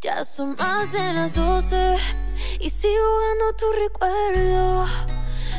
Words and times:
Ya 0.00 0.24
son 0.24 0.54
más 0.56 0.92
de 0.92 1.12
las 1.12 1.34
12 1.34 1.96
y 2.60 2.70
sigo 2.70 2.94
jugando 2.94 3.56
tu 3.56 3.66
recuerdo. 3.82 4.86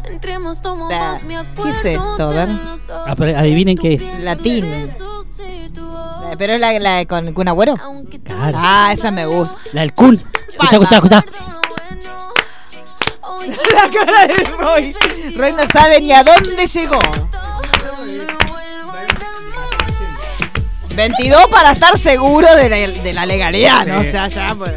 Entremos, 0.06 0.62
tomo 0.62 0.88
Da, 0.88 1.12
más, 1.14 1.24
¿qué 1.26 1.36
acuerdo. 1.36 1.70
es 1.72 1.86
esto? 1.86 2.24
A 2.24 2.28
ver. 2.28 2.50
Ah, 2.90 3.16
pero 3.18 3.38
adivinen 3.38 3.78
qué 3.78 3.96
es. 3.96 4.20
Latín. 4.20 4.64
Eh, 4.66 6.36
Pero 6.38 6.54
es 6.54 6.60
la, 6.60 6.78
la 6.80 6.92
de 6.98 7.06
con 7.08 7.34
Kun 7.34 7.48
Agüero. 7.50 7.76
Claro. 8.24 8.58
Ah, 8.62 8.92
esa 8.94 9.12
me 9.12 9.26
gusta. 9.26 9.58
La 9.74 9.82
del 9.82 9.94
Kun. 9.94 10.16
Escucha, 10.48 10.76
escucha, 10.78 10.96
escucha. 10.96 11.26
La 13.74 13.90
cara 13.90 14.28
de 14.28 14.34
Roy. 14.60 14.96
Roy 15.36 15.52
no 15.54 15.64
sabe 15.74 16.02
ni 16.02 16.12
a 16.12 16.24
dónde 16.24 16.68
llegó. 16.68 17.00
22 21.00 21.48
para 21.48 21.72
estar 21.72 21.98
seguro 21.98 22.54
de 22.58 22.68
la, 22.68 22.76
de 22.76 23.14
la 23.14 23.26
legalidad, 23.26 23.86
¿no? 23.86 24.02
O 24.02 24.04
sea, 24.04 24.28
ya. 24.28 24.54
pues, 24.54 24.74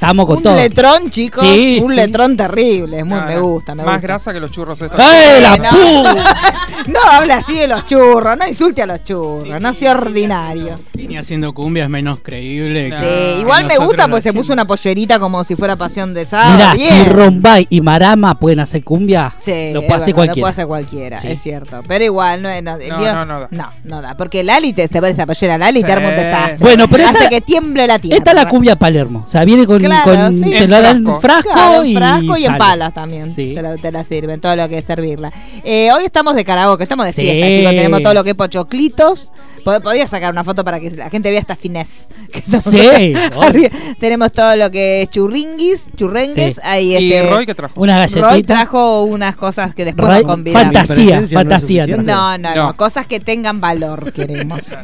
Estamos 0.00 0.24
con 0.26 0.36
un 0.38 0.42
todo. 0.42 0.56
letrón, 0.56 1.10
chicos. 1.10 1.40
Sí, 1.42 1.78
un 1.82 1.90
sí. 1.90 1.96
letrón 1.96 2.34
terrible. 2.34 3.00
Es 3.00 3.04
muy, 3.04 3.18
No, 3.20 3.26
me 3.26 3.38
gusta, 3.38 3.74
me 3.74 3.82
Más 3.82 3.96
gusta. 3.96 4.06
grasa 4.06 4.32
que 4.32 4.40
los 4.40 4.50
churros 4.50 4.80
estos. 4.80 4.98
¡Eh, 4.98 5.40
la 5.42 5.56
No. 5.58 5.68
pu! 5.70 6.20
No 6.86 6.98
hable 7.12 7.34
así 7.34 7.58
de 7.58 7.68
los 7.68 7.84
churros, 7.84 8.38
no 8.38 8.48
insulte 8.48 8.80
a 8.82 8.86
los 8.86 9.04
churros, 9.04 9.60
no 9.60 9.72
sea 9.74 9.92
ordinario. 9.92 10.80
Ni 10.94 11.16
haciendo 11.18 11.52
cumbia 11.52 11.84
es 11.84 11.90
menos 11.90 12.20
creíble. 12.22 12.90
Sí, 12.90 12.96
que 12.98 13.36
igual 13.40 13.66
me 13.66 13.76
gusta 13.76 14.08
porque 14.08 14.22
se 14.22 14.32
puso 14.32 14.54
una 14.54 14.64
pollerita 14.66 15.18
como 15.18 15.44
si 15.44 15.56
fuera 15.56 15.76
pasión 15.76 16.14
de 16.14 16.24
sábado. 16.24 16.54
Mirá, 16.54 16.72
bien. 16.74 16.88
si 16.88 17.04
Rombay 17.10 17.66
y 17.68 17.82
Marama 17.82 18.38
pueden 18.38 18.60
hacer 18.60 18.82
cumbia, 18.82 19.30
Sí, 19.40 19.72
lo 19.74 19.82
puede 19.82 19.94
hacer 19.94 19.98
verdad, 19.98 20.06
Lo 20.08 20.14
cualquiera. 20.14 20.40
puede 20.42 20.50
hacer 20.50 20.66
cualquiera, 20.66 21.18
Sí. 21.18 21.28
es 21.28 21.42
cierto. 21.42 21.82
Pero 21.86 22.04
igual, 22.04 22.40
no, 22.42 22.48
no, 22.62 22.78
No, 22.78 22.78
no, 22.78 23.24
no 23.26 23.40
da. 23.40 23.48
no, 23.50 23.70
no 23.84 24.00
da. 24.02 24.16
Porque 24.16 24.42
Lali 24.42 24.72
te, 24.72 24.88
te 24.88 25.00
parece 25.02 25.26
pollera 25.26 25.58
Lali, 25.58 25.80
Sí, 25.80 25.84
te 25.86 25.92
arma 25.92 26.08
un 26.08 26.16
desastre. 26.16 26.56
Bueno, 26.60 26.88
pero 26.88 27.04
Hace 27.04 27.18
esta- 27.18 27.28
que 27.28 27.40
tiemble 27.42 27.86
la 27.86 27.98
tierra. 27.98 28.16
Esta 28.16 28.30
es 28.30 28.36
la 28.36 28.48
cumbia 28.48 28.76
Palermo. 28.76 29.24
O 29.26 29.30
sea, 29.30 29.44
viene 29.44 29.66
con. 29.66 29.80
Claro, 30.02 30.20
con 30.26 30.34
sí. 30.34 30.50
Te 30.50 30.68
lo 30.68 30.80
dan 30.82 30.96
en 30.96 31.04
frasco. 31.04 31.20
frasco 31.20 31.50
Claro, 31.52 31.84
y. 31.84 31.94
frasco 31.96 32.36
y 32.38 32.44
en 32.44 32.56
palas 32.58 32.94
también. 32.94 33.30
Sí. 33.30 33.52
Te, 33.54 33.62
la, 33.62 33.76
te 33.76 33.92
la 33.92 34.04
sirven, 34.04 34.40
todo 34.40 34.56
lo 34.56 34.68
que 34.68 34.78
es 34.78 34.84
servirla. 34.84 35.32
Eh, 35.64 35.90
hoy 35.92 36.04
estamos 36.04 36.34
de 36.34 36.44
karaoke, 36.44 36.82
estamos 36.84 37.06
de 37.06 37.12
Sí. 37.12 37.22
fiesta, 37.22 37.46
chicos. 37.48 37.70
Tenemos 37.72 38.02
todo 38.02 38.14
lo 38.14 38.24
que 38.24 38.30
es 38.30 38.36
pochoclitos. 38.36 39.32
Pod- 39.64 39.82
Podría 39.82 40.06
sacar 40.06 40.32
una 40.32 40.42
foto 40.44 40.64
para 40.64 40.80
que 40.80 40.90
la 40.90 41.10
gente 41.10 41.30
vea 41.30 41.40
esta 41.40 41.54
estamos 42.34 42.64
Sí. 42.64 43.14
Tenemos 44.00 44.32
todo 44.32 44.56
lo 44.56 44.70
que 44.70 45.02
es 45.02 45.10
churringuis, 45.10 45.86
churrengues. 45.96 46.54
Sí. 46.54 46.60
Ahí 46.62 46.96
¿Y 46.96 47.12
este, 47.12 47.30
Roy 47.30 47.46
qué 47.46 47.54
trajo? 47.54 47.80
Una 47.80 48.06
Roy 48.06 48.42
trajo 48.42 49.02
unas 49.02 49.36
cosas 49.36 49.74
que 49.74 49.84
después 49.84 50.08
Roy- 50.08 50.24
fantasía, 50.52 51.20
no 51.22 51.28
fantasía. 51.28 51.82
suficiente. 51.84 52.12
No, 52.12 52.38
no, 52.38 52.54
no, 52.54 52.66
No. 52.68 52.76
cosas 52.76 53.06
que 53.06 53.20
tengan 53.20 53.60
valor 53.60 54.12
queremos. 54.12 54.64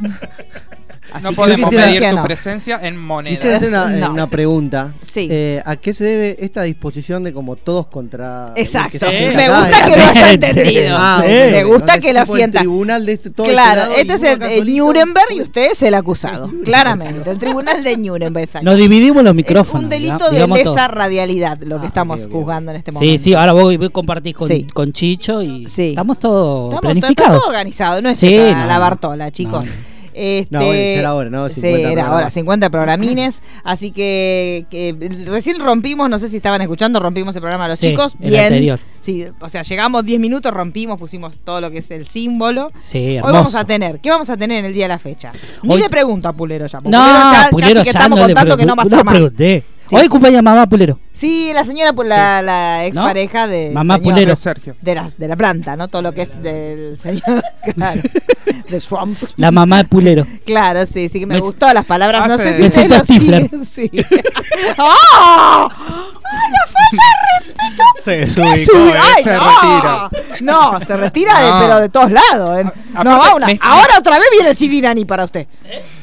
Así 1.16 1.25
No 1.25 1.31
que 1.31 1.37
podemos 1.37 1.71
decir 1.71 2.03
tu 2.10 2.16
no. 2.16 2.22
presencia 2.25 2.81
en 2.82 2.99
monedas. 2.99 3.38
Quisiera 3.38 3.56
hacer 3.56 3.69
una, 3.69 3.87
No. 3.88 4.10
una 4.12 4.31
pregunta. 4.31 4.93
Sí. 5.03 5.28
Eh, 5.31 5.62
¿A 5.65 5.77
qué 5.77 5.93
se 5.94 6.04
debe 6.04 6.37
esta 6.41 6.62
disposición 6.62 7.22
de 7.22 7.32
como 7.32 7.56
todos 7.56 7.87
contra... 7.88 8.53
Exacto. 8.56 8.99
Sí. 9.10 9.27
Me 9.34 9.49
gusta 9.49 9.84
que 9.87 9.97
lo 9.97 10.04
haya 10.04 10.32
entendido. 10.32 10.97
Ah, 10.99 11.22
Sí. 11.27 11.32
Me 11.32 11.65
gusta 11.65 11.94
Es 11.94 12.00
que 12.00 12.12
lo 12.12 12.21
el 12.21 12.27
sienta. 12.27 12.59
tribunal 12.60 13.04
de 13.06 13.12
este- 13.12 13.31
todo 13.31 13.47
Claro, 13.47 13.82
este 13.97 14.12
este 14.15 14.32
es 14.32 14.41
el. 14.62 14.77
Nuremberg 14.77 15.32
y 15.32 15.41
usted 15.43 15.71
es 15.72 15.82
el 15.82 15.94
acusado. 16.06 16.50
Claramente, 16.65 17.31
el 17.31 17.38
tribunal 17.38 17.83
de 17.83 17.97
Nuremberg. 17.97 18.44
está 18.44 18.62
Nos 18.62 18.77
dividimos 18.77 19.22
los 19.22 19.31
Es 19.33 19.37
micrófonos. 19.37 19.83
un 19.84 19.88
delito 19.88 20.31
de 20.31 20.47
lesa 20.47 20.65
todo. 20.65 20.88
radialidad 20.88 21.59
lo 21.62 21.78
que 21.81 21.87
Ah, 21.87 21.88
estamos 21.88 22.28
juzgando 22.31 22.71
en 22.72 22.77
este 22.78 22.93
momento. 22.93 23.10
Sí, 23.12 23.19
sí, 23.19 23.34
ahora 23.34 23.53
vos, 23.53 23.77
vos 23.78 23.91
compartís 23.91 24.34
con, 24.34 24.48
Sí. 24.48 24.66
con 24.72 24.93
Chicho 24.93 25.43
y 25.43 25.66
Sí. 25.66 25.91
estamos 25.91 26.19
todos 26.19 26.75
Estamos 26.75 26.94
todo, 27.00 27.10
está 27.10 27.27
todo 27.28 27.47
organizado, 27.47 28.03
no 28.03 28.09
es 28.10 28.19
Sí, 28.19 28.37
no, 28.37 28.66
la. 28.66 28.78
Bartola, 28.78 29.31
chicos. 29.31 29.65
No. 29.65 29.71
Este, 30.19 30.49
No, 30.50 30.60
bueno, 30.65 30.72
ya 30.72 30.78
era 30.99 31.15
hora, 31.15 31.28
¿no? 31.31 31.49
Sí, 31.50 31.56
50 31.56 31.78
era 31.78 31.88
programas. 31.93 32.16
hora, 32.21 32.31
50 32.31 32.71
programines. 32.71 33.43
Así 33.65 33.91
que, 33.91 34.65
que 34.71 34.94
recién 35.27 35.60
rompimos, 35.60 36.09
no 36.09 36.19
sé 36.19 36.28
si 36.31 36.37
estaban 36.38 36.62
escuchando, 36.62 37.00
rompimos 37.00 37.34
el 37.37 37.43
programa 37.43 37.66
a 37.66 37.69
los 37.69 37.78
Sí, 37.78 37.91
chicos. 37.91 38.16
el 38.21 38.31
Bien. 38.31 38.44
anterior. 38.44 38.81
Sí, 39.00 39.25
o 39.41 39.49
sea, 39.49 39.62
llegamos 39.62 40.04
10 40.04 40.19
minutos, 40.19 40.53
rompimos, 40.54 40.99
pusimos 40.99 41.38
todo 41.41 41.60
lo 41.60 41.71
que 41.71 41.78
es 41.78 41.91
el 41.91 42.06
símbolo. 42.06 42.71
Sí, 42.78 42.99
Hoy 42.99 43.16
hermoso. 43.16 43.34
vamos 43.34 43.54
a 43.54 43.65
tener, 43.65 44.00
¿qué 44.00 44.09
vamos 44.10 44.31
a 44.31 44.37
tener 44.37 44.59
en 44.60 44.65
el 44.65 44.72
día 44.72 44.84
de 44.87 44.88
la 44.88 44.99
fecha? 44.99 45.32
Ni 45.62 45.75
Hoy- 45.75 45.81
le 45.82 45.88
pregunto 45.91 46.28
a 46.28 46.33
Pulero 46.33 46.66
ya. 46.66 46.81
porque 46.81 46.97
No, 46.97 47.03
Pulero 47.04 47.31
ya 47.33 47.48
Pulero 47.50 47.75
casi 47.75 47.84
que 47.88 47.93
ya 47.93 47.98
estamos 48.00 48.19
no 48.19 48.27
le 48.27 48.34
contando 48.34 48.56
que 48.56 48.66
no 48.66 48.75
va 48.75 48.83
a 48.83 48.87
pregun- 48.87 48.93
estar 48.93 49.04
más. 49.04 49.33
Sí, 49.88 49.94
Hoy 49.97 50.02
sí. 50.02 50.08
cumpleaños 50.08 50.42
mamá 50.42 50.66
Pulero. 50.66 50.98
Sí, 51.12 51.52
la 51.54 51.64
señora, 51.64 51.92
la, 52.04 52.42
la 52.42 52.84
expareja 52.86 53.47
de 53.47 53.70
Mamá 53.72 53.97
señor- 53.98 54.12
Pulero. 54.12 54.30
De 54.30 54.36
Sergio. 54.36 54.76
de 54.82 54.94
la, 54.94 55.10
de 55.16 55.28
la 55.28 55.36
planta, 55.36 55.76
¿no? 55.76 55.88
Todo 55.88 56.02
lo 56.02 56.12
que 56.12 56.22
es 56.22 56.42
del 56.42 56.97
señor. 56.98 57.42
Claro. 57.74 58.00
de 58.69 58.80
Swamp. 58.80 59.19
La 59.36 59.50
mamá 59.50 59.78
de 59.78 59.84
Pulero. 59.84 60.26
Claro, 60.44 60.84
sí, 60.86 61.08
sí 61.08 61.20
que 61.20 61.26
me, 61.26 61.34
Me- 61.34 61.41
gustó 61.41 61.72
las 61.72 61.84
palabras. 61.86 62.26
No 62.26 62.34
Hace- 62.34 62.44
sé 62.44 62.56
si 62.56 62.62
Me 62.62 62.70
siento 62.70 62.94
lo 62.98 63.04
Stifler. 63.04 63.42
siguen. 63.50 63.64
Sí. 63.66 63.91
¡Ah! 64.78 65.69
¡Ay, 66.32 66.53
la 66.53 66.66
falta 66.72 67.04
de 67.12 67.44
respeto! 67.47 67.82
Se 67.98 68.10
¿Qué 68.12 68.19
desubicó, 68.48 68.72
sube? 68.72 68.91
eh. 68.91 69.00
¡Ay, 69.16 69.22
se 69.22 69.32
no! 69.32 69.41
retira. 69.48 70.10
No, 70.41 70.81
se 70.87 70.97
retira, 70.97 71.41
de- 71.41 71.50
No. 71.50 71.59
pero 71.60 71.81
de 71.81 71.88
todos 71.88 72.10
lados. 72.12 72.59
¿eh? 72.60 72.64
A- 72.94 73.04
No, 73.04 73.10
aparte, 73.12 73.28
va 73.31 73.34
una- 73.37 73.47
me- 73.47 73.59
Ahora 73.62 73.98
otra 73.98 74.19
vez 74.19 74.28
viene 74.32 74.54
Cine 74.54 74.75
Irani 74.76 75.04
para 75.04 75.25
usted. 75.25 75.47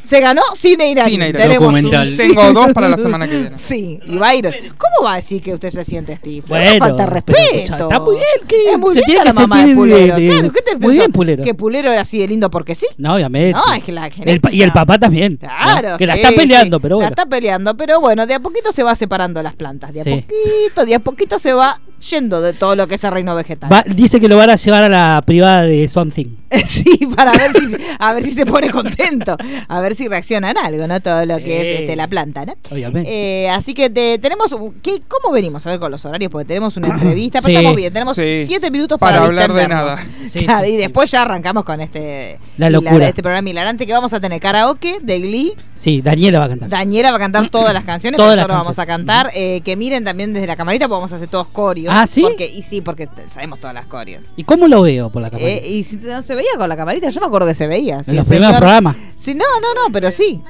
Se 0.06 0.20
ganó 0.20 0.42
Cine 0.56 0.92
Irani. 0.92 1.12
Cine. 1.12 1.32
Tenemos 1.34 1.68
un- 1.68 1.74
Documental. 1.74 2.18
Tengo 2.18 2.54
dos 2.54 2.74
para 2.74 2.90
la 2.90 2.98
semana 2.98 3.28
que 3.28 3.38
viene. 3.40 3.58
Sí, 3.58 4.00
y 4.06 4.18
va 4.18 4.30
a 4.30 4.36
ir. 4.36 4.46
¿Cómo 4.78 5.06
va 5.08 5.14
a 5.14 5.16
decir 5.18 5.42
que 5.42 5.54
usted 5.54 5.70
se 5.70 5.84
siente 5.84 6.16
Steve? 6.18 6.44
Bueno, 6.48 6.74
no 6.74 6.80
falta 6.80 7.06
de 7.06 7.22
pero 7.22 7.38
respeto. 7.38 7.74
está 7.84 8.00
muy 8.00 8.16
bien, 8.16 8.48
que 8.48 8.72
es 8.72 8.78
muy 8.78 8.94
se 8.94 9.00
bien 9.00 9.06
tiene 9.06 9.26
la 9.26 9.32
que 9.32 9.40
mamá 9.40 9.56
de 9.56 9.62
sentir 9.62 9.76
de- 9.76 9.76
Pulero. 9.80 10.16
de- 10.16 10.26
claro, 10.28 10.52
¿qué 10.52 10.62
te 10.62 10.72
muy 10.74 10.80
pensó? 10.82 10.94
bien, 10.94 11.12
Pulero. 11.12 11.44
Que 11.44 11.54
Pulero 11.56 11.92
era 11.92 12.02
así 12.02 12.20
de 12.20 12.28
lindo 12.28 12.52
porque 12.52 12.76
sí. 12.76 12.86
No, 12.98 13.16
obviamente. 13.16 13.54
No, 13.58 13.74
es 13.74 13.84
que 13.84 13.92
la 13.92 14.06
El 14.08 14.12
pa- 14.12 14.16
genética- 14.18 14.52
y 14.54 14.62
el 14.62 14.72
papá 14.72 15.00
también. 15.00 15.38
Claro, 15.38 15.90
¿no? 15.92 15.98
Que 15.98 16.06
la 16.06 16.16
sí, 16.16 16.22
está 16.22 16.36
peleando, 16.36 16.78
sí. 16.78 16.82
pero 16.82 16.96
La 16.96 16.98
bueno. 16.98 17.10
está 17.10 17.26
peleando, 17.26 17.78
pero 17.78 18.00
bueno, 18.00 18.26
de 18.28 18.34
a 18.36 18.40
poquito 18.40 18.72
se 18.72 18.84
va 18.84 18.94
separando 18.96 19.42
las 19.42 19.56
plantas. 19.56 19.94
De 19.94 20.02
a 20.02 20.04
Sí. 20.04 20.23
Poquito, 20.24 20.86
de 20.86 20.96
a 20.96 21.00
poquito 21.00 21.40
se 21.40 21.54
va 21.54 21.80
yendo 22.10 22.42
de 22.42 22.54
todo 22.54 22.76
lo 22.76 22.88
que 22.88 22.96
es 22.96 23.04
el 23.04 23.12
reino 23.12 23.36
vegetal. 23.36 23.70
Dice 23.96 24.20
que 24.20 24.28
lo 24.28 24.38
van 24.38 24.50
a 24.50 24.56
llevar 24.56 24.84
a 24.84 24.90
la 24.90 25.24
privada 25.26 25.64
de 25.64 25.88
Swamp 25.88 26.14
Thing. 26.14 26.43
Sí, 26.66 27.00
para 27.16 27.32
ver 27.34 27.52
si 27.52 27.68
a 28.00 28.14
ver 28.14 28.24
si 28.24 28.32
se 28.32 28.46
pone 28.46 28.70
contento, 28.70 29.36
a 29.68 29.80
ver 29.82 29.96
si 29.96 30.08
reacciona 30.08 30.52
en 30.52 30.58
algo, 30.58 30.88
¿no? 30.88 31.00
Todo 31.02 31.26
lo 31.26 31.38
Sí. 31.38 31.44
que 31.44 31.74
es 31.76 31.80
este, 31.82 31.96
la 31.96 32.08
planta, 32.08 32.46
¿no? 32.46 32.56
Obviamente. 32.72 33.10
Eh, 33.46 33.50
así 33.50 33.74
que 33.74 33.90
te- 33.90 34.18
tenemos 34.20 34.56
¿qué, 34.82 35.02
¿cómo 35.08 35.34
venimos 35.34 35.66
a 35.68 35.72
ver 35.72 35.80
con 35.80 35.92
los 35.92 36.06
horarios? 36.06 36.32
Porque 36.32 36.46
tenemos 36.48 36.78
una 36.78 36.88
entrevista, 36.94 37.40
pero 37.42 37.50
Sí. 37.52 37.56
estamos 37.56 37.76
bien, 37.76 37.94
tenemos 37.94 38.16
Sí. 38.16 38.46
siete 38.48 38.72
minutos 38.72 39.00
Para 39.00 39.14
para, 39.18 39.26
hablar 39.26 39.54
de 39.54 39.68
nada. 39.68 40.04
Sí, 40.28 40.46
Claro, 40.46 40.66
sí, 40.66 40.72
y 40.72 40.76
sí. 40.76 40.78
después 40.82 41.12
ya 41.12 41.24
arrancamos 41.24 41.64
con 41.64 41.82
este 41.82 42.40
La 42.58 42.70
locura. 42.70 43.08
este 43.08 43.22
programa 43.22 43.50
hilarante 43.50 43.86
que 43.86 43.94
vamos 43.94 44.14
a 44.14 44.20
tener 44.20 44.40
karaoke 44.40 45.00
de 45.02 45.20
Glee. 45.20 45.54
Sí, 45.74 46.02
Daniela 46.02 46.40
va 46.40 46.46
a 46.46 46.50
cantar. 46.50 46.70
Daniela 46.70 47.12
va 47.12 47.18
a 47.18 47.20
cantar 47.20 47.50
todas 47.50 47.74
las 47.74 47.84
canciones, 47.84 48.18
Todas 48.18 48.36
nosotros 48.36 48.56
las 48.58 48.64
vamos 48.66 48.80
a 48.80 48.86
cantar. 48.86 49.32
eh, 49.34 49.62
que 49.66 49.76
miren 49.76 50.04
también 50.04 50.34
desde 50.34 50.48
la 50.48 50.56
camarita, 50.56 50.86
porque 50.88 50.96
vamos 50.98 51.14
a 51.14 51.18
hacer 51.18 51.28
todos 51.30 51.48
corios. 51.48 51.94
Ah, 51.96 52.08
¿sí? 52.08 52.22
Porque, 52.22 52.48
y 52.50 52.62
sí, 52.64 52.82
porque 52.82 53.08
sabemos 53.28 53.60
todas 53.60 53.74
las 53.74 53.86
corios. 53.86 54.26
¿Y 54.38 54.44
cómo 54.44 54.68
lo 54.68 54.82
veo 54.82 55.10
por 55.12 55.22
la? 55.22 55.30
Eh, 55.40 55.68
y 55.68 55.84
si 55.84 55.98
no 55.98 56.22
se 56.22 56.36
veía 56.44 56.58
con 56.58 56.70
la 56.70 56.76
camarita, 56.78 57.10
yo 57.10 57.20
me 57.22 57.28
acuerdo 57.28 57.48
que 57.48 57.54
se 57.54 57.68
veía. 57.68 58.04
Sí, 58.04 58.12
en 58.12 58.18
los 58.18 58.26
el 58.26 58.30
primeros 58.38 58.58
programas. 58.58 58.96
Sí, 59.16 59.34
no, 59.36 59.46
no, 59.62 59.74
no, 59.74 59.92
pero 59.92 60.12
sí. 60.12 60.42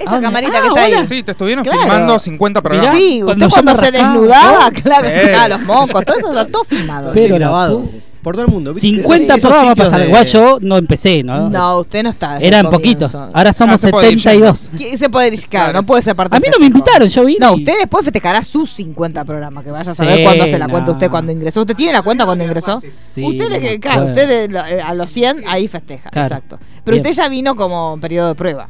Esa 0.00 0.16
Ah, 0.16 0.20
camarita 0.20 0.52
ah, 0.58 0.60
que 0.60 0.66
está 0.68 0.72
hola. 0.72 0.98
ahí. 1.00 1.06
Sí, 1.06 1.22
te 1.22 1.32
estuvieron 1.32 1.64
Claro. 1.64 1.80
filmando 1.80 2.18
50 2.18 2.62
programas. 2.62 2.96
Sí, 2.96 3.20
cuando 3.24 3.46
usted 3.46 3.56
yo 3.60 3.64
cuando 3.64 3.80
se 3.80 3.90
rascaba, 3.90 4.12
desnudaba, 4.14 4.70
¿no? 4.70 4.82
claro, 4.82 5.06
se 5.06 5.20
Sí. 5.34 5.48
los 5.48 5.60
mocos, 5.62 6.04
todo 6.04 6.18
eso 6.18 6.28
está 6.28 6.46
todo 6.46 6.64
filmado. 6.64 7.10
Pero 7.14 7.34
sí, 7.34 7.38
grabado. 7.40 7.84
Por 8.24 8.34
todo 8.34 8.46
el 8.46 8.50
mundo. 8.50 8.72
¿viste? 8.72 8.88
50 8.88 9.34
Esos 9.36 9.48
programas 9.48 9.78
pasaron. 9.78 10.00
de- 10.00 10.06
Igual 10.08 10.24
yo 10.26 10.58
no 10.60 10.76
empecé, 10.78 11.22
¿no? 11.22 11.48
No, 11.50 11.78
usted 11.80 12.02
no 12.02 12.10
está. 12.10 12.38
Eran 12.38 12.68
poquitos. 12.70 13.14
Ahora 13.14 13.52
somos 13.52 13.84
Ah, 13.84 13.90
puede 13.90 14.10
ir 14.12 14.18
72. 14.20 14.70
¿Quién 14.76 14.98
se 14.98 15.08
puede 15.10 15.30
decir? 15.30 15.48
Claro, 15.48 15.74
no 15.74 15.84
puede 15.84 16.02
ser 16.02 16.16
parte 16.16 16.36
A 16.36 16.40
mí 16.40 16.46
no 16.50 16.58
me 16.58 16.66
invitaron, 16.66 17.06
yo 17.06 17.24
vine. 17.24 17.38
No, 17.38 17.52
usted 17.54 17.74
después 17.78 18.02
festejará 18.04 18.42
sus 18.42 18.70
50 18.70 19.24
programas, 19.24 19.62
que 19.62 19.70
vaya 19.70 19.90
a 19.90 19.94
Sí, 19.94 19.98
saber 19.98 20.24
cuándo 20.24 20.46
se 20.46 20.58
la 20.58 20.66
cuenta 20.68 20.86
no. 20.86 20.92
usted 20.92 21.10
cuando 21.10 21.30
ingresó. 21.30 21.60
¿Usted 21.60 21.76
tiene 21.76 21.92
la 21.92 22.02
cuenta 22.02 22.24
cuando 22.24 22.42
ingresó? 22.42 22.80
Sí, 22.80 23.22
usted, 23.24 23.44
no 23.50 23.80
claro, 23.80 24.00
acuerdo. 24.08 24.22
usted 24.22 24.50
eh, 24.54 24.80
a 24.82 24.94
los 24.94 25.10
100 25.10 25.44
ahí 25.46 25.68
festeja, 25.68 26.08
Claro. 26.10 26.26
exacto. 26.26 26.58
Pero 26.82 26.96
Bien. 26.96 27.06
usted 27.06 27.22
ya 27.22 27.28
vino 27.28 27.54
como 27.54 27.98
periodo 28.00 28.28
de 28.28 28.34
prueba. 28.34 28.68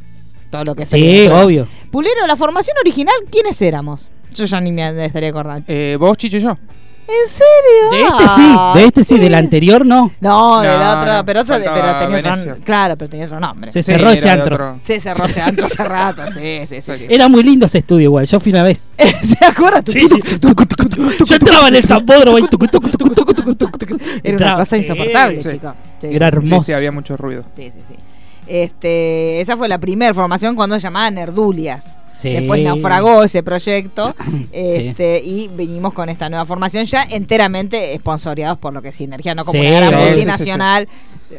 Todo 0.51 0.63
lo 0.65 0.75
que 0.75 0.83
Sí, 0.85 1.27
obvio. 1.27 1.67
Pulero, 1.91 2.27
la 2.27 2.35
formación 2.35 2.75
original, 2.81 3.15
¿quiénes 3.31 3.61
éramos? 3.61 4.11
Yo 4.33 4.43
ya 4.45 4.59
ni 4.59 4.71
me 4.73 5.05
estaría 5.05 5.29
acordando. 5.29 5.63
Eh, 5.67 5.95
vos, 5.97 6.17
Chicho 6.17 6.37
y 6.37 6.41
yo. 6.41 6.57
¿En 7.07 7.29
serio? 7.29 7.91
De 7.91 8.01
este 8.23 8.27
sí, 8.35 8.55
de 8.79 8.85
este 8.85 9.03
sí, 9.03 9.19
del 9.19 9.35
anterior 9.35 9.85
no. 9.85 10.11
No, 10.21 10.61
del 10.61 10.79
No, 10.79 10.91
otro, 11.01 11.13
no, 11.13 11.25
pero 11.25 11.41
otro, 11.41 11.55
pero 11.61 11.97
tenía 11.99 12.07
Venecia. 12.21 12.51
otro, 12.53 12.63
claro, 12.65 12.95
pero 12.97 13.09
tenía 13.09 13.25
otro 13.27 13.39
nombre. 13.39 13.71
Se 13.71 13.83
Sí, 13.83 13.91
cerró 13.91 14.09
ese 14.09 14.27
era 14.27 14.35
de 14.37 14.41
antro. 14.41 14.55
otro. 14.55 14.79
Sí, 14.83 14.99
cerró 14.99 15.25
ese 15.25 15.41
antro 15.41 15.65
hace 15.67 15.83
rato, 15.83 16.23
sí, 16.33 16.61
sí, 16.65 16.81
sí. 16.81 16.91
sí. 16.97 17.05
Era 17.07 17.27
muy 17.27 17.43
lindo 17.43 17.67
ese 17.67 17.77
estudio 17.77 18.05
igual, 18.05 18.25
yo 18.25 18.39
fui 18.39 18.51
una 18.51 18.63
vez. 18.63 18.85
¿Se 18.97 19.45
acuerda? 19.45 19.83
Sí, 19.85 19.99
sí. 19.99 20.39
Yo 21.25 21.35
entraba 21.35 21.67
en 21.67 21.75
el 21.75 21.83
Zambódromo 21.85 22.39
y 22.39 22.47
tucu, 22.47 22.67
tucu, 22.67 22.89
tucu, 22.89 23.13
tucu, 23.13 23.33
tucu, 23.33 23.55
tucu, 23.55 23.77
tucu. 23.77 23.95
Era 23.95 24.09
una 24.15 24.19
Entraba, 24.23 24.59
cosa 24.59 24.75
sí. 24.75 24.81
insoportable, 24.81 25.41
Sí. 25.41 25.49
chico. 25.51 25.73
Sí, 26.01 26.07
Era 26.11 26.29
sí, 26.31 26.35
sí. 26.35 26.41
Sí, 26.41 26.45
hermoso. 26.47 26.65
sí, 26.65 26.73
había 26.73 26.91
mucho 26.91 27.17
ruido. 27.17 27.43
Sí, 27.55 27.71
sí, 27.71 27.79
sí. 27.87 27.95
Este, 28.47 29.41
esa 29.41 29.57
fue 29.57 29.67
la 29.67 29.79
primera 29.79 30.13
formación 30.13 30.55
cuando 30.55 30.75
se 30.75 30.81
llamaba 30.81 31.09
Nerdulias. 31.11 31.95
Sí. 32.07 32.31
Después 32.31 32.63
naufragó 32.63 33.23
ese 33.23 33.43
proyecto 33.43 34.15
este, 34.51 35.21
y 35.23 35.49
venimos 35.49 35.93
con 35.93 36.09
esta 36.09 36.29
nueva 36.29 36.45
formación 36.45 36.85
ya 36.85 37.03
enteramente 37.03 37.93
esponsoreados 37.93 38.57
por 38.57 38.73
lo 38.73 38.81
que 38.81 38.89
es 38.89 38.95
Sinergia, 38.95 39.35
no 39.35 39.43
como 39.43 39.59
Sí, 39.59 39.67
una 39.67 39.89
gran 39.89 40.09
multinacional. 40.09 40.87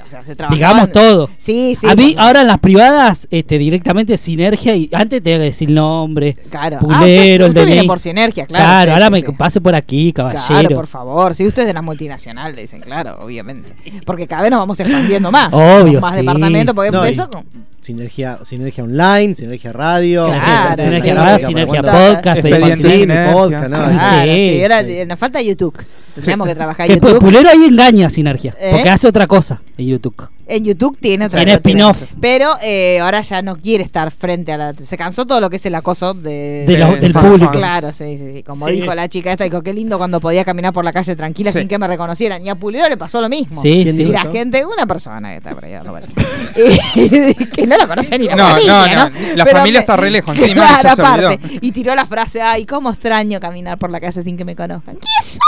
O 0.05 0.09
sea, 0.09 0.21
se 0.21 0.35
trabajaban- 0.37 0.55
Digamos 0.57 0.91
todo. 0.93 1.31
Sí, 1.37 1.75
sí. 1.77 1.87
a 1.89 1.95
mí, 1.95 2.15
ahora 2.19 2.41
en 2.43 2.49
las 2.49 2.59
privadas, 2.59 3.29
este, 3.31 3.57
directamente 3.59 4.19
Sinergia 4.19 4.75
y 4.75 4.89
antes 4.93 5.23
tenía 5.23 5.39
que 5.39 5.45
decir 5.45 5.69
el 5.69 5.77
nombre. 5.77 6.35
Claro. 6.51 6.79
Pulero, 6.81 7.47
Ah, 7.47 7.49
usted- 7.49 7.61
el 7.63 7.67
usted 7.67 7.77
DNI. 7.81 7.87
por 7.87 7.99
Sinergia, 7.99 8.47
claro. 8.47 8.65
Claro, 8.65 8.85
sí, 8.91 8.93
ahora 8.95 9.07
sí, 9.07 9.13
me 9.13 9.21
sí. 9.21 9.33
pase 9.39 9.61
por 9.61 9.75
aquí, 9.75 10.13
caballero. 10.13 10.45
Claro, 10.47 10.75
por 10.75 10.87
favor. 10.87 11.35
Si 11.35 11.47
usted 11.47 11.63
es 11.63 11.69
de 11.69 11.75
la 11.75 11.83
multinacional, 11.83 12.55
le 12.55 12.63
dicen, 12.63 12.81
claro, 12.81 13.17
obviamente. 13.21 13.73
Porque 14.05 14.27
cada 14.27 14.43
vez 14.43 14.51
nos 14.51 14.61
vamos 14.61 14.79
expandiendo 14.81 15.31
más. 15.31 15.53
Obvio, 15.53 16.01
Más 16.01 16.13
sí, 16.15 16.21
departamentos, 16.21 16.75
porque 16.75 16.91
No, 16.91 17.05
y 17.05 17.09
empezó 17.11 17.31
con. 17.31 17.45
Sinergia, 17.81 18.41
sinergia 18.45 18.83
online, 18.83 19.37
sinergia 19.37 19.73
radio. 19.73 20.27
Claro, 20.27 20.83
Sinergia 20.83 21.13
sí, 21.13 21.17
Radio, 21.21 21.39
sí, 21.39 21.45
Sinergia 21.47 21.81
sí. 21.83 21.89
Podcast, 21.89 22.37
Sí, 22.37 22.43
Sinergia. 22.91 23.33
podcast, 23.33 23.69
no, 23.71 23.77
Claro, 23.79 24.33
Sí. 24.33 24.49
sí, 24.51 24.63
ahora 24.63 24.83
nos 25.07 25.19
falta 25.21 25.41
YouTube. 25.41 25.75
Tenemos 26.23 26.47
que 26.49 26.55
trabajar 26.55 26.89
Después, 26.89 27.15
YouTube. 27.15 27.29
Pulero 27.29 27.49
ahí 27.51 27.65
engaña 27.65 28.07
a 28.07 28.11
Sinergia, 28.11 28.55
¿Eh? 28.59 28.71
porque 28.73 28.89
hace 28.91 29.09
otra 29.09 29.27
cosa 29.27 29.61
en 29.79 29.87
YouTube. 29.87 30.29
En 30.49 30.63
YouTube 30.65 30.97
tiene 31.01 31.27
otra 31.27 31.39
Tiene 31.41 31.59
cosa, 31.59 31.69
spin-off. 31.69 32.03
Pero 32.21 32.51
eh, 32.63 33.01
ahora 33.01 33.21
ya 33.23 33.43
no 33.43 33.57
quiere 33.57 33.83
estar 33.83 34.13
frente 34.13 34.53
a 34.53 34.57
la. 34.57 34.73
Se 34.75 34.97
cansó 34.97 35.27
todo 35.27 35.41
lo 35.41 35.51
que 35.51 35.57
es 35.57 35.67
el 35.67 35.75
acoso 35.75 36.15
de, 36.15 36.65
De 36.69 36.79
lo- 36.79 36.93
de 36.93 37.01
del 37.01 37.13
público. 37.13 37.51
Claro, 37.51 37.91
sí, 37.91 38.17
sí, 38.17 38.33
sí. 38.33 38.43
Como 38.45 38.69
Sí. 38.69 38.75
dijo 38.75 38.95
la 38.95 39.09
chica 39.09 39.33
esta, 39.33 39.43
dijo, 39.43 39.61
qué 39.63 39.75
lindo 39.75 39.99
cuando 39.99 40.21
podía 40.21 40.45
caminar 40.45 40.73
por 40.73 40.85
la 40.85 40.93
calle 40.93 41.17
tranquila 41.17 41.51
Sí. 41.51 41.59
sin 41.59 41.67
que 41.67 41.81
me 41.81 41.89
reconocieran. 41.89 42.47
Y 42.47 42.49
a 42.49 42.55
Pulero 42.55 42.89
le 42.89 42.97
pasó 42.97 43.21
lo 43.21 43.29
mismo. 43.29 43.61
Sí, 43.61 43.81
¿Quién 43.83 43.97
sí. 43.97 44.03
Y 44.03 44.05
la 44.07 44.21
eso? 44.21 44.31
gente, 44.33 44.65
una 44.65 44.87
persona 44.87 45.31
que 45.31 45.37
está 45.39 45.51
por 45.51 45.65
vueltas. 45.91 46.13
Y- 46.57 47.35
que 47.47 47.67
no 47.67 47.77
la 47.77 47.89
conoce 47.89 48.17
ni 48.17 48.27
la 48.27 48.37
No, 48.37 48.49
familia, 48.51 48.73
no, 48.73 48.87
¿no? 48.87 49.11
no, 49.11 49.35
la 49.35 49.45
Pero 49.45 49.57
familia 49.59 49.81
me- 49.81 49.83
está 49.83 49.97
re 49.97 50.11
lejos 50.13 50.31
encima 50.39 50.51
y 50.51 50.55
Claro, 50.55 50.83
ya 50.85 50.95
se 50.95 51.03
olvidó. 51.03 51.29
aparte. 51.31 51.59
Y 51.61 51.73
tiró 51.73 51.95
la 51.97 52.07
frase, 52.07 52.41
ay, 52.41 52.65
cómo 52.67 52.91
extraño 52.91 53.41
caminar 53.41 53.79
por 53.79 53.91
la 53.91 53.99
calle 54.01 54.23
sin 54.23 54.37
que 54.37 54.45
me 54.45 54.55
conozcan. 54.55 54.95
¿Quién 54.95 55.25
sos? 55.29 55.39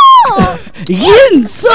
¿Quién 0.84 1.46
sos? 1.46 1.70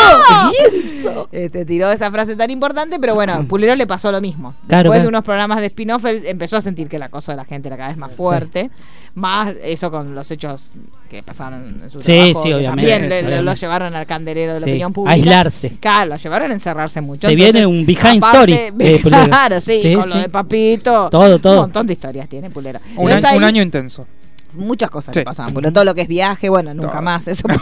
Este, 1.31 1.65
tiró 1.65 1.91
esa 1.91 2.09
frase 2.11 2.35
tan 2.35 2.49
importante, 2.49 2.99
pero 2.99 3.15
bueno, 3.15 3.45
Pulero 3.47 3.75
le 3.75 3.85
pasó 3.87 4.11
lo 4.11 4.21
mismo. 4.21 4.53
Claro, 4.67 4.83
Después 4.89 5.03
de 5.03 5.07
unos 5.09 5.23
programas 5.23 5.59
de 5.59 5.67
spin-off, 5.67 6.05
él 6.05 6.23
empezó 6.25 6.57
a 6.57 6.61
sentir 6.61 6.87
que 6.87 6.95
el 6.97 7.03
acoso 7.03 7.31
de 7.31 7.37
la 7.37 7.45
gente 7.45 7.67
era 7.67 7.77
cada 7.77 7.89
vez 7.89 7.97
más 7.97 8.13
fuerte. 8.13 8.69
Más 9.15 9.53
eso 9.63 9.91
con 9.91 10.15
los 10.15 10.29
hechos 10.31 10.71
que 11.09 11.21
pasaron 11.21 11.81
en 11.83 11.89
su 11.89 12.01
Sí, 12.01 12.13
trabajo. 12.13 12.41
sí, 12.43 12.53
obviamente, 12.53 12.89
También 12.89 13.01
le- 13.01 13.15
sí, 13.17 13.21
le- 13.21 13.27
obviamente. 13.27 13.43
lo 13.43 13.53
llevaron 13.53 13.95
al 13.95 14.05
candelero 14.07 14.53
de 14.55 14.59
la 14.59 14.65
Sí, 14.65 14.71
opinión 14.71 14.93
pública. 14.93 15.13
aislarse. 15.13 15.77
Claro, 15.79 16.09
lo 16.09 16.15
llevaron 16.15 16.49
a 16.49 16.53
encerrarse 16.55 17.01
mucho. 17.01 17.27
Se 17.27 17.35
viene 17.35 17.65
un 17.67 17.85
behind 17.85 18.23
story 18.23 18.71
de 18.73 18.99
Pulero. 19.03 19.25
Claro, 19.27 19.59
sí, 19.61 19.79
Sí, 19.81 19.93
con 19.93 20.09
lo 20.09 20.15
de 20.15 20.29
Papito. 20.29 21.09
Todo, 21.11 21.37
todo. 21.37 21.53
Un 21.55 21.61
montón 21.61 21.85
de 21.85 21.93
historias 21.93 22.27
tiene 22.27 22.49
Pulero. 22.49 22.79
Un, 22.97 23.11
año, 23.11 23.19
un 23.19 23.25
ahí 23.25 23.43
año 23.43 23.61
intenso. 23.61 24.07
Muchas 24.53 24.89
cosas 24.89 25.13
Sí. 25.13 25.19
le 25.19 25.25
pasaban. 25.25 25.53
Pulero. 25.53 25.71
Todo 25.73 25.83
lo 25.85 25.93
que 25.93 26.01
es 26.01 26.07
viaje, 26.07 26.49
bueno, 26.49 26.73
nunca 26.73 26.93
Todo. 26.93 27.01
más. 27.03 27.27
Eso. 27.27 27.47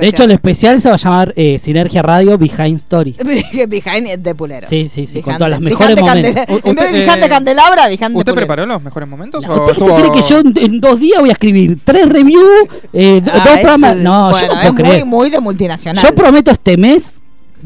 De 0.00 0.08
hecho, 0.08 0.24
el 0.24 0.30
especial 0.32 0.80
se 0.80 0.88
va 0.88 0.94
a 0.94 0.98
llamar 0.98 1.32
eh, 1.36 1.58
Sinergia 1.58 2.02
Radio 2.02 2.36
Behind 2.38 2.76
Story. 2.76 3.14
Behind 3.68 4.08
de 4.18 4.34
Pulero. 4.34 4.66
Sí, 4.66 4.88
sí, 4.88 5.06
sí, 5.06 5.20
con 5.22 5.36
todos 5.36 5.50
los 5.50 5.60
mejores 5.60 5.98
momentos. 6.00 6.44
U- 6.48 6.60
En 6.68 6.74
vez 6.74 6.92
de 6.92 6.98
usted, 6.98 7.06
Behind 7.06 7.20
de 7.20 7.26
eh, 7.26 7.28
Candelabra, 7.28 7.86
Behind 7.88 8.00
de 8.00 8.06
¿Usted 8.06 8.32
Pulero. 8.32 8.34
preparó 8.36 8.66
los 8.66 8.82
mejores 8.82 9.08
momentos? 9.08 9.46
o 9.46 9.64
¿Usted 9.64 9.82
se 9.84 9.94
cree 9.94 10.12
que 10.12 10.22
yo 10.22 10.40
en, 10.40 10.52
en 10.56 10.80
dos 10.80 10.98
días 11.00 11.20
voy 11.20 11.28
a 11.30 11.32
escribir 11.32 11.78
tres 11.84 12.08
reviews, 12.08 12.44
eh, 12.92 13.20
Ah, 13.26 13.42
dos 13.44 13.58
programas? 13.60 13.96
No, 13.96 14.30
bueno, 14.30 14.46
yo 14.48 14.54
no 14.54 14.60
es 14.60 14.66
puedo 14.68 14.72
muy, 14.74 14.82
creer. 14.82 15.06
muy 15.06 15.30
de 15.30 15.40
multinacional. 15.40 16.02
Yo 16.02 16.14
prometo 16.14 16.50
este 16.50 16.76
mes 16.76 17.20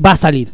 va 0.04 0.12
a 0.12 0.16
salir. 0.16 0.52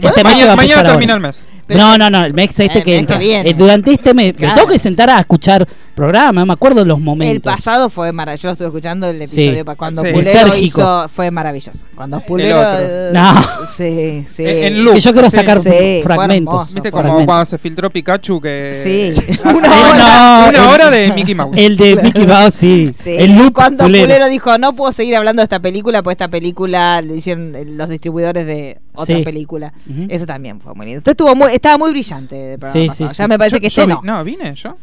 Este 0.00 0.22
mes 0.22 0.34
que 0.36 0.46
va 0.46 0.46
Mañana, 0.46 0.52
a 0.52 0.56
mañana 0.56 0.82
termina 0.82 1.12
ahora. 1.14 1.14
el 1.14 1.20
mes. 1.28 1.48
Pero- 1.66 1.80
no, 1.80 1.98
no, 1.98 2.08
no, 2.08 2.24
el 2.24 2.32
mes 2.32 2.48
este 2.50 2.64
El 2.64 2.70
que 2.70 2.76
mes 2.78 2.84
que 2.84 2.96
entra. 2.98 3.18
viene. 3.18 3.50
Eh, 3.50 3.54
durante 3.54 3.92
este 3.92 4.14
mes 4.14 4.32
Claro. 4.32 4.54
me 4.54 4.60
tengo 4.60 4.72
que 4.72 4.78
sentar 4.78 5.10
a 5.10 5.20
escuchar 5.20 5.66
programas, 5.98 6.46
me 6.46 6.52
acuerdo 6.52 6.84
los 6.84 6.98
El 6.98 7.04
momentos. 7.04 7.52
pasado 7.52 7.90
fue 7.90 8.12
maravilloso. 8.12 8.42
Yo 8.42 8.48
lo 8.48 8.52
estuve 8.52 8.68
escuchando 8.68 9.08
el 9.08 9.26
Sí. 9.26 9.42
episodio 9.42 9.64
pa- 9.64 9.74
cuando 9.74 10.02
Sí. 10.02 10.12
Pulero 10.12 10.56
hizo. 10.56 11.08
Fue 11.08 11.30
maravilloso. 11.30 11.80
Cuando 11.94 12.20
Pulero. 12.20 12.56
otro. 12.58 12.70
eh, 12.80 13.10
No. 13.12 13.34
Sí, 13.76 14.24
sí. 14.28 14.44
En- 14.46 14.64
en 14.64 14.84
loop. 14.84 14.94
que 14.94 15.00
yo 15.00 15.12
quiero 15.12 15.30
Sí, 15.30 15.36
sacar 15.36 15.60
sí, 15.60 16.00
fragmentos. 16.04 16.54
hermoso. 16.54 16.74
¿Viste 16.74 16.90
como 16.90 17.02
fragmentos. 17.02 17.26
cuando 17.26 17.46
se 17.46 17.58
filtró 17.58 17.90
Pikachu 17.90 18.40
que... 18.40 18.80
Sí. 18.82 19.38
Una 19.44 19.68
hora. 19.70 20.46
Una 20.48 20.58
el- 20.64 20.70
hora 20.70 20.90
de 20.90 21.12
Mickey 21.12 21.34
Mouse. 21.34 21.56
El 21.58 21.76
de 21.76 21.96
Mickey 21.96 22.26
Mouse, 22.26 22.54
sí. 22.54 22.92
Sí, 22.98 23.14
El 23.18 23.36
loop 23.36 23.52
cuando 23.54 23.84
Pulero. 23.84 24.04
Pulero. 24.06 24.28
dijo 24.28 24.56
no 24.58 24.74
puedo 24.74 24.92
seguir 24.92 25.16
hablando 25.16 25.40
de 25.40 25.44
esta 25.44 25.60
película, 25.60 26.02
pues 26.02 26.14
esta 26.14 26.28
película 26.28 27.02
le 27.02 27.16
hicieron 27.16 27.54
eh, 27.56 27.64
los 27.64 27.88
distribuidores 27.88 28.46
de 28.46 28.78
otra 28.94 29.16
Sí. 29.16 29.22
película. 29.24 29.72
Eso 30.08 30.26
también 30.26 30.60
fue 30.60 30.74
muy 30.74 30.86
lindo. 30.86 30.98
Usted 30.98 31.12
estuvo 31.12 31.34
muy, 31.34 31.52
estaba 31.52 31.76
muy 31.78 31.90
brillante 31.90 32.52
el 32.54 32.58
programa 32.58 32.72
Sí, 32.82 32.88
pasado. 32.88 33.08
sí, 33.10 33.16
Ya 33.16 33.24
sí. 33.24 33.28
me 33.28 33.38
parece 33.38 33.56
Yo- 33.56 33.60
que 33.60 33.68
yo 33.68 33.82
este 33.82 33.86
vi- 33.94 34.00
no. 34.04 34.16
No, 34.18 34.24
vine 34.24 34.54
yo. 34.54 34.76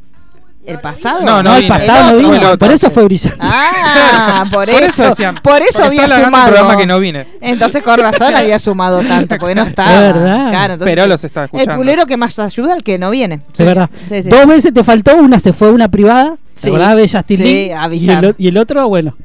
¿El 0.66 0.80
pasado? 0.82 1.22
No, 1.22 1.44
No, 1.44 1.56
el 1.56 1.64
vine. 1.64 1.68
pasado 1.76 2.00
no 2.04 2.10
El 2.10 2.16
otro, 2.16 2.28
vino, 2.32 2.36
el 2.38 2.44
otro, 2.46 2.58
por 2.60 2.72
eso 2.72 2.88
sí. 2.88 2.94
fue 2.94 3.04
brillante. 3.06 3.38
Ah, 3.40 4.46
por, 4.52 4.66
Por 4.70 4.84
eso. 4.84 5.04
decían, 5.10 5.36
por 5.44 5.62
eso 5.62 5.84
había 5.84 6.08
sumado. 6.08 6.46
un 6.48 6.52
programa 6.54 6.78
que 6.78 6.86
no 6.88 7.00
vine. 7.00 7.28
Entonces 7.42 7.84
con 7.84 8.00
razón 8.00 8.36
había 8.36 8.58
sumado 8.60 9.02
tanto, 9.02 9.36
porque 9.38 9.54
no 9.56 9.64
estaba. 9.64 9.92
Es 9.94 10.14
verdad. 10.14 10.50
Claro, 10.50 10.74
entonces, 10.74 10.96
Pero 10.96 11.08
los 11.08 11.24
estaba 11.24 11.46
escuchando. 11.46 11.72
El 11.74 11.78
pulero 11.78 12.06
que 12.08 12.18
más 12.18 12.38
ayuda 12.40 12.74
al 12.74 12.84
que 12.84 12.98
no 12.98 13.12
viene. 13.12 13.42
De 13.58 13.64
verdad. 13.64 13.90
Sí, 14.10 14.24
sí. 14.24 14.30
Dos 14.30 14.46
veces 14.48 14.74
te 14.74 14.84
faltó, 14.84 15.16
una 15.18 15.40
se 15.40 15.54
fue 15.54 15.68
a 15.68 15.72
una 15.72 15.88
privada, 15.90 16.36
Sí. 16.56 16.64
¿te 16.64 16.68
acordás 16.70 16.96
de 16.96 17.02
Justin 17.10 17.38
Sí, 17.38 17.44
Lee? 17.44 17.72
Y 17.98 18.10
el, 18.10 18.36
y 18.38 18.48
el 18.48 18.58
otro, 18.58 18.88
bueno, 18.88 19.16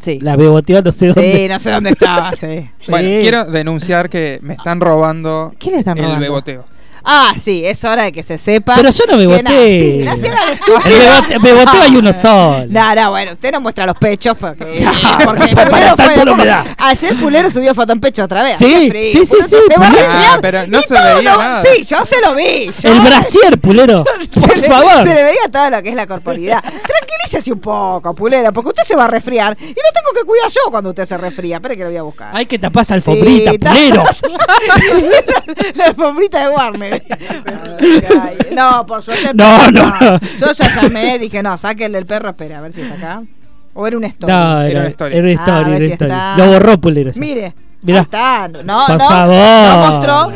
Sí. 0.00 0.18
la 0.20 0.34
beboteó 0.34 0.82
no 0.82 0.90
sé 0.90 1.12
Sí, 1.12 1.14
dónde. 1.14 1.48
no 1.48 1.58
sé 1.60 1.70
dónde 1.70 1.90
estaba, 1.90 2.32
sí. 2.34 2.68
Bueno, 2.88 3.08
Sí. 3.08 3.18
quiero 3.20 3.44
denunciar 3.44 4.10
que 4.10 4.40
me 4.42 4.54
están 4.54 4.80
robando 4.80 5.54
¿Qué 5.60 5.70
le 5.70 5.78
están 5.78 5.96
el 5.98 6.04
robando? 6.04 6.22
beboteo. 6.24 6.64
Ah, 7.04 7.32
sí, 7.42 7.62
es 7.64 7.82
hora 7.84 8.04
de 8.04 8.12
que 8.12 8.22
se 8.22 8.38
sepa. 8.38 8.74
Pero 8.76 8.90
yo 8.90 9.04
no 9.08 9.16
me 9.16 9.42
na- 9.42 9.50
Sí, 9.50 9.98
gracias 10.02 10.32
a 10.34 10.46
la 10.46 10.52
bebote- 10.80 11.42
beboteo 11.42 11.82
hay 11.82 11.96
uno 11.96 12.12
solo. 12.18 12.66
No, 12.68 12.94
no, 12.94 13.10
bueno, 13.10 13.32
usted 13.32 13.52
no 13.52 13.60
muestra 13.60 13.86
los 13.86 13.96
pechos 13.98 14.36
porque, 14.38 14.80
No, 14.84 14.92
porque 15.24 15.54
para 15.54 15.96
fue- 15.96 16.24
no 16.24 16.34
me 16.36 16.46
da. 16.46 16.64
Ayer 16.78 17.16
Pulero 17.16 17.50
subió 17.50 17.74
foto 17.74 17.92
en 17.92 18.00
pecho 18.00 18.24
otra 18.24 18.42
vez. 18.44 18.56
Sí, 18.58 18.90
sí, 19.12 19.24
sí, 19.24 19.36
sí, 19.42 19.56
Se 19.68 19.80
va 19.80 19.86
a. 19.88 20.34
Ah, 20.34 20.38
pero 20.40 20.66
no 20.66 20.78
Y 20.78 20.82
se 20.82 20.94
todo 20.94 21.16
veía 21.16 21.32
lo- 21.32 21.38
nada. 21.38 21.62
Sí, 21.64 21.84
yo 21.84 22.04
se 22.04 22.20
lo 22.20 22.34
vi. 22.34 22.70
yo- 22.80 22.92
El 22.92 23.00
brasier, 23.00 23.58
pulero. 23.58 24.04
Por 24.04 24.50
se 24.54 24.60
le- 24.60 24.68
favor. 24.68 25.02
Se 25.02 25.14
le 25.14 25.24
veía 25.24 25.48
todo 25.50 25.70
lo 25.70 25.82
que 25.82 25.88
es 25.90 25.94
la 25.94 26.06
corporidad. 26.06 26.60
Tranquilícese 26.62 27.52
un 27.52 27.60
poco, 27.60 28.14
Pulero, 28.14 28.52
porque 28.52 28.68
usted 28.70 28.82
se 28.84 28.94
va 28.96 29.04
a 29.06 29.08
resfriar. 29.08 29.56
Y 29.60 29.64
no 29.64 29.72
tengo 29.74 30.12
que 30.14 30.24
cuidar 30.26 30.48
yo 30.50 30.70
cuando 30.70 30.90
usted 30.90 31.06
se 31.06 31.18
resfría. 31.18 31.56
Espere 31.56 31.76
que 31.76 31.82
lo 31.82 31.88
voy 31.88 31.98
a 31.98 32.02
buscar. 32.02 32.36
Hay 32.36 32.46
que 32.46 32.58
taparse 32.58 32.94
alfombrita, 32.94 33.52
pulero. 33.52 34.04
la 35.74 35.84
alfombrita 35.86 36.40
de 36.48 36.54
Warner. 36.54 36.91
No, 38.52 38.86
por 38.86 39.02
suerte. 39.02 39.30
No, 39.34 39.70
no, 39.70 40.00
no. 40.00 40.18
Yo 40.40 40.52
ya 40.52 40.82
llamé, 40.82 41.18
dije, 41.18 41.42
no, 41.42 41.56
sáquenle 41.56 41.98
el 41.98 42.06
perro, 42.06 42.30
espera, 42.30 42.58
a 42.58 42.60
ver 42.60 42.72
si 42.72 42.82
está 42.82 42.94
acá. 42.94 43.22
O 43.74 43.86
era 43.86 43.96
un 43.96 44.04
story. 44.04 44.32
No, 44.32 44.60
Era 44.60 44.68
era, 44.70 44.80
una 44.80 44.88
historia. 44.90 45.18
era 45.18 45.22
una 45.28 45.30
Ah, 45.30 45.42
historia, 45.42 45.66
a 45.66 45.68
ver 45.70 45.82
era 45.82 45.86
si 45.86 45.92
está. 46.04 46.36
Lo 46.36 46.46
borró 46.52 46.78
pulero. 46.78 47.10
Mire, 47.16 47.54
Mirá. 47.82 47.98
ahí 48.00 48.02
está. 48.04 48.48
No, 48.48 48.86
Por 48.86 48.98
no, 48.98 49.08
favor. 49.08 49.34
no 49.34 49.90
mostró. 49.90 50.32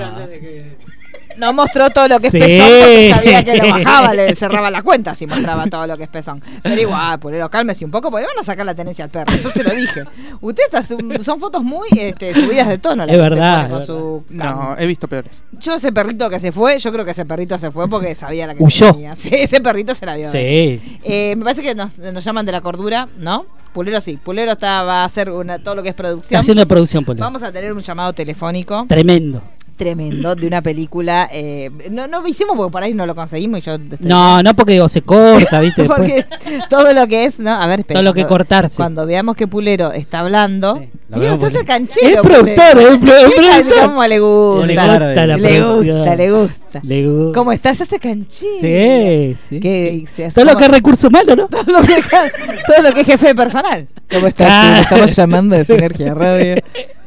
No 1.38 1.52
mostró 1.52 1.90
todo 1.90 2.08
lo 2.08 2.18
que 2.18 2.26
es 2.28 2.32
Sí. 2.32 2.38
pezón 2.38 2.68
porque 2.80 3.10
sabía 3.14 3.44
que 3.44 3.56
lo 3.56 3.68
bajaba, 3.70 4.14
le 4.14 4.34
cerraba 4.34 4.70
la 4.70 4.82
cuenta 4.82 5.14
si 5.14 5.26
mostraba 5.26 5.66
todo 5.66 5.86
lo 5.86 5.96
que 5.96 6.04
es 6.04 6.08
pezón. 6.08 6.42
Pero 6.62 6.80
igual, 6.80 7.18
Pulero, 7.18 7.50
cálmese 7.50 7.84
un 7.84 7.90
poco 7.90 8.10
porque 8.10 8.22
le 8.22 8.28
van 8.28 8.38
a 8.40 8.42
sacar 8.42 8.64
la 8.66 8.74
tenencia 8.74 9.04
al 9.04 9.10
perro. 9.10 9.32
Yo 9.36 9.50
se 9.50 9.62
lo 9.62 9.70
dije. 9.70 10.04
Usted 10.40 10.62
está, 10.64 10.82
su- 10.82 10.98
son 11.24 11.38
fotos 11.40 11.62
muy 11.62 11.88
este, 11.98 12.34
subidas 12.34 12.68
de 12.68 12.78
tono. 12.78 13.04
las 13.06 13.14
Es 13.14 13.20
verdad, 13.20 13.70
con 13.70 13.80
es 13.80 13.86
su 13.86 14.24
No, 14.30 14.76
he 14.78 14.86
visto 14.86 15.08
peores. 15.08 15.32
Yo 15.60 15.74
ese 15.74 15.92
perrito 15.92 16.28
que 16.30 16.40
se 16.40 16.52
fue, 16.52 16.78
yo 16.78 16.92
creo 16.92 17.04
que 17.04 17.10
ese 17.12 17.24
perrito 17.24 17.56
se 17.58 17.70
fue 17.70 17.88
porque 17.88 18.14
sabía 18.14 18.46
la 18.46 18.54
que 18.54 18.62
Huyó. 18.62 18.92
tenía. 18.92 19.16
Sí, 19.16 19.30
ese 19.32 19.60
perrito 19.60 19.94
se 19.94 20.06
la 20.06 20.16
vio. 20.16 20.30
Sí. 20.30 20.98
Eh, 21.04 21.34
me 21.36 21.44
parece 21.44 21.62
que 21.62 21.74
nos, 21.74 21.96
nos 21.98 22.24
llaman 22.24 22.44
de 22.46 22.52
la 22.52 22.60
cordura, 22.60 23.08
¿no? 23.18 23.46
Pulero 23.72 24.00
sí. 24.00 24.16
Pulero 24.22 24.52
está, 24.52 24.82
va 24.84 25.02
a 25.02 25.04
hacer 25.04 25.30
una, 25.30 25.58
todo 25.58 25.74
lo 25.74 25.82
que 25.82 25.90
es 25.90 25.92
Está 25.92 26.02
producción. 26.04 26.40
haciendo 26.40 26.66
producción, 26.66 27.04
pulero. 27.04 27.24
Vamos 27.24 27.42
a 27.42 27.52
tener 27.52 27.72
un 27.72 27.80
llamado 27.82 28.12
telefónico. 28.14 28.86
Tremendo. 28.88 29.42
Tremendo 29.76 30.35
de 30.35 30.47
una 30.47 30.62
película. 30.62 31.28
eh, 31.33 31.71
no, 31.90 32.06
no 32.09 32.21
lo 32.23 32.28
hicimos 32.28 32.56
porque 32.56 32.73
por 32.73 32.83
ahí 32.83 32.95
no 32.95 33.06
lo 33.06 33.14
conseguimos 33.14 33.59
y 33.59 33.62
yo. 33.62 33.75
estoy- 33.75 33.99
No, 34.00 34.42
no 34.42 34.54
porque 34.54 34.80
o 34.80 34.88
se 34.88 35.02
corta, 35.02 35.61
¿viste? 35.61 35.85
Porque 35.97 36.25
todo 36.68 36.92
lo 36.92 37.06
que 37.06 37.25
es, 37.26 37.38
¿no? 37.38 37.50
A 37.50 37.66
ver, 37.66 37.80
espera. 37.80 37.99
todo 37.99 38.04
lo 38.04 38.14
que 38.14 38.23
cuando- 38.23 38.28
cortarse. 38.28 38.76
Cuando 38.76 39.06
veamos 39.06 39.37
que 39.37 39.47
Pulero 39.47 39.92
está 39.92 40.21
hablando. 40.21 40.76
Sí, 40.78 40.88
Mira, 41.11 41.33
hace 41.35 41.40
porque- 41.50 41.64
canchero. 41.64 42.06
Es 42.09 42.16
productor, 42.28 42.80
es 42.80 42.99
productor. 42.99 43.83
cómo 43.83 44.04
le 44.06 44.18
gusta. 44.18 44.66
Le 44.66 44.75
gusta 44.75 45.26
la 45.26 45.37
le 45.37 45.62
gusta, 45.62 46.14
le 46.16 46.30
gusta. 46.33 46.80
Le 46.83 47.06
gusta. 47.09 47.38
¿Cómo 47.38 47.52
está? 47.52 47.75
Se 47.75 47.83
hace 47.85 47.99
canchero. 47.99 48.50
Sí, 48.61 49.37
sí. 49.49 49.61
Que 49.61 50.04
se 50.14 50.30
Todo 50.30 50.45
lo 50.47 50.56
que 50.56 50.64
es 50.64 50.71
recurso 50.71 51.09
humano, 51.09 51.37
¿no? 51.37 51.49
todo 51.49 51.62
lo 51.66 51.80
que, 51.80 52.02
todo 52.66 52.83
lo 52.83 52.92
que 52.92 53.00
es 53.02 53.06
jefe 53.06 53.28
de 53.28 53.35
personal. 53.35 53.87
¿Cómo 54.12 54.26
estás? 54.26 54.76
Sí, 54.76 54.80
Estamos 54.83 55.16
llamando 55.16 55.56
de 55.56 55.64
Sinergia 55.64 56.14
Radio. 56.14 56.56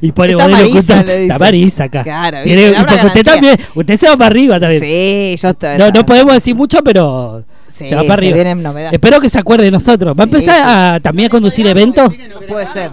Y 0.00 0.12
pone 0.12 0.32
Está 0.32 0.44
modelo 0.48 0.58
Marisa, 0.58 0.78
oculta. 0.78 0.94
le 0.96 1.02
dice. 1.12 1.22
Está 1.24 1.38
Marisa 1.38 1.84
acá. 1.84 2.02
Claro, 2.02 2.38
Tiene- 2.42 2.70
usted 2.70 2.86
garantía. 2.86 3.22
también, 3.24 3.56
usted 3.74 3.98
se 4.00 4.08
va 4.08 4.16
para 4.16 4.26
arriba 4.26 4.60
también. 4.60 4.80
Sí, 4.80 5.36
yo 5.42 5.48
estoy. 5.50 5.78
No, 5.78 5.90
no 5.90 6.06
podemos 6.06 6.32
decir 6.34 6.54
mucho, 6.54 6.82
pero 6.82 7.44
Sí, 7.68 7.88
se 7.88 7.94
va 7.94 8.02
para 8.02 8.14
arriba. 8.14 8.90
Espero 8.92 9.18
que 9.20 9.28
se 9.30 9.38
acuerde 9.38 9.64
de 9.64 9.70
nosotros. 9.70 10.16
¿Va 10.18 10.24
a 10.24 10.26
empezar 10.26 10.56
sí. 10.56 10.62
a, 10.64 11.00
también 11.02 11.28
a 11.28 11.30
conducir 11.30 11.66
eventos? 11.66 12.12
Puede 12.46 12.66
ser. 12.66 12.90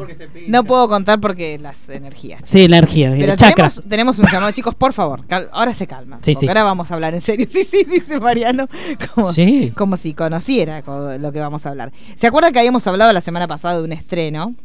No 0.48 0.63
puedo 0.63 0.88
contar 0.88 1.19
porque 1.19 1.60
las 1.60 1.89
energías. 1.89 2.39
Sí, 2.43 2.63
energía, 2.63 3.13
Pero 3.17 3.34
el 3.34 3.38
chakra. 3.38 3.67
tenemos, 3.69 3.89
tenemos 3.89 4.19
un 4.19 4.25
llamado, 4.27 4.51
chicos, 4.51 4.74
por 4.75 4.93
favor. 4.93 5.25
cal- 5.27 5.50
ahora 5.51 5.74
se 5.74 5.86
calma. 5.86 6.19
Sí, 6.22 6.34
ahora 6.48 6.63
vamos 6.63 6.89
a 6.91 6.93
hablar 6.93 7.13
en 7.13 7.22
serio. 7.22 7.46
Sí, 7.50 7.63
sí, 7.65 7.84
dice 7.84 8.19
Mariano. 8.19 8.67
Como, 9.13 9.34
Sí. 9.34 9.74
como 9.75 9.98
si 9.98 10.13
conociera 10.13 10.81
co- 10.81 11.17
lo 11.19 11.31
que 11.34 11.39
vamos 11.39 11.65
a 11.65 11.69
hablar. 11.69 11.91
¿Se 12.15 12.27
acuerdan 12.27 12.53
que 12.53 12.60
habíamos 12.60 12.86
hablado 12.88 13.12
la 13.12 13.22
semana 13.22 13.48
pasada 13.48 13.77
de 13.77 13.84
un 13.84 13.91
estreno? 13.91 14.55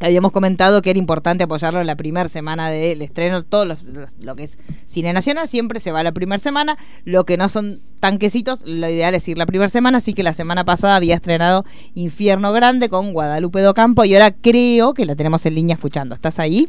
Habíamos 0.00 0.32
comentado 0.32 0.80
que 0.82 0.90
era 0.90 0.98
importante 0.98 1.44
apoyarlo 1.44 1.80
en 1.80 1.86
la 1.86 1.96
primera 1.96 2.28
semana 2.28 2.70
del 2.70 3.02
estreno. 3.02 3.42
Todo 3.42 3.64
los- 3.64 3.84
los- 3.84 4.16
lo 4.20 4.36
que 4.36 4.44
es 4.44 4.58
cine 4.86 5.12
nacional 5.12 5.48
siempre 5.48 5.80
se 5.80 5.90
va 5.92 6.02
la 6.02 6.12
primera 6.12 6.38
semana. 6.38 6.76
Lo 7.04 7.24
que 7.24 7.36
no 7.36 7.48
son 7.48 7.80
tanquecitos, 8.00 8.62
lo 8.64 8.88
ideal 8.88 9.14
es 9.14 9.26
ir 9.28 9.38
la 9.38 9.46
primera 9.46 9.68
semana. 9.68 9.98
Así 9.98 10.14
que 10.14 10.22
la 10.22 10.32
semana 10.32 10.64
pasada 10.64 10.96
había 10.96 11.14
estrenado 11.16 11.64
Infierno 11.94 12.52
Grande 12.52 12.88
con 12.88 13.12
Guadalupe 13.12 13.60
Docampo. 13.60 14.04
Y 14.04 14.14
ahora 14.14 14.30
creo 14.32 14.94
que 14.94 15.04
la 15.04 15.16
tenemos 15.16 15.44
en 15.46 15.54
línea 15.56 15.74
escuchando. 15.74 16.14
¿Estás 16.14 16.38
ahí? 16.38 16.68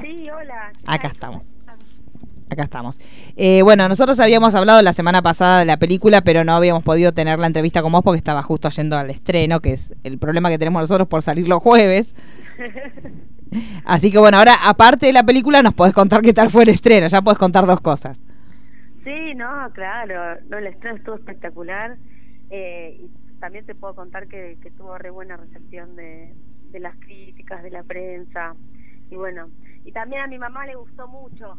Sí, 0.00 0.28
hola. 0.30 0.72
¿qué 0.78 0.84
Acá 0.86 1.08
estamos. 1.08 1.46
Acá 2.50 2.62
estamos. 2.62 2.98
Eh, 3.36 3.62
bueno, 3.62 3.88
nosotros 3.88 4.18
habíamos 4.20 4.54
hablado 4.54 4.80
la 4.82 4.92
semana 4.92 5.22
pasada 5.22 5.58
de 5.58 5.64
la 5.64 5.76
película, 5.76 6.22
pero 6.22 6.44
no 6.44 6.52
habíamos 6.52 6.82
podido 6.82 7.12
tener 7.12 7.38
la 7.38 7.46
entrevista 7.46 7.82
con 7.82 7.92
vos 7.92 8.02
porque 8.02 8.18
estaba 8.18 8.42
justo 8.42 8.68
yendo 8.70 8.96
al 8.96 9.10
estreno, 9.10 9.60
que 9.60 9.72
es 9.72 9.94
el 10.02 10.18
problema 10.18 10.48
que 10.48 10.58
tenemos 10.58 10.80
nosotros 10.82 11.08
por 11.08 11.22
salir 11.22 11.48
los 11.48 11.60
jueves. 11.60 12.14
Así 13.84 14.10
que 14.10 14.18
bueno, 14.18 14.38
ahora 14.38 14.54
aparte 14.64 15.06
de 15.06 15.12
la 15.12 15.24
película 15.24 15.62
nos 15.62 15.74
podés 15.74 15.94
contar 15.94 16.22
qué 16.22 16.32
tal 16.32 16.50
fue 16.50 16.64
el 16.64 16.70
estreno, 16.70 17.06
ya 17.06 17.22
podés 17.22 17.38
contar 17.38 17.66
dos 17.66 17.80
cosas. 17.80 18.22
Sí, 19.04 19.34
no, 19.34 19.70
claro. 19.72 20.40
No, 20.50 20.58
el 20.58 20.66
estreno 20.66 20.96
estuvo 20.96 21.16
espectacular. 21.16 21.96
Eh, 22.50 23.00
y 23.00 23.38
también 23.40 23.64
te 23.64 23.74
puedo 23.74 23.94
contar 23.94 24.26
que, 24.26 24.58
que 24.62 24.70
tuvo 24.70 24.98
re 24.98 25.10
buena 25.10 25.36
recepción 25.36 25.96
de, 25.96 26.34
de 26.70 26.80
las 26.80 26.94
críticas, 26.96 27.62
de 27.62 27.70
la 27.70 27.82
prensa. 27.82 28.54
Y 29.10 29.16
bueno, 29.16 29.48
y 29.84 29.92
también 29.92 30.22
a 30.22 30.26
mi 30.26 30.38
mamá 30.38 30.66
le 30.66 30.74
gustó 30.74 31.08
mucho. 31.08 31.56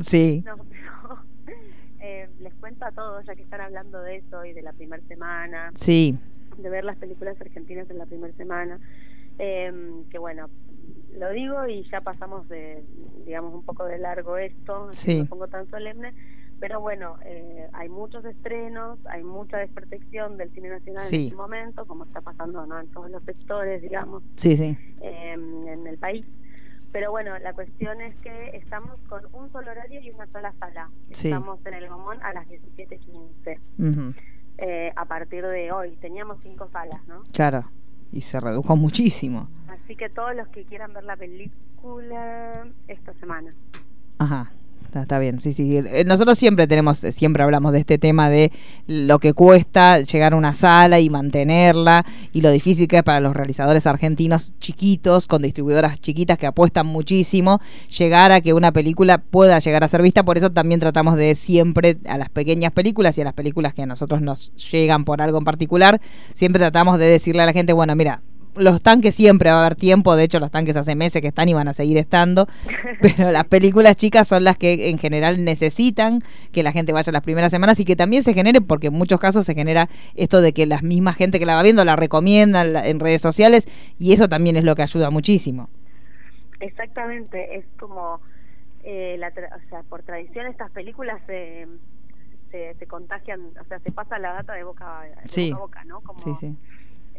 Sí. 0.00 0.42
No, 0.46 0.56
pero, 0.56 1.18
eh, 2.00 2.28
les 2.40 2.54
cuento 2.54 2.84
a 2.84 2.92
todos, 2.92 3.24
ya 3.26 3.34
que 3.34 3.42
están 3.42 3.60
hablando 3.60 4.00
de 4.00 4.16
eso 4.16 4.44
y 4.44 4.52
de 4.52 4.62
la 4.62 4.72
primera 4.72 5.02
semana. 5.08 5.70
Sí. 5.74 6.16
de 6.58 6.68
ver 6.68 6.84
las 6.84 6.98
películas 6.98 7.40
argentinas 7.40 7.88
en 7.88 7.96
la 7.98 8.04
primera 8.04 8.34
semana. 8.34 8.78
Eh, 9.38 9.72
que 10.10 10.18
bueno, 10.18 10.50
lo 11.18 11.30
digo 11.30 11.66
y 11.66 11.82
ya 11.90 12.02
pasamos 12.02 12.46
de, 12.50 12.84
digamos, 13.24 13.54
un 13.54 13.64
poco 13.64 13.86
de 13.86 13.96
largo 13.98 14.36
esto, 14.36 14.88
Sí. 14.92 15.20
no 15.20 15.26
pongo 15.26 15.48
tan 15.48 15.66
solemne, 15.70 16.12
pero 16.60 16.80
bueno, 16.80 17.16
eh, 17.24 17.68
hay 17.72 17.88
muchos 17.88 18.24
estrenos, 18.26 18.98
hay 19.06 19.24
mucha 19.24 19.56
desprotección 19.58 20.36
del 20.36 20.50
cine 20.52 20.68
nacional 20.68 21.02
Sí. 21.04 21.16
en 21.16 21.22
este 21.24 21.36
momento, 21.36 21.86
como 21.86 22.04
está 22.04 22.20
pasando 22.20 22.66
¿no? 22.66 22.78
en 22.78 22.86
todos 22.88 23.10
los 23.10 23.22
sectores, 23.24 23.80
digamos, 23.80 24.22
Sí, 24.36 24.54
sí. 24.56 24.76
eh, 25.00 25.32
en 25.32 25.86
el 25.86 25.96
país. 25.96 26.26
Pero 26.92 27.10
bueno, 27.10 27.38
la 27.38 27.54
cuestión 27.54 28.00
es 28.02 28.14
que 28.16 28.50
estamos 28.56 28.98
con 29.08 29.22
un 29.32 29.50
solo 29.50 29.70
horario 29.70 30.00
y 30.00 30.10
una 30.10 30.26
sola 30.26 30.52
sala. 30.60 30.90
Sí. 31.10 31.28
Estamos 31.28 31.64
en 31.66 31.74
el 31.74 31.88
Gomón 31.88 32.22
a 32.22 32.32
las 32.34 32.46
17.15 32.48 33.58
Ujú. 33.78 34.14
eh, 34.58 34.92
a 34.94 35.04
partir 35.06 35.44
de 35.46 35.72
hoy. 35.72 35.96
Teníamos 35.96 36.38
cinco 36.42 36.68
salas, 36.70 37.00
¿no? 37.06 37.20
Claro. 37.32 37.64
Y 38.12 38.20
se 38.20 38.38
redujo 38.40 38.76
muchísimo. 38.76 39.48
Así 39.68 39.96
que 39.96 40.10
todos 40.10 40.36
los 40.36 40.46
que 40.48 40.64
quieran 40.64 40.92
ver 40.92 41.04
la 41.04 41.16
película 41.16 42.66
esta 42.88 43.14
semana. 43.14 43.54
Ajá. 44.18 44.52
Está, 44.94 45.18
bien, 45.18 45.40
sí, 45.40 45.54
sí. 45.54 45.78
Eh, 45.78 46.04
Nosotros 46.06 46.38
siempre 46.38 46.66
tenemos, 46.66 47.02
eh, 47.02 47.12
siempre 47.12 47.42
hablamos 47.42 47.72
de 47.72 47.78
este 47.78 47.96
tema 47.96 48.28
de 48.28 48.52
lo 48.86 49.18
que 49.20 49.32
cuesta 49.32 50.00
llegar 50.00 50.34
a 50.34 50.36
una 50.36 50.52
sala 50.52 51.00
y 51.00 51.08
mantenerla 51.08 52.04
y 52.34 52.42
lo 52.42 52.50
difícil 52.50 52.88
que 52.88 52.98
es 52.98 53.02
para 53.02 53.20
los 53.20 53.34
realizadores 53.34 53.86
argentinos 53.86 54.52
chiquitos, 54.58 55.26
con 55.26 55.40
distribuidoras 55.40 55.98
chiquitas 55.98 56.36
que 56.36 56.46
apuestan 56.46 56.86
muchísimo, 56.86 57.60
llegar 57.88 58.32
a 58.32 58.42
que 58.42 58.52
una 58.52 58.70
película 58.72 59.16
pueda 59.16 59.58
llegar 59.60 59.82
a 59.82 59.88
ser 59.88 60.02
vista. 60.02 60.24
Por 60.24 60.36
eso 60.36 60.50
también 60.50 60.78
tratamos 60.78 61.16
de 61.16 61.34
siempre 61.36 61.96
a 62.06 62.18
las 62.18 62.28
pequeñas 62.28 62.72
películas 62.72 63.16
y 63.16 63.22
a 63.22 63.24
las 63.24 63.34
películas 63.34 63.72
que 63.72 63.82
a 63.82 63.86
nosotros 63.86 64.20
nos 64.20 64.54
llegan 64.70 65.06
por 65.06 65.22
algo 65.22 65.38
en 65.38 65.44
particular, 65.44 66.02
siempre 66.34 66.60
tratamos 66.60 66.98
de 66.98 67.06
decirle 67.06 67.42
a 67.42 67.46
la 67.46 67.54
gente, 67.54 67.72
bueno, 67.72 67.96
mira, 67.96 68.20
los 68.54 68.82
tanques 68.82 69.14
siempre 69.14 69.50
va 69.50 69.56
a 69.56 69.60
haber 69.66 69.76
tiempo, 69.76 70.14
de 70.16 70.24
hecho 70.24 70.38
los 70.40 70.50
tanques 70.50 70.76
hace 70.76 70.94
meses 70.94 71.22
que 71.22 71.28
están 71.28 71.48
y 71.48 71.54
van 71.54 71.68
a 71.68 71.72
seguir 71.72 71.96
estando, 71.98 72.48
pero 73.00 73.30
las 73.30 73.44
películas 73.46 73.96
chicas 73.96 74.28
son 74.28 74.44
las 74.44 74.58
que 74.58 74.90
en 74.90 74.98
general 74.98 75.44
necesitan 75.44 76.20
que 76.52 76.62
la 76.62 76.72
gente 76.72 76.92
vaya 76.92 77.10
las 77.12 77.22
primeras 77.22 77.50
semanas 77.50 77.80
y 77.80 77.84
que 77.84 77.96
también 77.96 78.22
se 78.22 78.34
genere, 78.34 78.60
porque 78.60 78.88
en 78.88 78.94
muchos 78.94 79.18
casos 79.20 79.46
se 79.46 79.54
genera 79.54 79.88
esto 80.14 80.40
de 80.40 80.52
que 80.52 80.66
la 80.66 80.80
misma 80.82 81.12
gente 81.12 81.38
que 81.38 81.46
la 81.46 81.54
va 81.56 81.62
viendo 81.62 81.84
la 81.84 81.96
recomienda 81.96 82.62
en 82.86 83.00
redes 83.00 83.22
sociales 83.22 83.66
y 83.98 84.12
eso 84.12 84.28
también 84.28 84.56
es 84.56 84.64
lo 84.64 84.74
que 84.74 84.82
ayuda 84.82 85.10
muchísimo. 85.10 85.70
Exactamente, 86.60 87.56
es 87.56 87.64
como, 87.78 88.20
eh, 88.84 89.16
la 89.18 89.32
tra- 89.32 89.48
o 89.56 89.68
sea, 89.68 89.82
por 89.82 90.02
tradición 90.02 90.46
estas 90.46 90.70
películas 90.70 91.20
se, 91.26 91.66
se, 92.50 92.74
se 92.78 92.86
contagian, 92.86 93.40
o 93.60 93.64
sea, 93.68 93.80
se 93.80 93.90
pasa 93.90 94.18
la 94.18 94.32
data 94.34 94.52
de 94.52 94.62
boca, 94.62 95.02
de 95.02 95.28
Sí. 95.28 95.50
boca 95.50 95.56
a 95.56 95.60
boca, 95.60 95.84
¿no? 95.84 96.00
Como, 96.02 96.20
Sí, 96.20 96.30
sí. 96.38 96.56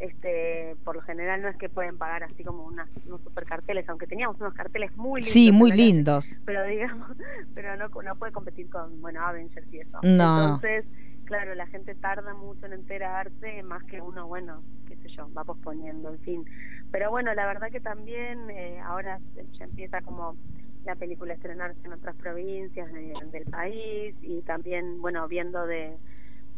Este 0.04 0.76
por 0.84 0.96
lo 0.96 1.02
general 1.02 1.42
no 1.42 1.48
es 1.50 1.58
que 1.58 1.70
pueden 1.70 1.98
pagar 1.98 2.24
así 2.24 2.44
como 2.44 2.64
unas, 2.66 2.90
unos 3.06 3.22
super 3.22 3.46
carteles, 3.46 3.88
aunque 3.90 4.08
teníamos 4.08 4.40
unos 4.40 4.54
carteles 4.54 4.96
muy 4.96 5.22
lindos. 5.22 5.34
Sí, 5.34 5.52
muy 5.52 5.70
calle, 5.72 5.84
lindos. 5.84 6.40
Pero 6.46 6.64
digamos, 6.66 7.08
pero 7.54 7.76
no, 7.78 7.90
no 8.04 8.16
puede 8.16 8.32
competir 8.32 8.70
con, 8.70 9.02
bueno, 9.02 9.26
Avengers 9.26 9.68
y 9.74 9.80
eso. 9.80 10.00
No, 10.04 10.10
no. 10.38 10.44
Entonces, 10.56 10.86
claro, 11.26 11.56
la 11.56 11.68
gente 11.68 11.96
tarda 11.96 12.34
mucho 12.34 12.66
en 12.66 12.74
enterarse, 12.74 13.64
más 13.64 13.84
que 13.84 14.02
uno, 14.02 14.28
bueno, 14.28 14.64
qué 14.86 14.96
sé 14.98 15.10
yo, 15.16 15.32
va 15.34 15.44
posponiendo, 15.44 16.10
en 16.10 16.20
fin. 16.20 16.46
Pero 16.92 17.10
bueno, 17.10 17.34
la 17.34 17.46
verdad 17.48 17.72
que 17.72 17.80
también 17.80 18.50
eh, 18.52 18.80
ahora 18.82 19.20
ya 19.58 19.66
empieza 19.66 20.02
como 20.02 20.36
la 20.84 20.96
película 20.96 21.32
a 21.32 21.36
estrenarse 21.36 21.80
en 21.86 21.94
otras 21.94 22.16
provincias 22.18 22.92
de- 22.92 23.14
del 23.32 23.46
país 23.46 24.14
y 24.22 24.42
también, 24.42 25.02
bueno, 25.02 25.28
viendo 25.30 25.66
de 25.66 25.98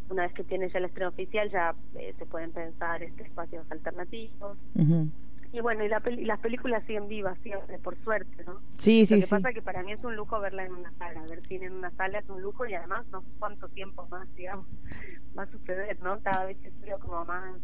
una 0.10 0.24
vez 0.24 0.34
que 0.34 0.44
tiene 0.44 0.70
ya 0.70 0.80
el 0.80 0.86
estreno 0.86 1.10
oficial 1.10 1.50
ya 1.52 1.74
eh, 1.96 2.14
se 2.18 2.26
pueden 2.26 2.52
pensar 2.52 3.02
este 3.04 3.24
espacios 3.24 3.66
alternativos. 3.72 4.58
Y 5.52 5.62
bueno 5.62 5.86
y 5.86 5.88
la 5.88 6.02
peli- 6.02 6.26
las 6.26 6.40
películas 6.42 6.84
siguen 6.86 7.08
vivas 7.08 7.38
siempre 7.42 7.80
por 7.80 7.96
suerte 8.04 8.44
no 8.46 8.60
Sí, 8.78 9.06
sí, 9.06 9.16
lo 9.16 9.20
que 9.22 9.26
sí. 9.28 9.36
pasa 9.36 9.54
que 9.54 9.62
para 9.62 9.84
mí 9.84 9.94
es 9.94 10.04
un 10.04 10.16
lujo 10.16 10.38
verla 10.42 10.66
en 10.66 10.74
una 10.74 10.92
sala. 10.98 11.22
Ver 11.30 11.42
cine 11.48 11.68
en 11.68 11.74
una 11.74 11.92
sala 11.92 12.20
es 12.20 12.30
un 12.30 12.42
lujo 12.42 12.66
y 12.66 12.74
además 12.74 13.06
no 13.12 13.22
sé 13.22 13.28
cuánto 13.40 13.70
tiempo 13.70 14.06
más 14.12 14.28
digamos 14.36 14.66
va 15.38 15.44
a 15.44 15.48
suceder 15.52 15.98
no 16.02 16.20
cada 16.22 16.46
vez 16.46 16.58
es 16.64 16.74
creo 16.82 17.00
como 17.00 17.24
más 17.26 17.56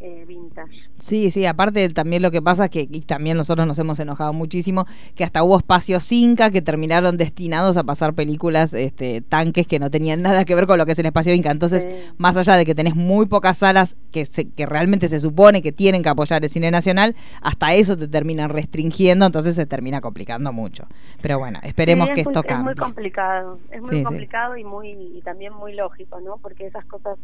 eh, 0.00 0.24
vintage 0.26 0.70
Sí, 0.98 1.30
sí, 1.30 1.44
aparte 1.46 1.88
también 1.90 2.22
lo 2.22 2.30
que 2.30 2.40
pasa 2.42 2.64
es 2.64 2.70
que 2.70 2.80
y 2.90 3.00
también 3.02 3.36
nosotros 3.36 3.66
nos 3.66 3.78
hemos 3.78 3.98
enojado 4.00 4.32
muchísimo 4.32 4.86
que 5.14 5.24
hasta 5.24 5.42
hubo 5.42 5.58
espacios 5.58 6.10
Inca 6.12 6.50
que 6.50 6.62
terminaron 6.62 7.16
destinados 7.16 7.76
a 7.76 7.84
pasar 7.84 8.14
películas 8.14 8.72
este, 8.74 9.20
tanques 9.20 9.66
que 9.66 9.78
no 9.78 9.90
tenían 9.90 10.22
nada 10.22 10.44
que 10.44 10.54
ver 10.54 10.66
con 10.66 10.78
lo 10.78 10.86
que 10.86 10.92
es 10.92 10.98
el 10.98 11.06
espacio 11.06 11.34
Inca. 11.34 11.50
Entonces, 11.50 11.82
Sí. 11.82 11.88
más 12.18 12.36
allá 12.36 12.56
de 12.56 12.64
que 12.66 12.74
tenés 12.74 12.94
muy 12.96 13.26
pocas 13.26 13.58
salas 13.58 13.96
que, 14.10 14.24
se, 14.24 14.48
que 14.50 14.66
realmente 14.66 15.08
se 15.08 15.20
supone 15.20 15.62
que 15.62 15.72
tienen 15.72 16.02
que 16.02 16.08
apoyar 16.08 16.42
el 16.42 16.50
cine 16.50 16.70
nacional, 16.70 17.14
hasta 17.42 17.74
eso 17.74 17.96
te 17.96 18.08
terminan 18.08 18.50
restringiendo, 18.50 19.26
entonces 19.26 19.54
se 19.54 19.66
termina 19.66 20.00
complicando 20.00 20.52
mucho. 20.52 20.84
Pero 21.22 21.38
bueno, 21.38 21.58
esperemos 21.62 22.08
Sí, 22.08 22.14
que 22.14 22.24
muy- 22.24 22.32
esto 22.32 22.40
Es 22.40 22.44
muy 22.46 22.64
cambie. 22.74 22.74
complicado, 22.76 23.58
es 23.70 23.80
muy 23.80 23.96
sí. 23.98 24.02
complicado 24.02 24.56
y 24.56 24.64
muy 24.64 24.88
y 24.90 25.20
también 25.22 25.52
muy 25.54 25.74
lógico, 25.74 26.20
¿no? 26.20 26.36
Porque 26.38 26.66
esas 26.66 26.84
cosas 26.86 27.18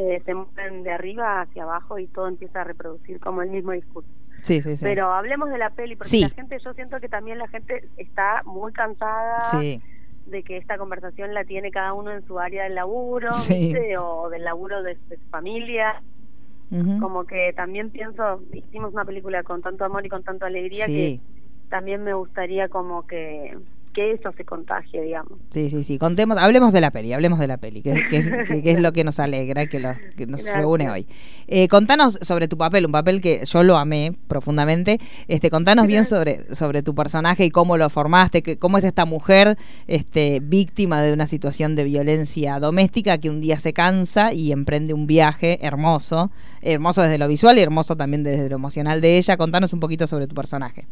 eh, 0.00 0.22
se 0.24 0.32
mueven 0.32 0.84
de 0.84 0.92
arriba 0.92 1.40
hacia 1.40 1.64
abajo 1.64 1.98
y 1.98 2.06
todo 2.06 2.28
empieza 2.28 2.60
a 2.60 2.64
reproducir 2.64 3.18
como 3.18 3.42
el 3.42 3.50
mismo 3.50 3.72
discurso. 3.72 4.08
Sí, 4.40 4.62
sí, 4.62 4.76
sí. 4.76 4.84
Pero 4.84 5.12
hablemos 5.12 5.50
de 5.50 5.58
la 5.58 5.70
peli, 5.70 5.96
porque 5.96 6.10
Sí. 6.10 6.20
la 6.20 6.28
gente, 6.28 6.56
yo 6.64 6.72
siento 6.74 7.00
que 7.00 7.08
también 7.08 7.38
la 7.38 7.48
gente 7.48 7.88
está 7.96 8.42
muy 8.44 8.72
cansada 8.72 9.40
Sí. 9.40 9.82
de 10.26 10.44
que 10.44 10.56
esta 10.58 10.78
conversación 10.78 11.34
la 11.34 11.42
tiene 11.44 11.72
cada 11.72 11.94
uno 11.94 12.12
en 12.12 12.24
su 12.26 12.38
área 12.38 12.62
del 12.64 12.76
laburo, 12.76 13.34
Sí. 13.34 13.72
¿viste? 13.72 13.98
o 13.98 14.28
del 14.28 14.44
laburo 14.44 14.82
de, 14.84 14.96
de 15.08 15.16
su 15.16 15.28
familia. 15.30 16.00
Como 17.00 17.24
que 17.24 17.54
también 17.56 17.90
pienso, 17.90 18.42
hicimos 18.52 18.92
una 18.92 19.04
película 19.06 19.42
con 19.42 19.62
tanto 19.62 19.86
amor 19.86 20.04
y 20.04 20.10
con 20.10 20.22
tanta 20.22 20.46
alegría 20.46 20.84
Sí. 20.84 21.18
también 21.70 22.04
me 22.04 22.12
gustaría 22.12 22.68
como 22.68 23.06
que, 23.06 23.56
que 23.98 24.12
eso 24.12 24.30
se 24.36 24.44
contagie, 24.44 25.02
digamos. 25.02 25.32
Sí, 25.50 25.70
sí, 25.70 25.82
sí. 25.82 25.98
Contemos, 25.98 26.38
hablemos 26.38 26.72
de 26.72 26.80
la 26.80 26.92
peli, 26.92 27.12
hablemos 27.12 27.40
de 27.40 27.48
la 27.48 27.56
peli, 27.56 27.82
que, 27.82 27.94
que- 28.08 28.44
que- 28.48 28.62
que 28.62 28.70
es 28.70 28.80
lo 28.80 28.92
que 28.92 29.02
nos 29.02 29.18
alegra, 29.18 29.66
que, 29.66 29.80
lo- 29.80 29.88
nos 29.92 30.44
Gracias. 30.44 30.56
reúne 30.56 30.88
hoy. 30.88 31.06
Eh, 31.48 31.66
contanos 31.66 32.16
sobre 32.22 32.46
tu 32.46 32.56
papel, 32.56 32.86
un 32.86 32.92
papel 32.92 33.20
que 33.20 33.44
yo 33.44 33.62
lo 33.64 33.76
amé 33.76 34.12
profundamente. 34.28 35.00
Este, 35.26 35.50
contanos 35.50 35.88
bien 35.88 36.04
sobre, 36.04 36.54
sobre 36.54 36.84
tu 36.84 36.94
personaje 36.94 37.44
y 37.44 37.50
cómo 37.50 37.76
lo 37.76 37.90
formaste, 37.90 38.42
que, 38.42 38.56
cómo 38.56 38.78
es 38.78 38.84
esta 38.84 39.04
mujer 39.04 39.56
este, 39.88 40.38
víctima 40.40 41.02
de 41.02 41.12
una 41.12 41.26
situación 41.26 41.74
de 41.74 41.82
violencia 41.82 42.60
doméstica 42.60 43.18
que 43.18 43.30
un 43.30 43.40
día 43.40 43.58
se 43.58 43.72
cansa 43.72 44.32
y 44.32 44.52
emprende 44.52 44.94
un 44.94 45.08
viaje 45.08 45.58
hermoso, 45.66 46.30
hermoso 46.62 47.02
desde 47.02 47.18
lo 47.18 47.26
visual 47.26 47.58
y 47.58 47.62
hermoso 47.62 47.96
también 47.96 48.22
desde 48.22 48.48
lo 48.48 48.54
emocional 48.54 49.00
de 49.00 49.18
ella. 49.18 49.36
Contanos 49.36 49.72
un 49.72 49.80
poquito 49.80 50.06
sobre 50.06 50.28
tu 50.28 50.36
personaje. 50.36 50.86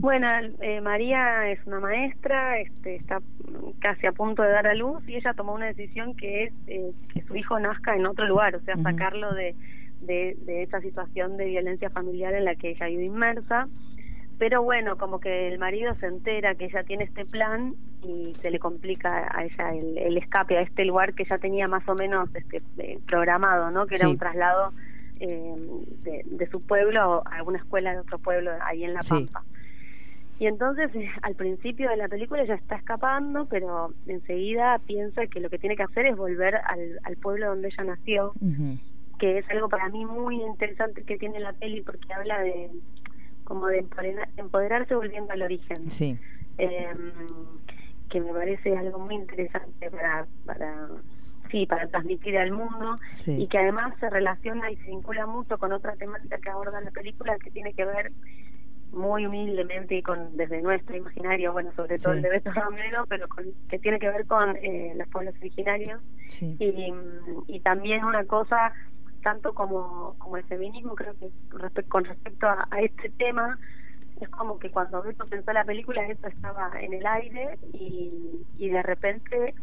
Bueno, 0.00 0.26
eh, 0.60 0.80
María 0.80 1.50
es 1.50 1.58
una 1.66 1.78
maestra, 1.78 2.58
este, 2.58 2.96
está 2.96 3.20
casi 3.80 4.06
a 4.06 4.12
punto 4.12 4.42
de 4.42 4.48
dar 4.48 4.66
a 4.66 4.74
luz 4.74 5.06
y 5.06 5.16
ella 5.16 5.34
tomó 5.34 5.52
una 5.54 5.66
decisión 5.66 6.16
que 6.16 6.44
es 6.44 6.52
eh, 6.68 6.92
que 7.12 7.22
su 7.22 7.36
hijo 7.36 7.58
nazca 7.60 7.94
en 7.94 8.06
otro 8.06 8.26
lugar, 8.26 8.56
o 8.56 8.60
sea, 8.60 8.76
sacarlo 8.78 9.34
de, 9.34 9.54
de, 10.00 10.36
de 10.46 10.62
esa 10.62 10.80
situación 10.80 11.36
de 11.36 11.44
violencia 11.44 11.90
familiar 11.90 12.34
en 12.34 12.46
la 12.46 12.54
que 12.54 12.70
ella 12.70 12.86
vive 12.86 13.04
inmersa. 13.04 13.68
Pero 14.38 14.62
bueno, 14.62 14.96
como 14.96 15.20
que 15.20 15.48
el 15.48 15.58
marido 15.58 15.94
se 15.94 16.06
entera 16.06 16.54
que 16.54 16.64
ella 16.64 16.82
tiene 16.82 17.04
este 17.04 17.26
plan 17.26 17.68
y 18.02 18.32
se 18.40 18.50
le 18.50 18.58
complica 18.58 19.28
a 19.36 19.44
ella 19.44 19.68
el, 19.74 19.98
el 19.98 20.16
escape 20.16 20.56
a 20.56 20.62
este 20.62 20.86
lugar 20.86 21.12
que 21.12 21.24
ya 21.26 21.36
tenía 21.36 21.68
más 21.68 21.86
o 21.86 21.94
menos 21.94 22.34
este, 22.34 22.62
eh, 22.78 22.98
programado, 23.06 23.70
¿no? 23.70 23.86
Que 23.86 23.96
era 23.96 24.08
un 24.08 24.16
traslado 24.16 24.72
eh, 25.20 25.54
de, 26.04 26.22
de 26.24 26.46
su 26.46 26.62
pueblo 26.62 27.22
a 27.26 27.42
una 27.42 27.58
escuela 27.58 27.92
de 27.92 27.98
otro 27.98 28.18
pueblo 28.18 28.50
ahí 28.64 28.84
en 28.84 28.94
La 28.94 29.02
Sí. 29.02 29.28
Y 30.40 30.46
entonces 30.46 30.90
eh, 30.94 31.06
al 31.22 31.34
principio 31.36 31.90
de 31.90 31.98
la 31.98 32.08
película 32.08 32.42
ella 32.42 32.54
está 32.54 32.74
escapando, 32.76 33.44
pero 33.46 33.92
enseguida 34.06 34.78
piensa 34.86 35.26
que 35.26 35.38
lo 35.38 35.50
que 35.50 35.58
tiene 35.58 35.76
que 35.76 35.82
hacer 35.82 36.06
es 36.06 36.16
volver 36.16 36.56
al, 36.56 36.98
al 37.04 37.16
pueblo 37.18 37.48
donde 37.50 37.68
ella 37.68 37.84
nació, 37.84 38.32
que 39.18 39.38
es 39.38 39.50
algo 39.50 39.68
para 39.68 39.90
mí 39.90 40.06
muy 40.06 40.42
interesante 40.42 41.02
que 41.04 41.18
tiene 41.18 41.40
la 41.40 41.52
peli 41.52 41.82
porque 41.82 42.12
habla 42.14 42.40
de 42.40 42.70
como 43.44 43.66
de 43.66 43.80
empoderar- 43.82 44.28
empoderarse 44.38 44.94
volviendo 44.94 45.30
al 45.34 45.42
origen. 45.42 45.90
Sí. 45.90 46.18
Eh, 46.56 46.88
que 48.08 48.20
me 48.20 48.32
parece 48.32 48.76
algo 48.76 48.98
muy 48.98 49.16
interesante 49.16 49.90
para, 49.90 50.26
para 50.46 50.88
sí, 51.50 51.66
para 51.66 51.86
transmitir 51.88 52.38
al 52.38 52.50
mundo 52.52 52.96
Sí. 53.12 53.42
y 53.42 53.46
que 53.46 53.58
además 53.58 53.92
se 54.00 54.08
relaciona 54.08 54.70
y 54.70 54.76
se 54.76 54.86
vincula 54.86 55.26
mucho 55.26 55.58
con 55.58 55.72
otra 55.72 55.96
temática 55.96 56.38
que 56.38 56.48
aborda 56.48 56.80
la 56.80 56.90
película 56.92 57.36
que 57.38 57.50
tiene 57.50 57.74
que 57.74 57.84
ver 57.84 58.10
muy 58.92 59.26
humildemente 59.26 59.94
y 59.96 60.02
con 60.02 60.36
desde 60.36 60.60
nuestro 60.62 60.96
imaginario, 60.96 61.52
bueno, 61.52 61.72
sobre 61.76 61.98
todo 61.98 62.12
Sí. 62.12 62.18
el 62.18 62.22
de 62.22 62.28
Beto 62.30 62.52
Romero, 62.52 63.04
pero 63.08 63.28
con, 63.28 63.44
que 63.68 63.78
tiene 63.78 63.98
que 63.98 64.08
ver 64.10 64.26
con 64.26 64.56
eh, 64.56 64.92
los 64.96 65.06
pueblos 65.08 65.34
originarios 65.40 66.00
Sí. 66.26 66.56
y, 66.58 66.92
y 67.46 67.60
también 67.60 68.04
una 68.04 68.24
cosa 68.24 68.72
tanto 69.22 69.52
como, 69.54 70.14
como 70.18 70.36
el 70.38 70.44
feminismo 70.44 70.94
creo 70.94 71.14
que 71.18 71.30
con 71.88 72.04
respecto 72.04 72.46
a, 72.48 72.66
a 72.70 72.80
este 72.80 73.10
tema 73.10 73.58
es 74.20 74.28
como 74.30 74.58
que 74.58 74.70
cuando 74.70 75.02
Beto 75.02 75.26
pensó 75.26 75.52
la 75.52 75.64
película 75.64 76.06
eso 76.06 76.26
estaba 76.26 76.70
en 76.80 76.94
el 76.94 77.06
aire 77.06 77.58
y, 77.72 78.42
y 78.58 78.68
de 78.70 78.82
repente 78.82 79.54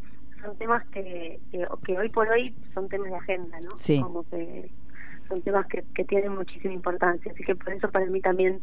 son 0.42 0.56
temas 0.58 0.86
que, 0.90 1.40
que, 1.52 1.66
que 1.86 1.98
hoy 1.98 2.10
por 2.10 2.30
hoy 2.30 2.56
son 2.74 2.88
temas 2.88 3.10
de 3.10 3.16
agenda, 3.18 3.60
¿no? 3.62 3.72
Sí. 3.78 4.00
Como 4.02 4.24
que 4.30 4.70
son 5.28 5.42
temas 5.42 5.66
que, 5.68 5.84
que 5.96 6.06
tienen 6.06 6.34
muchísima 6.36 6.74
importancia, 6.74 7.32
así 7.32 7.44
que 7.44 7.56
por 7.56 7.74
eso 7.74 7.90
para 7.90 8.06
mí 8.06 8.22
también 8.22 8.62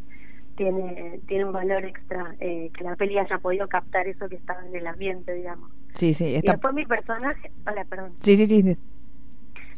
tiene 0.57 1.21
tiene 1.27 1.45
un 1.45 1.53
valor 1.53 1.85
extra 1.85 2.35
eh, 2.41 2.71
que 2.77 2.85
la 2.85 2.97
peli 2.97 3.19
haya 3.19 3.39
podido 3.39 3.69
captar 3.69 4.07
eso 4.09 4.29
que 4.29 4.37
estaba 4.37 4.67
en 4.67 4.75
el 4.75 4.87
ambiente, 4.87 5.33
digamos. 5.33 5.71
Sí, 5.95 6.15
sí. 6.15 6.27
Y 6.27 6.35
Está... 6.37 6.53
después 6.53 6.75
mi 6.75 6.87
personaje, 6.87 7.51
hola, 7.67 7.85
perdón. 7.85 8.13
Sí, 8.21 8.37
sí, 8.37 8.47
sí. 8.47 8.77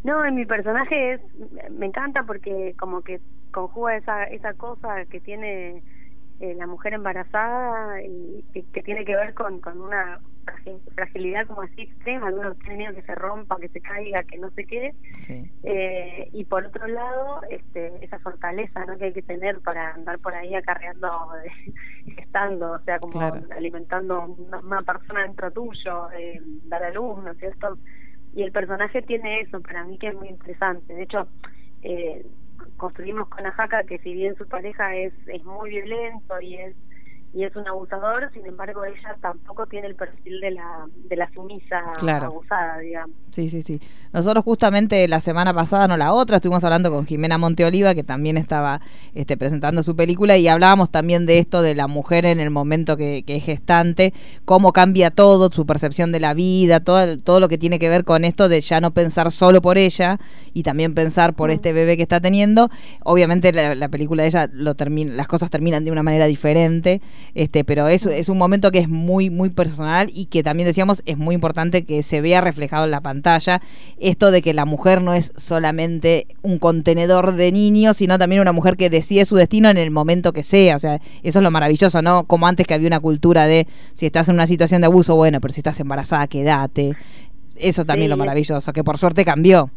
No, 0.05 0.25
en 0.25 0.35
mi 0.35 0.47
personaje 0.47 1.15
es, 1.15 1.21
me 1.71 1.87
encanta 1.87 2.23
porque 2.23 2.75
como 2.79 3.03
que 3.03 3.21
conjuga 3.53 3.97
esa 3.97 4.25
esa 4.25 4.55
cosa 4.55 5.05
que 5.07 5.21
tiene 5.21 5.83
eh, 6.41 6.55
la 6.55 6.67
mujer 6.67 6.95
embarazada 6.95 8.03
y 8.03 8.45
que, 8.53 8.63
que 8.65 8.83
tiene 8.83 9.05
que 9.05 9.17
ver 9.17 9.35
con, 9.35 9.61
con 9.61 9.81
una 9.81 10.21
fragilidad 10.95 11.47
como 11.47 11.63
así 11.63 11.83
extrema, 11.83 12.29
que 12.29 12.35
uno 12.35 12.55
tiene 12.57 12.77
miedo 12.77 12.95
que 12.95 13.03
se 13.03 13.15
rompa, 13.15 13.57
que 13.59 13.69
se 13.69 13.81
caiga, 13.81 14.23
que 14.25 14.39
no 14.39 14.51
sé 14.51 14.65
qué. 14.65 14.95
Sí. 15.15 15.51
Eh, 15.65 16.29
y 16.33 16.45
por 16.45 16.65
otro 16.65 16.87
lado, 16.87 17.41
este, 17.51 17.93
esa 18.05 18.19
fortaleza 18.21 18.85
¿no? 18.87 18.97
que 18.97 19.07
hay 19.07 19.13
que 19.13 19.23
tener 19.23 19.61
para 19.61 19.95
andar 19.95 20.19
por 20.21 20.35
ahí 20.35 20.55
acarreando, 20.55 21.09
gestando, 22.17 22.73
o 22.73 22.79
sea, 22.81 22.99
como 22.99 23.13
Claro. 23.13 23.41
alimentando 23.57 24.25
una, 24.39 24.59
una 24.59 24.83
persona 24.83 25.23
dentro 25.23 25.51
tuyo, 25.51 26.11
eh, 26.13 26.41
dar 26.65 26.83
a 26.85 26.91
luz, 26.91 27.23
¿no 27.23 27.31
es 27.33 27.39
cierto? 27.39 27.79
Y 28.35 28.43
el 28.43 28.53
personaje 28.53 29.03
tiene 29.03 29.41
eso, 29.41 29.61
para 29.63 29.85
mí 29.85 29.99
que 29.99 30.09
es 30.09 30.15
muy 30.15 30.29
interesante. 30.29 30.95
De 30.95 31.03
hecho, 31.05 31.27
eh, 31.83 32.25
construimos 32.77 33.29
con 33.29 33.47
Ajaca 33.47 33.85
que 33.85 33.99
si 33.99 34.13
bien 34.13 34.37
su 34.37 34.47
pareja 34.47 34.95
es, 34.95 35.13
es 35.27 35.43
muy 35.45 35.71
violento 35.71 36.41
y 36.41 36.57
es 36.57 36.77
y 37.35 37.45
es 37.45 37.55
un 37.55 37.69
abusador, 37.69 38.31
sin 38.33 38.47
embargo 38.47 38.85
ella 38.85 39.17
tampoco 39.21 39.67
tiene 39.67 39.89
el 39.89 39.95
perfil 39.95 40.41
de 40.41 40.53
la 40.53 40.87
de 41.09 41.17
la 41.17 41.31
sumisa 41.35 41.83
Claro. 41.99 42.27
abusada, 42.27 42.79
digamos. 42.79 43.15
Sí, 43.31 43.49
sí, 43.51 43.61
sí. 43.63 43.79
Nosotros 44.13 44.43
justamente 44.45 45.07
la 45.09 45.21
semana 45.21 45.53
pasada, 45.53 45.87
no 45.87 45.97
la 45.99 46.13
otra, 46.13 46.37
estuvimos 46.37 46.65
hablando 46.65 46.91
con 46.91 47.05
Jimena 47.05 47.37
Monteoliva, 47.37 47.95
que 47.95 48.03
también 48.03 48.39
estaba 48.39 48.81
este, 49.15 49.37
presentando 49.37 49.83
su 49.83 49.95
película, 49.95 50.39
y 50.39 50.49
hablábamos 50.49 50.91
también 50.91 51.27
de 51.27 51.39
esto 51.39 51.61
de 51.61 51.75
la 51.75 51.87
mujer 51.87 52.25
en 52.25 52.41
el 52.41 52.49
momento 52.51 52.97
que, 52.97 53.23
que 53.27 53.37
es 53.37 53.45
gestante, 53.45 54.15
cómo 54.47 54.73
cambia 54.73 55.11
todo, 55.11 55.51
su 55.51 55.67
percepción 55.67 56.13
de 56.13 56.21
la 56.21 56.33
vida, 56.33 56.81
todo, 56.81 57.19
todo 57.19 57.41
lo 57.41 57.49
que 57.49 57.59
tiene 57.59 57.79
que 57.79 57.91
ver 57.91 58.05
con 58.05 58.25
esto 58.25 58.49
de 58.49 58.63
ya 58.63 58.81
no 58.81 58.93
pensar 58.93 59.31
solo 59.31 59.61
por 59.61 59.77
ella 59.77 60.19
y 60.55 60.63
también 60.63 60.95
pensar 60.95 61.35
por 61.35 61.51
este 61.51 61.75
bebé 61.75 61.97
que 61.99 62.03
está 62.03 62.21
teniendo. 62.21 62.71
Obviamente 63.05 63.53
la, 63.53 63.75
la 63.75 63.89
película 63.91 64.23
de 64.23 64.29
ella 64.31 64.49
lo 64.51 64.75
termina, 64.75 65.13
las 65.13 65.29
cosas 65.29 65.51
terminan 65.51 65.85
de 65.85 65.93
una 65.93 66.03
manera 66.03 66.25
diferente, 66.25 67.03
este, 67.35 67.65
pero 67.65 67.89
es, 67.89 68.07
es 68.07 68.29
un 68.29 68.39
momento 68.39 68.71
que 68.71 68.79
es 68.79 68.89
muy, 68.89 69.31
muy 69.31 69.51
personal 69.51 70.09
y 70.15 70.27
que 70.27 70.43
también 70.43 70.67
decíamos 70.67 71.03
es 71.07 71.17
muy 71.19 71.35
importante 71.35 71.85
que 71.85 72.03
se 72.03 72.21
vea 72.21 72.41
reflejado 72.41 72.85
en 72.85 72.91
la 72.91 73.01
pantalla 73.01 73.61
esto 73.99 74.31
de 74.31 74.43
que 74.43 74.55
la 74.55 74.65
mujer 74.65 75.03
no 75.03 75.15
es 75.15 75.33
solamente 75.37 76.27
un 76.43 76.59
contenedor 76.59 77.33
de 77.33 77.53
niños, 77.53 77.97
sino 77.99 78.19
también 78.19 78.41
una 78.41 78.53
mujer 78.53 78.77
que 78.77 78.91
decide 78.91 79.25
su 79.25 79.37
destino 79.37 79.69
en 79.69 79.77
el 79.77 79.91
momento 79.91 80.33
que 80.33 80.43
sea. 80.43 80.77
O 80.77 80.79
sea, 80.79 81.01
eso 81.23 81.39
es 81.39 81.43
lo 81.43 81.51
maravilloso, 81.51 82.03
¿no? 82.03 82.25
Como 82.25 82.47
antes 82.47 82.67
que 82.67 82.75
había 82.75 82.87
una 82.89 83.01
cultura 83.01 83.47
de 83.47 83.67
si 83.93 84.07
estás 84.07 84.29
en 84.29 84.35
una 84.37 84.47
situación 84.47 84.81
de 84.81 84.87
abuso, 84.87 85.17
bueno, 85.17 85.41
pero 85.41 85.53
si 85.53 85.61
estás 85.61 85.79
embarazada, 85.81 86.27
quédate. 86.27 86.97
Eso 87.57 87.85
también 87.85 88.07
Sí, 88.07 88.11
lo 88.11 88.15
es- 88.17 88.19
maravilloso, 88.19 88.73
que 88.73 88.85
por 88.85 88.99
suerte 88.99 89.25
cambió. 89.25 89.71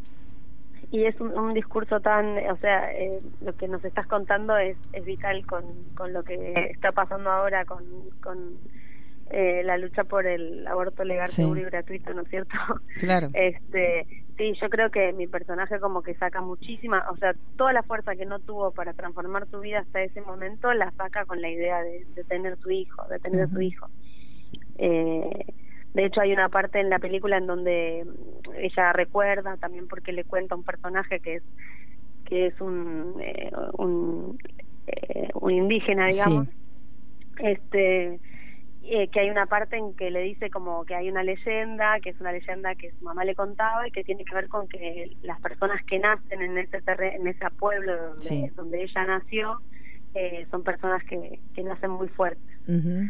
Y 0.92 1.06
es 1.06 1.20
un, 1.22 1.38
un 1.38 1.54
discurso 1.54 2.00
tan, 2.00 2.38
o 2.50 2.58
sea, 2.58 2.92
eh, 2.94 3.20
lo 3.42 3.56
que 3.56 3.68
nos 3.68 3.84
estás 3.86 4.08
contando 4.08 4.58
es, 4.58 4.78
es 4.94 5.06
vital 5.06 5.46
con, 5.46 5.64
con 5.96 6.14
lo 6.14 6.24
que 6.24 6.54
está 6.72 6.92
pasando 6.92 7.30
ahora 7.30 7.66
con, 7.66 7.84
con 8.22 8.56
eh, 9.30 9.62
la 9.64 9.78
lucha 9.78 10.04
por 10.06 10.26
el 10.26 10.66
aborto 10.68 11.04
legal, 11.04 11.28
Sí. 11.30 11.44
seguro 11.44 11.62
y 11.62 11.66
gratuito, 11.66 12.14
¿no 12.14 12.24
es 12.24 12.30
cierto? 12.30 12.56
Claro. 13.00 13.28
Este, 13.34 14.08
sí, 14.38 14.54
yo 14.60 14.70
creo 14.70 14.90
que 14.90 15.14
mi 15.14 15.28
personaje 15.28 15.80
como 15.80 16.02
que 16.02 16.16
saca 16.16 16.42
muchísima, 16.42 17.06
o 17.12 17.18
sea, 17.18 17.36
toda 17.56 17.72
la 17.72 17.84
fuerza 17.84 18.16
que 18.16 18.26
no 18.26 18.40
tuvo 18.40 18.72
para 18.72 18.94
transformar 18.94 19.46
su 19.52 19.60
vida 19.60 19.80
hasta 19.80 20.02
ese 20.02 20.22
momento 20.22 20.74
la 20.74 20.90
saca 20.94 21.26
con 21.26 21.40
la 21.42 21.50
idea 21.50 21.84
de, 21.84 22.06
de 22.16 22.24
tener 22.24 22.58
su 22.58 22.72
hijo, 22.72 23.06
de 23.10 23.20
tener 23.20 23.44
a 23.44 23.48
su 23.48 23.62
hijo. 23.62 23.88
Eh, 24.80 25.46
de 25.94 26.06
hecho, 26.06 26.22
hay 26.22 26.32
una 26.34 26.50
parte 26.50 26.80
en 26.80 26.90
la 26.90 27.00
película 27.00 27.38
en 27.38 27.48
donde 27.48 28.06
ella 28.58 28.94
recuerda 28.94 29.58
también 29.58 29.88
porque 29.88 30.12
le 30.14 30.24
cuenta 30.24 30.56
a 30.56 30.58
un 30.58 30.64
personaje 30.64 31.20
que 31.20 31.36
es 31.36 31.44
que 32.26 32.46
es 32.48 32.62
un 32.62 33.16
eh, 33.22 33.52
un, 33.74 34.38
eh, 34.88 35.30
un 35.34 35.52
indígena, 35.52 36.08
digamos. 36.08 36.48
Sí. 36.48 36.54
Este 37.40 38.20
eh, 38.84 39.08
que 39.10 39.20
hay 39.20 39.30
una 39.30 39.46
parte 39.46 39.78
en 39.78 39.96
que 39.96 40.10
le 40.10 40.22
dice 40.22 40.50
como 40.50 40.84
que 40.86 40.96
hay 40.96 41.10
una 41.10 41.24
leyenda, 41.24 42.00
que 42.02 42.10
es 42.12 42.20
una 42.20 42.32
leyenda 42.32 42.76
que 42.76 42.92
su 42.92 43.04
mamá 43.04 43.24
le 43.24 43.36
contaba 43.36 43.88
y 43.88 43.92
que 43.92 44.04
tiene 44.04 44.26
que 44.26 44.34
ver 44.36 44.48
con 44.48 44.68
que 44.68 45.12
las 45.22 45.40
personas 45.42 45.84
que 45.86 46.00
nacen 46.00 46.42
en 46.42 46.58
ese 46.58 46.82
terre 46.82 47.16
en 47.16 47.28
ese 47.28 47.46
pueblo 47.58 47.96
donde, 48.10 48.22
Sí. 48.24 48.48
donde 48.56 48.84
ella 48.84 49.06
nació 49.06 49.50
eh, 50.16 50.48
son 50.50 50.64
personas 50.64 51.04
que, 51.06 51.40
que 51.54 51.64
nacen 51.64 51.92
muy 51.92 52.08
fuertes. 52.10 52.44
Ujú. 52.68 53.10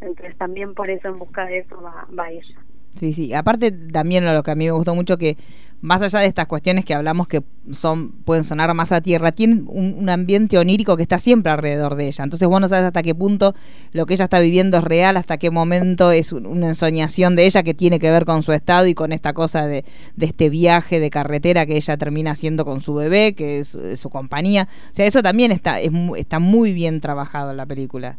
Entonces 0.00 0.36
también 0.36 0.74
por 0.74 0.90
eso 0.90 1.08
en 1.08 1.18
busca 1.18 1.46
de 1.46 1.58
eso 1.58 1.80
va, 1.80 2.06
va 2.16 2.30
ella. 2.30 2.56
Sí, 2.98 3.12
sí. 3.12 3.34
Aparte 3.34 3.70
también 3.72 4.24
lo 4.24 4.42
que 4.42 4.50
a 4.50 4.54
mí 4.54 4.64
me 4.64 4.70
gustó 4.70 4.94
mucho 4.94 5.18
que 5.18 5.36
más 5.82 6.00
allá 6.00 6.20
de 6.20 6.26
estas 6.26 6.46
cuestiones 6.46 6.86
que 6.86 6.94
hablamos 6.94 7.28
que 7.28 7.42
son 7.70 8.12
pueden 8.24 8.44
sonar 8.44 8.72
más 8.72 8.92
a 8.92 9.02
tierra, 9.02 9.32
tiene 9.32 9.62
un, 9.66 10.08
ambiente 10.08 10.56
onírico 10.56 10.96
que 10.96 11.02
está 11.02 11.18
siempre 11.18 11.52
alrededor 11.52 11.94
de 11.96 12.06
ella. 12.06 12.24
Entonces 12.24 12.48
vos 12.48 12.60
no 12.60 12.68
sabes 12.68 12.86
hasta 12.86 13.02
qué 13.02 13.14
punto 13.14 13.54
lo 13.92 14.06
que 14.06 14.14
ella 14.14 14.24
está 14.24 14.40
viviendo 14.40 14.78
es 14.78 14.84
real, 14.84 15.18
hasta 15.18 15.36
qué 15.36 15.50
momento 15.50 16.10
es 16.10 16.32
un- 16.32 16.46
una 16.46 16.68
ensoñación 16.68 17.36
de 17.36 17.44
ella 17.44 17.62
que 17.62 17.74
tiene 17.74 17.98
que 17.98 18.10
ver 18.10 18.24
con 18.24 18.42
su 18.42 18.52
estado 18.52 18.86
y 18.86 18.94
con 18.94 19.12
esta 19.12 19.34
cosa 19.34 19.66
de, 19.66 19.84
de 20.16 20.26
este 20.26 20.48
viaje 20.48 20.98
de 20.98 21.10
carretera 21.10 21.66
que 21.66 21.76
ella 21.76 21.96
termina 21.98 22.30
haciendo 22.30 22.64
con 22.64 22.80
su 22.80 22.94
bebé, 22.94 23.34
que 23.34 23.58
es 23.58 23.76
su 23.94 24.08
compañía. 24.08 24.68
O 24.90 24.94
sea, 24.94 25.04
eso 25.04 25.22
también 25.22 25.52
está, 25.52 25.80
es, 25.80 25.90
está 26.16 26.38
muy 26.38 26.72
bien 26.72 27.00
trabajado 27.00 27.50
en 27.50 27.58
la 27.58 27.66
película. 27.66 28.16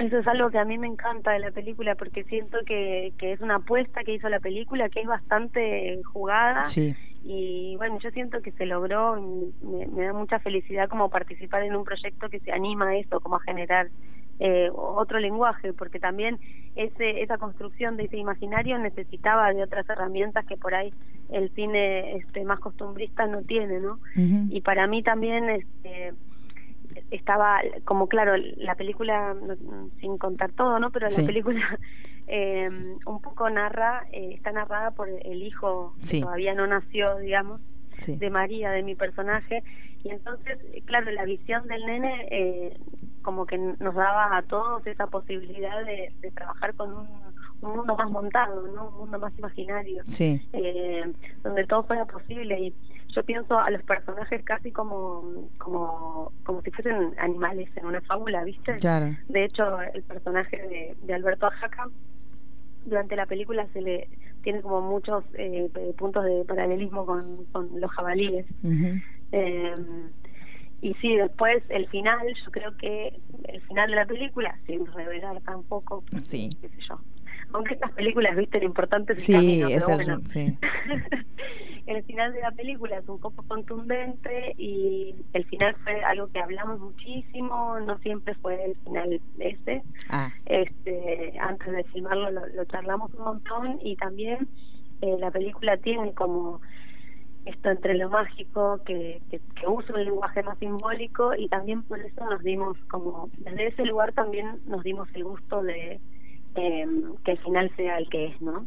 Eso 0.00 0.18
es 0.18 0.26
algo 0.26 0.50
que 0.50 0.58
a 0.58 0.64
mí 0.64 0.78
me 0.78 0.86
encanta 0.86 1.30
de 1.32 1.38
la 1.40 1.50
película 1.50 1.94
porque 1.94 2.24
siento 2.24 2.58
que, 2.66 3.12
que 3.18 3.32
es 3.32 3.40
una 3.40 3.56
apuesta 3.56 4.02
que 4.02 4.14
hizo 4.14 4.28
la 4.28 4.40
película 4.40 4.88
que 4.88 5.00
es 5.00 5.06
bastante 5.06 6.00
jugada 6.12 6.64
Sí. 6.64 6.94
y 7.22 7.76
bueno, 7.76 7.98
yo 8.00 8.10
siento 8.10 8.40
que 8.40 8.50
se 8.52 8.64
logró, 8.66 9.18
y 9.18 9.52
me, 9.66 9.86
me 9.88 10.04
da 10.06 10.12
mucha 10.14 10.38
felicidad 10.38 10.88
como 10.88 11.10
participar 11.10 11.62
en 11.64 11.76
un 11.76 11.84
proyecto 11.84 12.28
que 12.30 12.40
se 12.40 12.50
anima 12.50 12.88
a 12.88 12.96
eso, 12.96 13.20
como 13.20 13.36
a 13.36 13.40
generar 13.40 13.88
eh, 14.42 14.70
otro 14.74 15.18
lenguaje, 15.18 15.74
porque 15.74 16.00
también 16.00 16.38
ese, 16.76 17.20
esa 17.22 17.36
construcción 17.36 17.98
de 17.98 18.04
ese 18.04 18.16
imaginario 18.16 18.78
necesitaba 18.78 19.52
de 19.52 19.62
otras 19.62 19.86
herramientas 19.90 20.46
que 20.46 20.56
por 20.56 20.74
ahí 20.74 20.94
el 21.30 21.50
cine 21.50 22.16
este, 22.16 22.42
más 22.44 22.58
costumbrista 22.58 23.26
no 23.26 23.42
tiene, 23.42 23.80
¿no? 23.80 23.98
Y 24.48 24.62
para 24.62 24.86
mí 24.86 25.02
también 25.02 25.50
este, 25.50 26.14
estaba 27.10 27.60
como 27.84 28.06
claro 28.08 28.34
la 28.56 28.74
película 28.76 29.34
sin 30.00 30.16
contar 30.18 30.52
todo 30.52 30.78
no 30.78 30.90
pero 30.90 31.10
Sí. 31.10 31.22
la 31.22 31.26
película 31.26 31.78
eh, 32.26 32.68
un 33.06 33.20
poco 33.20 33.48
narra 33.50 34.04
eh, 34.12 34.32
está 34.34 34.52
narrada 34.52 34.92
por 34.92 35.08
el 35.08 35.42
hijo 35.42 35.94
Sí. 36.00 36.18
que 36.18 36.24
todavía 36.24 36.54
no 36.54 36.66
nació 36.66 37.16
digamos 37.18 37.60
Sí. 37.96 38.16
de 38.16 38.30
María 38.30 38.70
de 38.70 38.82
mi 38.82 38.94
personaje 38.94 39.62
y 40.02 40.10
entonces 40.10 40.58
claro 40.86 41.10
la 41.10 41.24
visión 41.24 41.66
del 41.68 41.84
nene 41.84 42.28
eh, 42.30 42.78
como 43.22 43.44
que 43.44 43.58
nos 43.58 43.94
daba 43.94 44.36
a 44.36 44.42
todos 44.42 44.86
esa 44.86 45.06
posibilidad 45.08 45.84
de, 45.84 46.10
de 46.20 46.30
trabajar 46.30 46.74
con 46.74 46.94
un, 46.94 47.08
un 47.60 47.76
mundo 47.76 47.94
más 47.96 48.10
montado 48.10 48.66
no 48.68 48.88
un 48.88 48.94
mundo 49.00 49.18
más 49.18 49.36
imaginario 49.38 50.02
eh, 50.54 51.04
donde 51.42 51.66
todo 51.66 51.82
fuera 51.82 52.06
posible 52.06 52.58
y 52.58 52.74
yo 53.14 53.22
pienso 53.24 53.58
a 53.58 53.70
los 53.70 53.82
personajes 53.82 54.42
casi 54.44 54.70
como 54.72 55.48
como 55.58 56.32
como 56.44 56.62
si 56.62 56.70
fuesen 56.70 57.14
animales 57.18 57.68
en 57.76 57.86
una 57.86 58.00
fábula 58.02 58.44
viste 58.44 58.76
Claro. 58.76 59.14
de 59.28 59.44
hecho 59.44 59.80
el 59.82 60.02
personaje 60.02 60.56
de, 60.56 60.96
de 61.02 61.14
Alberto 61.14 61.46
Ajaca 61.46 61.88
durante 62.84 63.16
la 63.16 63.26
película 63.26 63.66
se 63.72 63.80
le 63.82 64.08
tiene 64.42 64.62
como 64.62 64.80
muchos 64.80 65.24
eh, 65.34 65.68
puntos 65.98 66.24
de 66.24 66.44
paralelismo 66.46 67.04
con, 67.04 67.44
con 67.52 67.80
los 67.80 67.90
jabalíes 67.90 68.46
eh, 69.32 69.74
y 70.82 70.94
sí, 70.94 71.14
después 71.14 71.62
el 71.68 71.86
final, 71.88 72.26
yo 72.42 72.50
creo 72.50 72.74
que 72.78 73.20
el 73.48 73.60
final 73.62 73.90
de 73.90 73.96
la 73.96 74.06
película, 74.06 74.58
sin 74.66 74.86
revelar 74.86 75.38
tampoco, 75.42 76.02
Sí. 76.22 76.48
qué 76.58 76.70
sé 76.70 76.76
yo. 76.88 76.98
Aunque 77.52 77.74
estas 77.74 77.92
películas, 77.92 78.34
viste, 78.34 78.58
lo 78.60 78.64
importante 78.64 79.12
es 79.12 79.18
el 79.18 79.24
Sí, 79.26 79.32
camino, 79.34 79.68
es 79.68 79.84
pero 79.84 79.98
el- 80.00 80.06
bueno. 80.06 80.20
sí. 80.24 80.56
el 81.90 82.04
final 82.04 82.32
de 82.32 82.40
la 82.40 82.52
película 82.52 82.98
es 82.98 83.08
un 83.08 83.18
poco 83.18 83.42
contundente 83.48 84.54
y 84.56 85.14
el 85.32 85.44
final 85.46 85.74
fue 85.82 86.02
algo 86.04 86.28
que 86.28 86.40
hablamos 86.40 86.78
muchísimo, 86.78 87.80
no 87.80 87.98
siempre 87.98 88.34
fue 88.36 88.64
el 88.64 88.76
final 88.84 89.20
ese. 89.38 89.82
Ah, 90.08 90.32
Este, 90.46 91.32
antes 91.40 91.72
de 91.72 91.84
filmarlo 91.84 92.30
lo, 92.30 92.46
lo 92.46 92.64
charlamos 92.66 93.12
un 93.14 93.24
montón 93.24 93.78
y 93.82 93.96
también 93.96 94.48
eh, 95.00 95.16
la 95.18 95.30
película 95.30 95.76
tiene 95.78 96.12
como 96.14 96.60
esto 97.44 97.70
entre 97.70 97.94
lo 97.94 98.10
mágico 98.10 98.80
que, 98.84 99.20
que, 99.30 99.40
que 99.58 99.66
usa 99.66 99.94
un 99.94 100.04
lenguaje 100.04 100.42
más 100.42 100.58
simbólico 100.58 101.34
y 101.34 101.48
también 101.48 101.82
por 101.84 101.98
eso 101.98 102.24
nos 102.28 102.42
dimos 102.42 102.76
como 102.90 103.30
desde 103.38 103.68
ese 103.68 103.84
lugar 103.86 104.12
también 104.12 104.60
nos 104.66 104.82
dimos 104.84 105.08
el 105.14 105.24
gusto 105.24 105.62
de 105.62 106.00
eh, 106.54 106.86
que 107.24 107.32
el 107.32 107.38
final 107.38 107.72
sea 107.76 107.96
el 107.96 108.08
que 108.10 108.26
es 108.26 108.40
no 108.42 108.66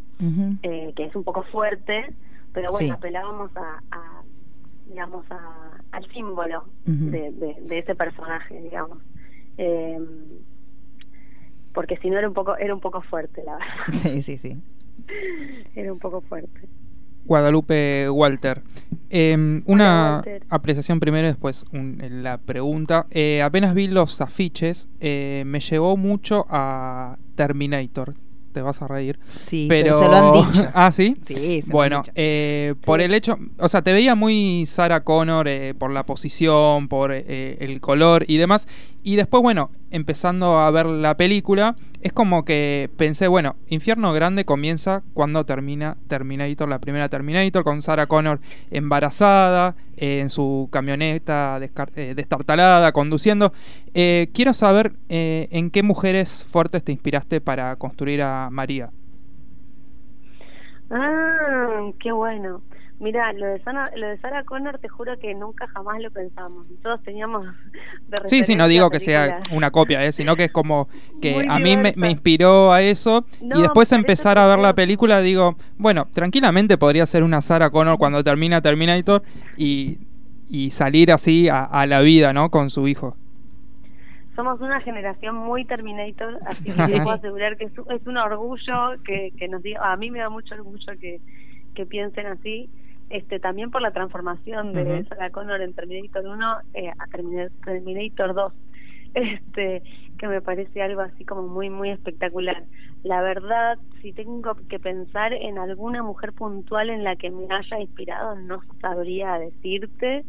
eh, 0.64 0.92
que 0.96 1.06
es 1.06 1.16
un 1.16 1.24
poco 1.24 1.44
fuerte 1.44 2.16
pero 2.54 2.70
bueno 2.72 2.88
Sí. 2.88 2.92
apelábamos 2.92 3.52
a, 3.58 3.82
a 3.92 4.24
digamos 4.88 5.26
a, 5.32 5.82
al 5.92 6.06
símbolo 6.14 6.66
de, 6.86 7.32
de, 7.32 7.58
de 7.62 7.80
ese 7.80 7.96
personaje 7.96 8.62
digamos 8.62 9.00
eh, 9.58 10.00
porque 11.74 11.98
si 11.98 12.10
no 12.10 12.18
era 12.20 12.28
un 12.28 12.34
poco 12.34 12.56
era 12.58 12.74
un 12.74 12.80
poco 12.82 13.02
fuerte 13.02 13.44
la 13.46 13.54
verdad 13.54 13.68
sí, 13.92 14.22
sí, 14.22 14.38
sí. 14.38 14.58
era 15.76 15.92
un 15.92 16.00
poco 16.00 16.22
fuerte 16.22 16.62
Guadalupe 17.26 18.10
Walter. 18.10 18.62
Eh, 19.10 19.34
Hola, 19.38 19.64
una 19.66 20.16
Walter. 20.18 20.44
apreciación 20.50 21.00
primero, 21.00 21.26
después 21.26 21.64
un- 21.72 21.98
la 22.22 22.38
pregunta. 22.38 23.08
Eh, 23.12 23.42
apenas 23.42 23.74
vi 23.76 23.88
los 23.88 24.20
afiches, 24.20 24.90
eh, 25.00 25.44
me 25.46 25.62
llevó 25.62 25.96
mucho 25.96 26.46
a 26.50 27.18
Terminator. 27.36 28.14
Te 28.54 28.62
vas 28.62 28.82
a 28.82 28.88
reír. 28.88 29.20
Sí, 29.46 29.66
pero, 29.68 30.00
se 30.00 30.08
lo 30.08 30.16
han 30.16 30.32
dicho. 30.34 30.68
ah, 30.74 30.92
sí. 30.92 31.18
Sí, 31.26 31.36
se 31.36 31.44
lo 31.44 31.66
han 31.66 31.72
Bueno, 31.72 31.98
dicho. 32.02 32.12
eh, 32.16 32.76
por 32.86 33.02
el 33.02 33.14
hecho, 33.14 33.38
o 33.58 33.68
sea, 33.68 33.82
te 33.82 33.92
veía 33.94 34.16
muy 34.16 34.66
Sarah 34.68 35.04
Connor 35.04 35.48
eh, 35.48 35.74
por 35.74 35.92
la 35.92 36.06
posición, 36.06 36.88
por 36.88 37.12
eh, 37.12 37.58
el 37.60 37.82
color 37.82 38.24
y 38.28 38.38
demás. 38.38 38.68
Y 39.04 39.16
después, 39.16 39.42
bueno, 39.44 39.72
empezando 39.94 40.58
a 40.58 40.72
ver 40.72 40.88
la 40.88 41.16
película, 41.16 41.76
es 42.02 42.12
como 42.12 42.44
que 42.44 42.90
pensé, 42.98 43.28
bueno, 43.28 43.56
Infierno 43.68 44.12
Grande 44.12 44.44
comienza 44.44 45.04
cuando 45.14 45.46
termina 45.46 45.98
Terminator, 46.08 46.68
la 46.68 46.80
primera 46.80 47.10
Terminator, 47.10 47.64
con 47.64 47.82
Sarah 47.84 48.08
Connor 48.08 48.42
embarazada, 48.72 49.76
eh, 49.96 50.20
en 50.20 50.30
su 50.32 50.68
camioneta 50.72 51.60
eh, 51.96 52.14
destartalada, 52.16 52.92
conduciendo. 52.92 53.54
Eh, 53.94 54.30
quiero 54.34 54.54
saber 54.54 54.94
eh, 55.10 55.48
en 55.52 55.70
qué 55.70 55.84
mujeres 55.84 56.46
fuertes 56.50 56.84
te 56.84 56.92
inspiraste 56.92 57.40
para 57.40 57.76
construir 57.76 58.24
a 58.24 58.50
María. 58.52 58.90
Ah, 60.90 61.92
qué 62.00 62.12
bueno. 62.12 62.62
Mira, 63.04 63.34
lo 63.34 63.48
de 63.48 63.60
Sana, 63.64 63.92
lo 63.98 64.08
de 64.08 64.18
Sarah 64.20 64.44
Connor 64.46 64.80
te 64.80 64.88
juro 64.88 65.20
que 65.20 65.36
nunca 65.36 65.68
jamás 65.68 66.02
lo 66.02 66.10
pensamos. 66.10 66.66
Todos 66.82 67.04
teníamos 67.04 67.46
de 68.08 68.30
Sí, 68.30 68.46
sí, 68.46 68.56
no 68.56 68.70
digo 68.70 68.90
que 68.90 69.02
sea 69.02 69.42
una 69.52 69.72
copia, 69.72 70.04
¿eh? 70.06 70.14
sino 70.14 70.38
que 70.38 70.46
es 70.46 70.52
como 70.52 70.88
que 71.22 71.34
Muy 71.34 71.46
a 71.50 71.60
mí 71.60 71.76
me, 71.76 72.10
inspiró 72.10 72.72
a 72.72 72.82
eso 72.82 73.26
No, 73.42 73.60
y 73.60 73.62
después 73.62 73.92
empezar 73.92 74.38
a 74.38 74.48
ver 74.48 74.60
la 74.60 74.74
película 74.74 75.20
digo, 75.20 75.56
bueno, 75.78 76.08
tranquilamente 76.14 76.78
podría 76.78 77.06
ser 77.06 77.24
una 77.24 77.42
Sarah 77.42 77.70
Connor 77.72 77.98
cuando 77.98 78.24
termina 78.24 78.62
Terminator 78.62 79.22
y, 79.58 79.98
y 80.50 80.70
salir 80.72 81.12
así 81.12 81.50
a, 81.50 81.66
a 81.66 81.86
la 81.86 82.00
vida, 82.00 82.32
¿no? 82.32 82.50
Con 82.50 82.70
su 82.70 82.88
hijo. 82.88 83.18
Somos 84.36 84.60
una 84.62 84.80
generación 84.82 85.36
muy 85.36 85.66
Terminator, 85.66 86.40
así 86.46 86.64
que 86.66 86.74
puedo 87.02 87.12
asegurar 87.12 87.58
que 87.58 87.66
es, 87.66 87.78
un- 87.78 87.92
es 87.92 88.08
un 88.08 88.18
orgullo 88.18 89.02
que, 89.06 89.32
que 89.38 89.48
nos 89.48 89.62
diga, 89.62 89.92
a 89.92 89.98
mí 89.98 90.10
me 90.10 90.20
da 90.20 90.30
mucho 90.30 90.56
orgullo 90.56 90.94
que, 91.00 91.20
que 91.76 91.86
piensen 91.86 92.28
así, 92.28 92.70
este 93.14 93.40
también 93.40 93.72
por 93.72 93.82
la 93.82 93.92
transformación 93.94 94.74
de 94.74 95.04
Ujú. 95.04 95.08
Sarah 95.10 95.32
Connor 95.32 95.62
en 95.62 95.74
Terminator 95.74 96.28
1 96.28 96.60
eh, 96.74 96.90
a 96.98 97.08
Termina- 97.08 97.50
Terminator 97.66 98.34
2, 98.36 98.54
este 99.14 99.84
que 100.18 100.28
me 100.28 100.42
parece 100.42 100.82
algo 100.82 101.02
así 101.02 101.26
como 101.26 101.44
muy 101.48 101.70
muy 101.70 101.92
espectacular. 101.92 102.68
La 103.04 103.22
verdad, 103.22 103.80
si 104.02 104.14
tengo 104.14 104.56
que 104.70 104.80
pensar 104.80 105.34
en 105.34 105.58
alguna 105.60 106.04
mujer 106.04 106.34
puntual 106.34 106.90
en 106.90 107.04
la 107.04 107.16
que 107.18 107.32
me 107.32 107.48
haya 107.54 107.80
inspirado, 107.80 108.36
no 108.36 108.62
sabría 108.82 109.40
decirte 109.40 110.26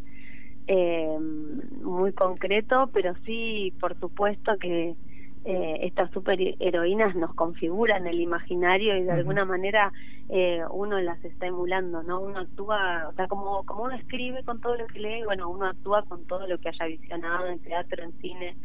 eh, 0.66 1.18
muy 1.20 2.12
concreto, 2.14 2.90
pero 2.92 3.14
sí, 3.24 3.74
por 3.80 3.98
supuesto 3.98 4.56
que 4.58 4.96
eh, 5.44 5.80
estas 5.82 6.10
superheroínas 6.12 7.14
nos 7.14 7.34
configuran 7.34 8.06
el 8.06 8.20
imaginario 8.20 8.96
y 8.96 9.02
de 9.02 9.12
alguna 9.12 9.44
manera 9.44 9.92
eh, 10.30 10.62
uno 10.70 10.98
las 11.00 11.22
está 11.24 11.46
emulando, 11.46 12.02
¿no? 12.02 12.20
Uno 12.20 12.40
actúa, 12.40 13.08
o 13.08 13.12
sea, 13.12 13.28
como, 13.28 13.62
como 13.64 13.84
uno 13.84 13.94
escribe 13.94 14.42
con 14.44 14.60
todo 14.60 14.76
lo 14.76 14.86
que 14.86 15.00
lee, 15.00 15.22
bueno, 15.24 15.50
uno 15.50 15.66
actúa 15.66 16.02
con 16.04 16.24
todo 16.24 16.46
lo 16.46 16.56
que 16.58 16.70
haya 16.70 16.86
visionado 16.86 17.46
en 17.46 17.58
teatro, 17.58 18.02
en 18.02 18.12
cine, 18.20 18.56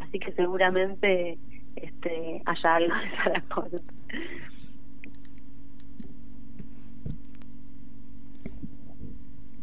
así 0.00 0.18
que 0.18 0.32
seguramente 0.32 1.38
este 1.76 2.42
haya 2.46 2.74
algo 2.74 2.94
de 2.94 3.16
Sarah 3.16 3.44
Connor. 3.54 3.82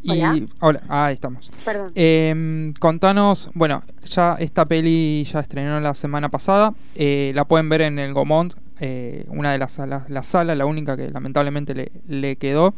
Y, 0.01 0.11
Hola. 0.11 0.39
hola, 0.61 0.81
ahí 0.87 1.13
estamos. 1.15 1.51
Perdón. 1.65 1.91
Eh, 1.95 2.73
contanos, 2.79 3.49
bueno, 3.53 3.83
ya 4.05 4.35
esta 4.39 4.65
peli 4.65 5.25
ya 5.25 5.41
estrenó 5.41 5.79
la 5.79 5.93
semana 5.93 6.29
pasada, 6.29 6.73
eh, 6.95 7.31
la 7.35 7.45
pueden 7.45 7.67
ver 7.67 7.81
en 7.81 7.99
el 7.99 8.13
Gomont, 8.13 8.53
eh, 8.79 9.25
una 9.27 9.51
de 9.51 9.59
las 9.59 9.73
salas, 9.73 10.09
la 10.09 10.23
sala, 10.23 10.55
la 10.55 10.65
única 10.65 10.95
que 10.95 11.09
lamentablemente 11.09 11.75
le, 11.75 11.91
le 12.07 12.37
quedó. 12.37 12.73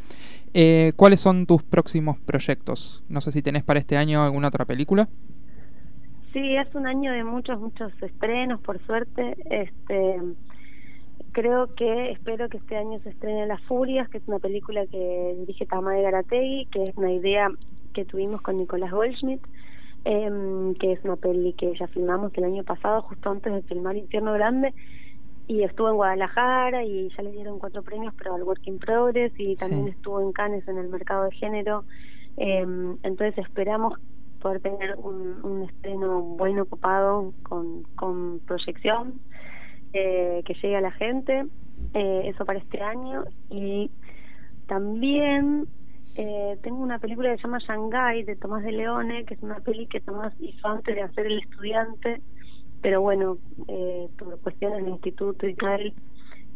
Eh, 0.54 0.94
¿Cuáles 0.96 1.22
son 1.22 1.46
tus 1.46 1.64
próximos 1.64 2.18
proyectos? 2.20 3.04
No 3.08 3.22
sé 3.22 3.32
si 3.32 3.42
tenés 3.42 3.64
para 3.64 3.80
este 3.80 3.98
año 3.98 4.24
alguna 4.24 4.48
otra 4.50 4.66
película. 4.66 5.08
Sí, 6.34 6.56
es 6.56 6.74
un 6.76 6.88
año 6.88 7.12
de 7.12 7.24
muchos, 7.24 7.60
muchos 7.60 7.92
estrenos, 8.02 8.60
por 8.62 8.84
suerte. 8.86 9.36
Este, 9.50 10.16
creo 11.32 11.74
que 11.76 12.12
espero 12.12 12.50
que 12.50 12.58
este 12.58 12.78
año 12.78 13.00
se 13.02 13.10
estrene 13.10 13.48
Las 13.48 13.62
Furias, 13.64 14.10
que 14.10 14.18
es 14.20 14.28
una 14.28 14.40
película 14.40 14.86
que 14.88 15.36
dirige 15.40 15.66
Tamay 15.66 16.02
Garategui, 16.02 16.66
que 16.72 16.86
es 16.90 16.98
una 16.98 17.12
idea 17.12 17.50
que 17.94 18.06
tuvimos 18.06 18.42
con 18.42 18.58
Nicolás 18.58 18.92
Goldschmidt, 18.92 19.42
em, 20.06 20.74
que 20.76 20.94
es 20.94 21.04
una 21.04 21.16
peli 21.16 21.54
que 21.54 21.74
ya 21.78 21.88
filmamos 21.88 22.32
el 22.36 22.44
año 22.46 22.64
pasado, 22.64 23.02
justo 23.04 23.30
antes 23.30 23.54
de 23.54 23.62
filmar 23.64 23.96
Infierno 23.96 24.34
Grande, 24.34 24.74
y 25.48 25.64
estuvo 25.64 25.90
en 25.90 25.96
Guadalajara 25.96 26.84
y 26.86 27.10
ya 27.16 27.24
le 27.24 27.32
dieron 27.32 27.60
cuatro 27.60 27.82
premios, 27.84 28.14
pero 28.18 28.36
al 28.36 28.44
Work 28.44 28.66
in 28.68 28.80
Progress, 28.80 29.34
y 29.38 29.56
también 29.56 29.86
Sí. 29.86 29.90
estuvo 29.92 30.22
en 30.22 30.32
Cannes 30.32 30.68
en 30.68 30.78
el 30.78 30.88
mercado 30.88 31.26
de 31.26 31.32
género. 31.32 31.84
Em, 32.38 32.98
entonces 33.04 33.38
esperamos 33.38 33.96
poder 34.40 34.62
tener 34.62 34.96
un, 34.98 35.40
un 35.44 35.64
estreno 35.64 36.22
bueno, 36.22 36.66
copado, 36.66 37.34
con, 37.44 37.84
con 37.96 38.40
proyección, 38.48 39.20
eh, 39.94 40.42
que 40.46 40.54
llegue 40.56 40.78
a 40.78 40.82
la 40.82 40.92
gente, 40.92 41.46
eh, 41.94 42.22
eso 42.26 42.46
para 42.46 42.60
este 42.60 42.82
año. 42.82 43.24
Y 43.50 43.92
también 44.68 45.68
eh, 46.16 46.58
tengo 46.62 46.78
una 46.78 47.00
película 47.00 47.30
que 47.32 47.38
se 47.38 47.44
llama 47.44 47.60
Shanghai 47.60 48.24
de 48.24 48.36
Tomás 48.36 48.64
de 48.64 48.72
Leone, 48.72 49.26
que 49.26 49.36
es 49.36 49.42
una 49.42 49.60
peli 49.60 49.88
que 49.88 50.02
Tomás 50.02 50.34
hizo 50.40 50.68
antes 50.68 50.96
de 50.96 51.02
hacer 51.02 51.26
El 51.26 51.40
Estudiante, 51.40 52.22
pero 52.82 53.02
bueno, 53.02 53.38
eh, 53.68 54.10
por 54.18 54.40
cuestiones 54.42 54.84
de 54.84 54.92
instituto 54.92 55.48
y 55.48 55.56
tal, 55.56 55.94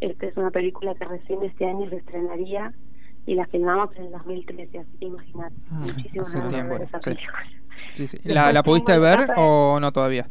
este 0.01 0.27
es 0.27 0.37
una 0.37 0.51
película 0.51 0.93
que 0.95 1.05
recién 1.05 1.41
este 1.43 1.65
año 1.65 1.89
se 1.89 1.97
estrenaría 1.97 2.73
y 3.25 3.35
la 3.35 3.45
filmamos 3.47 3.95
en 3.95 4.05
el 4.05 4.11
2013, 4.11 4.79
así 4.79 4.97
que 4.99 5.07
muchísimas 5.07 5.53
de 5.53 6.49
tiempo, 6.49 6.73
ver 6.73 6.81
esa 6.81 7.01
sí. 7.01 7.11
película. 7.11 7.43
Sí, 7.93 8.07
sí. 8.07 8.17
¿La, 8.25 8.51
la 8.51 8.61
pudiste 8.61 8.99
ver 8.99 9.29
o 9.37 9.79
no 9.79 9.91
todavía? 9.93 10.27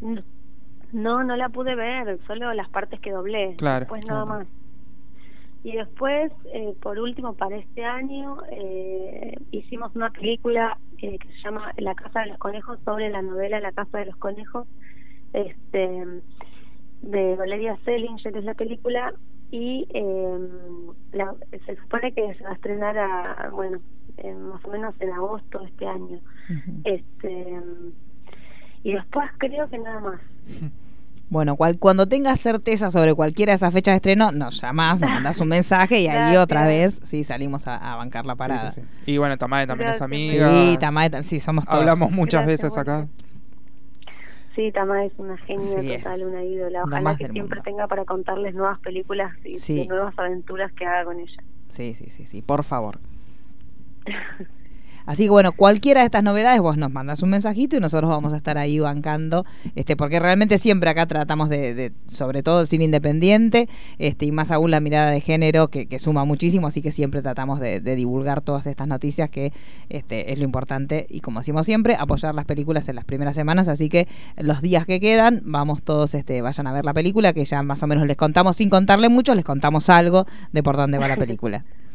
No, 0.00 0.22
No, 0.92 1.22
no 1.24 1.36
la 1.36 1.48
pude 1.48 1.74
ver, 1.74 2.18
solo 2.26 2.52
las 2.54 2.68
partes 2.70 3.00
que 3.00 3.10
doblé. 3.12 3.54
Claro, 3.56 3.80
Después 3.80 4.04
nada 4.06 4.24
claro. 4.24 4.40
más. 4.40 4.48
Y 5.64 5.72
después, 5.76 6.32
eh, 6.54 6.74
por 6.80 6.98
último, 6.98 7.34
para 7.34 7.56
este 7.56 7.84
año, 7.84 8.38
eh, 8.50 9.36
hicimos 9.50 9.94
una 9.96 10.10
película 10.10 10.78
eh, 11.02 11.18
que 11.18 11.28
se 11.28 11.38
llama 11.44 11.72
La 11.76 11.94
Casa 11.94 12.20
de 12.20 12.26
los 12.26 12.38
Conejos, 12.38 12.78
sobre 12.84 13.10
la 13.10 13.22
novela 13.22 13.60
La 13.60 13.72
Casa 13.72 13.98
de 13.98 14.06
los 14.06 14.16
Conejos, 14.16 14.66
este 15.32 16.22
de 17.00 17.36
Valeria 17.36 17.76
Selinger, 17.84 18.36
es 18.36 18.44
la 18.44 18.54
película, 18.54 19.12
y 19.50 19.86
eh, 19.92 20.38
la- 21.12 21.36
se 21.66 21.76
supone 21.76 22.12
que 22.12 22.34
se 22.34 22.44
va 22.44 22.50
a 22.50 22.54
estrenar, 22.54 22.98
a, 22.98 23.50
bueno, 23.50 23.82
en- 24.16 24.42
más 24.48 24.64
o 24.64 24.68
menos 24.68 24.94
en 25.00 25.12
agosto 25.12 25.58
de 25.58 25.66
este 25.66 25.86
año. 25.86 26.20
este 26.84 27.46
Y 28.82 28.92
después 28.92 29.28
creo 29.38 29.68
que 29.68 29.78
nada 29.78 30.00
más. 30.00 30.20
Bueno, 31.30 31.56
cual- 31.56 31.78
cuando 31.78 32.06
tengas 32.08 32.40
certeza 32.40 32.90
sobre 32.90 33.14
cualquiera 33.14 33.52
de 33.52 33.56
esas 33.56 33.70
fechas 33.74 33.92
de 33.92 33.96
estreno, 33.96 34.32
nos 34.32 34.62
llamás, 34.62 34.98
nos 34.98 35.10
mandás 35.14 35.38
un 35.40 35.48
mensaje 35.48 36.00
y 36.00 36.08
ahí 36.08 36.14
Gracias. 36.16 36.42
otra 36.42 36.66
vez, 36.66 37.00
sí, 37.04 37.22
salimos 37.22 37.66
a, 37.68 37.76
a 37.76 37.96
bancar 37.96 38.24
la 38.24 38.34
parada. 38.34 38.70
Sí, 38.70 38.80
sí, 38.80 38.86
sí. 39.04 39.12
Y 39.12 39.18
bueno, 39.18 39.36
Tamae 39.36 39.66
también 39.66 39.90
es 39.90 40.00
amiga. 40.00 40.50
Sí, 40.50 40.78
Tamae, 40.80 41.10
tam- 41.10 41.24
sí, 41.24 41.38
somos 41.38 41.66
todos. 41.66 41.80
Hablamos 41.80 42.12
muchas 42.12 42.46
Gracias, 42.46 42.62
veces 42.62 42.78
acá. 42.78 43.08
Sí, 44.56 44.72
Tama 44.72 45.04
es 45.04 45.12
una 45.18 45.36
genia 45.36 45.80
Sí, 45.82 46.02
total, 46.02 46.22
una 46.24 46.42
ídola. 46.44 46.82
Ojalá 46.84 47.00
más 47.02 47.18
que 47.18 47.24
siempre 47.28 47.56
mundo. 47.58 47.62
tenga 47.62 47.86
para 47.88 48.06
contarles 48.06 48.54
nuevas 48.54 48.78
películas 48.80 49.32
y 49.44 49.58
Sí. 49.58 49.82
y 49.82 49.86
nuevas 49.86 50.18
aventuras 50.18 50.72
que 50.72 50.86
haga 50.86 51.04
con 51.04 51.20
ella. 51.20 51.42
Sí, 51.68 51.94
sí, 51.94 52.08
sí, 52.08 52.24
sí, 52.24 52.40
por 52.40 52.64
favor. 52.64 52.98
Así 55.08 55.24
que 55.24 55.30
bueno, 55.30 55.52
cualquiera 55.52 56.00
de 56.00 56.04
estas 56.04 56.22
novedades 56.22 56.60
vos 56.60 56.76
nos 56.76 56.92
mandas 56.92 57.22
un 57.22 57.30
mensajito 57.30 57.76
y 57.76 57.80
nosotros 57.80 58.10
vamos 58.10 58.34
a 58.34 58.36
estar 58.36 58.58
ahí 58.58 58.78
bancando, 58.78 59.46
este, 59.74 59.96
porque 59.96 60.20
realmente 60.20 60.58
siempre 60.58 60.90
acá 60.90 61.06
tratamos 61.06 61.48
de, 61.48 61.72
de- 61.74 61.92
sobre 62.08 62.42
todo 62.42 62.60
el 62.60 62.68
cine 62.68 62.84
independiente, 62.84 63.70
este, 63.98 64.26
y 64.26 64.32
más 64.32 64.50
aún 64.50 64.70
la 64.70 64.80
mirada 64.80 65.10
de 65.10 65.22
género 65.22 65.68
que, 65.68 65.86
que 65.86 65.98
suma 65.98 66.26
muchísimo, 66.26 66.66
así 66.66 66.82
que 66.82 66.92
siempre 66.92 67.22
tratamos 67.22 67.58
de, 67.58 67.80
de 67.80 67.96
divulgar 67.96 68.42
todas 68.42 68.66
estas 68.66 68.86
noticias 68.86 69.30
que 69.30 69.54
este, 69.88 70.30
es 70.30 70.38
lo 70.38 70.44
importante 70.44 71.06
y 71.08 71.20
como 71.20 71.40
decimos 71.40 71.64
siempre, 71.64 71.96
apoyar 71.98 72.34
las 72.34 72.44
películas 72.44 72.86
en 72.90 72.96
las 72.96 73.06
primeras 73.06 73.34
semanas, 73.34 73.68
así 73.68 73.88
que 73.88 74.06
los 74.36 74.60
días 74.60 74.84
que 74.84 75.00
quedan, 75.00 75.40
vamos 75.46 75.82
todos, 75.82 76.12
este, 76.12 76.42
vayan 76.42 76.66
a 76.66 76.72
ver 76.74 76.84
la 76.84 76.92
película, 76.92 77.32
que 77.32 77.46
ya 77.46 77.62
más 77.62 77.82
o 77.82 77.86
menos 77.86 78.06
les 78.06 78.18
contamos, 78.18 78.56
sin 78.56 78.68
contarle 78.68 79.08
mucho, 79.08 79.34
les 79.34 79.46
contamos 79.46 79.88
algo 79.88 80.26
de 80.52 80.62
por 80.62 80.76
dónde 80.76 80.98
va 80.98 81.08
la 81.08 81.16
película. 81.16 81.64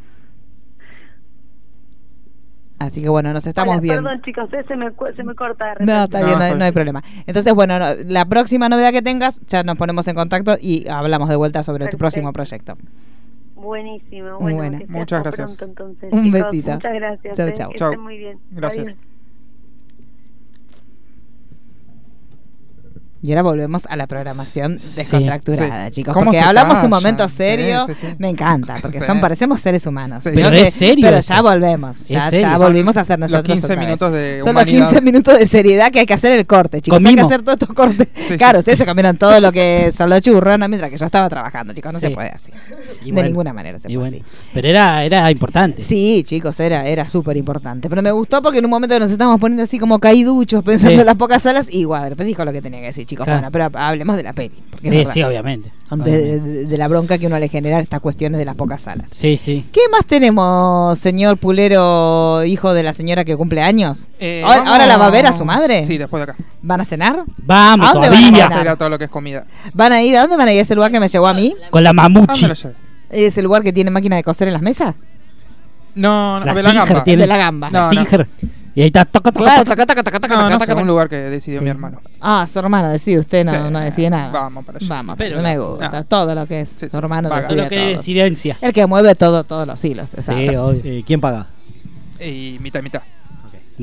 Así 2.80 3.02
que 3.02 3.10
bueno, 3.10 3.32
nos 3.34 3.46
estamos 3.48 3.72
Hola, 3.74 3.82
viendo. 3.82 4.04
Perdón, 4.04 4.22
chicos, 4.24 4.50
eh, 4.54 4.66
se, 4.68 4.76
me, 4.76 4.92
cu- 4.92 5.06
se 5.16 5.24
me 5.24 5.36
corta 5.36 5.66
de 5.66 5.72
No, 5.72 5.76
repente. 5.80 6.04
está 6.04 6.20
No, 6.20 6.26
bien, 6.26 6.38
no, 6.40 6.44
hay- 6.46 6.56
no 6.70 6.74
problema. 6.74 7.04
Entonces, 7.28 7.54
bueno, 7.54 7.80
no, 7.80 7.86
la 8.08 8.26
próxima 8.26 8.68
novedad 8.68 8.92
que 8.92 9.02
tengas, 9.02 9.42
ya 9.48 9.64
nos 9.64 9.78
ponemos 9.78 10.08
en 10.08 10.16
contacto 10.16 10.58
y 10.60 10.86
hablamos 10.90 11.30
de 11.30 11.36
vuelta 11.36 11.64
sobre 11.64 11.88
tu 11.88 11.98
próximo 11.98 12.34
proyecto. 12.34 12.76
Buenísimo, 13.56 14.40
Muy 14.42 14.54
bueno, 14.54 14.78
buena. 14.78 14.86
Muchas 14.90 15.24
gracias. 15.24 15.56
pronto, 15.58 15.66
entonces, 15.84 16.12
Un 16.12 16.24
chicos. 16.26 16.42
besito. 16.52 16.72
Muchas 16.74 16.94
gracias. 16.94 17.76
Chau, 17.78 17.94
eh, 17.94 17.98
muy 17.98 18.18
bien. 18.18 18.38
Gracias. 18.52 18.86
Adiós. 18.88 18.98
Y 23.26 23.32
ahora 23.32 23.42
volvemos 23.44 23.84
a 23.88 23.96
la 23.96 24.06
programación 24.06 24.78
Sí. 24.78 24.98
descontracturada, 24.98 25.86
Sí. 25.86 25.92
chicos. 25.94 26.14
¿Cómo 26.14 26.26
Porque 26.26 26.42
hablamos 26.42 26.84
un 26.84 26.90
momento 26.90 27.28
serio. 27.30 27.88
sí. 27.94 28.08
Me 28.18 28.28
encanta, 28.30 28.76
porque 28.82 29.00
son 29.00 29.22
parecemos 29.22 29.62
seres 29.62 29.86
humanos. 29.86 30.26
Pero 30.26 30.52
que- 30.52 30.64
es 30.64 30.74
serio 30.74 31.06
Pero 31.08 31.18
eso. 31.18 31.34
ya 31.34 31.42
volvemos. 31.42 31.98
Ya, 32.10 32.58
volvimos 32.58 32.98
a 32.98 33.02
hacer 33.02 33.18
los 33.20 33.32
nosotros. 33.32 33.54
15 33.54 33.66
otra 33.68 33.76
vez. 33.78 33.86
minutos 33.86 34.12
de 34.12 34.40
Son 34.42 34.50
humanidad. 34.50 34.80
los 34.80 34.90
15 34.90 35.02
minutos 35.02 35.40
de 35.40 35.48
seriedad 35.48 35.90
que 35.90 36.00
hay 36.02 36.06
que 36.06 36.14
hacer 36.14 36.38
el 36.38 36.46
corte, 36.46 36.82
chicos. 36.82 37.02
Hay 37.04 37.16
que 37.16 37.22
hacer 37.22 37.42
todos 37.44 37.58
estos 37.62 37.74
cortes. 37.74 38.08
Claro, 38.38 38.60
ustedes 38.60 38.78
se 38.78 38.86
comieron 38.86 39.16
todo 39.16 39.40
lo 39.40 39.52
que 39.54 39.92
son 39.96 40.10
los 40.10 40.22
mientras 40.70 40.92
que 40.92 40.98
yo 40.98 41.06
estaba 41.06 41.30
trabajando, 41.30 41.74
chicos. 41.74 41.94
No 41.94 42.00
se 42.02 42.10
puede 42.12 42.30
así. 42.30 42.52
De 43.06 43.12
bueno, 43.14 43.28
ninguna 43.30 43.54
manera 43.54 43.80
se 43.80 43.92
y 43.92 43.96
puede 43.98 44.10
bueno. 44.12 44.26
así. 44.26 44.38
Pero 44.54 44.68
era, 44.68 45.04
era 45.04 45.30
importante. 45.32 45.82
Sí, 45.82 46.24
chicos, 46.26 46.60
era, 46.60 46.86
era 46.88 47.08
súper 47.08 47.38
importante. 47.38 47.90
Pero 47.90 48.02
me 48.02 48.12
gustó 48.12 48.42
porque 48.42 48.60
en 48.60 48.66
un 48.66 48.72
momento 48.72 48.98
nos 49.00 49.12
estábamos 49.12 49.40
poniendo 49.40 49.64
así 49.64 49.80
como 49.80 50.00
caiduchos, 50.00 50.64
pensando 50.64 50.96
Sí. 50.96 51.00
en 51.02 51.06
las 51.06 51.16
pocas 51.16 51.42
salas, 51.42 51.68
y 51.70 51.80
igual, 51.80 52.10
después 52.10 52.26
dijo 52.28 52.44
lo 52.46 52.52
que 52.54 52.62
tenía 52.62 52.80
que 52.80 52.88
decir, 52.88 53.06
chicos. 53.06 53.26
Claro. 53.26 53.50
Bueno, 53.50 53.52
pero 53.52 53.80
hablemos 53.84 54.16
de 54.18 54.24
la 54.24 54.34
peli. 54.34 54.56
Sí, 54.82 55.06
sí, 55.06 55.24
obviamente. 55.24 55.70
De, 55.70 55.96
Obviamente. 56.02 56.40
de- 56.42 56.66
de 56.66 56.78
la 56.78 56.88
bronca 56.88 57.18
que 57.18 57.28
uno 57.28 57.38
le 57.38 57.48
genera 57.50 57.80
estas 57.80 58.00
cuestiones 58.02 58.40
de 58.40 58.46
las 58.46 58.56
pocas 58.56 58.82
salas. 58.82 59.10
Sí, 59.12 59.38
sí. 59.38 59.66
¿Qué 59.72 59.82
más 59.92 60.06
tenemos, 60.06 60.98
señor 60.98 61.38
Pulero, 61.38 62.44
hijo 62.46 62.74
de 62.74 62.84
la 62.84 62.94
señora 62.94 63.24
que 63.26 63.36
cumple 63.38 63.62
años? 63.62 64.08
Eh, 64.20 64.42
¿Ahora, 64.44 64.58
vamos- 64.58 64.72
ahora 64.74 64.86
la 64.88 64.98
va 64.98 65.06
a 65.08 65.12
ver 65.12 65.26
a 65.28 65.34
su 65.34 65.46
madre? 65.46 65.84
Sí, 65.84 65.98
después 65.98 66.26
de 66.26 66.32
acá. 66.32 66.44
¿Van 66.62 66.82
a 66.82 66.86
cenar? 66.86 67.24
Vamos, 67.38 67.90
¿A 67.90 67.94
dónde 67.94 68.10
van 68.10 68.18
a 68.18 68.22
todavía. 68.22 68.44
Vamos 68.46 68.58
a 68.58 68.62
ir 68.62 68.70
a 68.70 68.76
todo 68.76 68.90
lo 68.90 68.98
que 68.98 69.04
es 69.06 69.10
comida. 69.10 69.46
¿Van 69.74 69.92
a 69.94 70.02
ir? 70.02 70.16
¿A 70.18 70.22
dónde 70.22 70.38
van 70.38 70.48
a 70.48 70.54
ir? 70.54 70.60
¿A 70.60 70.62
ese 70.62 70.76
lugar 70.76 70.92
que 70.92 71.00
me 71.00 71.08
llevó 71.08 71.28
a 71.28 71.34
mí? 71.34 71.54
Con 71.70 71.84
la 71.84 71.92
Ah, 71.92 71.94
mamuchi. 71.94 72.48
¿Es 73.14 73.38
el 73.38 73.44
lugar 73.46 73.64
que 73.64 73.72
tiene 73.74 73.92
máquina 73.92 74.16
de 74.16 74.24
coser 74.24 74.48
en 74.48 74.54
las 74.54 74.62
mesas? 74.62 74.96
No, 75.96 76.40
no, 76.40 76.46
La 76.46 76.54
de 76.54 76.64
la 76.64 76.70
Singer 76.72 76.88
gamba. 76.88 77.04
tiene- 77.04 77.22
De 77.22 77.28
la 77.28 77.38
gamba. 77.38 77.70
No, 77.70 77.80
La 77.80 77.84
no. 77.86 77.90
Singer. 77.90 78.28
Y 78.76 78.82
ahí 78.82 78.88
está. 78.88 79.06
Toca, 79.06 79.32
toca, 79.32 79.44
Claro, 79.46 79.64
toca. 79.64 79.76
taca, 79.76 79.86
taca, 79.86 80.04
taca, 80.04 80.20
taca, 80.20 80.34
No, 80.36 80.42
taca, 80.42 80.50
no 80.50 80.58
taca. 80.58 80.74
sé, 80.74 80.82
un 80.82 80.88
lugar 80.88 81.08
que 81.08 81.16
decidió 81.18 81.62
mi 81.62 81.70
hermano. 81.70 82.02
Ah, 82.20 82.48
su 82.52 82.58
hermano 82.58 82.90
decide, 82.90 83.20
usted 83.20 83.46
no, 83.46 83.52
Sí. 83.52 83.58
no 83.72 83.80
decide 83.80 84.10
nada. 84.10 84.32
Vamos 84.32 84.66
para 84.66 84.80
allá. 84.80 84.88
Vamos, 84.90 85.16
Pero 85.20 85.38
pero 85.38 85.44
me 85.48 85.58
gusta. 85.60 85.90
no. 85.92 86.06
Todo 86.06 86.34
lo 86.34 86.48
que 86.48 86.62
es 86.62 86.70
Sí, 86.70 86.90
su 86.90 86.98
hermano. 86.98 87.30
Todo 87.30 87.38
decide 87.38 87.56
lo 87.56 87.70
que 87.70 87.94
es. 87.94 88.58
El 88.64 88.74
que 88.74 88.86
mueve 88.88 89.14
todo, 89.14 89.44
todos 89.44 89.68
los 89.68 89.86
hilos. 89.86 90.12
exacto. 90.16 90.44
Sí, 90.44 90.56
obvio. 90.56 90.82
Eh, 90.84 91.04
¿Quién 91.06 91.22
paga? 91.22 91.48
Y 92.20 92.58
mitad 92.62 92.80
y 92.80 92.84
mitad. 92.84 93.02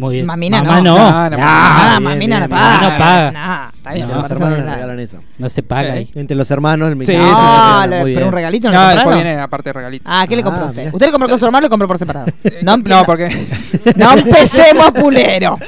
Muy 0.01 0.15
bien. 0.17 0.27
Mamina 0.27 0.63
Mamá 0.63 0.81
no. 0.81 0.97
no. 0.97 1.31
No, 1.31 1.37
Ah, 1.41 1.99
mamina 2.01 2.39
bien, 2.39 2.49
no 2.51 2.57
paga. 2.57 2.81
No 2.81 2.99
paga. 2.99 3.31
No, 3.33 3.71
está 3.77 3.93
bien, 3.93 4.09
No, 4.09 4.15
los 4.17 4.31
hermanos 4.31 4.59
le 4.59 4.65
regalan 4.75 5.01
eso. 5.01 5.19
Se 5.49 5.63
paga 5.63 5.89
Eh. 5.89 5.93
ahí. 5.93 6.11
Entre 6.15 6.37
los 6.37 6.51
hermanos, 6.51 6.89
el 6.89 6.97
mitad. 6.97 7.13
sí, 7.13 7.19
sí, 7.19 7.25
sí, 7.25 7.35
Ah, 7.37 7.87
sí. 7.89 8.13
pero 8.15 8.27
un 8.27 8.33
regalito 8.33 8.71
no, 8.71 8.81
No, 8.81 8.89
le 8.89 8.95
después 8.95 9.17
viene 9.17 9.39
aparte 9.39 9.69
de 9.69 9.73
regalito. 9.75 10.05
Ah, 10.07 10.27
¿qué 10.29 10.37
le 10.37 10.43
Ah, 10.43 10.45
compró 10.45 10.67
usted? 10.67 10.79
mirá. 10.83 10.91
¿Usted 10.95 11.07
le 11.07 11.13
compró 11.13 11.29
con 11.29 11.39
su 11.39 11.45
hermano 11.45 11.63
o 11.65 11.67
le 11.67 11.71
compró 11.71 11.87
por 11.89 11.99
separado? 11.99 12.27
No, 12.63 12.77
No, 12.79 13.03
porque 13.05 13.29
no 13.97 14.13
empecemos, 14.13 14.91
pulero. 14.93 15.59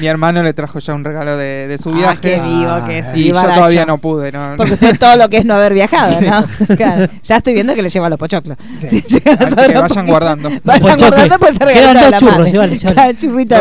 mi 0.00 0.06
hermano 0.06 0.42
le 0.42 0.52
trajo 0.54 0.78
ya 0.78 0.94
un 0.94 1.04
regalo 1.04 1.36
de, 1.36 1.68
de 1.68 1.78
su 1.78 1.90
Ah, 1.90 1.96
viaje. 1.96 2.20
qué 2.20 2.40
vivo 2.40 2.84
que 2.86 2.98
y 2.98 3.02
sí, 3.14 3.24
yo 3.28 3.34
baracho. 3.34 3.54
todavía 3.56 3.86
no 3.86 3.98
pude. 3.98 4.32
No, 4.32 4.54
Porque 4.56 4.72
usted 4.74 4.98
todo 4.98 5.16
lo 5.16 5.28
que 5.28 5.38
es 5.38 5.44
no 5.44 5.54
haber 5.54 5.74
viajado. 5.74 6.20
¿no? 6.22 6.46
Claro. 6.76 7.08
Ya 7.22 7.36
estoy 7.36 7.52
viendo 7.54 7.74
que 7.74 7.82
le 7.82 7.88
lleva 7.88 8.08
los 8.08 8.18
pochoclos. 8.18 8.56
Sí. 8.78 8.86
Así 8.86 9.02
que 9.02 9.20
vayan 9.78 10.06
guardando. 10.06 10.50
Vayan 10.64 10.98
guardando, 10.98 11.38
pues 11.38 11.52
se 11.52 11.58
Quedan 11.58 11.74
regala 11.74 12.00
dos 12.10 12.18
churros, 12.18 12.38
madre. 12.54 12.76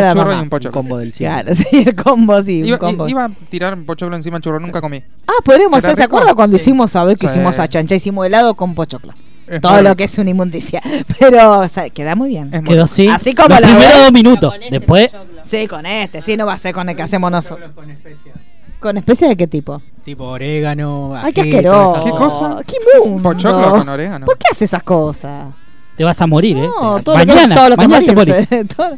De 0.10 0.16
mamá. 0.16 0.36
y 0.40 0.44
un 0.44 0.50
pochoclo. 0.50 0.72
combo 0.72 0.98
del 0.98 1.14
cielo. 1.14 1.34
Claro, 1.34 1.56
sí, 1.56 1.84
el 1.86 1.96
combo, 1.96 2.42
sí, 2.44 2.62
un 2.62 2.68
Iba, 2.70 2.78
combo. 2.78 3.08
iba 3.08 3.26
a 3.26 3.30
tirar 3.50 3.78
pochoclo 3.86 4.16
encima 4.16 4.36
del 4.38 4.44
churro, 4.44 4.60
nunca 4.60 4.82
comí. 4.82 5.02
Ah, 5.28 5.34
podríamos 5.44 5.80
¿Será 5.82 5.94
hacer, 5.94 6.04
¿se 6.04 6.08
rico? 6.08 6.18
acuerda 6.18 6.36
cuando 6.36 6.58
Sí. 6.58 6.64
hicimos, 6.64 6.96
a 6.96 7.04
ver 7.04 7.18
que 7.18 7.28
Sí. 7.28 7.34
hicimos 7.36 7.60
a 7.60 7.68
chancha? 7.68 7.96
Hicimos 7.96 8.26
helado 8.26 8.54
con 8.56 8.76
pochoclo. 8.76 9.14
Es 9.48 9.62
Todo 9.62 9.74
muy 9.74 9.84
lo 9.84 9.90
rico. 9.90 9.98
que 9.98 10.04
es 10.06 10.18
una 10.18 10.30
inmundicia. 10.32 10.82
Pero, 11.20 11.60
o 11.60 11.68
sea, 11.68 11.90
queda 11.92 12.16
muy 12.16 12.30
bien. 12.30 12.48
Es 12.54 12.62
muy 12.62 12.70
Quedó 12.70 12.84
rico. 12.84 12.86
así. 12.86 13.08
Así 13.08 13.34
como 13.36 13.50
Los 13.50 13.60
la 13.62 13.68
primeros 13.68 13.94
ve. 13.94 14.02
dos 14.02 14.12
minutos. 14.12 14.54
Después, 14.72 15.12
Sí, 15.44 15.68
con 15.68 15.86
este, 15.86 16.22
sí, 16.24 16.36
no 16.36 16.46
va 16.48 16.54
a 16.54 16.58
ser 16.58 16.74
con 16.74 16.90
el 16.90 16.96
que 16.96 17.04
hacemos 17.04 17.30
nosotros. 17.32 17.72
con 17.76 17.90
especias. 17.92 18.36
¿Con 18.80 18.98
especie 18.98 19.28
de 19.28 19.36
qué 19.38 19.48
tipo? 19.48 19.82
Tipo 20.04 20.26
orégano, 20.26 21.14
Ay, 21.16 21.34
qué 21.34 21.42
ají, 21.42 21.50
asqueroso. 21.52 21.92
esas 21.96 22.04
¿Qué 22.04 22.10
cosa? 22.12 22.58
¿Qué 22.68 22.76
mundo? 23.10 23.24
Pochoclo 23.30 23.72
con 23.72 23.90
orégano. 23.90 24.26
¿Por 24.26 24.38
qué 24.38 24.46
hace 24.52 24.66
esas 24.66 24.84
cosas? 24.84 25.48
Te 25.96 26.04
vas 26.04 26.20
a 26.22 26.28
morir, 26.28 26.58
¿eh? 26.58 26.68
No, 26.82 26.98
Te- 26.98 27.04
todo 27.04 27.18
lo 27.18 27.26
que, 27.26 27.28
mañana, 27.34 27.56
todo 27.56 27.70
lo 27.70 27.78
que 27.78 27.88
mañana 27.88 28.06
te 28.06 28.16
morís. 28.16 28.68
Todo- 28.76 28.96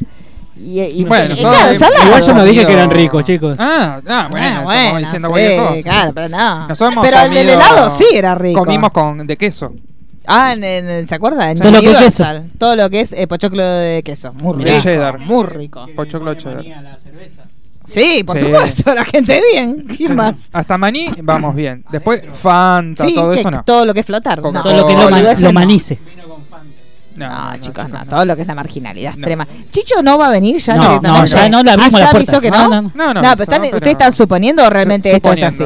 Y, 0.60 0.82
y- 0.82 1.04
Bueno, 1.06 1.34
y- 1.36 1.38
claro, 1.39 1.78
salado. 1.80 2.06
Igual 2.08 2.22
yo 2.24 2.34
no 2.34 2.43
dije 2.43 2.56
comido- 2.63 2.67
que 2.67 2.74
eran 2.74 2.91
ricos, 2.91 3.26
chicos. 3.26 3.58
Ah, 3.60 4.02
ah, 4.08 4.28
bueno, 4.30 4.46
Ah, 4.46 4.48
estamos 4.50 4.63
bueno, 4.65 5.00
diciendo 5.00 5.28
sí, 5.28 5.32
cualquier 5.34 5.58
cosa. 5.67 5.82
Claro, 5.84 6.12
pero 6.13 6.30
no. 6.30 6.67
Nosotros 6.67 7.00
pero 7.04 7.17
el 7.22 7.34
del 7.34 7.48
comido- 7.48 7.54
helado 7.62 7.98
sí 7.98 8.06
era 8.13 8.36
rico. 8.36 8.60
Comimos 8.65 8.91
con 8.91 9.26
de 9.28 9.38
queso. 9.38 9.74
Ah, 10.28 10.54
en, 10.54 10.63
en- 10.63 11.08
¿se 11.08 11.15
acuerda? 11.15 11.50
En 11.52 11.58
Todo 11.58 11.72
lo 11.72 11.80
que 11.80 11.86
es 11.86 11.91
Universal. 11.93 12.50
Todo 12.58 12.76
lo 12.76 12.89
que 12.89 13.00
es 13.02 13.13
eh, 13.13 13.28
pochoclo 13.28 13.63
de 13.63 14.04
queso. 14.04 14.34
Muy 14.34 14.63
rico. 14.63 14.78
cheddar. 14.80 15.20
Muy 15.20 15.46
rico. 15.46 15.86
Pochoclo 15.96 16.34
cheddar. 16.34 16.63
Sí, 17.88 18.24
por 18.26 18.38
Sí. 18.38 18.46
supuesto, 18.46 18.93
la 18.93 19.06
gente 19.06 19.39
bien. 19.54 19.86
¿Quién 19.96 20.13
más? 20.15 20.50
Hasta 20.52 20.78
maní 20.78 21.10
vamos 21.24 21.56
bien. 21.56 21.86
Después 21.89 22.22
Fanta, 22.34 23.06
Sí, 23.06 23.15
todo 23.15 23.32
que 23.32 23.39
eso 23.39 23.50
no. 23.50 23.63
todo 23.63 23.86
lo 23.86 23.93
que 23.93 24.02
es 24.02 24.06
flotar. 24.06 24.41
No, 24.41 24.52
Todo 24.62 24.74
lo 24.74 24.86
que 24.86 24.91
es 24.93 25.00
lo, 25.00 25.06
ma- 25.10 25.15
boludeces 25.17 25.41
lo 25.43 25.48
no. 25.50 25.54
manice. 25.54 25.98
No, 26.17 26.27
No, 27.17 27.51
no, 27.51 27.58
chicos, 27.58 27.89
no, 27.89 27.99
no. 27.99 28.06
todo 28.06 28.25
lo 28.25 28.36
que 28.36 28.43
es 28.43 28.47
la 28.47 28.56
marginalidad 28.56 29.13
extrema. 29.13 29.47
Chicho 29.71 30.01
no 30.03 30.17
va 30.17 30.27
a 30.27 30.32
venir 30.32 30.62
ya 30.62 30.75
No, 30.75 30.82
directamente. 30.84 31.19
no, 31.19 31.25
ya 31.25 31.49
no 31.49 31.63
le 31.63 31.71
abrimos 31.71 31.95
Ah, 31.95 31.97
la 31.99 32.06
¿ya 32.06 32.12
puerta. 32.12 32.32
avisó 32.38 32.41
que 32.41 32.51
No, 32.51 32.63
no? 32.63 32.69
no, 32.69 32.82
no. 32.82 32.91
No, 32.93 33.13
no, 33.15 33.21
No, 33.21 33.32
pero 33.32 33.43
están- 33.43 33.62
pero- 33.62 33.75
¿ustedes 33.77 33.91
están 33.93 34.13
suponiendo 34.13 34.63
o 34.65 34.69
realmente 34.69 35.10
Su- 35.10 35.15
esto 35.17 35.34
es 35.34 35.43
así? 35.43 35.63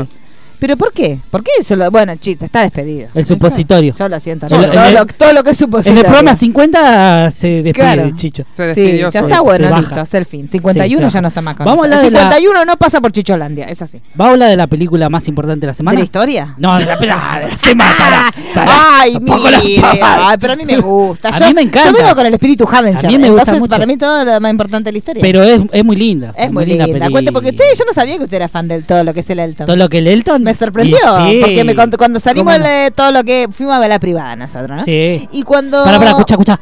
¿Pero 0.62 0.78
por 0.78 0.94
qué? 0.94 1.18
¿Por 1.32 1.44
qué 1.44 1.50
eso? 1.60 1.76
Lo, 1.76 1.90
bueno, 1.90 2.16
chiste, 2.18 2.46
está 2.46 2.62
despedido. 2.62 3.10
El 3.16 3.26
supositorio. 3.26 3.96
Yo 3.98 4.08
lo 4.08 4.20
siento. 4.20 4.48
Solo- 4.48 4.68
no, 4.68 4.74
todo, 4.74 4.86
en 4.86 4.94
lo, 4.94 5.02
el- 5.02 5.08
todo 5.16 5.34
lo 5.34 5.44
que 5.44 5.50
es 5.50 5.58
En 5.60 5.66
supositorio. 5.66 6.02
el 6.02 6.06
programa 6.06 6.36
50 6.36 7.32
se 7.32 7.48
despide 7.64 7.74
Claro. 7.74 8.12
Chicho. 8.16 8.44
Se 8.52 8.74
Sí, 8.76 8.82
despidió 8.82 9.10
ya 9.10 9.22
solo. 9.22 9.28
está 9.34 9.42
bueno, 9.42 9.66
Se 9.66 9.72
baja. 9.72 9.82
listo, 9.82 10.02
es 10.02 10.14
el 10.14 10.26
fin. 10.26 10.48
51 10.48 11.10
Sí, 11.10 11.14
ya 11.16 11.22
no 11.22 11.28
está 11.30 11.42
más 11.42 11.56
con 11.56 11.66
Vamos 11.66 11.86
a 11.86 11.88
nosotros. 11.88 12.08
hablar 12.08 12.22
de 12.24 12.30
la- 12.30 12.36
51 12.36 12.66
no 12.66 12.78
pasa 12.78 13.02
por 13.02 13.12
Chicholandia, 13.12 13.66
es 13.70 13.82
así. 13.82 14.00
¿Va 14.20 14.28
a 14.28 14.30
hablar 14.30 14.50
de 14.52 14.56
la 14.58 14.68
película 14.68 15.10
más 15.10 15.28
importante 15.28 15.62
de 15.62 15.68
la 15.68 15.74
semana? 15.74 15.96
¿De 15.96 16.02
la 16.02 16.06
historia? 16.06 16.54
No, 16.60 16.78
de 16.78 16.86
la 16.86 16.98
película 16.98 17.40
de 17.44 17.48
la 17.50 17.58
semana. 17.58 17.96
Pará, 17.98 18.34
pará. 18.54 18.72
Ay, 19.02 19.14
Tampoco 19.14 19.50
la- 19.50 19.60
mire, 19.62 19.84
ay, 20.04 20.38
pero 20.40 20.54
a 20.54 20.56
mí 20.56 20.64
me 20.66 20.78
gusta. 20.78 21.30
A 21.30 21.40
yo, 21.40 21.48
mí 21.48 21.54
me 21.56 21.62
encanta. 21.64 21.90
Yo 21.92 21.98
vengo 21.98 22.16
con 22.16 22.26
el 22.28 22.34
espíritu 22.36 22.68
Havenger. 22.72 23.06
A 23.06 23.10
mí 23.10 23.18
me 23.18 23.30
gusta 23.30 23.42
entonces, 23.42 23.60
mucho. 23.62 23.70
para 23.72 23.86
mí 23.88 23.98
todo 23.98 24.24
lo 24.24 24.40
más 24.40 24.52
importante 24.52 24.90
de 24.90 24.92
la 24.92 24.98
historia. 25.00 25.22
Pero 25.24 25.42
es, 25.42 25.60
es 25.72 25.84
muy 25.84 25.96
linda. 25.96 26.32
es 26.38 26.52
muy 26.52 26.68
linda. 26.68 26.86
Cuente, 27.10 27.32
porque 27.32 27.50
usted, 27.50 27.66
yo 27.78 27.84
no 27.86 27.94
sabía 27.94 28.18
que 28.20 28.26
usted 28.26 28.38
era 28.38 28.48
fan 28.48 28.68
del 28.68 28.84
todo 28.84 29.04
lo 29.04 29.12
que 29.14 29.22
es 29.22 29.30
el 29.32 29.40
Elton. 29.40 29.66
Todo 29.66 29.76
lo 29.76 29.90
que 29.90 29.98
el 29.98 30.06
Elton. 30.08 30.51
Me 30.52 30.58
sorprendió, 30.58 30.98
sí. 30.98 31.40
porque 31.42 31.64
me 31.64 31.76
contó, 31.76 31.98
cuando 31.98 32.20
salimos 32.20 32.58
de 32.60 32.92
todo 32.96 33.12
lo 33.12 33.24
que 33.24 33.48
fuimos 33.52 33.76
a 33.76 33.80
ver 33.80 33.90
la 33.90 34.00
privada 34.00 34.36
nosotros, 34.36 34.80
¿no? 34.80 34.84
Sí. 34.84 35.28
Y 35.32 35.44
cuando 35.44 35.84
Para, 35.84 35.98
para, 35.98 36.12
escucha, 36.12 36.34
escucha. 36.36 36.60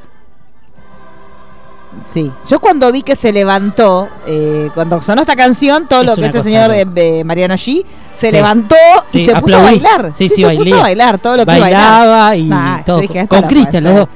Sí, 2.13 2.31
yo 2.47 2.59
cuando 2.59 2.91
vi 2.91 3.01
que 3.01 3.15
se 3.15 3.31
levantó, 3.31 4.09
eh, 4.27 4.69
cuando 4.73 5.01
sonó 5.01 5.21
esta 5.21 5.35
canción, 5.35 5.87
todo 5.87 6.01
Es 6.01 6.07
lo 6.07 6.15
que 6.15 6.25
ese 6.27 6.41
señor 6.43 6.71
eh, 6.71 6.85
eh, 6.95 7.23
Mariano 7.23 7.55
G 7.55 7.83
se 8.13 8.27
Sí. 8.29 8.31
levantó 8.31 8.75
Sí, 9.03 9.21
y 9.21 9.25
se 9.25 9.35
puso 9.35 9.57
a 9.57 9.63
bailar. 9.63 10.11
Sí, 10.13 10.29
sí, 10.29 10.41
se 10.43 10.55
puso 10.55 10.75
a 10.75 10.81
bailar 10.81 11.17
todo 11.19 11.37
lo 11.37 11.45
que 11.45 11.59
Bailaba 11.59 12.35
y 12.35 12.43
Nah, 12.43 12.83
todo. 12.83 12.99
dije, 12.99 13.27
con 13.27 13.41
Cristian, 13.43 13.83
los 13.83 13.95
dos. 13.95 14.07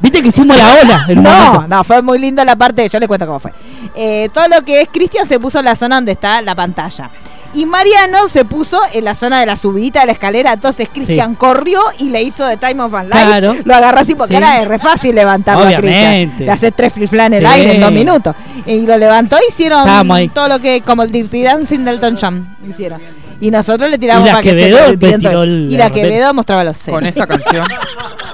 Viste 0.00 0.22
que 0.22 0.28
hicimos 0.28 0.56
la 0.56 0.64
ola 0.82 1.06
No, 1.14 1.22
momento. 1.22 1.68
no, 1.68 1.84
fue 1.84 2.00
muy 2.02 2.18
linda 2.18 2.44
la 2.44 2.56
parte, 2.56 2.88
yo 2.88 2.98
le 3.00 3.06
cuento 3.08 3.26
cómo 3.26 3.40
fue. 3.40 3.52
Eh, 3.94 4.28
todo 4.32 4.46
lo 4.48 4.62
que 4.64 4.82
es 4.82 4.88
Cristian 4.92 5.28
se 5.28 5.38
puso 5.40 5.58
en 5.58 5.64
la 5.66 5.74
zona 5.74 5.96
donde 5.96 6.12
está 6.12 6.40
la 6.42 6.54
pantalla. 6.54 7.10
Y 7.54 7.66
Mariano 7.66 8.28
se 8.28 8.44
puso 8.44 8.80
en 8.92 9.04
la 9.04 9.14
zona 9.14 9.40
de 9.40 9.46
la 9.46 9.56
subidita 9.56 10.00
de 10.00 10.06
la 10.06 10.12
escalera. 10.12 10.52
Entonces 10.54 10.88
Cristian 10.92 11.34
corrió 11.34 11.80
y 11.98 12.08
le 12.08 12.22
hizo 12.22 12.46
de 12.46 12.56
Time 12.56 12.82
of 12.82 12.92
Life. 12.92 13.08
Claro. 13.10 13.54
Lo 13.64 13.74
agarró 13.74 14.00
así 14.00 14.14
porque 14.14 14.32
Sí. 14.32 14.36
era 14.36 14.58
de 14.58 14.64
re 14.64 14.78
fácil 14.78 15.14
levantarlo 15.14 15.64
a 15.66 15.76
Cristian. 15.80 16.34
Le 16.38 16.50
hace 16.50 16.72
tres 16.72 16.92
flip 16.94 17.12
en 17.12 17.34
el 17.34 17.46
aire 17.46 17.74
en 17.74 17.80
dos 17.80 17.92
minutos. 17.92 18.34
Y 18.66 18.86
lo 18.86 18.96
levantó 18.96 19.36
y 19.36 19.50
hicieron 19.52 19.86
todo 20.32 20.48
lo 20.48 20.58
que, 20.60 20.80
como 20.80 21.02
el 21.02 21.12
Dirty 21.12 21.42
Dancing 21.42 21.80
del 21.84 21.96
Elton 21.96 22.16
John. 22.20 22.56
Hicieron. 22.68 23.00
Y 23.40 23.50
nosotros 23.50 23.90
le 23.90 23.98
tiramos 23.98 24.22
Y 24.22 24.26
la 24.26 24.32
para 24.34 24.42
que 24.42 24.50
Quevedo 24.50 24.78
se 24.78 25.42
el- 25.42 25.68
Y 25.72 25.76
la 25.76 25.84
la 25.86 25.90
Quevedo 25.90 26.32
mostraba 26.32 26.62
los 26.62 26.76
senos. 26.76 27.00
Con 27.00 27.06
esta 27.06 27.26
canción. 27.26 27.66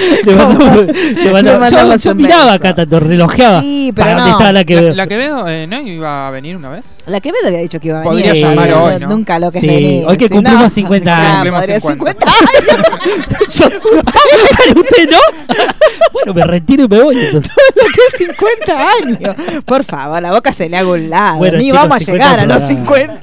Le 0.24 0.34
mandamos- 0.34 0.86
le 0.86 1.32
mandamos- 1.32 1.42
Le 1.42 1.50
yo, 1.52 1.58
mandamos 1.58 2.02
yo 2.02 2.10
un 2.12 2.16
miraba 2.16 2.52
acá, 2.54 2.74
tanto 2.74 3.00
relojeaba. 3.00 3.60
Sí, 3.60 3.92
pero 3.94 4.04
para 4.06 4.12
no. 4.16 4.18
dónde 4.20 4.30
estaba 4.32 4.52
la 4.52 4.60
La, 4.60 4.64
que 4.64 4.80
la 4.94 5.06
Quevedo 5.06 5.48
eh, 5.48 5.66
no 5.66 5.80
iba 5.80 6.28
a 6.28 6.30
venir 6.30 6.56
una 6.56 6.68
vez. 6.70 6.98
La 7.06 7.20
Quevedo 7.20 7.46
había 7.48 7.60
dicho 7.60 7.80
que 7.80 7.88
iba 7.88 7.98
a 7.98 8.00
venir. 8.02 8.12
Podría 8.12 8.34
Sí. 8.34 8.40
llamar 8.42 8.72
hoy, 8.72 9.00
¿no? 9.00 9.08
Nunca 9.08 9.38
lo 9.38 9.50
que 9.50 9.60
Sí, 9.60 9.68
es 9.68 9.74
venir. 9.74 10.04
hoy 10.06 10.16
que 10.16 10.28
Si 10.28 10.34
cumplimos 10.34 10.62
no, 10.62 10.70
50 10.70 11.04
claro, 11.04 11.20
años. 11.20 11.34
Cumplimos 11.34 11.60
podría 11.60 11.80
50. 11.80 12.26
50 12.26 12.32
años. 12.32 13.46
Yo- 14.74 14.80
¿Usted 14.80 15.10
no? 15.10 15.18
bueno, 16.12 16.34
me 16.34 16.44
retiro 16.44 16.84
y 16.84 16.88
me 16.88 17.02
voy. 17.02 17.18
entonces. 17.18 17.50
lo 17.76 17.82
que 17.84 18.00
es 18.12 18.18
50 18.18 18.90
años. 18.90 19.64
Por 19.64 19.84
favor, 19.84 20.22
la 20.22 20.30
boca 20.32 20.52
se 20.52 20.68
le 20.68 20.76
haga 20.76 20.88
un 20.90 21.10
lado. 21.10 21.38
Bueno, 21.38 21.58
Ni 21.58 21.64
chicos, 21.64 21.78
vamos 21.80 21.96
a 21.96 22.00
50 22.00 22.24
llegar 22.24 22.40
a 22.40 22.46
los 22.46 22.62
programas. 22.62 23.18
50. 23.18 23.20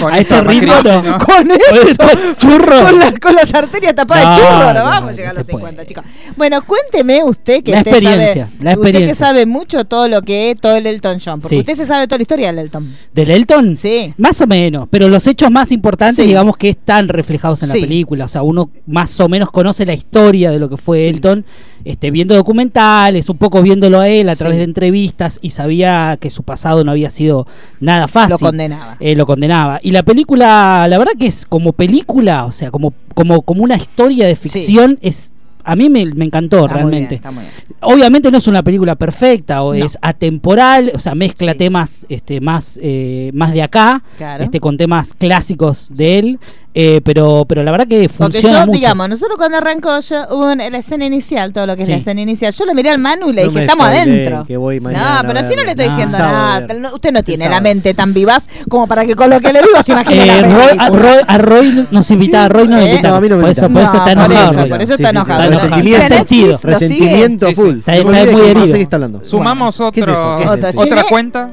Con 0.00 0.12
A 0.14 0.18
este 0.18 0.40
ritmo 0.42 0.72
crisis, 0.74 0.84
no. 0.92 1.02
¿no? 1.02 1.18
Con 1.18 1.50
esto 1.50 2.04
es 2.06 2.36
churro. 2.38 2.82
Con, 2.82 2.98
la- 2.98 3.12
con 3.12 3.34
las 3.34 3.54
arterias 3.54 3.94
tapadas 3.94 4.24
No, 4.24 4.30
de 4.30 4.40
churro, 4.40 4.74
no, 4.74 4.84
vamos 4.84 5.10
a 5.10 5.12
llegar 5.16 5.30
a 5.32 5.34
los 5.34 5.46
se 5.46 5.52
50, 5.52 5.74
puede. 5.76 5.86
chicos. 5.86 6.04
Bueno, 6.36 6.62
cuénteme 6.64 7.24
usted 7.24 7.62
que 7.62 7.70
La 7.72 7.78
usted 7.78 7.90
experiencia, 7.92 8.46
sabe, 8.46 8.64
la 8.64 8.70
usted 8.70 8.82
que 8.82 8.88
experiencia. 8.88 9.26
sabe 9.26 9.46
mucho 9.46 9.84
todo 9.84 10.08
lo 10.08 10.22
que 10.22 10.50
es 10.50 10.60
todo 10.60 10.76
el 10.76 10.86
Elton 10.86 11.18
John, 11.24 11.40
porque 11.40 11.56
Sí. 11.56 11.60
usted 11.60 11.74
se 11.74 11.86
sabe 11.86 12.06
toda 12.06 12.18
la 12.18 12.22
historia 12.22 12.46
del 12.48 12.58
Elton. 12.58 12.94
¿Del 13.14 13.30
Elton? 13.30 13.76
Sí. 13.76 14.14
Más 14.18 14.40
o 14.40 14.46
menos, 14.46 14.86
pero 14.90 15.08
los 15.08 15.26
hechos 15.26 15.50
más 15.50 15.72
importantes, 15.72 16.22
Sí. 16.24 16.28
digamos 16.28 16.56
que 16.56 16.68
están 16.70 17.08
reflejados 17.08 17.62
en 17.62 17.70
Sí. 17.70 17.80
la 17.80 17.86
película. 17.86 18.24
O 18.24 18.28
sea, 18.28 18.42
uno 18.42 18.70
más 18.86 19.18
o 19.20 19.28
menos 19.28 19.50
conoce 19.50 19.86
la 19.86 19.94
historia 19.94 20.50
de 20.50 20.58
lo 20.58 20.68
que 20.68 20.76
fue. 20.76 21.06
Elton, 21.08 21.44
este, 21.84 22.10
viendo 22.10 22.34
documentales, 22.34 23.28
un 23.28 23.38
poco 23.38 23.62
viéndolo 23.62 24.00
a 24.00 24.08
él 24.08 24.28
a 24.28 24.34
través 24.36 24.58
de 24.58 24.64
entrevistas 24.64 25.38
y 25.40 25.50
sabía 25.50 26.16
que 26.20 26.30
su 26.30 26.42
pasado 26.42 26.82
no 26.84 26.90
había 26.90 27.10
sido 27.10 27.46
nada 27.80 28.08
fácil. 28.08 28.32
Lo 28.32 28.38
condenaba. 28.38 28.96
Eh, 29.00 29.14
lo 29.14 29.26
condenaba. 29.26 29.78
Y 29.86 29.92
la 29.92 30.02
película, 30.02 30.88
la 30.88 30.98
verdad 30.98 31.12
que 31.16 31.28
es 31.28 31.46
como 31.46 31.72
película, 31.72 32.44
o 32.44 32.50
sea, 32.50 32.72
como, 32.72 32.92
como, 33.14 33.42
como 33.42 33.62
una 33.62 33.76
historia 33.76 34.26
de 34.26 34.34
ficción, 34.34 34.98
es 35.00 35.32
a 35.62 35.76
mí 35.76 35.88
me, 35.88 36.04
me 36.06 36.24
encantó 36.24 36.56
Está 36.64 36.68
muy 36.68 36.74
realmente. 36.74 37.08
bien, 37.08 37.14
está 37.18 37.30
muy 37.30 37.42
bien. 37.44 37.52
Obviamente 37.82 38.30
no 38.32 38.38
es 38.38 38.48
una 38.48 38.64
película 38.64 38.96
perfecta 38.96 39.62
o 39.62 39.74
No. 39.74 39.84
es 39.84 39.96
atemporal, 40.02 40.90
o 40.92 40.98
sea, 40.98 41.14
mezcla 41.14 41.52
Sí. 41.52 41.58
temas 41.58 42.06
este, 42.08 42.40
más, 42.40 42.80
eh, 42.82 43.30
más 43.32 43.52
de 43.52 43.62
acá, 43.62 44.02
Claro. 44.16 44.42
este, 44.42 44.58
con 44.58 44.76
temas 44.76 45.14
clásicos 45.14 45.88
de 45.92 46.18
él, 46.18 46.40
eh, 46.78 47.00
pero, 47.02 47.46
pero 47.48 47.62
la 47.62 47.70
verdad 47.70 47.88
que 47.88 48.06
Porque 48.08 48.34
funciona 48.34 48.60
yo, 48.60 48.66
mucho. 48.66 48.78
digamos, 48.78 49.08
nosotros 49.08 49.38
cuando 49.38 49.56
arrancó 49.56 49.98
yo, 49.98 50.26
hubo 50.30 50.50
en 50.50 50.58
la 50.58 50.76
escena 50.78 51.06
inicial, 51.06 51.54
todo 51.54 51.66
lo 51.66 51.74
que 51.74 51.86
Sí. 51.86 51.90
es 51.92 51.96
la 51.96 51.96
escena 52.02 52.20
inicial, 52.20 52.52
yo 52.52 52.64
le 52.66 52.74
miré 52.74 52.90
al 52.90 52.98
Manu 52.98 53.30
y 53.30 53.32
le 53.32 53.44
No 53.44 53.48
dije, 53.50 53.62
estamos 53.64 53.86
adentro. 53.86 54.44
que 54.46 54.56
voy 54.58 54.78
no, 54.80 54.90
pero 55.26 55.40
si 55.48 55.56
no 55.56 55.64
le 55.64 55.70
estoy 55.70 55.88
diciendo 55.88 56.18
No. 56.18 56.24
Sábado 56.24 56.60
nada, 56.66 56.74
no- 56.74 56.94
usted 56.94 57.12
no 57.12 57.22
tiene 57.22 57.48
la 57.48 57.60
mente 57.62 57.94
tan 57.94 58.12
vivaz 58.12 58.46
como 58.68 58.86
para 58.86 59.06
que 59.06 59.14
con 59.16 59.30
lo 59.30 59.40
que 59.40 59.52
le 59.54 59.60
digo 59.62 59.82
se 59.82 59.92
imagine 59.92 60.22
Eh, 60.22 60.26
la 60.26 60.42
Roy, 60.42 60.76
a. 60.78 60.88
Roy, 60.90 61.18
a 61.26 61.38
Roy 61.38 61.86
nos 61.90 62.10
invitaba, 62.10 62.44
a 62.44 62.48
Roy 62.50 62.68
no 62.68 62.76
¿Eh? 62.76 62.80
nos 62.80 62.88
invitaba. 62.90 63.08
No, 63.12 63.16
a 63.16 63.20
mí 63.22 63.28
no 63.30 63.36
me 63.36 63.42
por 63.42 63.50
eso, 63.50 63.68
por 63.70 63.82
eso 63.82 63.92
No, 63.94 63.98
está 63.98 64.02
por 64.04 64.10
enojado. 64.12 64.50
eso, 64.52 64.60
Roy. 64.60 64.68
por 64.70 64.82
eso 64.82 64.94
está 64.94 65.10
enojado. 65.10 65.42
está 65.42 65.54
Resentimiento. 65.56 66.06
lo. 66.46 66.58
Resentimiento 66.62 67.52
full. 67.52 67.78
Está- 67.78 67.92
No 67.92 67.98
está 67.98 68.08
olvides 68.08 68.32
muy 68.36 68.46
herido. 68.50 69.20
Sumamos 69.24 69.76
¿Qué 69.92 70.00
es 70.00 70.08
otro, 70.08 70.54
eso? 70.54 70.80
Otra 70.82 71.02
cuenta. 71.04 71.50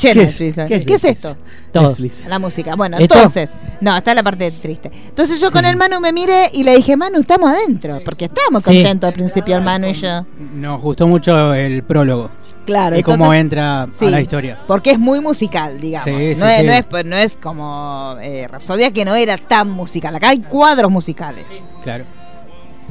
¿Qué 0.00 0.10
es? 0.10 0.16
Netflix. 0.16 0.54
¿Qué 0.56 0.62
es 0.62 0.84
¿Qué 0.84 0.94
es 0.94 1.02
Netflix? 1.02 1.04
esto? 1.04 1.36
Todo. 1.74 1.88
Netflix. 1.88 2.24
La 2.26 2.38
música. 2.38 2.74
Bueno, 2.74 2.96
¿Esto? 2.98 3.14
entonces, 3.16 3.52
no, 3.80 3.94
está 3.96 4.14
la 4.14 4.22
parte 4.22 4.50
triste. 4.50 4.90
Entonces 5.08 5.40
yo 5.40 5.50
con 5.50 5.64
el 5.64 5.76
Manu 5.76 6.00
me 6.00 6.12
miré 6.12 6.50
y 6.54 6.62
le 6.62 6.74
dije, 6.76 6.96
Manu, 6.96 7.18
estamos 7.20 7.50
adentro, 7.50 8.00
porque 8.04 8.26
estábamos 8.26 8.62
Sí. 8.64 8.74
contentos 8.76 9.08
al 9.08 9.14
principio, 9.14 9.56
el 9.56 9.62
Manu 9.62 9.88
y 9.88 9.92
yo. 9.92 10.24
Nos 10.54 10.80
gustó 10.80 11.06
mucho 11.06 11.52
el 11.52 11.82
prólogo. 11.82 12.30
Claro, 12.64 12.96
y 12.96 13.02
cómo 13.02 13.34
entra 13.34 13.86
Sí, 13.92 14.06
a 14.06 14.10
la 14.10 14.20
historia. 14.22 14.56
Porque 14.66 14.92
es 14.92 14.98
muy 14.98 15.20
musical, 15.20 15.78
digamos. 15.78 16.04
Sí, 16.06 16.34
sí, 16.34 16.40
no, 16.40 16.48
es, 16.48 16.60
sí. 16.60 16.66
no, 16.66 16.72
es, 16.72 16.84
pues, 16.86 17.04
no 17.04 17.16
es 17.16 17.36
como 17.36 18.16
eh, 18.22 18.48
Rapsodia, 18.50 18.90
que 18.90 19.04
no 19.04 19.14
era 19.14 19.36
tan 19.36 19.68
musical. 19.70 20.16
Acá 20.16 20.30
hay 20.30 20.38
cuadros 20.38 20.90
musicales. 20.90 21.44
Claro. 21.82 22.04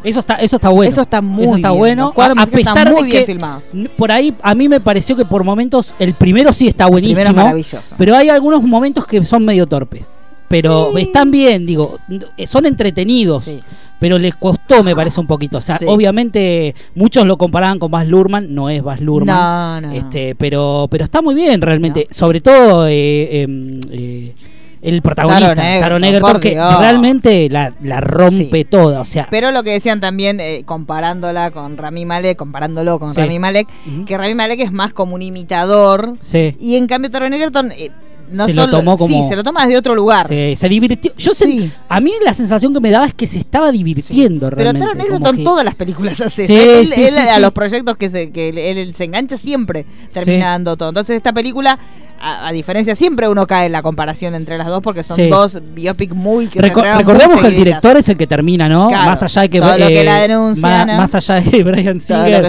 Eso 0.03 0.19
está, 0.19 0.35
eso 0.35 0.57
está 0.57 0.69
bueno. 0.69 0.91
Eso 0.91 1.01
está 1.01 1.21
muy 1.21 1.45
Eso 1.45 1.55
está 1.55 1.69
bien. 1.69 1.79
bueno. 1.79 2.13
A, 2.37 2.45
pesar 2.45 2.91
muy 2.91 3.03
de 3.03 3.07
bien 3.07 3.19
que 3.21 3.25
filmados. 3.25 3.63
por 3.97 4.11
ahí 4.11 4.35
a 4.41 4.53
mí 4.53 4.67
me 4.67 4.79
pareció 4.79 5.15
que 5.15 5.25
por 5.25 5.43
momentos 5.43 5.95
el 5.99 6.13
primero 6.13 6.51
sí 6.53 6.67
está 6.67 6.87
buenísimo. 6.87 7.15
Primero 7.21 7.39
es 7.39 7.43
maravilloso. 7.45 7.95
Pero 7.97 8.15
hay 8.15 8.29
algunos 8.29 8.61
momentos 8.63 9.05
que 9.07 9.23
son 9.25 9.45
medio 9.45 9.65
torpes. 9.65 10.11
Pero 10.49 10.91
Sí. 10.95 11.01
están 11.03 11.31
bien, 11.31 11.65
digo, 11.65 11.97
n- 12.09 12.25
son 12.45 12.65
entretenidos. 12.65 13.45
Sí. 13.45 13.61
Pero 13.99 14.19
les 14.19 14.35
costó, 14.35 14.83
me 14.83 14.93
parece 14.95 15.19
un 15.21 15.25
poquito. 15.27 15.57
O 15.59 15.61
sea, 15.61 15.77
Sí. 15.77 15.85
obviamente 15.87 16.75
muchos 16.93 17.25
lo 17.25 17.37
comparaban 17.37 17.79
con 17.79 17.89
Baz 17.89 18.05
Luhrmann, 18.05 18.53
no 18.53 18.69
es 18.69 18.83
Baz 18.83 18.99
Luhrmann. 18.99 19.81
No, 19.81 19.87
no. 19.87 19.93
Este, 19.93 20.35
pero, 20.35 20.87
pero 20.91 21.05
está 21.05 21.21
muy 21.21 21.33
bien 21.33 21.61
realmente. 21.61 22.07
Sobre 22.11 22.41
todo 22.41 22.85
eh, 22.87 23.41
em, 23.43 23.79
eh, 23.89 24.35
el 24.83 25.01
protagonista, 25.01 25.53
Taron 25.55 25.59
Egerton, 25.65 25.81
Taron 25.81 26.03
Egerton, 26.03 26.31
por 26.33 26.41
que 26.41 26.49
Dios. 26.51 26.79
realmente 26.79 27.49
la, 27.49 27.73
la 27.81 28.01
rompe 28.01 28.59
Sí. 28.59 28.65
toda. 28.65 29.01
O 29.01 29.05
sea, 29.05 29.27
Pero 29.31 29.51
lo 29.51 29.63
que 29.63 29.71
decían 29.71 29.99
también, 29.99 30.39
eh, 30.39 30.63
comparándola 30.65 31.51
con 31.51 31.77
Rami 31.77 32.05
Malek, 32.05 32.37
comparándolo 32.37 32.99
con 32.99 33.13
Sí. 33.13 33.19
Rami 33.21 33.39
Malek, 33.39 33.67
que 34.05 34.17
Rami 34.17 34.35
Malek 34.35 34.59
es 34.59 34.71
más 34.71 34.93
como 34.93 35.15
un 35.15 35.21
imitador. 35.21 36.15
sí. 36.21 36.55
Y 36.59 36.75
en 36.75 36.87
cambio 36.87 37.09
Taron 37.11 37.33
Egerton 37.33 37.71
eh, 37.71 37.89
no 38.31 38.45
Se 38.45 38.53
lo 38.53 38.63
solo- 38.63 38.77
tomó 38.77 38.97
como- 38.97 39.15
Sí, 39.23 39.27
se 39.29 39.35
lo 39.35 39.43
toma 39.43 39.65
desde 39.65 39.77
otro 39.77 39.93
lugar. 39.93 40.27
Se, 40.27 40.55
se 40.55 40.67
divirtió. 40.69 41.11
Yo 41.17 41.33
Sí. 41.35 41.71
a 41.87 41.99
mí 41.99 42.11
la 42.25 42.33
sensación 42.33 42.73
que 42.73 42.79
me 42.79 42.89
daba 42.89 43.05
es 43.05 43.13
que 43.13 43.27
se 43.27 43.37
estaba 43.37 43.71
divirtiendo 43.71 44.49
Pero 44.49 44.55
realmente. 44.61 44.79
Taron 44.79 44.97
como 44.97 45.09
Egerton 45.15 45.37
que- 45.37 45.43
todas 45.43 45.65
las 45.65 45.75
películas 45.75 46.19
hace. 46.21 46.47
Sí, 46.47 46.55
él, 46.55 46.87
sí, 46.87 47.03
él 47.03 47.09
sí, 47.11 47.19
a 47.19 47.35
sí. 47.35 47.41
los 47.41 47.51
proyectos 47.51 47.95
que, 47.97 48.09
se, 48.09 48.31
que 48.31 48.49
él, 48.49 48.57
él 48.57 48.95
se 48.95 49.03
engancha 49.03 49.37
siempre 49.37 49.85
termina 50.13 50.37
Sí. 50.37 50.41
dando 50.49 50.77
todo. 50.77 50.89
Entonces 50.89 51.15
esta 51.17 51.31
película 51.33 51.77
a, 52.23 52.47
a 52.47 52.51
diferencia, 52.53 52.95
siempre 52.95 53.27
uno 53.27 53.45
cae 53.45 53.65
en 53.65 53.71
la 53.73 53.81
comparación 53.81 54.33
entre 54.33 54.57
las 54.57 54.67
dos 54.67 54.81
porque 54.81 55.03
son 55.03 55.17
Sí. 55.17 55.27
dos 55.27 55.59
biopic 55.75 56.13
muy 56.13 56.47
que 56.47 56.59
se 56.59 56.65
Reco- 56.71 56.79
muy 56.87 56.97
recordemos 56.99 57.41
que 57.41 57.47
el 57.47 57.55
director 57.55 57.97
es 57.97 58.07
el 58.09 58.17
que 58.17 58.27
termina, 58.27 58.69
¿no? 58.69 58.87
Claro, 58.87 59.09
más 59.09 59.23
allá 59.23 59.41
de 59.43 59.49
que, 59.49 59.59
todo 59.59 59.77
lo 59.77 59.87
que 59.87 60.01
eh, 60.01 60.03
la 60.05 60.19
denuncia, 60.21 60.85
más 60.85 61.13
allá 61.15 61.35
de 61.41 61.63
Brian 61.63 61.99
Singer, 61.99 62.45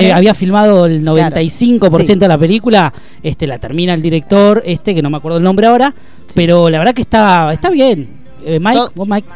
eh, 0.00 0.12
había 0.12 0.32
filmado 0.34 0.86
el 0.86 1.04
95% 1.04 2.04
Sí. 2.06 2.14
de 2.14 2.28
la 2.28 2.38
película, 2.38 2.92
este 3.22 3.46
la 3.46 3.58
termina 3.58 3.94
el 3.94 4.02
director, 4.02 4.62
este 4.64 4.94
que 4.94 5.02
no 5.02 5.10
me 5.10 5.18
acuerdo 5.18 5.38
el 5.38 5.44
nombre 5.44 5.66
ahora, 5.66 5.94
pero 6.34 6.68
la 6.70 6.78
verdad 6.78 6.94
que 6.94 7.02
está 7.02 7.52
está 7.52 7.70
bien. 7.70 8.08
Eh, 8.44 8.58
Mike, 8.60 8.80
vos, 8.94 9.06
Mike. 9.06 9.28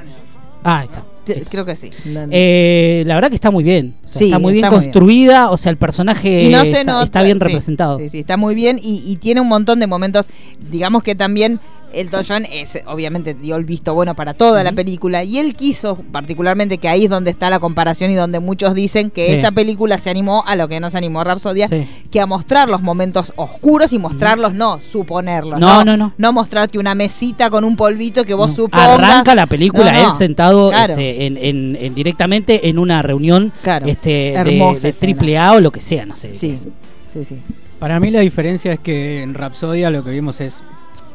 Ah, 0.64 0.78
ahí 0.78 0.84
está. 0.86 1.02
Creo 1.50 1.64
que 1.64 1.76
sí. 1.76 1.90
Eh, 2.30 3.04
la 3.06 3.14
verdad 3.14 3.28
que 3.30 3.34
está 3.36 3.50
muy 3.50 3.64
bien. 3.64 3.94
O 4.04 4.08
sea, 4.08 4.18
Sí, 4.18 4.24
está 4.26 4.38
muy 4.38 4.52
bien 4.52 4.64
está 4.64 4.74
muy 4.74 4.80
bien. 4.82 4.92
construida. 4.92 5.50
O 5.50 5.56
sea, 5.56 5.70
el 5.70 5.76
personaje 5.76 6.48
no 6.50 6.60
está, 6.62 6.84
nota, 6.84 7.04
está 7.04 7.22
bien 7.22 7.38
sí, 7.38 7.44
representado. 7.44 7.98
Sí, 7.98 8.08
sí, 8.08 8.18
está 8.20 8.36
muy 8.36 8.54
bien 8.54 8.78
y, 8.82 9.02
y 9.06 9.16
tiene 9.16 9.40
un 9.40 9.48
montón 9.48 9.80
de 9.80 9.86
momentos. 9.86 10.26
Digamos 10.70 11.02
que 11.02 11.14
también 11.14 11.60
Elton 11.94 12.24
John 12.26 12.44
es, 12.50 12.78
obviamente 12.86 13.34
dio 13.34 13.56
el 13.56 13.64
visto 13.64 13.94
bueno 13.94 14.14
para 14.14 14.34
toda 14.34 14.62
la 14.64 14.72
película 14.72 15.24
y 15.24 15.38
él 15.38 15.54
quiso 15.54 15.96
particularmente 16.12 16.78
que 16.78 16.88
ahí 16.88 17.04
es 17.04 17.10
donde 17.10 17.30
está 17.30 17.50
la 17.50 17.60
comparación 17.60 18.10
y 18.10 18.14
donde 18.14 18.40
muchos 18.40 18.74
dicen 18.74 19.10
que 19.10 19.26
Sí. 19.26 19.32
esta 19.34 19.52
película 19.52 19.98
se 19.98 20.10
animó 20.10 20.44
a 20.46 20.56
lo 20.56 20.68
que 20.68 20.80
no 20.80 20.90
se 20.90 20.98
animó 20.98 21.24
Rapsodia, 21.24 21.68
Sí. 21.68 21.86
que 22.10 22.20
a 22.20 22.26
mostrar 22.26 22.68
los 22.68 22.82
momentos 22.82 23.32
oscuros 23.36 23.92
y 23.92 23.98
mostrarlos, 23.98 24.54
no 24.54 24.80
suponerlos. 24.80 25.58
No, 25.60 25.84
no, 25.84 25.96
no. 25.96 26.12
No 26.18 26.32
mostrarte 26.32 26.78
una 26.78 26.94
mesita 26.94 27.50
con 27.50 27.64
un 27.64 27.76
polvito 27.76 28.24
que 28.24 28.34
vos 28.34 28.52
supongas. 28.54 28.88
Arranca 29.00 29.34
la 29.34 29.46
película 29.46 29.92
No, 29.92 30.02
no. 30.02 30.08
él 30.10 30.14
sentado 30.14 30.70
Claro. 30.70 30.92
este, 30.92 31.26
en, 31.26 31.36
en- 31.36 31.76
en- 31.80 31.94
directamente 31.94 32.68
en 32.68 32.78
una 32.78 33.02
reunión 33.02 33.52
Claro. 33.62 33.86
este, 33.86 34.32
Hermosa 34.34 34.88
de 34.88 34.92
triple 34.92 35.38
A 35.38 35.52
o 35.52 35.60
lo 35.60 35.70
que 35.72 35.80
sea, 35.80 36.06
no 36.06 36.16
sé. 36.16 36.34
Sí, 36.36 36.56
sí, 36.56 37.24
sí. 37.24 37.38
Para 37.78 38.00
mí 38.00 38.10
la 38.10 38.20
diferencia 38.20 38.72
es 38.72 38.78
que 38.78 39.22
en 39.22 39.34
Rapsodia 39.34 39.90
lo 39.90 40.02
que 40.04 40.10
vimos 40.10 40.40
es 40.40 40.54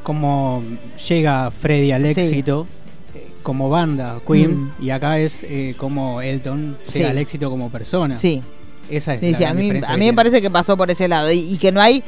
cómo 0.04 0.64
llega 1.08 1.52
Freddy 1.52 1.92
al 1.92 2.04
Sí. 2.14 2.22
éxito 2.22 2.66
eh, 3.16 3.28
como 3.44 3.70
banda, 3.70 4.20
Queen, 4.28 4.52
Mm. 4.66 4.72
y 4.82 4.90
acá 4.92 5.20
es 5.20 5.44
eh, 5.44 5.76
como 5.78 6.22
Elton 6.22 6.78
llega 6.94 7.08
Sí. 7.08 7.12
al 7.12 7.18
éxito 7.18 7.50
como 7.50 7.70
persona. 7.70 8.16
Sí. 8.16 8.42
Esa 8.90 9.14
es 9.14 9.20
Sí, 9.20 9.32
la 9.34 9.38
sí, 9.38 9.44
a 9.44 9.54
mí, 9.54 9.62
diferencia 9.64 9.92
a 9.92 9.94
que 9.96 10.00
mí 10.00 10.06
me 10.08 10.14
parece 10.14 10.42
que 10.42 10.50
pasó 10.50 10.76
por 10.76 10.90
ese 10.90 11.08
lado 11.08 11.32
y, 11.32 11.38
y 11.54 11.58
que 11.58 11.72
no 11.72 11.80
hay, 11.80 12.02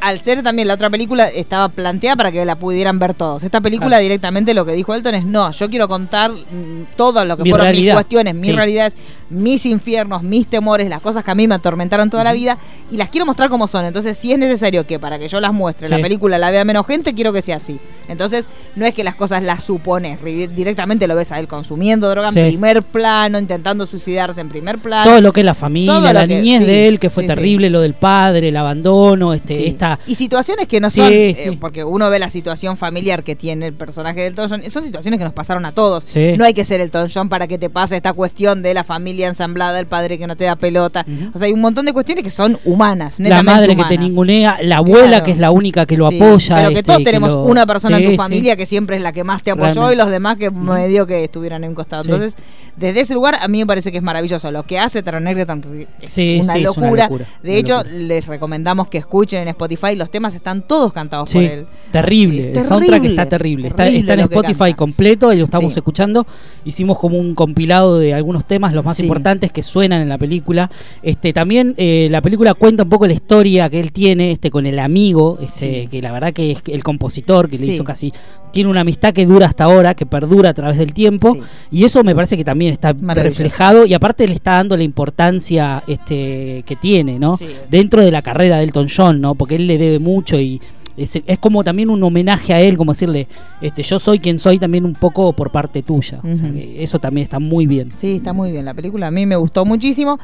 al 0.00 0.20
ser 0.20 0.44
también 0.44 0.68
la 0.68 0.74
otra 0.74 0.88
película, 0.88 1.26
estaba 1.26 1.68
planteada 1.68 2.14
para 2.14 2.30
que 2.30 2.44
la 2.44 2.54
pudieran 2.54 3.00
ver 3.00 3.14
todos. 3.14 3.42
Esta 3.42 3.60
película 3.60 3.88
Claro. 3.90 4.02
directamente 4.04 4.54
lo 4.54 4.64
que 4.64 4.70
dijo 4.72 4.94
Elton 4.94 5.16
es, 5.16 5.24
no, 5.24 5.50
yo 5.50 5.68
quiero 5.68 5.88
contar 5.88 6.30
mm, 6.30 6.94
todo 6.96 7.24
lo 7.24 7.36
que 7.36 7.42
Mi 7.42 7.50
fueron 7.50 7.64
realidad. 7.64 7.94
mis 7.94 7.94
cuestiones, 7.94 8.34
mis 8.36 8.46
Sí. 8.46 8.52
realidades, 8.52 8.96
mis 9.30 9.64
infiernos, 9.66 10.22
mis 10.22 10.46
temores, 10.48 10.88
las 10.88 11.00
cosas 11.00 11.24
que 11.24 11.30
a 11.30 11.34
mí 11.34 11.46
me 11.48 11.54
atormentaron 11.54 12.10
toda 12.10 12.24
la 12.24 12.32
vida 12.32 12.58
y 12.90 12.96
las 12.96 13.08
quiero 13.08 13.24
mostrar 13.26 13.48
como 13.48 13.68
son. 13.68 13.84
Entonces, 13.84 14.18
si 14.18 14.32
es 14.32 14.38
necesario 14.38 14.86
que 14.86 14.98
para 14.98 15.18
que 15.18 15.28
yo 15.28 15.40
las 15.40 15.52
muestre, 15.52 15.88
la 15.88 15.98
película 16.00 16.36
la 16.38 16.50
vea 16.50 16.64
menos 16.64 16.86
gente, 16.86 17.14
quiero 17.14 17.32
que 17.32 17.42
sea 17.42 17.56
así. 17.56 17.78
Entonces, 18.08 18.48
no 18.74 18.84
es 18.86 18.94
que 18.94 19.04
las 19.04 19.14
cosas 19.14 19.42
las 19.42 19.62
supones, 19.62 20.18
directamente 20.24 21.06
lo 21.06 21.14
ves 21.14 21.30
a 21.32 21.38
él 21.38 21.46
consumiendo 21.46 22.10
droga 22.10 22.32
Sí. 22.32 22.40
en 22.40 22.48
primer 22.48 22.82
plano, 22.82 23.38
intentando 23.38 23.86
suicidarse 23.86 24.40
en 24.40 24.48
primer 24.48 24.78
plano. 24.78 25.08
Todo 25.10 25.20
lo 25.20 25.32
que 25.32 25.40
es 25.40 25.46
la 25.46 25.54
familia, 25.54 26.12
la 26.12 26.26
que- 26.26 26.34
niñez 26.36 26.60
sí, 26.62 26.66
de 26.66 26.88
él, 26.88 26.98
que 26.98 27.08
fue 27.10 27.24
terrible, 27.26 27.70
lo 27.70 27.80
del 27.80 27.94
padre, 27.94 28.48
el 28.48 28.56
abandono, 28.56 29.32
este, 29.32 29.68
esta 29.68 29.98
Y 30.06 30.16
situaciones 30.16 30.66
que 30.66 30.80
no 30.80 30.90
son, 30.90 31.06
eh, 31.08 31.56
porque 31.60 31.84
uno 31.84 32.10
ve 32.10 32.18
la 32.18 32.30
situación 32.30 32.76
familiar 32.76 33.22
que 33.22 33.36
tiene 33.36 33.66
el 33.68 33.74
personaje 33.74 34.20
de 34.20 34.26
Elton 34.28 34.48
John, 34.50 34.62
son 34.70 34.82
situaciones 34.82 35.18
que 35.18 35.24
nos 35.24 35.32
pasaron 35.32 35.64
a 35.64 35.72
todos. 35.72 36.04
No 36.36 36.44
hay 36.44 36.54
que 36.54 36.64
ser 36.64 36.80
Elton 36.80 37.08
John 37.12 37.28
para 37.28 37.46
que 37.46 37.58
te 37.58 37.70
pase 37.70 37.96
esta 37.96 38.12
cuestión 38.12 38.62
de 38.62 38.74
la 38.74 38.82
familia 38.84 39.19
ensamblada, 39.28 39.78
el 39.80 39.86
padre 39.86 40.18
que 40.18 40.26
no 40.26 40.36
te 40.36 40.44
da 40.44 40.56
pelota. 40.56 41.04
O 41.34 41.38
sea, 41.38 41.46
hay 41.46 41.52
un 41.52 41.60
montón 41.60 41.86
de 41.86 41.92
cuestiones 41.92 42.24
que 42.24 42.30
son 42.30 42.58
humanas, 42.64 43.18
la 43.20 43.42
madre 43.42 43.72
humanas. 43.72 43.90
que 43.90 43.96
te 43.96 44.02
ningunea, 44.02 44.58
la 44.62 44.78
abuela 44.78 45.08
Claro. 45.08 45.24
que 45.24 45.30
es 45.32 45.38
la 45.38 45.50
única 45.50 45.86
que 45.86 45.96
lo 45.96 46.08
Sí, 46.10 46.16
apoya. 46.16 46.56
Pero 46.56 46.68
que 46.70 46.74
este, 46.80 46.92
todos 46.92 47.04
tenemos 47.04 47.32
lo- 47.32 47.44
una 47.44 47.66
persona 47.66 47.96
en 47.96 48.02
Sí, 48.02 48.06
tu 48.06 48.12
sí. 48.12 48.16
familia 48.18 48.56
que 48.56 48.66
siempre 48.66 48.96
es 48.96 49.02
la 49.02 49.12
que 49.12 49.24
más 49.24 49.42
te 49.42 49.50
apoyó 49.50 49.66
Realmente. 49.74 49.94
y 49.94 49.96
los 49.98 50.10
demás 50.10 50.36
que 50.38 50.50
medio 50.50 51.06
que 51.06 51.24
estuvieran 51.24 51.64
en 51.64 51.70
un 51.70 51.74
costado. 51.74 52.02
Entonces, 52.04 52.36
desde 52.76 53.00
ese 53.00 53.14
lugar 53.14 53.36
a 53.40 53.48
mí 53.48 53.58
me 53.58 53.66
parece 53.66 53.90
que 53.92 53.98
es 53.98 54.02
maravilloso. 54.02 54.50
Lo 54.50 54.62
que 54.64 54.78
hace 54.78 55.02
Taron 55.02 55.26
Egerton 55.28 55.62
es 56.00 56.18
es 56.18 56.46
locura. 56.62 56.86
una 56.90 57.02
locura, 57.04 57.26
De 57.42 57.50
una 57.50 57.58
hecho, 57.58 57.76
locura. 57.78 57.94
les 57.94 58.26
recomendamos 58.26 58.88
que 58.88 58.98
escuchen 58.98 59.42
en 59.42 59.48
Spotify. 59.48 59.96
Los 59.96 60.10
temas 60.10 60.34
están 60.34 60.62
todos 60.66 60.92
cantados 60.92 61.32
por 61.32 61.42
él. 61.42 61.66
terrible. 61.90 62.50
Es 62.52 62.56
el 62.58 62.64
soundtrack 62.64 63.04
está 63.04 63.26
terrible. 63.28 63.68
Está, 63.68 63.84
terrible 63.84 64.00
está 64.00 64.14
en 64.14 64.20
Spotify 64.20 64.74
completo 64.74 65.32
y 65.32 65.36
lo 65.38 65.44
estamos 65.44 65.76
escuchando. 65.76 66.26
Hicimos 66.64 66.98
como 66.98 67.18
un 67.18 67.34
compilado 67.34 67.98
de 67.98 68.14
algunos 68.14 68.44
temas, 68.44 68.72
los 68.72 68.84
más 68.84 68.96
Sí. 68.96 69.02
Importantes 69.10 69.52
que 69.52 69.62
suenan 69.62 70.02
en 70.02 70.08
la 70.08 70.18
película. 70.18 70.70
Este 71.02 71.32
También 71.32 71.74
eh, 71.76 72.08
la 72.10 72.20
película 72.22 72.54
cuenta 72.54 72.82
un 72.84 72.88
poco 72.88 73.06
la 73.06 73.12
historia 73.12 73.68
que 73.68 73.80
él 73.80 73.92
tiene 73.92 74.30
este 74.32 74.50
con 74.50 74.66
el 74.66 74.78
amigo, 74.78 75.38
este, 75.40 75.82
Sí. 75.82 75.88
que 75.88 76.02
la 76.02 76.12
verdad 76.12 76.32
que 76.32 76.52
es 76.52 76.58
el 76.66 76.82
compositor, 76.82 77.48
que 77.48 77.58
le 77.58 77.64
Sí. 77.64 77.70
hizo 77.72 77.84
casi. 77.84 78.12
Tiene 78.52 78.68
una 78.70 78.80
amistad 78.80 79.12
que 79.12 79.26
dura 79.26 79.46
hasta 79.46 79.64
ahora, 79.64 79.94
que 79.94 80.06
perdura 80.06 80.50
a 80.50 80.54
través 80.54 80.78
del 80.78 80.92
tiempo. 80.92 81.34
Sí. 81.34 81.40
Y 81.78 81.84
eso 81.84 82.02
me 82.04 82.14
parece 82.14 82.36
que 82.36 82.44
también 82.44 82.72
está 82.72 82.92
reflejado 82.92 83.86
y 83.86 83.94
aparte 83.94 84.26
le 84.26 84.34
está 84.34 84.52
dando 84.52 84.76
la 84.76 84.82
importancia 84.82 85.82
este, 85.86 86.62
que 86.66 86.76
tiene, 86.76 87.18
¿no? 87.18 87.36
Sí. 87.36 87.46
Dentro 87.70 88.02
de 88.02 88.10
la 88.10 88.22
carrera 88.22 88.56
de 88.58 88.64
Elton 88.64 88.88
John, 88.94 89.20
¿no? 89.20 89.34
Porque 89.34 89.56
él 89.56 89.66
le 89.66 89.78
debe 89.78 89.98
mucho 89.98 90.38
y 90.40 90.60
es, 91.02 91.22
es 91.26 91.38
como 91.38 91.64
también 91.64 91.90
un 91.90 92.02
homenaje 92.02 92.52
a 92.52 92.60
él, 92.60 92.76
como 92.76 92.92
decirle, 92.92 93.26
este, 93.60 93.82
yo 93.82 93.98
soy 93.98 94.18
quien 94.18 94.38
soy 94.38 94.58
también 94.58 94.84
un 94.84 94.94
poco 94.94 95.32
por 95.32 95.50
parte 95.50 95.82
tuya. 95.82 96.20
O 96.22 96.36
sea, 96.36 96.52
que 96.52 96.82
eso 96.82 96.98
también 96.98 97.24
está 97.24 97.38
muy 97.38 97.66
bien. 97.66 97.92
Sí, 97.96 98.16
está 98.16 98.32
muy 98.32 98.50
bien 98.50 98.64
la 98.64 98.74
película. 98.74 99.06
A 99.06 99.10
mí 99.10 99.24
me 99.26 99.36
gustó 99.36 99.64
muchísimo. 99.64 100.18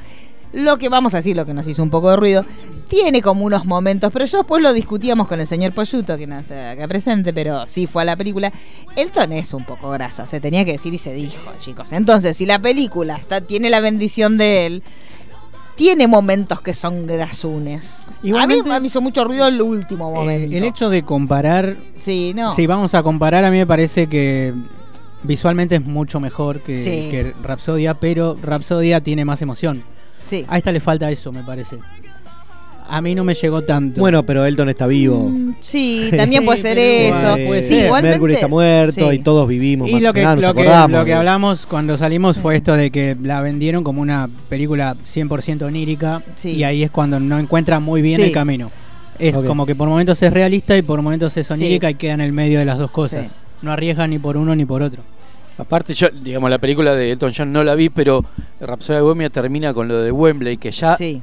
Lo 0.53 0.79
que 0.79 0.89
vamos 0.89 1.13
a 1.15 1.19
decir, 1.19 1.37
lo 1.37 1.45
que 1.45 1.55
nos 1.55 1.67
hizo 1.67 1.83
un 1.83 1.91
poco 1.91 2.11
de 2.11 2.17
ruido, 2.17 2.45
tiene 2.89 3.21
como 3.21 3.45
unos 3.45 3.67
momentos, 3.67 4.13
pero 4.13 4.25
yo 4.27 4.39
después 4.39 4.63
lo 4.63 4.73
discutíamos 4.73 5.27
con 5.29 5.41
el 5.41 5.47
señor 5.47 5.73
Poyuto, 5.73 6.17
que 6.17 6.27
no 6.27 6.39
está 6.39 6.71
acá 6.71 6.87
presente, 6.87 7.33
pero 7.33 7.67
sí 7.67 7.87
fue 7.87 8.03
a 8.03 8.05
la 8.05 8.17
película. 8.17 8.53
Elton 8.95 9.33
es 9.33 9.53
un 9.53 9.65
poco 9.65 9.91
grasa, 9.91 10.25
se 10.25 10.41
tenía 10.41 10.65
que 10.65 10.73
decir 10.73 10.95
y 10.95 10.99
se 10.99 11.13
dijo, 11.13 11.51
chicos. 11.59 11.93
Entonces, 11.93 12.37
si 12.37 12.47
la 12.47 12.59
película 12.61 13.17
está, 13.17 13.41
tiene 13.41 13.71
la 13.71 13.81
bendición 13.81 14.39
de 14.39 14.67
él, 14.67 14.83
tiene 15.77 16.07
momentos 16.09 16.61
que 16.61 16.73
son 16.75 17.07
grasunes. 17.07 18.09
Igualmente- 18.23 18.69
a 18.71 18.75
mí 18.75 18.81
me 18.81 18.87
hizo 18.89 19.01
mucho 19.01 19.25
ruido 19.25 19.47
el 19.47 19.61
último 19.63 20.11
Eh, 20.11 20.15
momento. 20.15 20.57
el 20.57 20.65
hecho 20.65 20.89
de 20.91 21.03
comparar, 21.05 21.77
Sí, 21.95 22.33
no. 22.35 22.51
si 22.53 22.67
vamos 22.67 22.95
a 22.95 23.03
comparar, 23.03 23.45
a 23.45 23.51
mí 23.51 23.59
me 23.59 23.67
parece 23.67 24.09
que 24.09 24.55
visualmente 25.23 25.77
es 25.77 25.85
mucho 25.85 26.19
mejor 26.21 26.63
que, 26.63 26.81
Sí. 26.81 27.09
que 27.11 27.35
Rapsodia, 27.43 27.95
pero 27.95 28.37
Rapsodia 28.43 29.01
tiene 29.03 29.25
más 29.25 29.43
emoción. 29.43 29.83
Sí. 30.25 30.45
A 30.49 30.57
esta 30.59 30.73
le 30.73 30.81
falta 30.81 31.11
eso, 31.11 31.31
me 31.33 31.43
parece. 31.45 31.79
A 32.89 33.01
mí 33.01 33.15
no 33.15 33.25
me 33.25 33.35
llegó 33.35 33.63
tanto. 33.63 34.01
Bueno, 34.01 34.23
pero 34.23 34.45
Elton 34.45 34.69
está 34.69 34.87
vivo. 34.87 35.29
Mm, 35.29 35.55
Sí, 35.61 36.11
también 36.17 36.45
puede 36.45 36.61
ser 36.61 36.79
eso. 36.79 37.35
Puede 37.47 37.63
sí, 37.63 37.75
ser. 37.75 37.87
igualmente. 37.87 38.15
Mercury 38.17 38.35
está 38.35 38.49
muerto 38.49 39.11
sí. 39.11 39.17
y 39.17 39.19
todos 39.21 39.49
vivimos. 39.49 39.89
Y 39.91 40.01
lo 40.01 40.13
que, 40.13 40.23
nada, 40.23 40.37
lo, 40.37 40.41
que, 40.41 40.47
acordamos 40.63 40.91
lo 41.01 41.05
que 41.05 41.11
de- 41.11 41.17
hablamos 41.17 41.67
cuando 41.67 41.97
salimos 41.97 42.39
fue 42.39 42.57
esto 42.57 42.75
de 42.75 42.91
que 42.91 43.17
la 43.23 43.41
vendieron 43.41 43.83
como 43.85 44.01
una 44.03 44.29
película 44.49 44.95
100% 44.95 45.63
onírica 45.63 46.23
Sí. 46.35 46.51
y 46.51 46.65
ahí 46.65 46.83
es 46.83 46.91
cuando 46.91 47.19
no 47.21 47.39
encuentra 47.39 47.81
muy 47.81 48.03
bien 48.03 48.17
Sí. 48.21 48.23
el 48.29 48.33
camino. 48.33 48.71
Es 49.19 49.35
como 49.37 49.65
que 49.65 49.75
por 49.75 49.89
momentos 49.89 50.23
es 50.23 50.33
realista 50.33 50.77
y 50.77 50.83
por 50.83 51.01
momentos 51.03 51.37
es 51.37 51.51
onírica 51.51 51.87
Sí. 51.89 51.93
y 51.93 51.97
queda 51.97 52.13
en 52.15 52.21
el 52.21 52.33
medio 52.33 52.59
de 52.59 52.65
las 52.67 52.79
dos 52.79 52.91
cosas. 52.91 53.29
Sí. 53.29 53.35
No 53.63 53.73
arriesga 53.73 54.07
ni 54.07 54.19
por 54.19 54.37
uno 54.37 54.55
ni 54.55 54.65
por 54.67 54.83
otro. 54.83 55.03
Aparte, 55.59 55.95
yo, 55.95 56.09
digamos, 56.11 56.51
la 56.51 56.59
película 56.59 56.95
de 56.95 57.13
Elton 57.13 57.33
John 57.35 57.51
no 57.51 57.65
la 57.65 57.75
vi, 57.75 57.89
pero 57.89 58.23
Rhapsody 58.61 59.01
Bohemia 59.01 59.31
termina 59.31 59.73
con 59.73 59.89
lo 59.89 60.03
de 60.03 60.13
Wembley, 60.13 60.59
que 60.59 60.71
ya, 60.71 60.97
Sí, 60.99 61.23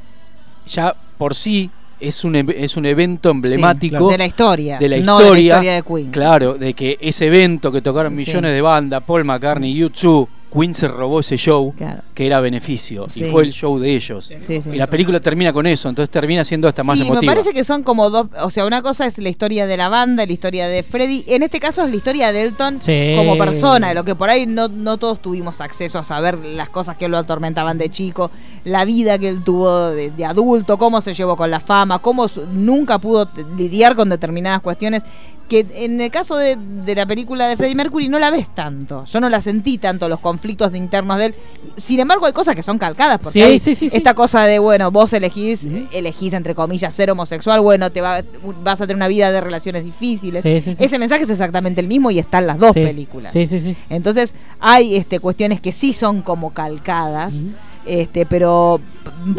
ya 0.68 0.95
por 1.18 1.36
sí 1.36 1.70
es 1.99 2.24
un, 2.26 2.36
es 2.36 2.76
un 2.76 2.86
evento 2.86 3.30
emblemático 3.30 4.09
de 4.09 4.18
la 4.18 4.26
historia. 4.26 4.78
de 4.78 4.89
la 4.89 4.97
no 4.97 5.01
historia, 5.22 5.26
de 5.26 5.30
la 5.32 5.41
historia 5.55 5.74
de 5.76 5.84
Queen. 5.84 6.11
Claro, 6.11 6.53
de 6.55 6.74
que 6.74 6.97
ese 6.99 7.28
evento 7.28 7.72
que 7.72 7.82
tocaron 7.82 8.11
Sí. 8.11 8.18
millones 8.18 8.51
de 8.53 8.61
bandas, 8.61 9.03
Paul 9.03 9.24
McCartney, 9.24 9.74
U2, 9.80 10.28
Queen 10.54 10.74
se 10.76 10.88
robó 10.88 11.20
ese 11.22 11.36
show 11.38 11.74
Claro. 11.76 12.01
que 12.14 12.26
era 12.28 12.39
beneficio 12.39 13.08
Sí. 13.10 13.24
y 13.26 13.32
fue 13.32 13.43
el 13.43 13.51
show 13.51 13.80
de 13.80 13.95
ellos. 13.95 14.32
Sí, 14.41 14.62
sí. 14.62 14.70
Y 14.72 14.76
la 14.78 14.88
película 14.88 15.20
termina 15.20 15.51
con 15.51 15.66
eso, 15.66 15.89
entonces 15.89 16.10
termina 16.12 16.43
siendo 16.43 16.68
hasta 16.68 16.84
más 16.84 16.99
sí, 16.99 17.06
emotiva. 17.08 17.22
me 17.32 17.36
parece 17.36 17.54
que 17.54 17.64
son 17.64 17.84
como 17.84 18.10
dos, 18.10 18.28
o 18.41 18.49
sea, 18.49 18.66
una 18.66 18.82
cosa 18.82 19.06
es 19.06 19.18
la 19.18 19.30
historia 19.30 19.66
de 19.68 19.78
la 19.78 19.89
banda, 19.89 20.26
la 20.26 20.32
historia 20.34 20.68
de 20.68 20.84
Freddy, 20.84 21.24
en 21.28 21.43
este 21.43 21.60
caso 21.60 21.84
es 21.84 21.89
la 21.89 21.95
historia 21.95 22.32
de 22.32 22.43
Elton 22.43 22.82
Sí. 22.82 23.14
como 23.18 23.38
persona, 23.38 23.89
de 23.89 23.93
lo 23.95 24.04
que 24.04 24.16
por 24.16 24.30
ahí 24.30 24.45
no, 24.45 24.68
no 24.68 24.97
todos 24.97 25.22
tuvimos 25.22 25.60
acceso 25.62 25.99
a 25.99 26.04
saber 26.04 26.38
las 26.38 26.70
cosas 26.70 26.95
que 26.97 27.08
lo 27.08 27.18
atormentaban 27.18 27.78
de 27.78 27.89
chico, 27.89 28.30
la 28.64 28.86
vida 28.86 29.18
que 29.18 29.28
él 29.30 29.43
tuvo 29.43 29.89
de, 29.91 30.12
de 30.12 30.26
adulto, 30.26 30.78
cómo 30.78 31.01
se 31.01 31.14
llevó 31.14 31.36
con 31.36 31.49
la 31.51 31.60
fama, 31.60 31.99
cómo 31.99 32.28
su- 32.28 32.45
nunca 32.45 32.99
pudo 32.99 33.28
lidiar 33.58 33.95
con 33.95 34.10
determinadas 34.10 34.62
cuestiones 34.62 35.04
que 35.50 35.66
en 35.76 36.00
el 36.02 36.10
caso 36.10 36.36
de, 36.38 36.56
de 36.58 36.96
la 36.96 37.06
película 37.06 37.48
de 37.48 37.58
Freddie 37.58 37.76
Mercury 37.76 38.08
no 38.10 38.18
la 38.18 38.32
ves 38.32 38.48
tanto, 38.56 39.04
yo 39.06 39.20
no 39.20 39.30
la 39.30 39.41
sentí 39.41 39.78
tanto 39.78 40.08
los 40.10 40.20
conflictos 40.20 40.72
de 40.72 40.78
internos 40.78 41.18
de 41.18 41.26
él, 41.28 41.36
sin 41.78 42.00
embargo 42.00 42.26
hay 42.26 42.34
cosas 42.34 42.56
que 42.56 42.64
son 42.64 42.78
calcadas, 42.78 43.18
porque 43.18 43.32
Sí, 43.34 43.41
hay 43.41 43.60
sí, 43.60 43.76
sí, 43.76 43.89
esta 43.91 44.14
cosa 44.14 44.46
de, 44.46 44.58
bueno, 44.60 44.89
vos 44.89 45.12
elegís, 45.14 45.68
elegís 45.91 46.34
entre 46.34 46.56
comillas 46.56 46.94
ser 46.96 47.12
homosexual, 47.12 47.60
bueno, 47.62 47.91
te 47.91 48.02
va- 48.02 48.24
vas 48.64 48.82
a 48.82 48.86
tener 48.88 48.96
una 48.96 49.08
vida 49.08 49.32
de 49.32 49.41
relaciones 49.41 49.84
difíciles. 49.84 50.41
Ese 50.86 50.98
mensaje 50.98 51.24
es 51.24 51.30
exactamente 51.30 51.82
el 51.82 51.88
mismo 51.88 52.10
y 52.10 52.20
está 52.20 52.39
en 52.39 52.48
las 52.48 52.58
dos 52.58 52.74
películas. 52.84 53.32
Sí, 53.34 53.46
sí, 53.46 53.60
sí. 53.60 53.76
Entonces, 53.89 54.34
hay 54.60 54.96
este 54.96 55.20
cuestiones 55.20 55.62
que 55.62 55.72
sí 55.72 55.94
son 55.94 56.22
como 56.22 56.52
calcadas, 56.54 57.44
este, 57.86 58.26
pero 58.26 58.80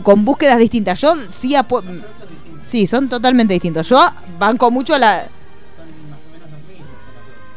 con 0.03 0.25
búsquedas 0.25 0.59
distintas. 0.59 1.01
Yo 1.01 1.15
sí 1.31 1.55
apu- 1.55 1.83
Sí, 2.65 2.87
son 2.87 3.09
totalmente 3.09 3.53
distintos. 3.55 3.89
Yo 3.89 4.01
banco 4.39 4.71
mucho 4.71 4.97
la. 4.99 5.25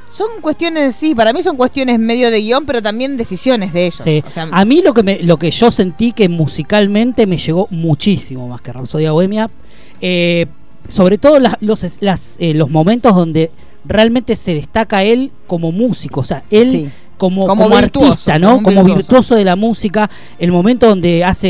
Son 0.10 0.28
cuestiones, 0.41 0.95
sí, 0.95 1.14
para 1.14 1.34
mí 1.34 1.41
son 1.41 1.58
cuestiones 1.58 1.99
medio 1.99 2.32
de 2.32 2.41
guion, 2.41 2.66
pero 2.66 2.82
también 2.82 3.18
decisiones 3.18 3.74
de 3.74 3.88
ellos. 3.88 4.01
Sí. 4.03 4.24
O 4.26 4.32
sea, 4.32 4.47
a 4.51 4.66
mí 4.66 4.82
lo 4.82 4.93
que 4.93 5.03
me, 5.03 5.20
lo 5.22 5.38
que 5.38 5.51
yo 5.51 5.70
sentí 5.70 6.12
que 6.14 6.30
musicalmente 6.30 7.28
me 7.28 7.38
llegó 7.38 7.68
muchísimo 7.72 8.47
más 8.47 8.62
que 8.62 8.72
Rapsodia 8.74 9.12
Bohemia. 9.12 9.49
Eh, 10.01 10.45
sobre 10.88 11.18
todo 11.18 11.39
las- 11.39 11.58
los, 11.60 11.86
las, 12.01 12.38
eh, 12.39 12.53
los 12.53 12.70
momentos 12.70 13.14
donde 13.16 13.51
realmente 13.86 14.36
se 14.36 14.53
destaca 14.53 15.03
él 15.03 15.32
como 15.45 15.72
músico. 15.72 16.22
O 16.22 16.24
sea, 16.24 16.43
él 16.49 16.68
Sí. 16.72 16.89
Como, 17.18 17.45
Como 17.47 17.63
como 17.63 17.76
virtuoso, 17.78 18.11
artista, 18.11 18.39
¿no? 18.39 18.61
como 18.61 18.84
virtuoso. 18.84 18.95
virtuoso 18.95 19.36
de 19.36 19.43
la 19.45 19.55
música. 19.55 20.09
El 20.39 20.51
momento 20.51 20.88
donde 20.88 21.24
hace 21.24 21.49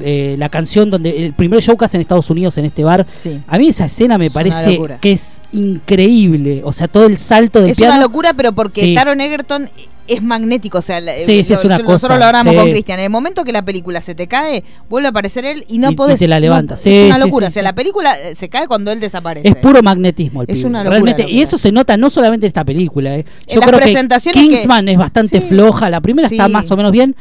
eh, 0.00 0.36
la 0.38 0.48
canción, 0.48 0.90
donde 0.90 1.26
el 1.26 1.32
primer 1.32 1.60
show 1.62 1.76
que 1.76 1.84
hace 1.86 1.96
en 1.96 2.02
Estados 2.02 2.28
Unidos 2.30 2.56
en 2.58 2.66
este 2.66 2.84
bar. 2.84 3.06
Sí. 3.14 3.40
A 3.46 3.58
mí 3.58 3.68
esa 3.68 3.86
escena 3.86 4.18
me 4.18 4.26
Es 4.26 4.32
parece 4.32 4.78
que 5.00 5.12
es 5.12 5.42
increíble. 5.52 6.62
O 6.64 6.72
sea, 6.72 6.88
todo 6.88 7.06
el 7.06 7.18
salto 7.18 7.60
del 7.60 7.70
es 7.70 7.76
piano. 7.76 7.94
una 7.94 8.02
locura, 8.02 8.32
pero 8.34 8.52
porque 8.52 8.80
Sí. 8.80 8.94
Taron 8.94 9.20
Egerton 9.20 9.68
es 10.08 10.22
magnético. 10.22 10.78
O 10.78 10.82
sea, 10.82 11.00
Sí, 11.18 11.42
sí, 11.44 11.52
lo- 11.52 11.58
es 11.58 11.64
una 11.64 11.78
yo- 11.78 11.84
cosa, 11.84 11.92
nosotros 11.94 12.18
lo 12.18 12.24
hablamos 12.26 12.52
sí. 12.54 12.58
con 12.60 12.70
Cristian. 12.70 12.98
En 12.98 13.04
el 13.04 13.10
momento 13.10 13.44
que 13.44 13.52
la 13.52 13.64
película 13.64 14.00
se 14.00 14.14
te 14.14 14.26
cae, 14.26 14.64
vuelve 14.88 15.06
a 15.08 15.10
aparecer 15.10 15.44
él 15.44 15.64
y 15.68 15.78
no 15.78 15.90
Y- 15.90 15.92
y 15.92 15.96
podés. 15.96 16.18
te 16.18 16.28
la 16.28 16.36
no- 16.36 16.40
levanta. 16.40 16.74
es 16.74 16.80
Sí, 16.80 17.04
una 17.06 17.16
sí, 17.16 17.20
locura. 17.22 17.46
sí, 17.46 17.50
o 17.50 17.54
sea, 17.54 17.60
sí. 17.62 17.64
la 17.64 17.74
película 17.74 18.18
eh, 18.18 18.34
se 18.34 18.48
cae 18.48 18.66
cuando 18.66 18.90
él 18.92 19.00
desaparece. 19.00 19.48
Es 19.48 19.56
puro 19.56 19.82
magnetismo 19.82 20.42
el 20.42 20.50
Es 20.50 20.58
pibe. 20.58 20.68
una 20.68 20.78
locura, 20.84 20.90
Realmente, 21.00 21.30
y 21.30 21.42
eso 21.42 21.58
se 21.58 21.72
nota 21.72 21.96
no 21.96 22.10
solamente 22.10 22.46
en 22.46 22.48
esta 22.48 22.64
película. 22.64 23.16
eh. 23.16 23.24
Yo 23.48 23.60
las 23.60 23.68
creo 23.68 23.78
que 23.80 23.84
presentaciones 23.84 24.42
que- 24.42 24.48
Kingsman 24.48 24.88
es 24.88 24.98
bastante 24.98 25.40
Sí. 25.40 25.46
floja. 25.48 25.90
La 25.90 26.00
primera 26.00 26.28
está 26.28 26.46
Sí. 26.46 26.52
más 26.52 26.70
o 26.70 26.76
menos 26.76 26.92
bien, 26.92 27.14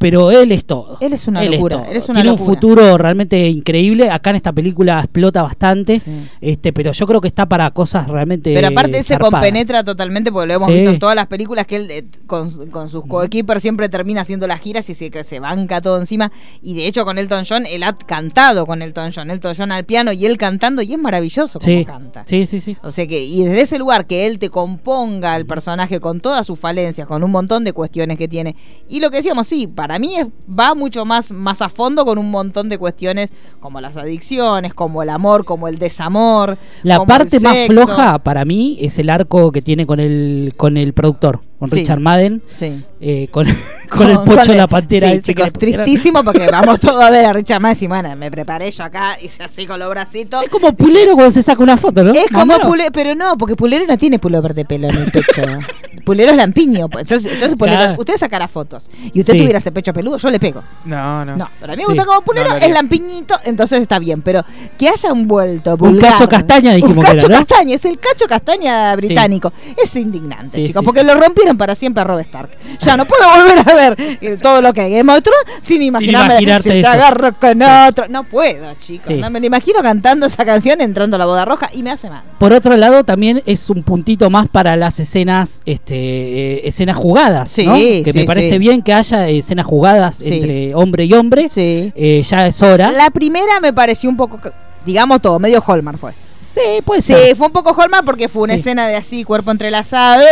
pero 0.00 0.30
él 0.30 0.50
es 0.50 0.64
todo. 0.64 0.96
Él 1.00 1.12
es 1.12 1.28
una 1.28 1.44
Él 1.44 1.50
locura. 1.52 1.84
él 1.90 1.94
es 1.98 2.08
una 2.08 2.22
Tiene 2.22 2.30
locura. 2.30 2.48
un 2.48 2.54
futuro 2.54 2.96
realmente 2.96 3.48
increíble. 3.48 4.08
Acá 4.10 4.30
en 4.30 4.36
esta 4.36 4.50
película 4.50 4.98
explota 5.00 5.42
bastante. 5.42 6.00
Este, 6.40 6.72
pero 6.72 6.92
yo 6.92 7.06
creo 7.06 7.20
que 7.20 7.28
está 7.28 7.46
para 7.46 7.70
cosas 7.72 8.08
realmente. 8.08 8.54
Pero 8.54 8.68
aparte 8.68 9.02
se 9.02 9.12
zarpadas. 9.12 9.32
compenetra 9.42 9.84
totalmente 9.84 10.32
porque 10.32 10.46
lo 10.46 10.54
hemos 10.54 10.68
Sí. 10.68 10.74
visto 10.74 10.90
en 10.90 10.98
todas 10.98 11.14
las 11.14 11.26
películas 11.26 11.66
que 11.66 11.76
él 11.76 11.90
eh, 11.90 12.04
con, 12.26 12.70
con 12.70 12.88
sus 12.88 13.04
coequippers 13.04 13.60
siempre 13.60 13.90
termina 13.90 14.22
haciendo 14.22 14.46
las 14.46 14.60
giras 14.60 14.88
y 14.88 14.94
se, 14.94 15.10
que 15.10 15.22
se 15.22 15.38
banca 15.38 15.82
todo 15.82 16.00
encima. 16.00 16.32
Y 16.62 16.72
de 16.74 16.86
hecho 16.86 17.04
con 17.04 17.18
Elton 17.18 17.44
John, 17.46 17.66
él 17.66 17.82
ha 17.82 17.92
cantado 17.92 18.64
con 18.64 18.80
Elton 18.80 19.12
John, 19.14 19.30
Elton 19.30 19.54
John 19.54 19.70
al 19.70 19.84
piano 19.84 20.12
y 20.12 20.24
él 20.24 20.38
cantando 20.38 20.80
y 20.80 20.94
es 20.94 20.98
maravilloso 20.98 21.58
como 21.58 21.70
Sí. 21.70 21.84
canta. 21.84 22.22
sí, 22.26 22.46
sí, 22.46 22.60
sí. 22.60 22.74
O 22.82 22.90
sea 22.90 23.06
que, 23.06 23.22
y 23.22 23.44
desde 23.44 23.60
ese 23.60 23.78
lugar 23.78 24.06
que 24.06 24.26
él 24.26 24.38
te 24.38 24.48
componga 24.48 25.36
el 25.36 25.44
personaje 25.44 26.00
con 26.00 26.20
todas 26.20 26.46
sus 26.46 26.58
falencias, 26.58 27.06
con 27.06 27.22
un 27.22 27.30
montón 27.30 27.64
de 27.64 27.74
cuestiones 27.74 28.16
que 28.16 28.28
tiene. 28.28 28.56
Y 28.88 29.00
lo 29.00 29.10
que 29.10 29.18
decíamos, 29.18 29.46
sí, 29.46 29.66
para 29.66 29.89
mí 29.98 30.16
es, 30.16 30.26
va 30.48 30.74
mucho 30.74 31.04
más, 31.04 31.32
más 31.32 31.60
a 31.62 31.68
fondo 31.68 32.04
con 32.04 32.18
un 32.18 32.30
montón 32.30 32.68
de 32.68 32.78
cuestiones 32.78 33.32
como 33.60 33.80
las 33.80 33.96
adicciones, 33.96 34.72
como 34.74 35.02
el 35.02 35.08
amor, 35.10 35.44
como 35.44 35.68
el 35.68 35.78
desamor. 35.78 36.56
La 36.82 36.96
como 36.96 37.06
parte 37.08 37.36
el 37.38 37.42
más 37.42 37.54
sexo. 37.54 37.72
floja 37.72 38.18
para 38.20 38.44
mí 38.44 38.78
es 38.80 38.98
el 38.98 39.10
arco 39.10 39.52
que 39.52 39.62
tiene 39.62 39.86
con 39.86 40.00
el 40.00 40.52
con 40.56 40.76
el 40.76 40.92
productor, 40.94 41.40
con 41.58 41.68
Sí. 41.70 41.76
Richard 41.76 42.00
Madden, 42.00 42.42
Sí. 42.50 42.82
eh, 43.00 43.28
con, 43.30 43.46
con 43.90 44.08
el 44.10 44.18
pocho 44.20 44.54
la 44.54 44.66
pantera. 44.66 45.10
Sí, 45.12 45.20
chicos, 45.22 45.52
tristísimo 45.52 46.22
porque 46.24 46.46
vamos 46.50 46.80
todos 46.80 47.02
a 47.02 47.10
ver 47.10 47.26
a 47.26 47.32
Richard 47.32 47.60
Madden 47.60 47.78
y 47.80 47.86
bueno, 47.86 48.16
me 48.16 48.30
preparé 48.30 48.70
yo 48.70 48.84
acá, 48.84 49.16
hice 49.20 49.42
así 49.42 49.66
con 49.66 49.78
los 49.78 49.88
bracitos. 49.90 50.42
Es 50.44 50.50
como 50.50 50.72
Pulero 50.74 51.14
cuando 51.14 51.30
se 51.32 51.42
saca 51.42 51.62
una 51.62 51.76
foto, 51.76 52.02
¿no? 52.04 52.12
Es 52.12 52.26
como. 52.32 52.58
Pulero, 52.60 52.90
pero 52.92 53.14
no, 53.14 53.36
porque 53.38 53.56
Pulero 53.56 53.86
no 53.86 53.96
tiene 53.98 54.18
pullover 54.18 54.54
de 54.54 54.64
pelo 54.64 54.88
en 54.88 54.96
el 54.96 55.10
pecho. 55.10 55.42
Pulero 56.10 56.32
es 56.32 56.36
lampiño. 56.36 56.88
pues. 56.88 57.02
Entonces, 57.08 57.32
entonces 57.34 57.56
Pulero- 57.56 57.76
Claro. 57.76 57.94
usted 58.00 58.16
sacará 58.16 58.48
fotos 58.48 58.90
y 59.12 59.20
usted 59.20 59.34
Sí. 59.34 59.38
tuviera 59.38 59.58
ese 59.58 59.70
pecho 59.70 59.92
peludo, 59.92 60.16
yo 60.16 60.28
le 60.28 60.40
pego. 60.40 60.60
No, 60.84 61.24
no. 61.24 61.36
No, 61.36 61.48
pero 61.60 61.72
a 61.72 61.76
mí 61.76 61.82
me 61.82 61.86
Sí. 61.86 61.92
gusta 61.92 62.04
como 62.04 62.20
Pulero, 62.22 62.48
No 62.50 62.56
es 62.56 62.68
lampiñito, 62.70 63.34
entonces 63.44 63.80
está 63.80 64.00
bien. 64.00 64.22
Pero 64.22 64.44
que 64.76 64.88
haya 64.88 65.12
un 65.12 65.28
vuelto 65.28 65.76
Un 65.78 65.98
cacho 65.98 66.28
castaña 66.28 66.72
dijimos 66.74 66.96
Un 66.96 67.02
que 67.04 67.12
cacho 67.12 67.26
era, 67.26 67.38
¿no? 67.38 67.46
castaña, 67.46 67.76
es 67.76 67.84
el 67.84 67.98
cacho 68.00 68.26
castaña 68.26 68.96
Sí. 68.96 69.06
británico. 69.06 69.52
Es 69.80 69.94
indignante, 69.94 70.48
Sí, 70.48 70.64
chicos, 70.66 70.80
sí, 70.80 70.84
porque 70.84 71.00
sí. 71.00 71.06
lo 71.06 71.14
rompieron 71.14 71.56
para 71.56 71.76
siempre 71.76 72.00
a 72.00 72.04
Rob 72.04 72.18
Stark. 72.20 72.50
Ya 72.80 72.96
no 72.96 73.04
puedo 73.04 73.22
volver 73.36 73.58
a 73.60 73.74
ver 73.74 74.40
todo 74.42 74.60
lo 74.62 74.72
que 74.72 74.80
hay 74.80 74.92
en 74.94 75.06
Game 75.06 75.12
of 75.16 75.22
Thrones 75.22 75.44
sin 75.62 75.80
imaginarme 75.82 76.34
imaginarte 76.34 76.72
si 76.72 76.80
te 76.82 76.86
agarro 76.88 77.32
con 77.34 77.62
otro. 77.62 78.08
No 78.08 78.24
puedo, 78.24 78.74
chicos. 78.80 79.06
Sí. 79.06 79.14
No 79.14 79.30
me 79.30 79.38
lo 79.38 79.46
imagino 79.46 79.80
cantando 79.80 80.26
esa 80.26 80.44
canción 80.44 80.80
entrando 80.80 81.14
a 81.14 81.18
la 81.20 81.26
boda 81.26 81.44
roja 81.44 81.68
y 81.72 81.82
me 81.84 81.92
hace 81.92 82.10
mal. 82.10 82.22
Por 82.38 82.52
otro 82.52 82.76
lado, 82.76 83.04
también 83.04 83.42
es 83.46 83.70
un 83.70 83.82
puntito 83.84 84.28
más 84.30 84.48
para 84.48 84.74
las 84.76 84.98
escenas, 84.98 85.62
este, 85.66 85.99
eh, 86.02 86.60
escenas 86.64 86.96
jugadas, 86.96 87.50
Sí, 87.50 87.66
¿no? 87.66 87.74
Que 87.74 88.10
sí, 88.12 88.18
me 88.18 88.24
parece 88.24 88.50
sí. 88.50 88.58
bien 88.58 88.82
que 88.82 88.92
haya 88.92 89.28
escenas 89.28 89.66
jugadas 89.66 90.20
entre 90.20 90.74
hombre 90.74 91.04
y 91.04 91.12
hombre. 91.14 91.48
Sí. 91.48 91.92
Eh, 91.94 92.22
ya 92.24 92.46
es 92.46 92.62
hora. 92.62 92.92
La 92.92 93.10
primera 93.10 93.60
me 93.60 93.72
pareció 93.72 94.08
un 94.10 94.16
poco, 94.16 94.40
digamos 94.84 95.20
todo, 95.20 95.38
medio 95.38 95.62
Hallmark 95.66 95.98
fue. 95.98 96.10
Sí, 96.52 96.82
puede 96.84 97.00
Sí, 97.02 97.12
ser. 97.14 97.36
fue 97.36 97.46
un 97.46 97.52
poco 97.52 97.72
Hallmark 97.80 98.04
porque 98.04 98.28
fue 98.28 98.42
una 98.42 98.54
Sí. 98.54 98.60
escena 98.60 98.88
de 98.88 98.96
así, 98.96 99.22
cuerpo 99.24 99.50
entrelazado, 99.52 100.22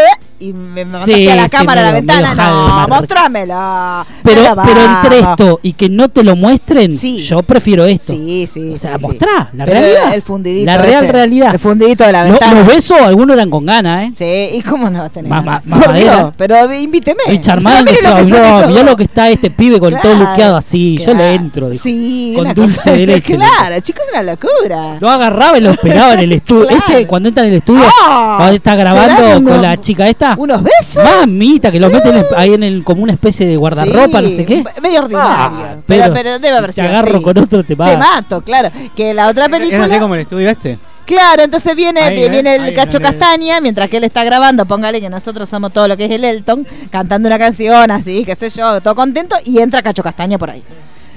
y 0.40 0.52
me 0.52 0.84
mandaste 0.84 1.14
Sí, 1.14 1.28
a 1.28 1.36
la 1.36 1.48
cámara 1.48 1.80
a 1.80 1.84
la 1.84 1.92
ventana. 1.92 2.34
No, 2.34 2.88
mostrámela. 2.88 4.06
Pero, 4.22 4.42
pero 4.64 4.80
entre 4.84 5.18
esto 5.20 5.60
y 5.62 5.72
que 5.74 5.88
no 5.88 6.08
te 6.08 6.22
lo 6.24 6.34
muestren, 6.36 6.96
Sí. 6.96 7.18
yo 7.18 7.42
prefiero 7.42 7.84
esto. 7.86 8.12
Sí, 8.12 8.48
sí. 8.52 8.70
O 8.72 8.76
sea, 8.76 8.98
mostrá 8.98 9.50
la 9.52 9.64
Pero 9.64 9.80
realidad. 9.80 10.14
El 10.14 10.22
fundidito. 10.22 10.66
La 10.66 10.78
real 10.78 11.04
ese, 11.04 11.12
realidad. 11.12 11.52
El 11.54 11.58
fundidito 11.60 12.04
de 12.04 12.12
la 12.12 12.24
ventana. 12.24 12.54
los 12.54 12.66
besos, 12.66 13.00
algunos 13.00 13.34
eran 13.36 13.50
con 13.50 13.64
ganas, 13.66 14.04
¿eh? 14.04 14.10
Sí, 14.52 14.56
¿y 14.58 14.62
cómo 14.62 14.90
no 14.90 14.98
vas 15.00 15.06
a 15.08 15.12
tener? 15.12 15.30
Ma- 15.30 15.40
ganas? 15.42 15.66
ma- 15.66 15.76
Por 15.76 15.86
mamadera. 15.88 16.32
Pero 16.36 16.74
invíteme. 16.74 17.22
No, 17.26 17.32
esos 17.32 18.24
mirá 18.26 18.66
dos". 18.66 18.84
lo 18.84 18.96
que 18.96 19.04
está 19.04 19.28
este 19.28 19.50
pibe 19.50 19.78
con 19.80 19.94
todo 20.00 20.14
luqueado 20.14 20.56
así. 20.56 20.98
Yo 20.98 21.14
le 21.14 21.34
entro. 21.34 21.72
Sí, 21.74 22.34
con 22.36 22.54
dulce 22.54 22.90
de 22.92 23.06
leche. 23.06 23.36
le 23.38 23.44
Claro, 23.44 23.80
chicos, 23.80 24.02
es 24.06 24.12
una 24.12 24.22
locura. 24.22 24.96
Lo 25.00 25.10
agarraba 25.10 25.58
y 25.58 25.60
lo 25.60 25.70
esperaba 25.70 26.07
en 26.12 26.18
el 26.20 26.32
estudio. 26.32 26.66
Claro. 26.68 26.82
Ese, 26.86 27.06
cuando 27.06 27.28
entra 27.28 27.44
en 27.44 27.50
el 27.50 27.56
estudio, 27.56 27.84
Ah, 28.06 28.34
cuando 28.38 28.54
está 28.56 28.74
grabando 28.76 29.50
con 29.50 29.62
la 29.62 29.80
chica 29.80 30.06
esta. 30.08 30.34
¿Unos 30.38 30.62
besos? 30.62 31.02
Mamita, 31.04 31.70
que 31.70 31.80
lo 31.80 31.90
meten 31.90 32.16
en- 32.16 32.24
ahí 32.36 32.54
en 32.54 32.62
el, 32.62 32.84
como 32.84 33.02
una 33.02 33.12
especie 33.12 33.46
de 33.46 33.56
guardarropa, 33.56 34.20
no 34.22 34.30
sé 34.30 34.44
qué. 34.44 34.64
Medio 34.82 35.00
ordinario. 35.00 35.30
Ah, 35.30 35.76
pero, 35.86 36.02
pero 36.04 36.14
pero 36.14 36.36
si 36.36 36.42
debe 36.42 36.56
haber 36.56 36.70
te 36.74 36.80
sido 36.80 36.88
agarro 36.88 37.14
así. 37.16 37.22
con 37.22 37.38
otro, 37.38 37.64
te 37.64 37.76
mato. 37.76 37.90
Te 37.90 37.96
mato, 37.96 38.40
claro. 38.42 38.70
Que 38.96 39.14
la 39.14 39.28
otra 39.28 39.46
¿Es 39.46 39.52
así 39.52 39.68
película. 39.70 40.00
como 40.00 40.14
el 40.14 40.20
estudio 40.22 40.48
este? 40.50 40.78
Claro, 41.06 41.42
entonces 41.42 41.74
viene, 41.74 42.00
Ahí, 42.02 42.22
¿eh? 42.24 42.28
viene 42.28 42.54
el 42.56 42.64
Ahí 42.64 42.74
Cacho 42.74 43.00
Castaña, 43.00 43.62
mientras 43.62 43.88
que 43.88 43.96
él 43.96 44.04
está 44.04 44.24
grabando, 44.24 44.66
póngale 44.66 45.00
que 45.00 45.08
nosotros 45.08 45.48
somos 45.48 45.72
todo 45.72 45.88
lo 45.88 45.96
que 45.96 46.04
es 46.04 46.10
el 46.10 46.22
Elton, 46.22 46.66
cantando 46.90 47.28
una 47.28 47.38
canción 47.38 47.90
así, 47.90 48.24
qué 48.26 48.34
sé 48.34 48.50
yo, 48.50 48.82
todo 48.82 48.94
contento, 48.94 49.34
y 49.46 49.58
entra 49.58 49.80
Cacho 49.82 50.02
Castaña 50.02 50.36
por 50.36 50.50
ahí. 50.50 50.62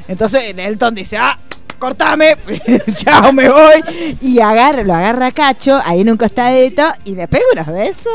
Entonces 0.08 0.44
el 0.52 0.60
Elton 0.60 0.96
dice, 0.96 1.18
ah, 1.18 1.38
cortame, 1.82 2.38
chao, 3.04 3.34
me 3.34 3.50
voy. 3.50 4.16
Y 4.22 4.40
agarra, 4.40 4.84
lo 4.84 4.94
agarra 4.94 5.26
a 5.28 5.32
Cacho 5.32 5.82
ahí 5.84 6.02
en 6.02 6.12
un 6.12 6.18
costadito 6.18 6.84
y 7.06 7.16
le 7.16 7.28
pega 7.28 7.44
unos 7.54 7.68
besos. 7.68 8.12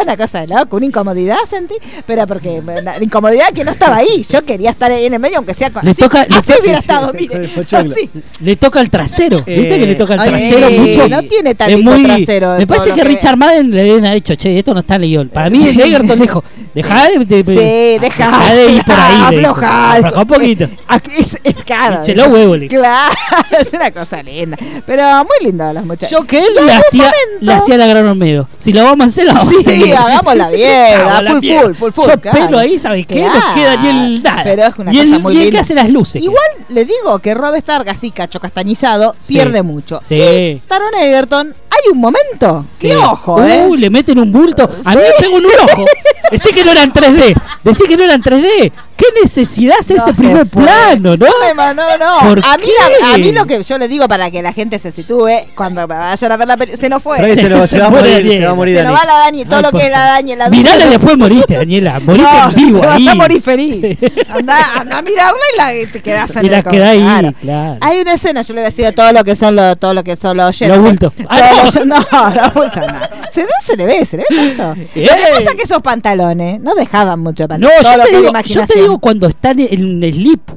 Una 0.00 0.16
cosa 0.16 0.40
de 0.40 0.48
loco, 0.48 0.76
una 0.76 0.86
incomodidad 0.86 1.38
sentí, 1.48 1.74
pero 2.06 2.26
porque 2.26 2.62
la 2.82 3.02
incomodidad 3.02 3.46
que 3.54 3.64
no 3.64 3.70
estaba 3.72 3.96
ahí. 3.96 4.24
Yo 4.30 4.44
quería 4.44 4.70
estar 4.70 4.90
ahí 4.92 5.06
en 5.06 5.14
el 5.14 5.20
medio, 5.20 5.38
aunque 5.38 5.54
sea 5.54 5.70
con 5.70 5.84
Le 5.84 5.92
así, 5.92 6.02
toca- 6.02 6.26
le 6.28 6.36
así 6.36 6.48
toca- 6.52 6.60
hubiera 6.62 6.78
estado, 6.78 7.10
el 7.12 7.16
mire. 7.20 7.50
así. 7.56 8.10
Le 8.40 8.56
toca 8.56 8.80
el 8.80 8.90
trasero. 8.90 9.38
¿Viste 9.38 9.74
Eh, 9.74 9.78
que 9.78 9.86
le 9.86 9.94
toca 9.94 10.14
el 10.14 10.20
trasero 10.20 10.68
sí, 10.68 10.78
mucho? 10.78 11.08
no 11.08 11.22
tiene 11.22 11.54
tan 11.54 11.70
Es 11.70 11.76
lindo 11.76 11.92
muy- 11.92 12.04
trasero 12.04 12.56
Me 12.58 12.66
parece 12.66 12.90
que 12.90 12.96
que- 12.96 13.04
Richard 13.04 13.36
Madden 13.38 13.70
le 13.70 13.82
deben 13.84 14.04
haber 14.04 14.16
dicho, 14.16 14.34
che, 14.34 14.58
esto 14.58 14.74
no 14.74 14.80
está 14.80 14.96
en 14.96 15.04
el 15.04 15.08
guion. 15.08 15.28
Para 15.30 15.48
mí, 15.48 15.60
Sí. 15.62 15.80
Egerton 15.80 16.20
dijo, 16.20 16.44
dejá 16.74 17.08
de, 17.08 17.24
de- 17.24 17.44
Sí, 17.44 17.98
dejá 18.00 18.54
de 18.54 18.72
ir 18.72 18.84
por 18.84 18.94
ahí. 18.94 19.18
le 19.30 19.36
afloja. 19.38 19.92
Aflojá 19.94 20.20
un 20.20 20.26
poquito. 20.28 20.68
Aquí 20.86 21.10
es, 21.18 21.38
es 21.42 21.54
claro. 21.64 22.00
Eche 22.02 22.14
los 22.14 22.26
huevos, 22.28 22.58
le 22.58 22.68
dijo. 22.68 22.80
Claro, 22.80 23.05
es 23.58 23.72
una 23.72 23.90
cosa 23.90 24.22
linda. 24.22 24.56
Pero 24.86 25.04
muy 25.24 25.46
lindo 25.46 25.72
los 25.72 25.84
muchachos. 25.84 26.10
Yo 26.10 26.26
que 26.26 26.38
él 26.38 26.48
Y 26.56 26.58
un 26.62 26.70
hacía, 26.70 27.12
le 27.40 27.52
hacía 27.52 27.76
la 27.76 27.86
gran 27.86 28.06
Olmedo. 28.06 28.48
Si 28.58 28.72
lo 28.72 28.84
vamos 28.84 29.04
a 29.06 29.08
hacer, 29.08 29.24
la 29.26 29.34
vamos 29.34 29.54
a 29.54 29.58
hacer. 29.58 29.80
Sí, 29.82 29.92
hagámosla 29.92 30.48
bien, 30.50 31.00
full, 31.30 31.40
bien. 31.40 31.60
full, 31.62 31.74
full, 31.74 31.90
full, 31.92 32.06
Yo 32.10 32.20
claro. 32.20 32.46
pelo 32.46 32.58
ahí, 32.58 32.78
¿sabes 32.78 33.06
qué? 33.06 33.22
No 33.24 33.32
Claro. 33.32 33.54
queda 33.54 33.76
ni 33.76 33.88
el 33.88 34.22
nada. 34.22 34.42
Pero 34.44 34.62
es 34.66 34.74
una 34.78 34.92
y 34.92 34.98
el, 34.98 35.08
cosa 35.08 35.18
muy 35.20 35.32
y 35.32 35.36
el 35.36 35.40
que 35.42 35.44
linda. 35.46 35.60
hace 35.60 35.74
las 35.74 35.88
luces. 35.90 36.22
Igual 36.22 36.44
le 36.68 36.84
digo 36.84 37.18
que 37.20 37.34
Rob 37.34 37.54
Stark, 37.56 37.88
así 37.88 38.10
cacho 38.10 38.40
castañizado, 38.40 39.14
Sí. 39.18 39.34
pierde 39.34 39.62
mucho. 39.62 39.98
Sí. 40.00 40.14
Y 40.16 40.62
Taron 40.66 40.94
Egerton, 40.94 41.54
hay 41.70 41.92
un 41.92 41.98
momento. 41.98 42.64
Sí. 42.66 42.88
¡Qué 42.88 42.96
ojo, 42.96 43.42
eh! 43.44 43.66
Uy, 43.68 43.78
le 43.78 43.90
meten 43.90 44.18
un 44.18 44.30
bulto. 44.32 44.64
A 44.84 44.94
mí 44.94 45.00
Sí. 45.18 45.24
me 45.30 45.36
en 45.38 45.44
un 45.44 45.50
ojo. 45.70 45.84
Decí 46.30 46.50
que 46.52 46.64
no 46.64 46.72
era 46.72 46.82
en 46.82 46.92
3D. 46.92 47.36
Decí 47.66 47.84
que 47.84 47.96
no 47.96 48.04
era 48.04 48.14
en 48.14 48.22
3D. 48.22 48.72
¿Qué 48.96 49.04
necesidad 49.22 49.76
hace 49.78 49.94
No 49.94 50.02
ese 50.04 50.14
se 50.14 50.22
primer 50.22 50.46
puede. 50.46 50.66
plano, 50.68 51.16
no? 51.18 51.26
No, 51.54 51.74
no, 51.74 51.98
no. 51.98 52.28
¿Por 52.28 52.38
a, 52.46 52.56
mí 52.56 52.64
qué? 52.64 52.72
la- 53.02 53.12
a 53.14 53.18
mí 53.18 53.30
lo 53.30 53.44
que 53.44 53.62
yo 53.62 53.76
le 53.76 53.88
digo 53.88 54.08
para 54.08 54.30
que 54.30 54.40
la 54.42 54.54
gente 54.54 54.78
se 54.78 54.90
sitúe 54.90 55.28
cuando 55.54 55.86
vayan 55.86 56.32
a 56.32 56.36
ver 56.38 56.48
la 56.48 56.56
película, 56.56 56.80
se 56.80 56.88
nos 56.88 57.02
fue. 57.02 57.18
Rey, 57.18 57.36
se, 57.36 57.48
lo- 57.50 57.66
se 57.66 57.78
va 57.78 57.88
a 57.88 57.90
morir, 57.90 58.12
Daniel. 58.14 58.38
se 58.40 58.44
va 58.46 58.52
a 58.52 58.54
morir 58.54 58.76
Se 58.78 58.84
nos 58.84 58.92
Dani. 58.94 59.06
va 59.06 59.12
la 59.12 59.18
Dani, 59.24 59.44
todo 59.44 59.60
lo 59.60 59.70
que 59.70 59.84
es 59.84 59.90
la. 59.90 59.98
Dani, 60.00 60.36
la 60.36 60.48
Mirala 60.48 60.86
y 60.86 60.88
después 60.88 61.18
moriste, 61.18 61.54
Daniela. 61.56 62.00
Moriste 62.06 62.30
No, 62.32 62.48
en 62.48 62.54
vivo 62.54 62.80
te 62.80 62.86
ahí. 62.88 63.04
vas 63.04 63.12
a 63.12 63.16
morir 63.16 63.42
feliz. 63.42 63.98
Anda, 64.30 64.80
anda 64.80 64.98
a 64.98 65.02
mirarla 65.02 65.40
y 65.54 65.56
la, 65.58 65.74
y 65.76 65.86
te 65.86 66.00
quedas 66.00 66.34
en 66.36 66.46
Y 66.46 66.48
la 66.48 66.58
el 66.58 66.64
queda 66.64 66.88
ahí, 66.90 67.00
claro. 67.02 67.32
claro. 67.40 67.78
Hay 67.82 67.98
una 68.00 68.14
escena, 68.14 68.40
yo 68.42 68.54
le 68.54 68.60
voy 68.62 68.66
a 68.68 68.70
decir 68.70 68.94
todo 68.94 69.12
lo 69.12 69.24
que 69.24 69.36
son 69.36 69.56
los, 69.56 69.78
todo 69.78 69.92
lo 69.92 70.02
que 70.04 70.16
son 70.16 70.36
los 70.38 70.46
oyentes. 70.48 70.68
Los 70.68 70.78
bultos. 70.86 71.12
Todos 71.12 71.26
Ah, 71.28 71.52
no. 71.84 71.96
los- 71.96 72.34
no, 72.34 72.50
bultos 72.54 72.86
no. 72.86 73.00
Se, 73.34 73.42
no 73.42 73.48
se 73.64 73.76
le 73.76 73.84
ve, 73.84 74.04
se 74.06 74.16
le 74.16 74.24
ve 74.30 74.50
tanto. 74.56 74.80
Lo 74.80 74.84
que 74.94 75.08
pasa 75.34 75.50
es 75.50 75.54
que 75.54 75.62
esos 75.64 75.82
pantalones 75.82 76.60
no 76.60 76.74
dejaban 76.74 77.20
mucho 77.20 77.46
No, 77.58 77.68
yo 77.68 78.04
te, 78.04 78.16
digo, 78.16 78.32
yo 78.44 78.66
te 78.66 78.80
digo 78.80 78.98
cuando 78.98 79.26
están 79.26 79.60
en 79.60 80.02
el 80.02 80.12
slip. 80.12 80.50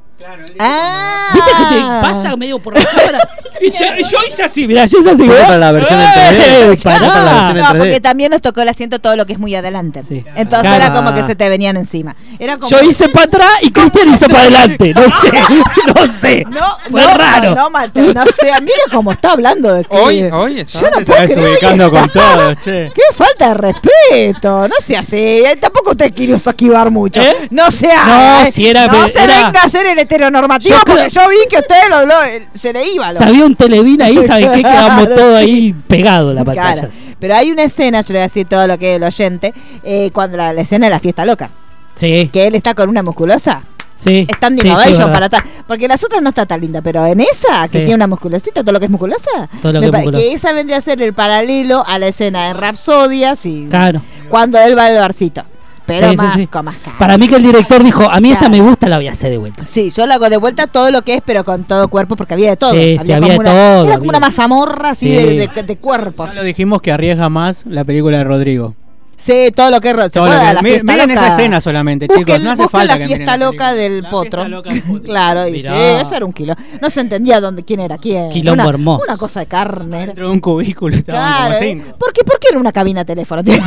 Ah. 0.60 1.30
¿Viste 1.34 1.50
que 1.52 1.76
te 1.76 1.82
pasa 2.02 2.36
medio 2.36 2.60
por 2.60 2.78
la 2.78 2.84
cámara? 2.86 3.20
Y 3.62 3.72
te- 3.72 4.04
yo 4.10 4.18
hice 4.26 4.42
así, 4.44 4.66
mirá, 4.68 4.86
yo 4.86 5.00
hice 5.00 5.12
así. 5.12 5.24
¿eh? 5.26 5.34
para 5.42 5.58
la 5.58 5.74
versión 5.74 6.00
en 6.00 6.08
3D. 6.08 6.42
¡Eh, 6.74 6.80
Para 6.82 7.00
la 7.02 7.34
versión 7.34 7.58
en 7.58 7.64
No, 7.64 7.70
3D. 7.72 7.78
porque 7.78 8.00
también 8.00 8.32
nos 8.32 8.42
tocó 8.42 8.62
el 8.62 8.70
asiento 8.70 9.00
todo 9.00 9.18
lo 9.18 9.26
que 9.26 9.34
es 9.34 9.40
muy 9.40 9.54
adelante. 9.54 10.00
Entonces 10.00 10.62
Claro. 10.62 10.76
era 10.76 10.94
como 10.94 11.14
que 11.14 11.24
se 11.24 11.36
te 11.36 11.50
venían 11.50 11.76
encima. 11.76 12.16
Era 12.40 12.56
como 12.56 12.70
Yo 12.70 12.82
hice 12.82 13.10
para 13.10 13.26
atrás 13.26 13.52
y 13.62 13.72
Cristian 13.72 14.14
hizo 14.14 14.28
para 14.28 14.44
adelante. 14.44 14.94
No 14.94 15.12
sé, 15.12 15.32
no 15.94 16.14
sé. 16.14 16.46
No, 16.50 16.78
Fue 16.90 17.02
no, 17.02 17.14
raro. 17.18 17.54
No, 17.54 17.70
Mateo, 17.70 18.14
no 18.14 18.24
sé. 18.28 18.50
Mira 18.62 18.78
cómo 18.94 19.12
está 19.12 19.32
hablando 19.34 19.74
de 19.74 19.84
que- 19.84 19.94
Hoy, 19.98 20.24
hoy 20.32 20.60
está. 20.62 20.80
Yo 20.80 20.90
no 20.92 21.06
puedo 21.06 21.22
estás 21.22 21.36
creer. 21.38 21.52
ubicando 21.52 21.92
con 21.92 22.10
todo, 22.12 22.54
che. 22.64 22.88
Qué 22.96 23.02
falta 23.14 23.50
de 23.50 23.54
respeto. 23.56 24.70
No 24.70 24.76
sea 24.82 25.02
así. 25.02 25.44
Tampoco 25.60 25.96
te 25.96 26.12
quiero 26.14 26.38
esquivar 26.38 26.92
mucho. 26.92 27.22
¿Eh? 27.22 27.48
No 27.50 27.70
sea. 27.72 28.06
No, 28.06 28.48
eh. 28.48 28.52
si 28.52 28.70
era- 28.70 28.88
No 28.88 29.06
se 29.10 29.22
era- 29.22 29.48
venga 29.48 29.62
a 29.62 29.66
hacer 29.66 29.86
el 29.86 30.00
heteronormativo 30.16 30.76
Yo 30.76 30.82
porque 30.86 31.08
creo- 31.10 31.24
yo 31.24 31.30
vi 31.30 31.38
que 31.50 31.58
usted 31.58 31.76
lo, 31.90 32.06
lo- 32.06 32.14
se 32.54 32.74
le 32.74 32.88
iba. 32.90 33.12
lo- 33.12 33.18
Sabía 33.20 33.46
un 33.46 33.56
televín 33.56 34.02
ahí, 34.02 34.24
¿saben 34.24 34.52
qué? 34.52 34.62
Quedamos 34.64 35.08
sí. 35.16 35.22
ahí 35.36 35.74
pegados 35.88 36.32
a 36.32 36.36
la 36.36 36.44
Claro. 36.44 36.62
pantalla. 36.82 36.90
Pero 37.20 37.36
hay 37.36 37.52
una 37.52 37.64
escena, 37.64 38.02
yo 38.02 38.08
le 38.14 38.20
voy 38.20 38.24
a 38.24 38.28
decir 38.28 38.48
todo 38.48 38.66
lo 38.68 38.78
que 38.78 38.92
es 38.92 38.96
el 38.98 39.04
oyente, 39.04 39.54
eh, 39.84 40.10
cuando 40.14 40.38
la, 40.38 40.54
la 40.54 40.62
escena 40.62 40.86
de 40.88 40.92
la 40.92 41.00
fiesta 41.00 41.26
loca, 41.26 41.50
Sí, 41.96 42.30
que 42.32 42.48
él 42.48 42.56
está 42.56 42.74
con 42.74 42.88
una 42.90 43.04
musculosa. 43.04 43.62
sí. 43.94 44.26
Standing 44.38 44.64
sí, 44.64 44.94
sí, 44.96 45.02
para 45.02 45.26
atrás. 45.26 45.44
Porque 45.68 45.88
las 45.90 46.02
otras 46.04 46.22
no 46.22 46.30
está 46.30 46.46
tan 46.46 46.62
linda, 46.62 46.82
pero 46.82 47.06
en 47.06 47.20
esa, 47.20 47.68
que 47.70 47.80
tiene 47.80 47.96
una 47.96 48.08
musculosita, 48.08 48.62
todo 48.64 48.72
lo 48.72 48.80
que 48.80 48.86
es 48.86 48.92
musculosa, 48.92 49.50
Todo 49.62 49.74
lo 49.74 49.82
que 49.82 49.88
es 49.88 49.92
musculoso. 49.92 50.20
que 50.24 50.34
esa 50.34 50.54
vendría 50.54 50.78
a 50.78 50.82
ser 50.82 51.02
el 51.02 51.14
paralelo 51.14 51.84
a 51.86 52.00
la 52.00 52.08
escena 52.08 52.48
de 52.48 52.54
Rapsodia, 52.54 53.36
sí, 53.36 53.68
Claro. 53.70 54.02
cuando 54.30 54.58
él 54.60 54.78
va 54.78 54.86
al 54.86 54.96
barcito. 54.98 55.44
Pero 55.90 56.12
Sí, 56.12 56.16
más, 56.18 56.34
sí. 56.36 56.48
con 56.48 56.66
más 56.66 56.76
cara. 56.78 56.98
Para 56.98 57.18
mí 57.18 57.28
que 57.28 57.36
el 57.36 57.44
director 57.44 57.84
dijo, 57.84 58.10
a 58.10 58.20
mí 58.20 58.32
esta 58.32 58.48
me 58.50 58.62
gusta, 58.62 58.88
la 58.88 58.98
voy 58.98 59.08
a 59.08 59.12
hacer 59.12 59.32
de 59.32 59.38
vuelta. 59.38 59.66
Sí, 59.66 59.90
yo 59.90 60.06
lo 60.08 60.14
hago 60.14 60.30
de 60.30 60.38
vuelta 60.38 60.68
todo 60.68 60.90
lo 60.92 61.02
que 61.02 61.16
es, 61.16 61.22
pero 61.26 61.44
con 61.44 61.64
todo 61.64 61.88
cuerpo, 61.90 62.16
porque 62.16 62.34
había 62.34 62.52
de 62.52 62.58
todo. 62.58 62.72
Sí, 62.72 62.98
sí, 63.04 63.12
había 63.12 63.20
como 63.20 63.32
de 63.34 63.38
una- 63.40 63.52
todo, 63.52 63.62
Era 63.62 63.80
había. 63.82 63.98
como 64.00 64.10
una 64.10 64.20
mazamorra 64.20 64.90
así 64.92 65.08
Sí. 65.08 65.12
de, 65.16 65.48
de- 65.54 65.64
de 65.64 65.78
cuerpos. 65.78 66.30
Ya 66.30 66.36
lo 66.36 66.44
dijimos 66.44 66.82
que 66.82 66.92
arriesga 66.92 67.30
más 67.30 67.64
la 67.66 67.84
película 67.84 68.18
de 68.20 68.24
Rodrigo. 68.24 68.76
Sí, 69.22 69.52
todo 69.54 69.70
lo 69.70 69.82
que 69.82 69.90
es. 69.90 69.96
¿se 69.98 70.10
Todo 70.12 70.28
lo 70.28 70.32
que- 70.40 70.54
la 70.54 70.62
miren 70.62 71.12
esa 71.12 71.28
escena 71.36 71.60
solamente, 71.60 72.08
Busquen- 72.08 72.20
chicos. 72.26 72.42
No 72.42 72.52
hace 72.52 72.68
falta 72.70 72.94
la 72.94 72.98
que 72.98 73.04
miren 73.04 73.18
fiesta 73.18 73.38
la 73.38 73.46
loca 73.46 73.74
del 73.74 74.02
La 74.04 74.10
potro. 74.10 74.48
loca 74.48 74.70
del 74.70 74.82
potro. 74.82 75.04
claro, 75.04 75.48
y 75.48 75.62
sí, 75.62 75.68
eso 75.68 76.16
era 76.16 76.26
un 76.26 76.32
kilo. 76.34 76.56
No 76.82 76.90
se 76.90 77.02
entendía 77.02 77.42
dónde, 77.42 77.64
quién 77.64 77.82
era 77.82 77.98
quién. 77.98 78.30
Quilombo 78.30 78.62
una, 78.64 78.70
hermoso. 78.70 79.04
Una 79.08 79.18
cosa 79.18 79.42
de 79.42 79.46
carne. 79.48 80.06
Dentro 80.08 80.28
de 80.28 80.32
un 80.32 80.40
cubículo 80.40 80.96
estaban 80.96 81.22
Claro, 81.22 81.56
como 81.56 81.60
cinco. 81.70 81.98
¿Por 82.00 82.14
qué, 82.14 82.24
¿Por 82.24 82.40
qué 82.40 82.48
era 82.52 82.60
una 82.60 82.72
cabina 82.72 83.02
de 83.02 83.06
teléfono? 83.06 83.42
Era 83.46 83.64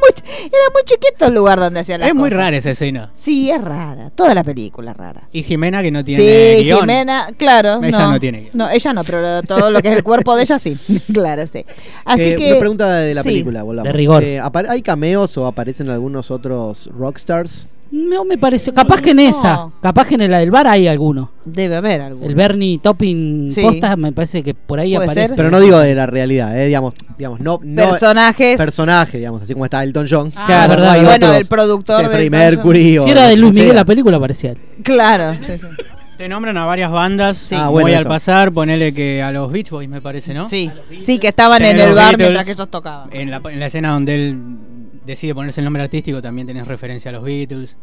muy, 0.00 0.10
era 0.46 0.70
muy 0.72 0.82
chiquito 0.84 1.26
el 1.26 1.34
lugar 1.34 1.58
donde 1.60 1.80
hacían 1.80 2.00
las 2.00 2.08
Es 2.08 2.14
muy 2.14 2.30
rara 2.30 2.56
esa 2.56 2.70
escena. 2.70 3.10
Sí, 3.14 3.50
es 3.50 3.62
rara. 3.62 4.10
Toda 4.14 4.34
la 4.34 4.42
película 4.44 4.90
es 4.92 4.96
rara. 4.96 5.22
Y 5.32 5.42
Jimena 5.42 5.82
que 5.82 5.90
no 5.90 6.04
tiene 6.04 6.22
Sí, 6.58 6.64
guion. 6.64 6.80
Jimena, 6.80 7.28
claro. 7.36 7.80
Ella 7.82 7.98
no, 7.98 8.10
no 8.12 8.20
tiene 8.20 8.40
guion. 8.42 8.50
No, 8.54 8.68
ella 8.70 8.92
no, 8.92 9.04
pero 9.04 9.42
todo 9.42 9.70
lo 9.70 9.80
que 9.80 9.88
es 9.88 9.96
el 9.96 10.02
cuerpo 10.02 10.34
de 10.36 10.42
ella 10.42 10.58
sí. 10.58 10.76
claro, 11.12 11.46
sí. 11.46 11.64
Así 12.04 12.22
Eh, 12.22 12.34
que. 12.36 12.50
Una 12.52 12.58
pregunta 12.60 12.96
de 12.96 13.14
la 13.14 13.22
sí. 13.22 13.28
película, 13.30 13.62
volvamos. 13.62 13.86
De 13.86 13.92
rigor. 13.92 14.22
Eh, 14.24 14.40
apar- 14.40 14.68
¿Hay 14.82 14.84
cameos 14.84 15.38
o 15.38 15.46
aparecen 15.46 15.88
algunos 15.90 16.32
otros 16.32 16.90
rockstars? 16.98 17.68
No 17.92 18.24
me 18.24 18.36
pareció. 18.36 18.74
Capaz 18.74 19.00
que 19.00 19.10
en 19.10 19.18
No. 19.18 19.22
esa, 19.22 19.68
capaz 19.80 20.08
que 20.08 20.16
en 20.16 20.28
la 20.28 20.38
del 20.40 20.50
bar 20.50 20.66
hay 20.66 20.88
alguno. 20.88 21.30
Debe 21.44 21.76
haber 21.76 22.00
algo. 22.00 22.24
El 22.26 22.34
Bernie 22.34 22.80
Topping 22.82 23.52
Sí. 23.52 23.62
posta 23.62 23.94
me 23.94 24.10
parece 24.10 24.42
que 24.42 24.54
por 24.54 24.80
ahí 24.80 24.96
aparece. 24.96 25.28
ser. 25.28 25.36
Pero 25.36 25.52
no 25.52 25.60
digo 25.60 25.78
de 25.78 25.94
la 25.94 26.06
realidad, 26.06 26.58
eh, 26.58 26.66
digamos, 26.66 26.94
digamos, 27.16 27.38
no, 27.38 27.60
no 27.62 27.90
Personajes. 27.90 28.56
personaje, 28.56 29.18
digamos, 29.18 29.42
así 29.42 29.52
como 29.52 29.66
está 29.66 29.84
Elton 29.84 30.06
John. 30.10 30.32
Ah, 30.34 30.46
Claro, 30.46 30.70
verdad, 30.70 30.90
hay 30.92 31.04
bueno, 31.04 31.26
otros, 31.26 31.40
el 31.42 31.46
productor 31.46 32.02
no 32.04 32.10
sé, 32.10 32.16
de. 32.16 32.30
Mercury 32.30 32.98
o 32.98 33.04
Si 33.04 33.10
era 33.10 33.28
de 33.28 33.36
Luis 33.36 33.52
Miguel 33.54 33.68
sea. 33.68 33.74
la 33.76 33.84
película 33.84 34.18
parecía 34.18 34.50
él. 34.50 34.58
Claro. 34.82 35.36
sí, 35.40 35.52
sí. 35.60 35.66
Te 36.18 36.28
nombran 36.28 36.56
a 36.56 36.64
varias 36.66 36.90
bandas. 36.90 37.36
Sí. 37.36 37.56
Ah, 37.58 37.68
Muy 37.70 37.92
al 37.94 38.00
eso. 38.00 38.08
pasar, 38.08 38.52
ponele 38.52 38.94
que 38.94 39.22
a 39.22 39.32
los 39.32 39.50
Beach 39.50 39.70
Boys, 39.70 39.88
me 39.88 40.00
parece, 40.00 40.32
¿no? 40.34 40.48
Sí, 40.48 40.70
sí, 41.00 41.18
que 41.18 41.28
estaban 41.28 41.62
en 41.64 41.80
el 41.80 41.94
bar 41.94 42.16
Beatles. 42.16 42.18
mientras 42.18 42.44
que 42.46 42.52
ellos 42.52 42.70
tocaban. 42.70 43.08
En 43.12 43.30
la, 43.30 43.40
en 43.44 43.58
la 43.58 43.66
escena 43.66 43.90
donde 43.92 44.14
él 44.14 44.38
decide 45.06 45.34
ponerse 45.34 45.60
el 45.60 45.64
nombre 45.64 45.82
artístico 45.82 46.20
también 46.22 46.46
tenés 46.46 46.66
referencia 46.66 47.10
a 47.10 47.12
los 47.12 47.22
Beatles. 47.24 47.76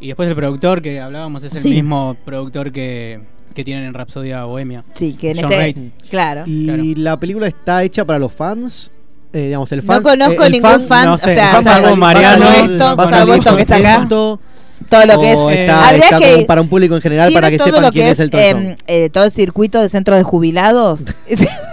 Y 0.00 0.06
después 0.08 0.28
el 0.28 0.34
productor 0.36 0.80
que 0.82 1.00
hablábamos 1.00 1.42
es 1.42 1.52
el 1.54 1.60
Sí. 1.62 1.68
mismo 1.70 2.16
productor 2.24 2.72
que, 2.72 3.20
que 3.54 3.64
tienen 3.64 3.84
en 3.84 3.94
Rapsodia 3.94 4.44
Bohemia. 4.44 4.84
Sí, 4.94 5.12
que 5.14 5.32
en 5.32 5.36
John 5.42 5.52
este. 5.52 5.62
Reid. 5.62 5.76
Claro. 6.10 6.42
Y 6.46 6.64
Claro. 6.66 6.82
la 6.96 7.20
película 7.20 7.46
está 7.48 7.82
hecha 7.84 8.04
para 8.04 8.18
los 8.18 8.32
fans. 8.32 8.90
Eh, 9.32 9.44
digamos, 9.46 9.70
el 9.72 9.78
No 9.78 9.84
fans, 9.84 10.02
conozco 10.02 10.42
eh, 10.42 10.46
el 10.46 10.52
ningún 10.52 10.80
fan, 10.80 11.04
no 11.06 11.14
o 11.14 11.18
sea, 11.18 11.52
fan 11.52 11.64
salvo, 11.64 11.82
salvo 11.82 11.96
Mariano, 11.96 12.44
el- 12.64 12.72
esto, 12.72 12.96
salvo 13.10 13.34
esto 13.34 13.56
que 13.56 13.62
está 13.62 13.76
acá, 13.76 14.06
todo 14.08 14.38
lo 15.06 15.20
que 15.20 15.30
es. 15.32 15.36
o 15.36 15.50
está, 15.50 16.18
que 16.18 16.32
como 16.34 16.46
para 16.46 16.60
un 16.62 16.68
público 16.68 16.96
en 16.96 17.02
general 17.02 17.32
para 17.32 17.48
que 17.50 17.58
sepan 17.58 17.90
quién 17.92 18.08
es 18.08 18.18
eh, 18.18 18.28
John. 18.52 18.76
eh, 18.88 19.08
todo 19.10 19.24
el 19.24 19.30
circuito 19.30 19.80
de 19.80 19.88
centro 19.88 20.16
de 20.16 20.22
jubilados. 20.24 21.04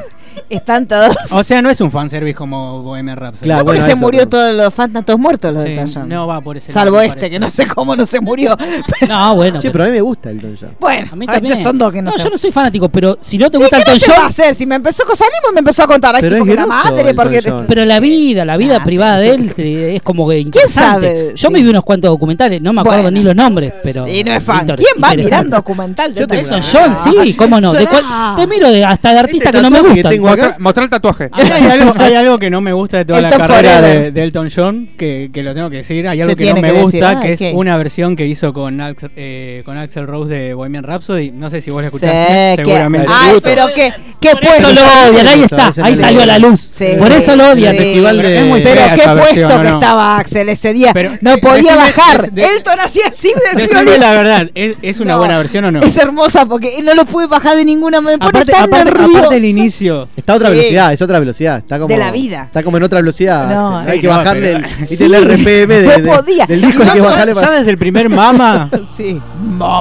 Están 0.50 0.88
todos. 0.88 1.16
O 1.32 1.43
sea, 1.43 1.62
no 1.62 1.70
es 1.70 1.82
un 1.82 1.91
fanservice 1.91 2.36
como 2.36 2.82
Bohemian 2.82 3.18
Rhapsody. 3.18 3.43
Claro, 3.45 3.66
porque 3.66 3.80
bueno, 3.80 3.86
se 3.86 3.91
eso, 3.93 4.02
murió 4.02 4.20
pero- 4.22 4.30
todos 4.30 4.56
los 4.56 4.74
fans, 4.74 4.89
están 4.89 5.06
todos 5.06 5.20
muertos 5.20 5.54
los 5.54 5.64
de 5.64 5.70
Sí, 5.72 5.76
Elton 5.78 5.91
John. 5.93 6.10
no 6.10 6.28
va 6.28 6.41
por 6.41 6.58
ese 6.58 6.72
Salvo 6.72 7.02
este, 7.02 7.10
parece. 7.16 7.30
que 7.32 7.39
no 7.39 7.50
sé 7.50 7.68
cómo 7.68 7.95
no 7.95 8.06
se 8.06 8.20
murió. 8.22 8.56
No, 9.08 9.36
bueno. 9.36 9.60
Che, 9.60 9.70
pero 9.72 9.84
a 9.84 9.88
mí 9.88 9.93
me 9.93 10.02
gusta 10.02 10.30
Elton 10.32 10.56
John. 10.60 10.72
bueno, 10.80 11.10
a 11.12 11.16
mí 11.16 11.26
ah, 11.30 11.34
también. 11.34 11.62
son 11.62 11.78
dos 11.78 11.91
que 11.93 12.02
no, 12.02 12.12
no, 12.12 12.18
sé. 12.18 12.24
yo 12.24 12.30
no 12.30 12.38
soy 12.38 12.52
fanático, 12.52 12.89
pero 12.89 13.18
si 13.22 13.38
no 13.38 13.50
te 13.50 13.58
Sí, 13.58 13.64
gusta 13.64 13.78
¿qué 13.80 13.84
no 13.86 13.91
Elton 13.93 14.00
se 14.00 14.12
va 14.12 14.18
a 14.18 14.20
John, 14.22 14.28
hacer? 14.30 14.56
Si 14.56 14.66
me 14.66 14.76
empezó 14.76 15.04
con 15.06 15.16
salimos 15.16 15.54
me 15.54 15.60
empezó 15.60 15.84
a 15.84 15.88
contar. 15.88 16.16
Ay, 16.16 16.22
Pero 16.22 16.36
sí, 16.36 16.39
porque 16.39 16.56
la 16.56 16.66
madre, 16.66 17.10
Elton 17.10 17.16
porque. 17.16 17.41
John. 17.45 17.66
pero 17.68 17.86
la 17.86 18.00
vida, 18.00 18.45
la 18.45 18.58
vida 18.58 18.78
Ah, 18.82 18.84
privada 18.84 19.20
sí. 19.20 19.26
de 19.26 19.34
él 19.36 19.52
es 19.95 20.02
como 20.02 20.28
que 20.30 20.39
interesante. 20.39 21.08
sabe? 21.10 21.34
Yo 21.36 21.48
Sí. 21.48 21.54
me 21.54 21.62
vi 21.62 21.70
unos 21.70 21.84
cuantos 21.84 22.10
documentales, 22.10 22.62
no 22.62 22.74
me 22.74 22.82
acuerdo 22.82 23.12
ni 23.12 23.24
los 23.24 23.36
nombres, 23.36 23.74
pero 23.84 24.08
Y 24.08 24.24
no 24.24 24.34
es 24.34 24.43
fan. 24.43 24.66
¿Quién 24.66 25.04
va 25.04 25.10
a 25.10 25.16
mirar 25.16 25.48
documental 25.50 26.14
de 26.14 26.22
Elton 26.24 26.62
John, 26.62 26.95
sí, 26.98 27.34
cómo 27.36 27.60
no. 27.62 27.74
De 27.74 27.88
te 28.36 28.48
miro 28.48 28.70
de- 28.72 28.84
hasta 28.86 29.14
de 29.14 29.20
artistas 29.20 29.48
Este 29.54 29.58
que 29.58 29.64
no 29.64 29.70
me 29.70 30.02
tatuaje 30.04 30.36
acá- 30.41 30.55
Mostra, 30.59 30.83
el 30.83 30.89
tatuaje. 30.89 31.29
Hay, 31.31 31.49
algo, 31.65 31.93
hay 31.97 32.13
algo 32.15 32.39
que 32.39 32.49
no 32.49 32.61
me 32.61 32.73
gusta 32.73 32.97
de 32.97 33.05
toda 33.05 33.21
la 33.21 33.29
carrera 33.29 33.81
de, 33.81 34.11
de 34.11 34.23
Elton 34.23 34.49
John, 34.53 34.89
que, 34.97 35.29
que 35.33 35.43
lo 35.43 35.53
tengo 35.53 35.69
que 35.69 35.77
decir. 35.77 36.07
Hay 36.07 36.21
algo 36.21 36.31
Se 36.31 36.35
que 36.35 36.53
no 36.53 36.61
me 36.61 36.71
que 36.73 36.81
gusta, 36.81 37.15
decir. 37.19 37.38
que 37.38 37.49
es 37.49 37.53
una 37.55 37.77
versión 37.77 38.15
que 38.15 38.25
hizo 38.25 38.53
con, 38.53 38.77
Axl- 38.79 39.11
eh, 39.15 39.61
con 39.65 39.77
Axel 39.77 40.07
Rose 40.07 40.33
de 40.33 40.53
Bohemian 40.53 40.83
Rhapsody. 40.83 41.31
No 41.31 41.49
sé 41.49 41.61
si 41.61 41.71
vos 41.71 41.81
la 41.83 41.89
Sí, 41.89 41.95
escuchaste, 41.97 42.55
que- 42.57 42.63
seguramente. 42.65 43.07
Ay, 43.09 43.38
pero 43.43 43.67
qué, 43.75 43.93
qué 44.19 44.29
Por 44.31 44.43
eso 44.43 44.73
lo 44.73 44.81
odian, 45.09 45.27
ahí 45.27 45.43
está, 45.43 45.71
ahí 45.83 45.95
salió 45.95 46.21
a 46.21 46.25
la 46.25 46.39
luz. 46.39 46.59
Sí. 46.59 46.88
Por 46.97 47.11
eso 47.11 47.35
lo 47.35 47.51
odian. 47.51 47.73
Sí. 47.73 47.79
Festival 47.79 48.17
de- 48.17 48.23
Pero 48.63 48.75
fea 48.75 48.89
qué 48.93 49.01
puesto 49.01 49.15
versión, 49.15 49.51
¿o 49.51 49.57
que 49.61 49.67
no? 49.69 49.73
estaba 49.75 50.17
Axel 50.17 50.49
ese 50.49 50.73
día. 50.73 50.91
Pero, 50.93 51.11
no 51.21 51.38
podía 51.38 51.73
decime- 51.73 51.77
bajar. 51.77 52.31
de- 52.31 52.45
Elton 52.45 52.79
hacía 52.79 53.07
así 53.07 53.29
del 53.53 53.67
violín. 53.67 53.99
la 53.99 54.11
verdad, 54.11 54.49
¿es, 54.55 54.75
es 54.81 54.99
una 54.99 55.13
No, 55.13 55.19
buena 55.19 55.38
versión 55.38 55.65
o 55.65 55.71
no? 55.71 55.81
Es 55.81 55.97
hermosa 55.97 56.45
porque 56.45 56.81
no 56.83 56.93
lo 56.93 57.05
pude 57.05 57.27
bajar 57.27 57.55
de 57.55 57.65
ninguna 57.65 58.01
manera. 58.01 58.25
Aparte, 58.25 58.51
tan 58.51 58.63
aparte, 58.65 58.85
nervioso. 58.85 59.17
aparte 59.17 59.38
el 59.38 59.45
inicio. 59.45 60.07
Está 60.28 60.34
a 60.34 60.36
otra 60.36 60.49
Sí. 60.49 60.55
velocidad, 60.55 60.91
es 60.91 61.01
otra 61.01 61.19
velocidad. 61.19 61.57
Está 61.59 61.78
como, 61.80 61.88
De 61.88 61.97
la 61.97 62.11
vida. 62.11 62.43
Está 62.43 62.61
como 62.61 62.75
en 62.75 62.84
otra 62.84 62.99
velocidad. 62.99 63.47
No, 63.49 63.78
Hay 63.78 63.93
sí, 63.95 64.01
que 64.01 64.07
no, 64.07 64.17
bajarle 64.17 64.41
pero- 64.61 64.67
el, 64.82 64.88
Sí, 64.88 65.03
el 65.05 65.15
RPM 65.15 65.73
de- 65.73 65.84
no 65.84 65.91
de- 65.91 65.99
podía. 66.17 66.45
del 66.45 66.61
disco. 66.61 66.84
Hay 66.84 66.89
que 66.89 66.97
Ya- 66.97 67.03
bajarle 67.05 67.34
ya 67.34 67.41
para- 67.41 67.57
desde 67.59 67.71
el 67.71 67.78
primer 67.78 68.09
mama. 68.09 68.69
Sí. 68.97 69.21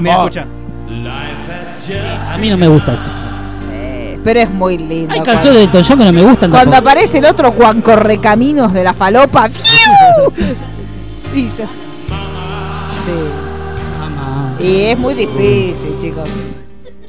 Escucha. 0.08 0.46
A 2.32 2.38
mí 2.38 2.48
no 2.50 2.56
me 2.56 2.68
gusta 2.68 2.92
esto. 2.92 3.06
Sí, 3.08 4.20
Pero 4.22 4.40
es 4.40 4.50
muy 4.50 4.78
lindo. 4.78 5.12
Hay 5.12 5.18
cuando- 5.18 5.24
canciones 5.32 5.58
de 5.58 5.64
Elton 5.64 5.82
John 5.82 5.98
que 5.98 6.04
no 6.04 6.12
me 6.12 6.22
gustan 6.22 6.50
Cuando 6.50 6.70
tampoco. 6.70 6.90
aparece 6.90 7.18
el 7.18 7.24
otro 7.24 7.50
Juan 7.50 7.80
Correcaminos 7.80 8.72
de 8.72 8.84
la 8.84 8.94
falopa. 8.94 9.48
¡fiu! 9.48 10.32
Sí, 11.34 11.48
ya. 11.58 11.64
Mamá. 12.08 12.92
Sí. 14.60 14.64
Y 14.64 14.82
es 14.84 14.96
muy 14.98 15.14
difícil, 15.14 15.96
chicos. 16.00 16.28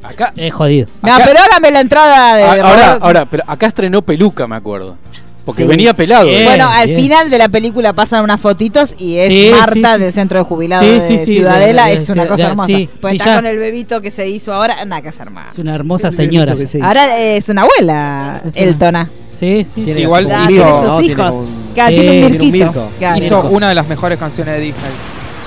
Acá, 0.08 0.32
Es 0.36 0.52
jodido. 0.52 0.86
No, 1.02 1.14
Acá- 1.14 1.24
pero 1.26 1.38
hágame 1.40 1.70
la 1.70 1.80
entrada 1.80 2.36
de. 2.36 2.42
a- 2.44 2.50
ahora, 2.68 2.98
ahora, 3.00 3.26
pero 3.30 3.44
acá 3.46 3.66
estrenó 3.66 4.02
peluca, 4.02 4.46
me 4.46 4.56
acuerdo. 4.56 4.96
Porque 5.44 5.62
Sí. 5.62 5.68
venía 5.68 5.94
pelado. 5.94 6.26
Bien. 6.26 6.44
Bueno, 6.44 6.68
al 6.68 6.86
bien. 6.88 7.00
final 7.00 7.30
de 7.30 7.38
la 7.38 7.48
película 7.48 7.94
pasan 7.94 8.22
unas 8.22 8.38
fotitos 8.38 8.94
y 8.98 9.16
es 9.16 9.28
Sí, 9.28 9.50
Marta 9.58 9.72
sí, 9.94 9.96
sí. 9.96 10.00
del 10.02 10.12
centro 10.12 10.38
de 10.40 10.44
jubilados 10.44 10.84
Sí, 10.86 10.92
de 10.92 11.00
sí, 11.00 11.18
sí, 11.18 11.24
Ciudadela. 11.36 11.86
de- 11.86 11.92
de- 11.96 12.02
es 12.02 12.08
una 12.10 12.22
de- 12.24 12.28
cosa 12.28 12.42
de- 12.42 12.48
hermosa. 12.50 12.66
sí, 12.66 12.90
pues 13.00 13.10
sí, 13.12 13.16
está 13.16 13.30
ya. 13.30 13.36
con 13.36 13.46
el 13.46 13.56
bebito 13.58 14.02
que 14.02 14.10
se 14.10 14.28
hizo 14.28 14.52
ahora. 14.52 14.84
Nada 14.84 15.00
que 15.00 15.08
hacer 15.08 15.30
más. 15.30 15.52
Es 15.52 15.58
una 15.58 15.74
hermosa 15.74 16.10
señora. 16.12 16.54
que 16.54 16.66
se 16.66 16.76
hizo. 16.78 16.86
Ahora 16.86 17.16
es 17.18 17.48
una 17.48 17.62
abuela, 17.62 18.42
Es 18.46 18.56
una- 18.56 18.64
Eltona. 18.64 19.10
Sí, 19.30 19.64
sí. 19.64 19.84
Tiene 19.84 20.02
Igual 20.02 20.28
Ah, 20.30 20.44
tiene 20.48 20.62
sus 20.62 20.70
¿no? 20.70 20.98
Tiene 20.98 21.12
hijos. 21.14 21.34
un- 21.34 21.46
tiene 21.74 21.88
un 21.88 21.94
tiene 21.94 22.10
un 22.26 22.32
mirquito. 22.32 22.52
mirco. 22.66 22.88
Claro. 22.98 23.16
Hizo 23.16 23.40
una 23.48 23.68
de 23.70 23.74
las 23.74 23.88
mejores 23.88 24.18
canciones 24.18 24.54
de 24.54 24.60
Disney. 24.60 24.90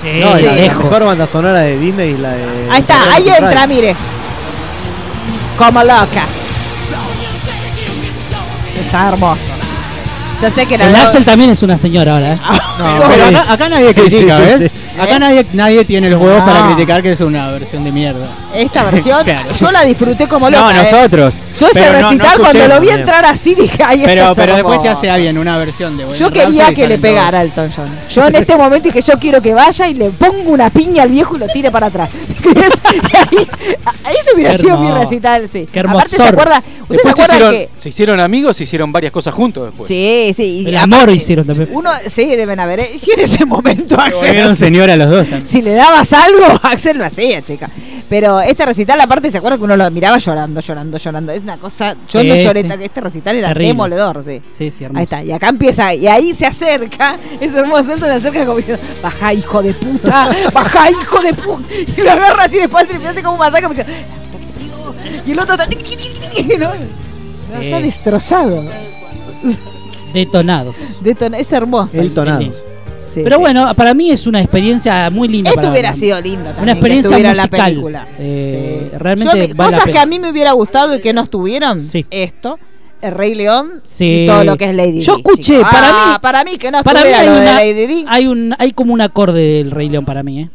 Sí, 0.02 0.08
No, 0.18 0.36
la, 0.36 0.52
mejor 0.54 1.04
banda 1.04 1.26
sonora 1.28 1.60
de 1.60 1.78
Disney 1.78 2.10
y 2.14 2.18
la 2.18 2.30
de. 2.32 2.42
Ahí 2.72 2.80
está, 2.80 3.14
ahí 3.14 3.28
entra, 3.28 3.68
mire. 3.68 3.94
Como 5.58 5.82
loca. 5.82 6.24
Está 8.78 9.08
hermoso. 9.08 9.40
Yo 10.42 10.50
sé 10.50 10.66
que 10.66 10.74
El 10.74 10.96
Axel 10.96 11.24
también 11.24 11.50
es 11.50 11.62
una 11.62 11.76
señora 11.76 12.14
ahora, 12.14 12.32
¿eh? 12.32 12.38
No, 12.78 13.08
Pero 13.08 13.26
acá, 13.26 13.52
acá 13.52 13.68
nadie 13.68 13.88
Sí, 13.88 13.94
sí, 13.94 14.00
critica, 14.00 14.36
sí, 14.36 14.42
¿ves? 14.42 14.70
Acá 15.02 15.16
¿Eh? 15.16 15.18
nadie, 15.18 15.46
nadie 15.52 15.84
tiene 15.84 16.08
los 16.10 16.20
huevos 16.20 16.38
No. 16.40 16.44
para 16.46 16.66
criticar 16.74 17.02
que 17.02 17.12
es 17.12 17.20
una 17.20 17.50
versión 17.50 17.84
de 17.84 17.92
mierda. 17.92 18.26
Esta 18.54 18.84
versión, 18.90 19.24
Claro. 19.24 19.52
yo 19.52 19.70
la 19.72 19.84
disfruté 19.84 20.26
como 20.28 20.48
loca. 20.50 20.62
No, 20.62 20.70
¿eh? 20.80 20.88
nosotros. 20.90 21.34
Yo 21.58 21.66
ese 21.66 21.80
Pero 21.80 21.92
no- 21.92 22.00
no 22.00 22.08
recital 22.10 22.38
cuando 22.38 22.68
lo 22.68 22.80
vi 22.80 22.88
entrar 22.90 23.24
así 23.24 23.54
dije, 23.58 23.82
ay, 23.84 24.02
Pero, 24.04 24.32
pero 24.34 24.54
después 24.54 24.82
te 24.82 24.88
hace 24.88 25.10
alguien 25.10 25.36
una 25.38 25.58
versión 25.58 25.96
de 25.96 26.06
Yo 26.16 26.30
quería 26.32 26.72
que 26.74 26.86
le 26.88 26.98
pegara 26.98 27.40
a 27.40 27.42
Elton 27.42 27.70
John. 27.74 27.88
Yo 28.10 28.26
en 28.26 28.34
este 28.36 28.56
momento 28.56 28.88
dije, 28.88 29.02
yo 29.02 29.18
quiero 29.18 29.40
que 29.42 29.54
vaya 29.54 29.88
y 29.88 29.94
le 29.94 30.10
ponga 30.10 30.42
una 30.50 30.70
piña 30.70 31.02
al 31.02 31.10
viejo 31.10 31.36
y 31.36 31.38
lo 31.40 31.46
tire 31.48 31.70
para 31.70 31.86
atrás. 31.86 32.08
ahí, 32.84 33.48
ahí 34.04 34.16
se 34.24 34.34
hubiera 34.34 34.56
sido 34.56 34.78
mi 34.78 34.90
recital, 34.90 35.48
sí. 35.52 35.66
Qué 35.72 35.80
Aparte, 35.80 36.08
¿se 36.08 36.16
hermosor. 36.16 36.40
acuerda? 36.40 36.62
¿Ustedes 36.82 37.02
se 37.02 37.08
Después 37.08 37.16
se 37.16 37.22
acuerdan 37.22 37.36
hicieron, 37.52 37.52
que...? 37.74 37.80
se 37.80 37.88
hicieron 37.88 38.20
amigos, 38.20 38.56
se 38.56 38.64
hicieron 38.64 38.92
varias 38.92 39.12
cosas 39.12 39.34
juntos 39.34 39.64
después. 39.66 39.88
Sí, 39.88 40.32
sí. 40.36 40.42
y 40.64 40.68
El 40.68 40.76
aparte, 40.76 40.94
amor 40.96 41.10
hicieron 41.10 41.46
también. 41.46 41.68
Uno, 41.72 41.90
sí, 42.08 42.26
deben 42.36 42.60
haber. 42.60 42.80
¿eh? 42.80 42.90
Si 43.00 43.10
en 43.12 43.20
ese 43.20 43.44
momento 43.44 43.98
Axel. 44.00 44.26
Volvieron 44.28 44.56
señora 44.92 44.96
los 44.96 45.10
dos 45.10 45.22
también. 45.24 45.46
Si 45.46 45.62
le 45.62 45.72
dabas 45.74 46.12
algo, 46.12 46.44
Axel 46.62 46.98
lo 46.98 47.04
hacía, 47.04 47.42
chica. 47.42 47.68
Pero 48.08 48.40
este 48.40 48.66
recital, 48.66 49.00
aparte, 49.00 49.30
¿se 49.30 49.38
acuerda 49.38 49.56
que 49.56 49.64
uno 49.64 49.74
lo 49.76 49.90
miraba 49.90 50.18
llorando, 50.18 50.60
llorando, 50.60 50.98
llorando? 50.98 51.32
Es 51.32 51.42
una 51.42 51.56
cosa. 51.56 51.94
Yo 52.10 52.20
Sí, 52.20 52.28
no 52.28 52.36
lloré, 52.36 52.62
sí. 52.62 52.68
que 52.68 52.84
este 52.84 53.00
recital 53.00 53.36
era 53.36 53.48
Terrible. 53.48 53.68
demoledor, 53.68 54.22
sí. 54.24 54.42
Sí, 54.48 54.70
sí, 54.70 54.84
hermoso. 54.84 54.98
Ahí 54.98 55.04
está, 55.04 55.24
y 55.24 55.32
acá 55.32 55.48
empieza, 55.48 55.94
y 55.94 56.06
ahí 56.06 56.34
se 56.34 56.44
acerca, 56.46 57.16
ese 57.40 57.58
hermoso 57.58 57.92
Elton 57.94 58.08
se 58.08 58.14
acerca 58.16 58.44
como 58.44 58.58
diciendo, 58.58 58.82
baja 59.02 59.32
hijo 59.32 59.62
de 59.62 59.72
puta, 59.72 60.30
baja 60.52 60.90
hijo 60.90 61.22
de 61.22 61.32
puta, 61.34 61.64
y 61.96 62.00
lo 62.02 62.10
agarra 62.10 62.44
así 62.44 62.56
de 62.56 62.64
espalda 62.64 62.94
y 62.94 62.98
me 62.98 63.08
hace 63.08 63.22
como 63.22 63.34
un 63.34 63.38
masaje, 63.40 63.66
y 65.26 65.30
el 65.32 65.38
otro 65.38 65.54
está, 65.54 65.66
¿no? 65.66 66.72
Sí. 67.50 67.66
está 67.66 67.80
destrozado, 67.80 68.64
Detonados. 70.12 70.76
Detona- 71.02 71.38
es 71.38 71.50
hermoso. 71.52 71.98
El 72.00 72.12
tonados. 72.12 72.62
Sí, 73.12 73.20
Pero 73.24 73.36
sí. 73.36 73.40
bueno, 73.42 73.74
para 73.74 73.92
mí 73.94 74.10
es 74.10 74.26
una 74.26 74.40
experiencia 74.40 75.10
muy 75.10 75.28
linda. 75.28 75.50
Esto 75.50 75.60
para- 75.62 75.72
hubiera 75.72 75.92
sido 75.92 76.20
lindo 76.20 76.44
también. 76.44 76.62
Una 76.62 76.72
que 76.72 76.78
experiencia 76.78 77.18
la 77.18 77.28
musical. 77.34 77.70
película. 77.70 78.06
Eh, 78.18 78.88
Sí. 78.92 78.96
Realmente 78.98 79.36
Yo 79.36 79.46
vi- 79.48 79.52
vale 79.54 79.70
la 79.72 79.76
cosas 79.78 79.92
que 79.92 79.98
a 79.98 80.06
mí 80.06 80.18
me 80.18 80.30
hubiera 80.30 80.52
gustado 80.52 80.94
y 80.96 81.00
que 81.00 81.12
no 81.12 81.22
estuvieron. 81.22 81.88
Sí. 81.90 82.06
Esto, 82.10 82.58
El 83.02 83.12
Rey 83.12 83.34
León 83.34 83.80
Sí. 83.82 84.22
y 84.22 84.26
todo 84.26 84.44
lo 84.44 84.56
que 84.56 84.66
es 84.66 84.74
Lady 84.76 85.00
Yo 85.00 85.16
Di, 85.16 85.22
escuché, 85.22 85.60
para 85.62 85.88
Ah, 85.90 86.12
mí- 86.12 86.18
para 86.22 86.44
mí 86.44 86.56
que 86.56 86.70
no 86.70 86.82
Para 86.84 87.02
mí 87.02 87.08
hay, 87.08 87.26
lo 87.26 87.32
de 87.34 87.40
una- 87.42 87.54
Lady 87.54 87.86
Di. 87.86 88.04
hay 88.08 88.26
un 88.28 88.54
hay 88.58 88.70
como 88.72 88.92
un 88.94 89.00
acorde 89.00 89.40
del 89.58 89.72
Rey 89.72 89.88
León 89.88 90.04
para 90.04 90.22
mí, 90.22 90.42
¿eh? 90.42 90.48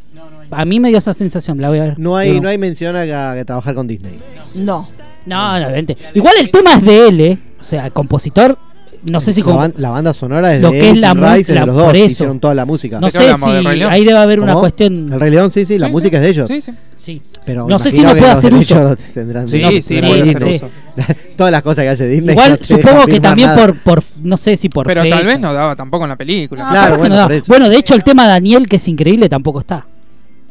A 0.50 0.64
mí 0.64 0.80
me 0.80 0.88
dio 0.88 0.96
esa 0.96 1.12
sensación, 1.12 1.60
la 1.60 1.68
voy 1.68 1.78
a 1.78 1.82
ver. 1.82 1.98
No 1.98 2.16
hay, 2.16 2.40
no 2.40 2.48
hay 2.48 2.56
mención 2.56 2.96
a, 2.96 3.32
a 3.32 3.44
trabajar 3.44 3.74
con 3.74 3.86
Disney. 3.86 4.18
No. 4.54 4.88
No, 5.26 5.60
no, 5.60 5.70
vente. 5.70 5.94
Igual 6.14 6.34
el 6.40 6.50
tema 6.50 6.72
es 6.74 6.82
de 6.82 7.08
él, 7.08 7.20
¿eh? 7.20 7.38
O 7.60 7.62
sea, 7.62 7.84
el 7.84 7.92
compositor, 7.92 8.56
no 9.04 9.20
sé 9.20 9.32
si 9.32 9.40
la, 9.40 9.44
como... 9.46 9.58
ban- 9.60 9.74
la 9.76 9.90
banda 9.90 10.12
sonora 10.14 10.54
es 10.54 10.62
Lo 10.62 10.70
de 10.70 10.78
que 10.78 10.90
es 10.90 10.96
la 10.96 11.14
Rice, 11.14 11.54
la- 11.54 11.60
de 11.60 11.66
los 11.66 11.76
dos, 11.76 11.84
por 11.86 11.96
eso. 11.96 12.06
hicieron 12.06 12.40
toda 12.40 12.54
la 12.54 12.64
música. 12.64 13.00
No 13.00 13.06
¿De 13.06 13.12
qué 13.12 13.18
sé 13.18 13.34
si 13.34 13.50
ahí 13.50 14.04
debe 14.04 14.18
haber 14.18 14.40
una 14.40 14.54
cuestión... 14.54 15.12
El 15.12 15.20
Rey 15.20 15.30
León, 15.30 15.50
sí, 15.50 15.64
sí, 15.64 15.78
la 15.78 15.86
Sí, 15.86 15.92
música 15.92 16.10
sí. 16.10 16.16
es 16.16 16.22
de 16.22 16.28
ellos. 16.30 16.48
Sí, 16.48 16.60
sí. 16.60 16.72
Sí. 17.02 17.22
Pero 17.46 17.66
No 17.66 17.78
sé 17.78 17.90
si 17.90 18.02
no 18.02 18.10
puede 18.10 18.30
hacer 18.30 18.52
uso. 18.52 18.94
tendrán- 19.14 19.48
Sí, 19.48 19.60
No, 19.62 19.70
sí, 19.70 19.80
sí, 19.82 20.00
puede 20.00 20.24
sí. 20.24 20.34
hacer 20.34 20.48
uso. 20.54 20.68
Todas 21.36 21.50
las 21.52 21.62
cosas 21.62 21.84
que 21.84 21.88
hace 21.88 22.06
Disney. 22.06 22.32
Igual 22.34 22.58
supongo 22.62 23.06
que 23.06 23.20
también 23.20 23.48
nada. 23.48 23.66
por, 23.66 23.78
por, 23.78 24.02
no 24.22 24.36
sé 24.36 24.56
si 24.56 24.68
por 24.68 24.86
Pero 24.86 25.08
tal 25.08 25.24
vez 25.24 25.38
no 25.40 25.52
daba 25.54 25.74
tampoco 25.74 26.04
en 26.04 26.10
la 26.10 26.16
película. 26.16 26.66
Claro, 26.68 26.98
bueno. 26.98 27.28
Bueno, 27.46 27.68
de 27.68 27.76
hecho 27.78 27.94
el 27.94 28.04
tema 28.04 28.26
Daniel, 28.26 28.68
que 28.68 28.76
es 28.76 28.88
increíble, 28.88 29.28
tampoco 29.28 29.60
está. 29.60 29.86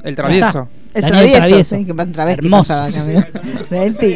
El 0.03 0.15
travieso. 0.15 0.67
El 0.97 1.01
Daniel 1.03 1.31
travieso, 1.31 1.37
Travieso. 1.37 1.75
sí, 1.77 1.85
que 1.85 2.31
Hermoso. 2.33 2.73
No 2.75 2.83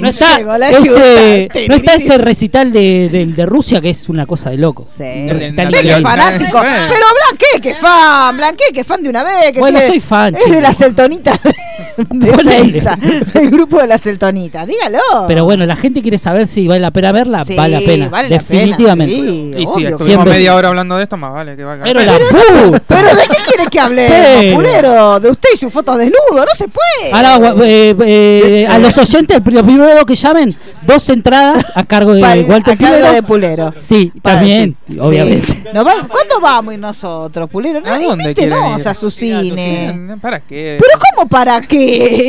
está, 0.09 0.39
ese, 0.69 1.49
no 1.67 1.75
está 1.75 1.95
ese 1.95 2.17
recital 2.17 2.71
de, 2.71 3.09
del 3.11 3.35
de 3.35 3.45
Rusia 3.45 3.81
que 3.81 3.89
es 3.89 4.09
una 4.09 4.25
cosa 4.25 4.49
de 4.49 4.57
loco. 4.57 4.87
Sí. 4.95 5.03
Recital 5.29 5.71
de- 5.71 5.81
que 5.81 6.01
fanático. 6.01 6.59
Pero 6.61 7.05
Blanqué, 7.27 7.61
que 7.61 7.73
fan, 7.75 8.37
Blanqué, 8.37 8.63
que 8.73 8.83
fan 8.83 9.03
de 9.03 9.09
una 9.09 9.23
vez. 9.23 9.51
Que 9.51 9.59
Bueno, 9.59 9.79
tiene- 9.79 9.93
soy 9.93 9.99
fan, 9.99 10.35
Es 10.35 10.41
de 10.43 10.47
chico. 10.49 10.61
la 10.61 10.73
Celtonita 10.73 11.39
de. 12.09 12.43
Seiza, 12.43 12.95
del 12.95 13.49
grupo 13.51 13.79
de 13.79 13.87
la 13.87 13.97
Celtonita. 13.97 14.65
Dígalo. 14.65 14.99
Pero 15.27 15.45
bueno, 15.45 15.65
la 15.65 15.75
gente 15.75 16.01
quiere 16.01 16.17
saber 16.17 16.47
si 16.47 16.67
vale 16.67 16.79
la 16.79 16.91
pena 16.91 17.11
verla. 17.11 17.45
Sí, 17.45 17.55
vale 17.55 17.79
la 17.79 17.85
pena. 17.85 18.09
vale 18.09 18.29
la 18.29 18.37
definitivamente. 18.37 19.15
pena, 19.15 19.29
sí, 19.31 19.51
Y 19.55 19.59
sí, 19.59 19.65
obvio. 19.67 19.87
estuvimos 19.89 20.05
Siempre. 20.05 20.33
media 20.33 20.55
hora 20.55 20.67
hablando 20.69 20.97
de 20.97 21.03
esto, 21.03 21.17
más 21.17 21.33
vale 21.33 21.55
que 21.55 21.63
va 21.63 21.73
a 21.73 21.83
Pero 21.83 21.99
caer. 22.03 22.21
la 22.21 22.27
puta. 22.69 22.79
¿Pero 22.87 23.07
de 23.15 23.21
qué 23.23 23.37
quiere 23.47 23.69
que 23.69 23.79
hable? 23.79 24.07
Pero- 24.09 24.55
Pulero, 24.55 25.19
de 25.19 25.29
usted 25.29 25.49
y 25.53 25.57
su 25.57 25.69
foto 25.69 25.95
desnudo, 25.97 26.19
no 26.45 26.55
se 26.55 26.67
puede. 26.67 27.11
Ahora, 27.13 27.53
eh, 27.65 27.95
eh, 28.05 28.67
a 28.69 28.77
los 28.77 28.97
oyentes, 28.97 29.37
el 29.37 29.43
pri- 29.43 29.61
primero 29.63 30.05
que 30.05 30.15
llamen, 30.15 30.55
dos 30.83 31.07
entradas 31.09 31.65
a 31.75 31.83
cargo 31.83 32.13
de 32.13 32.21
Walter 32.21 32.73
a 32.73 32.77
cargo 32.77 32.95
Pulero. 32.97 33.13
de 33.13 33.23
Pulero. 33.23 33.73
Sí, 33.77 34.11
Para 34.21 34.37
también, 34.37 34.75
decir- 34.87 35.01
obviamente. 35.01 35.47
Sí. 35.51 35.63
Nos 35.73 35.85
va- 35.85 36.07
¿Cuándo 36.07 36.39
vamos 36.41 36.71
a 36.71 36.73
ir 36.73 36.79
nosotros, 36.79 37.49
Pulero? 37.49 37.81
No, 37.81 37.91
¿A 37.93 37.99
dónde 37.99 38.31
ir? 38.37 38.53
a 38.85 38.93
su 38.93 39.09
cine. 39.11 40.17
¿Para 40.21 40.39
qué? 40.39 40.77
¿Pero 40.79 40.99
cómo 41.15 41.27
para 41.27 41.61
qué? 41.61 41.80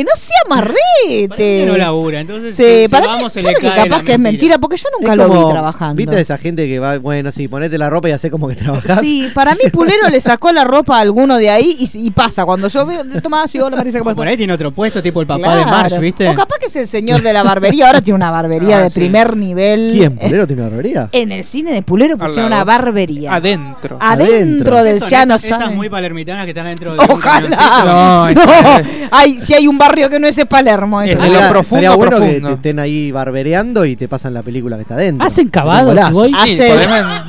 No 0.03 0.15
sea 0.15 0.33
Parece 0.47 0.75
que 0.75 1.27
marrete. 1.29 1.65
no 1.65 1.77
labura, 1.77 2.19
entonces 2.19 2.55
Sí, 2.55 2.83
si 2.83 2.87
para 2.89 3.07
vamos 3.07 3.23
mí, 3.25 3.29
se 3.31 3.41
le 3.41 3.43
¿sabe 3.49 3.55
que 3.61 3.67
cae 3.67 3.83
capaz 3.83 3.97
la 3.99 4.03
que 4.03 4.11
es 4.13 4.19
mentira? 4.19 4.57
Porque 4.57 4.77
yo 4.77 4.87
nunca 4.97 5.11
Es 5.13 5.17
lo 5.17 5.27
como- 5.27 5.45
vi 5.47 5.51
trabajando. 5.53 5.95
¿Viste 5.95 6.19
esa 6.19 6.37
gente 6.37 6.67
que 6.67 6.79
va, 6.79 6.97
bueno, 6.99 7.31
sí, 7.31 7.47
ponete 7.47 7.77
la 7.77 7.89
ropa 7.89 8.09
y 8.09 8.11
hace 8.11 8.29
como 8.29 8.47
que 8.47 8.55
trabajás? 8.55 8.99
Sí, 9.01 9.29
para 9.33 9.53
mí 9.53 9.61
Pulero 9.71 10.09
le 10.09 10.19
sacó 10.21 10.51
la 10.51 10.63
ropa 10.63 10.97
a 10.97 10.99
alguno 11.01 11.37
de 11.37 11.49
ahí 11.49 11.75
y, 11.79 11.89
y 12.07 12.11
pasa. 12.11 12.45
Cuando 12.45 12.67
yo 12.67 12.85
veo, 12.85 13.03
toma 13.21 13.43
así, 13.43 13.59
hola 13.59 13.77
Marisa, 13.77 13.99
¿cómo 13.99 14.11
estás? 14.11 14.17
Por 14.17 14.27
ahí 14.27 14.37
tiene 14.37 14.53
otro 14.53 14.71
puesto, 14.71 15.01
tipo 15.01 15.21
el 15.21 15.27
papá 15.27 15.55
de. 15.57 15.65
Marsh, 15.65 15.97
¿viste? 15.99 16.27
O 16.29 16.35
capaz 16.35 16.57
que 16.59 16.67
es 16.67 16.75
el 16.75 16.87
señor 16.87 17.21
de 17.21 17.33
la 17.33 17.43
barbería. 17.43 17.87
Ahora 17.87 18.01
tiene 18.01 18.15
una 18.15 18.31
barbería 18.31 18.77
Ah, 18.77 18.83
de 18.83 18.89
sí. 18.89 18.99
primer 18.99 19.35
nivel. 19.37 19.91
¿Quién? 19.93 20.17
¿Pulero 20.17 20.45
tiene 20.47 20.61
una 20.61 20.69
barbería? 20.69 21.09
En 21.11 21.31
el 21.31 21.43
cine 21.43 21.71
de 21.73 21.81
Pulero 21.81 22.17
pusieron 22.17 22.45
una 22.47 22.63
barbería. 22.63 23.33
Adentro. 23.33 23.97
Adentro 23.99 24.77
Adentro. 24.79 24.83
del 24.83 24.99
llano 25.09 25.35
estas, 25.35 25.73
muy 25.73 25.89
palermitanas 25.89 26.43
que 26.45 26.51
están 26.51 26.65
adentro 26.65 26.93
de 26.93 26.99
un 26.99 27.11
Ojalá. 27.11 27.49
No, 27.85 28.33
No, 28.33 28.87
ay, 29.11 29.39
si 29.43 29.53
hay 29.53 29.67
un 29.67 29.77
barrio 29.77 30.09
que 30.09 30.19
no 30.19 30.27
es 30.27 30.37
Palermo. 30.45 31.01
Es 31.01 31.11
eso. 31.11 31.21
de 31.21 31.29
lo 31.29 31.49
profundo, 31.49 31.97
bueno 31.97 32.17
profundo. 32.17 32.35
que 32.35 32.41
te 32.47 32.53
estén 32.53 32.79
ahí 32.79 33.11
barbereando 33.11 33.85
y 33.85 33.95
te 33.95 34.07
pasan 34.07 34.33
la 34.33 34.41
película 34.43 34.75
que 34.77 34.81
está 34.83 34.95
dentro. 34.95 35.25
¿Hacen 35.25 35.49
cavados 35.49 35.93
voy? 36.11 36.29
Sí, 36.45 36.53
Hace- 36.59 36.69
podemos- 36.73 37.21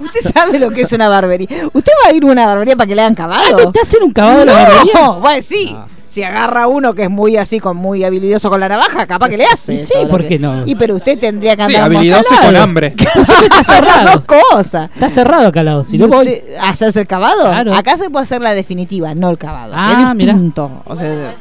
Usted 0.00 0.20
sabe 0.32 0.58
lo 0.58 0.70
que 0.70 0.82
es 0.82 0.92
una 0.92 1.08
barbería. 1.08 1.48
¿Usted 1.72 1.92
va 2.04 2.10
a 2.10 2.12
ir 2.14 2.22
a 2.22 2.26
una 2.26 2.46
barbería 2.46 2.76
para 2.76 2.86
que 2.86 2.94
le 2.94 3.02
hagan 3.02 3.14
cavado? 3.14 3.72
¿Te 3.72 3.80
hacen 3.80 4.02
un 4.02 4.12
cavado 4.12 4.38
de 4.40 4.46
la 4.46 4.52
barbería? 4.54 4.92
No, 4.94 5.20
bueno, 5.20 5.42
sí. 5.42 5.76
Si 6.18 6.24
agarra 6.24 6.66
uno 6.66 6.94
que 6.94 7.04
es 7.04 7.10
muy 7.10 7.36
así, 7.36 7.60
con 7.60 7.76
muy 7.76 8.02
habilidoso 8.02 8.50
con 8.50 8.58
la 8.58 8.68
navaja, 8.68 9.06
capaz 9.06 9.28
que 9.28 9.36
le 9.36 9.44
hace. 9.44 9.74
Y 9.74 9.78
sí, 9.78 9.92
¿por 10.10 10.22
que- 10.22 10.26
qué 10.30 10.38
no? 10.40 10.66
Y 10.66 10.74
pero 10.74 10.96
usted 10.96 11.16
tendría 11.16 11.54
que 11.54 11.64
Sí, 11.66 11.76
andar 11.76 11.84
habilidoso 11.96 12.22
y 12.28 12.32
moscalado. 12.32 12.54
con 12.54 12.56
hambre. 12.56 12.94
Está 13.44 13.62
cerrado. 13.62 14.10
dos 14.14 14.24
cosas. 14.24 14.90
Está 14.92 15.08
cerrado 15.08 15.46
acá 15.46 15.60
al 15.60 15.66
lado. 15.66 15.84
Si 15.84 15.96
no 15.96 16.06
¿Y 16.06 16.08
voy. 16.08 16.40
¿Hacerse 16.60 17.02
el 17.02 17.06
cavado? 17.06 17.42
Claro. 17.44 17.72
Acá 17.72 17.96
se 17.96 18.10
puede 18.10 18.24
hacer 18.24 18.42
la 18.42 18.52
definitiva, 18.52 19.14
no 19.14 19.30
el 19.30 19.38
cavado. 19.38 19.74
Ah, 19.76 20.08
es 20.10 20.14
mirá. 20.16 20.32
distinto. 20.32 20.82
O 20.86 20.96
sea, 20.96 21.34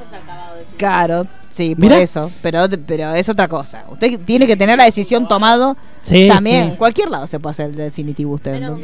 claro, 0.77 1.25
sí, 1.49 1.73
por 1.73 1.85
Mirá. 1.85 1.97
eso. 1.99 2.29
Pero, 2.43 2.65
pero 2.85 3.15
es 3.15 3.27
otra 3.29 3.47
cosa. 3.47 3.83
Usted 3.89 4.19
tiene 4.25 4.45
que 4.45 4.55
tener 4.55 4.77
la 4.77 4.83
decisión 4.85 5.27
tomado 5.27 5.75
Sí, 6.01 6.27
también. 6.27 6.69
sí. 6.73 6.75
Cualquier 6.77 7.09
lado 7.09 7.25
se 7.25 7.39
puede 7.39 7.51
hacer 7.51 7.65
el 7.71 7.75
definitivo 7.77 8.35
usted. 8.35 8.59
¿no? 8.61 8.77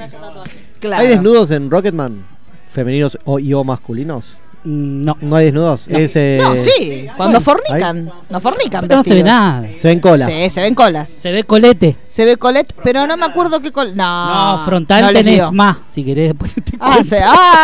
Claro. 0.80 1.02
¿Hay 1.04 1.08
desnudos 1.10 1.52
en 1.52 1.70
Rocketman? 1.70 2.26
¿Femeninos 2.72 3.16
o, 3.26 3.38
y 3.38 3.54
o 3.54 3.64
masculinos? 3.64 4.38
No. 4.66 5.18
No 5.22 5.36
hay 5.36 5.45
desnudos. 5.45 5.88
Es, 5.89 6.16
eh, 6.16 6.39
No, 6.41 6.55
sí, 6.55 7.07
cuando 7.18 7.41
fornican. 7.41 8.11
No 8.30 8.39
fornican. 8.39 8.82
Pero 8.88 8.97
no 8.97 9.03
se 9.03 9.14
ve 9.16 9.24
nada. 9.24 9.68
Se 9.78 9.88
ven 9.89 9.99
colas. 9.99 10.34
Sí, 10.34 10.49
se 10.49 10.61
ven 10.61 10.74
colas. 10.76 11.09
Se 11.09 11.32
ve 11.32 11.43
colete. 11.43 11.95
Se 12.07 12.26
ve 12.26 12.38
colet, 12.38 12.74
pero 12.84 13.05
no 13.07 13.18
me 13.18 13.26
acuerdo 13.26 13.59
qué 13.59 13.72
col. 13.72 13.95
No, 13.95 14.55
No, 14.57 14.66
frontal 14.66 15.01
no 15.03 15.11
tenés 15.11 15.51
más. 15.51 15.78
Si 15.86 16.03
querés, 16.03 16.30
después 16.30 16.51
te 16.53 16.78
Ah, 16.80 16.97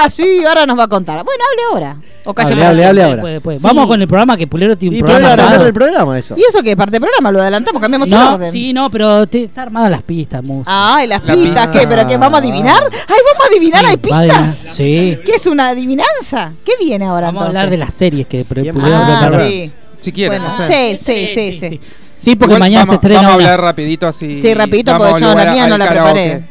ah, 0.03 0.09
sí, 0.09 0.43
ahora 0.47 0.65
nos 0.65 0.77
va 0.79 0.83
a 0.83 0.87
contar. 0.87 1.23
Bueno, 1.25 1.43
hable 1.51 1.61
ahora. 1.73 1.97
O 2.25 2.33
cállate 2.33 2.53
Hable, 2.53 2.61
para 2.63 2.69
hable, 2.69 2.83
siempre. 2.83 2.87
hable 2.89 3.03
ahora. 3.03 3.15
Después, 3.15 3.33
después. 3.33 3.61
Sí. 3.61 3.67
Vamos 3.67 3.87
con 3.87 4.01
el 4.01 4.07
programa 4.07 4.37
que 4.37 4.47
Pulero 4.47 4.77
tiene 4.77 4.95
un 4.95 4.99
Y 4.99 5.03
programa 5.03 5.57
del 5.63 5.73
programa 5.73 6.19
eso. 6.19 6.35
¿Y 6.37 6.41
eso 6.41 6.61
qué? 6.63 6.75
¿Parte 6.77 6.91
del 6.93 7.01
programa? 7.01 7.31
¿Lo 7.31 7.41
adelantamos? 7.41 7.81
¿Cambiamos 7.81 8.09
el 8.11 8.17
No, 8.17 8.33
orden? 8.35 8.51
sí, 8.51 8.71
no, 8.73 8.89
pero 8.89 9.25
te, 9.27 9.43
está 9.43 9.63
armada 9.63 9.89
las 9.89 10.03
pistas, 10.03 10.43
música. 10.43 10.95
Ay, 10.95 11.07
las 11.07 11.23
La 11.23 11.33
pistas, 11.33 11.67
pista. 11.67 11.71
¿qué? 11.81 11.87
¿Pero 11.87 12.07
qué? 12.07 12.17
¿Vamos 12.17 12.39
a 12.39 12.41
adivinar? 12.41 12.83
¡Ay, 12.83 13.17
vamos 13.33 13.45
a 13.45 13.47
adivinar! 13.49 13.81
Sí, 13.81 13.87
¿Hay 13.87 13.97
pistas? 13.97 14.55
Sí. 14.55 15.19
¿Qué 15.25 15.31
es 15.33 15.45
una 15.47 15.69
adivinanza? 15.69 16.53
¿Qué 16.65 16.73
viene 16.89 17.05
ahora 17.05 17.27
Vamos 17.27 17.43
a 17.43 17.47
hablar 17.47 17.69
de 17.69 17.77
las 17.77 17.93
series 17.93 18.27
que 18.27 18.45
Ah, 18.49 19.29
sí. 19.39 19.71
Si 19.99 20.11
quieren, 20.11 20.41
Bueno, 20.41 20.57
no 20.57 20.67
sé. 20.67 20.97
sí, 20.97 21.27
sí, 21.27 21.51
sí, 21.53 21.69
sí. 21.69 21.81
Sí, 22.15 22.35
porque 22.35 22.51
Igual 22.55 22.59
mañana 22.59 22.79
vamos, 22.81 22.89
se 22.89 22.95
estrena 22.95 23.15
Vamos 23.21 23.31
a 23.31 23.35
una- 23.37 23.45
hablar 23.53 23.61
rapidito 23.61 24.07
así. 24.07 24.41
Sí, 24.41 24.53
rapidito, 24.53 24.97
porque 24.97 25.21
yo 25.21 25.33
la 25.35 25.51
mía 25.51 25.67
no 25.67 25.77
la 25.77 25.87
karaoke. 25.87 26.11
preparé. 26.11 26.43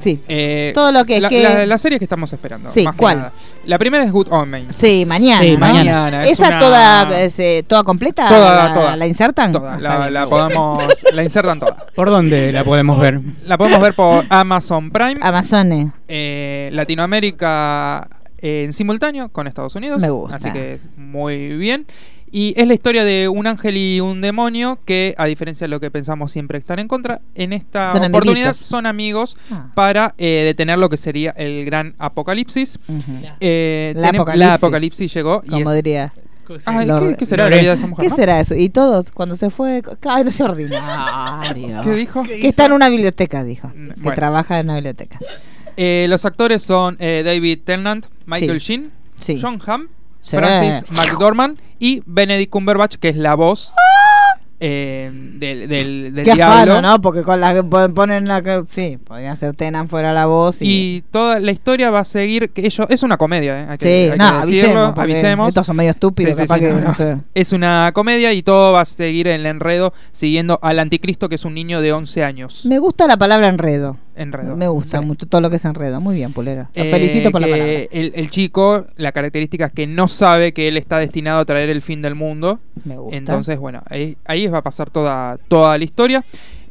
Sí. 0.00 0.20
Eh, 0.28 0.70
Todo 0.74 0.92
lo 0.92 1.04
que 1.04 1.16
es 1.16 1.22
la, 1.22 1.28
que- 1.28 1.42
la- 1.42 1.66
la 1.66 1.76
serie 1.78 1.98
que 1.98 2.04
estamos 2.04 2.32
esperando. 2.32 2.68
Sí, 2.70 2.84
más 2.84 2.94
que 2.94 2.98
¿cuál? 2.98 3.16
nada. 3.18 3.32
La 3.66 3.78
primera 3.78 4.04
es 4.04 4.12
Good 4.12 4.28
Omens. 4.30 4.74
Sí, 4.76 5.04
mañana. 5.06 5.42
Sí, 5.42 5.52
¿no? 5.52 5.58
mañana. 5.58 6.24
es 6.24 6.32
¿Esa 6.32 6.48
una- 6.48 6.58
toda, 6.60 7.20
es, 7.20 7.38
eh, 7.40 7.64
toda 7.66 7.82
completa? 7.82 8.28
Toda, 8.28 8.68
la, 8.68 8.74
toda. 8.74 8.96
¿La 8.96 9.06
insertan? 9.06 9.50
Toda, 9.52 9.76
la, 9.78 10.08
la 10.08 10.26
podemos, 10.26 10.82
la 11.12 11.24
insertan 11.24 11.58
toda. 11.58 11.84
¿Por 11.94 12.10
dónde 12.10 12.52
la 12.52 12.62
podemos 12.64 12.98
ver? 13.00 13.20
La 13.46 13.58
podemos 13.58 13.80
ver 13.80 13.94
por 13.94 14.24
Amazon 14.30 14.90
Prime, 14.90 15.16
Amazon. 15.20 15.92
eh, 16.06 16.70
Latinoamérica 16.72 18.08
en 18.42 18.72
simultáneo 18.72 19.28
con 19.30 19.46
Estados 19.46 19.74
Unidos. 19.74 20.00
Me 20.00 20.10
gusta. 20.10 20.36
Así 20.36 20.50
que 20.52 20.80
muy 20.96 21.56
bien. 21.56 21.86
Y 22.30 22.52
es 22.60 22.66
la 22.68 22.74
historia 22.74 23.04
de 23.04 23.26
un 23.28 23.46
ángel 23.46 23.76
y 23.78 24.00
un 24.00 24.20
demonio 24.20 24.78
que, 24.84 25.14
a 25.16 25.24
diferencia 25.24 25.64
de 25.66 25.70
lo 25.70 25.80
que 25.80 25.90
pensamos 25.90 26.30
siempre 26.30 26.58
estar 26.58 26.78
en 26.78 26.86
contra, 26.86 27.22
en 27.34 27.54
esta 27.54 27.92
Son 27.92 28.04
oportunidad 28.04 28.48
amiguitos. 28.48 28.66
son 28.66 28.84
amigos 28.84 29.36
Ah. 29.50 29.70
para 29.74 30.14
eh, 30.18 30.42
detener 30.44 30.78
lo 30.78 30.90
que 30.90 30.98
sería 30.98 31.30
el 31.38 31.64
gran 31.64 31.94
apocalipsis. 31.98 32.78
Eh, 33.40 33.94
La 33.96 34.10
apocalipsis. 34.10 34.46
la 34.46 34.54
apocalipsis 34.54 35.14
llegó. 35.14 35.42
y 35.46 35.48
Como 35.50 35.70
es- 35.70 35.76
diría. 35.76 36.12
Ay, 36.64 36.86
¿qué, 36.86 37.16
qué 37.18 37.26
será 37.26 37.44
de 37.44 37.50
la 37.50 37.56
vida 37.58 37.68
de 37.68 37.74
esa 37.74 37.86
mujer? 37.86 38.04
¿Qué 38.04 38.08
no? 38.10 38.16
será 38.16 38.40
eso? 38.40 38.54
Y 38.54 38.70
todos, 38.70 39.10
cuando 39.10 39.34
se 39.34 39.50
fue. 39.50 39.82
Ay, 40.08 40.24
no 40.24 40.30
sé 40.30 40.44
ordinario. 40.44 41.80
¿Qué 41.82 41.90
dijo? 41.92 42.22
Que 42.22 42.48
está 42.48 42.66
en 42.66 42.72
una 42.72 42.88
biblioteca, 42.88 43.44
dijo. 43.44 43.70
Que 43.72 43.92
bueno. 44.00 44.14
trabaja 44.14 44.58
en 44.58 44.66
una 44.66 44.74
biblioteca. 44.76 45.18
Eh, 45.78 46.06
los 46.08 46.24
actores 46.26 46.62
son 46.62 46.96
eh, 46.98 47.22
David 47.24 47.60
Tennant, 47.64 48.06
Michael. 48.26 48.58
Sheen, 48.58 48.90
Sí. 49.20 49.38
John 49.40 49.58
Hamm. 49.66 49.88
Francis 50.20 50.90
McDormand 50.90 51.58
y 51.78 52.02
Benedict 52.04 52.50
Cumberbatch, 52.50 52.96
que 52.96 53.08
es 53.10 53.16
la 53.16 53.34
voz 53.34 53.72
eh, 54.60 55.08
del, 55.12 55.68
del, 55.68 56.12
del 56.14 56.24
Qué 56.24 56.34
diablo. 56.34 56.74
afano, 56.74 56.82
¿no? 56.82 57.00
Porque 57.00 57.22
con 57.22 57.40
la 57.40 57.62
pon- 57.62 57.94
ponen 57.94 58.26
la 58.26 58.42
que. 58.42 58.64
Sí, 58.68 58.98
podrían 59.02 59.36
ser 59.36 59.54
Tenan 59.54 59.88
fuera 59.88 60.12
la 60.12 60.26
voz. 60.26 60.60
Y, 60.60 60.96
Y 60.96 61.04
toda 61.12 61.38
la 61.38 61.52
historia 61.52 61.90
va 61.90 62.00
a 62.00 62.04
seguir 62.04 62.50
que 62.50 62.66
ellos 62.66 62.86
es 62.90 63.04
una 63.04 63.16
comedia, 63.16 63.60
¿eh? 63.60 63.66
hay 63.70 63.78
que, 63.78 63.84
sí, 63.86 63.90
hay 63.90 64.10
que 64.10 64.16
no, 64.16 64.40
decirlo, 64.40 64.70
avisemos. 64.80 64.98
avisemos. 64.98 65.48
Estos 65.50 65.66
son 65.66 65.76
medio 65.76 65.92
estúpidos, 65.92 66.36
Sí, 66.36 66.46
sí, 66.48 66.54
que 66.60 66.68
no, 66.72 66.80
no. 66.98 67.24
Es 67.34 67.52
una 67.52 67.92
comedia 67.94 68.32
y 68.32 68.42
todo 68.42 68.72
va 68.72 68.80
a 68.80 68.84
seguir 68.84 69.28
en 69.28 69.40
el 69.40 69.46
enredo 69.46 69.94
siguiendo 70.10 70.58
al 70.60 70.80
anticristo 70.80 71.28
que 71.28 71.36
es 71.36 71.44
un 71.44 71.54
niño 71.54 71.80
de 71.80 71.92
11 71.92 72.24
años. 72.24 72.66
Me 72.66 72.80
gusta 72.80 73.06
la 73.06 73.16
palabra 73.16 73.48
enredo. 73.48 73.96
Enredo. 74.18 74.56
Me 74.56 74.68
gusta 74.68 75.00
Sí. 75.00 75.06
mucho 75.06 75.26
todo 75.26 75.40
lo 75.40 75.48
que 75.50 75.56
es 75.56 75.64
enredo. 75.64 76.00
Muy 76.00 76.16
bien, 76.16 76.32
Pulero. 76.32 76.68
Lo 76.74 76.82
Eh, 76.84 76.90
felicito 76.90 77.30
por 77.30 77.40
la 77.40 77.46
palabra. 77.46 77.72
El, 77.72 78.12
el 78.14 78.30
chico, 78.30 78.86
la 78.96 79.12
característica 79.12 79.66
es 79.66 79.72
que 79.72 79.86
no 79.86 80.08
sabe 80.08 80.52
que 80.52 80.68
él 80.68 80.76
está 80.76 80.98
destinado 80.98 81.40
a 81.40 81.44
traer 81.44 81.68
el 81.70 81.82
fin 81.82 82.00
del 82.00 82.14
mundo. 82.14 82.58
Me 82.84 82.96
gusta. 82.98 83.16
Entonces, 83.16 83.58
bueno, 83.58 83.82
ahí, 83.88 84.16
ahí 84.24 84.46
va 84.48 84.58
a 84.58 84.62
pasar 84.62 84.90
toda, 84.90 85.38
toda 85.48 85.76
la 85.78 85.84
historia. 85.84 86.24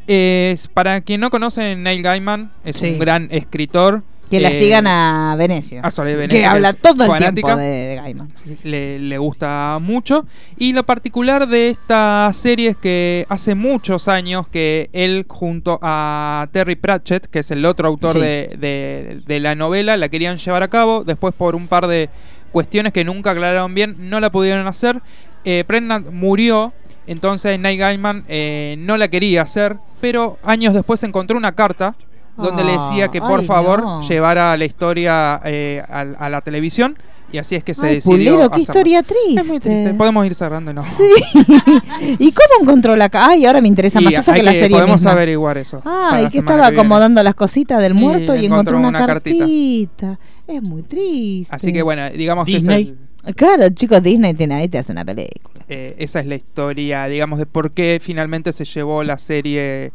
Es, 0.08 0.68
para 0.70 1.02
quien 1.02 1.20
no 1.22 1.30
conoce, 1.30 1.76
Neil 1.76 2.02
Gaiman 2.02 2.52
es 2.64 2.78
Sí. 2.78 2.92
un 2.92 3.00
gran 3.00 3.28
escritor. 3.32 4.04
Que 4.30 4.42
la 4.42 4.50
Eh, 4.50 4.60
sigan 4.60 4.88
a 4.88 5.36
Venecio. 5.38 5.80
a 5.84 5.90
Soledad 5.90 6.16
que 6.16 6.28
Venecia, 6.28 6.52
habla 6.52 6.74
todo 6.74 7.04
el 7.06 7.10
fanática. 7.12 7.34
tiempo 7.34 7.56
de, 7.56 7.66
de 7.68 7.96
Gaiman. 7.96 8.30
le, 8.64 9.00
le 9.00 9.18
gusta 9.18 9.78
mucho. 9.82 10.26
Y 10.58 10.74
lo 10.74 10.86
particular 10.86 11.48
de 11.48 11.70
esta 11.70 12.30
serie 12.34 12.72
es 12.72 12.78
que 12.78 13.26
hace 13.30 13.56
muchos 13.56 14.08
años 14.10 14.48
que 14.50 14.90
él 14.92 15.26
junto 15.30 15.80
a 15.82 16.48
Terry 16.52 16.76
Pratchett, 16.76 17.28
que 17.28 17.40
es 17.40 17.52
el 17.52 17.64
otro 17.64 17.88
autor 17.88 18.16
Sí. 18.16 18.20
de, 18.20 18.56
de- 18.60 19.22
de 19.26 19.40
la 19.40 19.56
novela, 19.56 19.96
la 19.96 20.10
querían 20.10 20.38
llevar 20.38 20.62
a 20.64 20.68
cabo. 20.68 21.04
Después 21.06 21.34
por 21.34 21.56
un 21.56 21.68
par 21.70 21.88
de 21.88 22.10
cuestiones 22.52 22.92
que 22.92 23.06
nunca 23.06 23.32
aclararon 23.32 23.74
bien, 23.74 23.96
no 24.10 24.20
la 24.20 24.30
pudieron 24.30 24.68
hacer. 24.68 25.00
Eh, 25.46 25.64
Prenant 25.66 26.12
murió. 26.12 26.74
Entonces 27.08 27.58
Neil 27.58 27.80
Gaiman 27.80 28.26
eh, 28.28 28.76
no 28.80 28.98
la 28.98 29.08
quería 29.08 29.42
hacer, 29.44 29.78
pero 30.02 30.38
años 30.44 30.74
después 30.74 31.02
encontró 31.04 31.38
una 31.38 31.54
carta 31.54 31.96
donde 32.38 32.64
le 32.64 32.74
decía 32.74 33.08
que 33.10 33.20
por 33.20 33.40
Ay, 33.42 33.46
favor 33.46 33.82
no. 33.84 34.02
llevara 34.08 34.56
la 34.58 34.66
historia 34.66 35.42
eh, 35.46 35.84
a, 35.90 36.02
a 36.02 36.30
la 36.30 36.42
televisión 36.42 36.98
y 37.32 37.40
así 37.40 37.56
es 37.56 37.64
que 37.64 37.74
se 37.74 37.86
Ay, 37.88 37.96
decidió 37.96 38.36
Pulero, 38.36 38.50
qué 38.52 38.62
historia 38.62 39.04
triste. 39.04 39.42
Es 39.42 39.48
muy 39.48 39.60
triste. 39.60 39.94
Podemos 39.96 40.26
ir 40.26 40.34
cerrando, 40.34 40.72
¿no? 40.74 40.82
Sí. 40.84 41.10
¿Y 42.20 42.32
cómo 42.32 42.62
encontró 42.62 42.96
la 42.96 43.10
ca- 43.10 43.28
Ay, 43.30 43.46
ahora 43.46 43.60
me 43.62 43.68
interesa 43.68 44.00
Y 44.02 44.06
más 44.06 44.14
eso 44.14 44.34
que 44.34 44.44
la 44.44 44.54
serie 44.54 44.70
podemos 44.70 45.02
misma. 45.02 45.12
averiguar 45.12 45.58
eso 45.58 45.82
Ay, 45.84 46.28
que 46.30 46.40
estaba 46.40 46.70
que 46.70 46.76
acomodando 46.76 47.22
las 47.24 47.36
cositas 47.36 47.82
del 47.82 47.94
muerto 47.96 48.34
y, 48.36 48.46
encontró 48.46 48.78
encontró 48.78 48.78
una, 48.78 48.90
una 48.90 49.06
cartita. 49.06 49.40
cartita. 49.40 50.20
Es 50.48 50.62
muy 50.62 50.84
triste. 50.84 51.54
Así 51.54 51.74
que 51.74 51.82
bueno, 51.82 52.10
digamos 52.12 52.46
Disney. 52.46 52.96
que 53.26 53.34
Claro, 53.34 53.68
chicos, 53.72 54.02
Disney 54.02 54.34
tiene 54.34 54.56
ahí 54.56 54.70
te 54.70 54.78
hace 54.78 54.94
una 54.94 55.04
película. 55.04 55.66
eh, 55.68 55.96
esa 56.00 56.22
es 56.22 56.28
la 56.28 56.36
historia, 56.36 57.06
digamos, 57.08 57.40
de 57.40 57.46
por 57.46 57.72
qué 57.72 58.00
finalmente 58.02 58.54
se 58.54 58.64
llevó 58.64 59.04
la 59.04 59.18
serie 59.18 59.92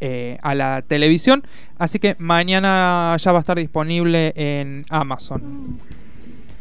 eh, 0.00 0.38
a 0.42 0.54
la 0.54 0.82
televisión. 0.82 1.42
Así 1.78 1.98
que 1.98 2.16
mañana 2.18 3.16
ya 3.18 3.32
va 3.32 3.38
a 3.38 3.40
estar 3.40 3.58
disponible 3.58 4.32
en 4.36 4.84
Amazon. 4.90 5.78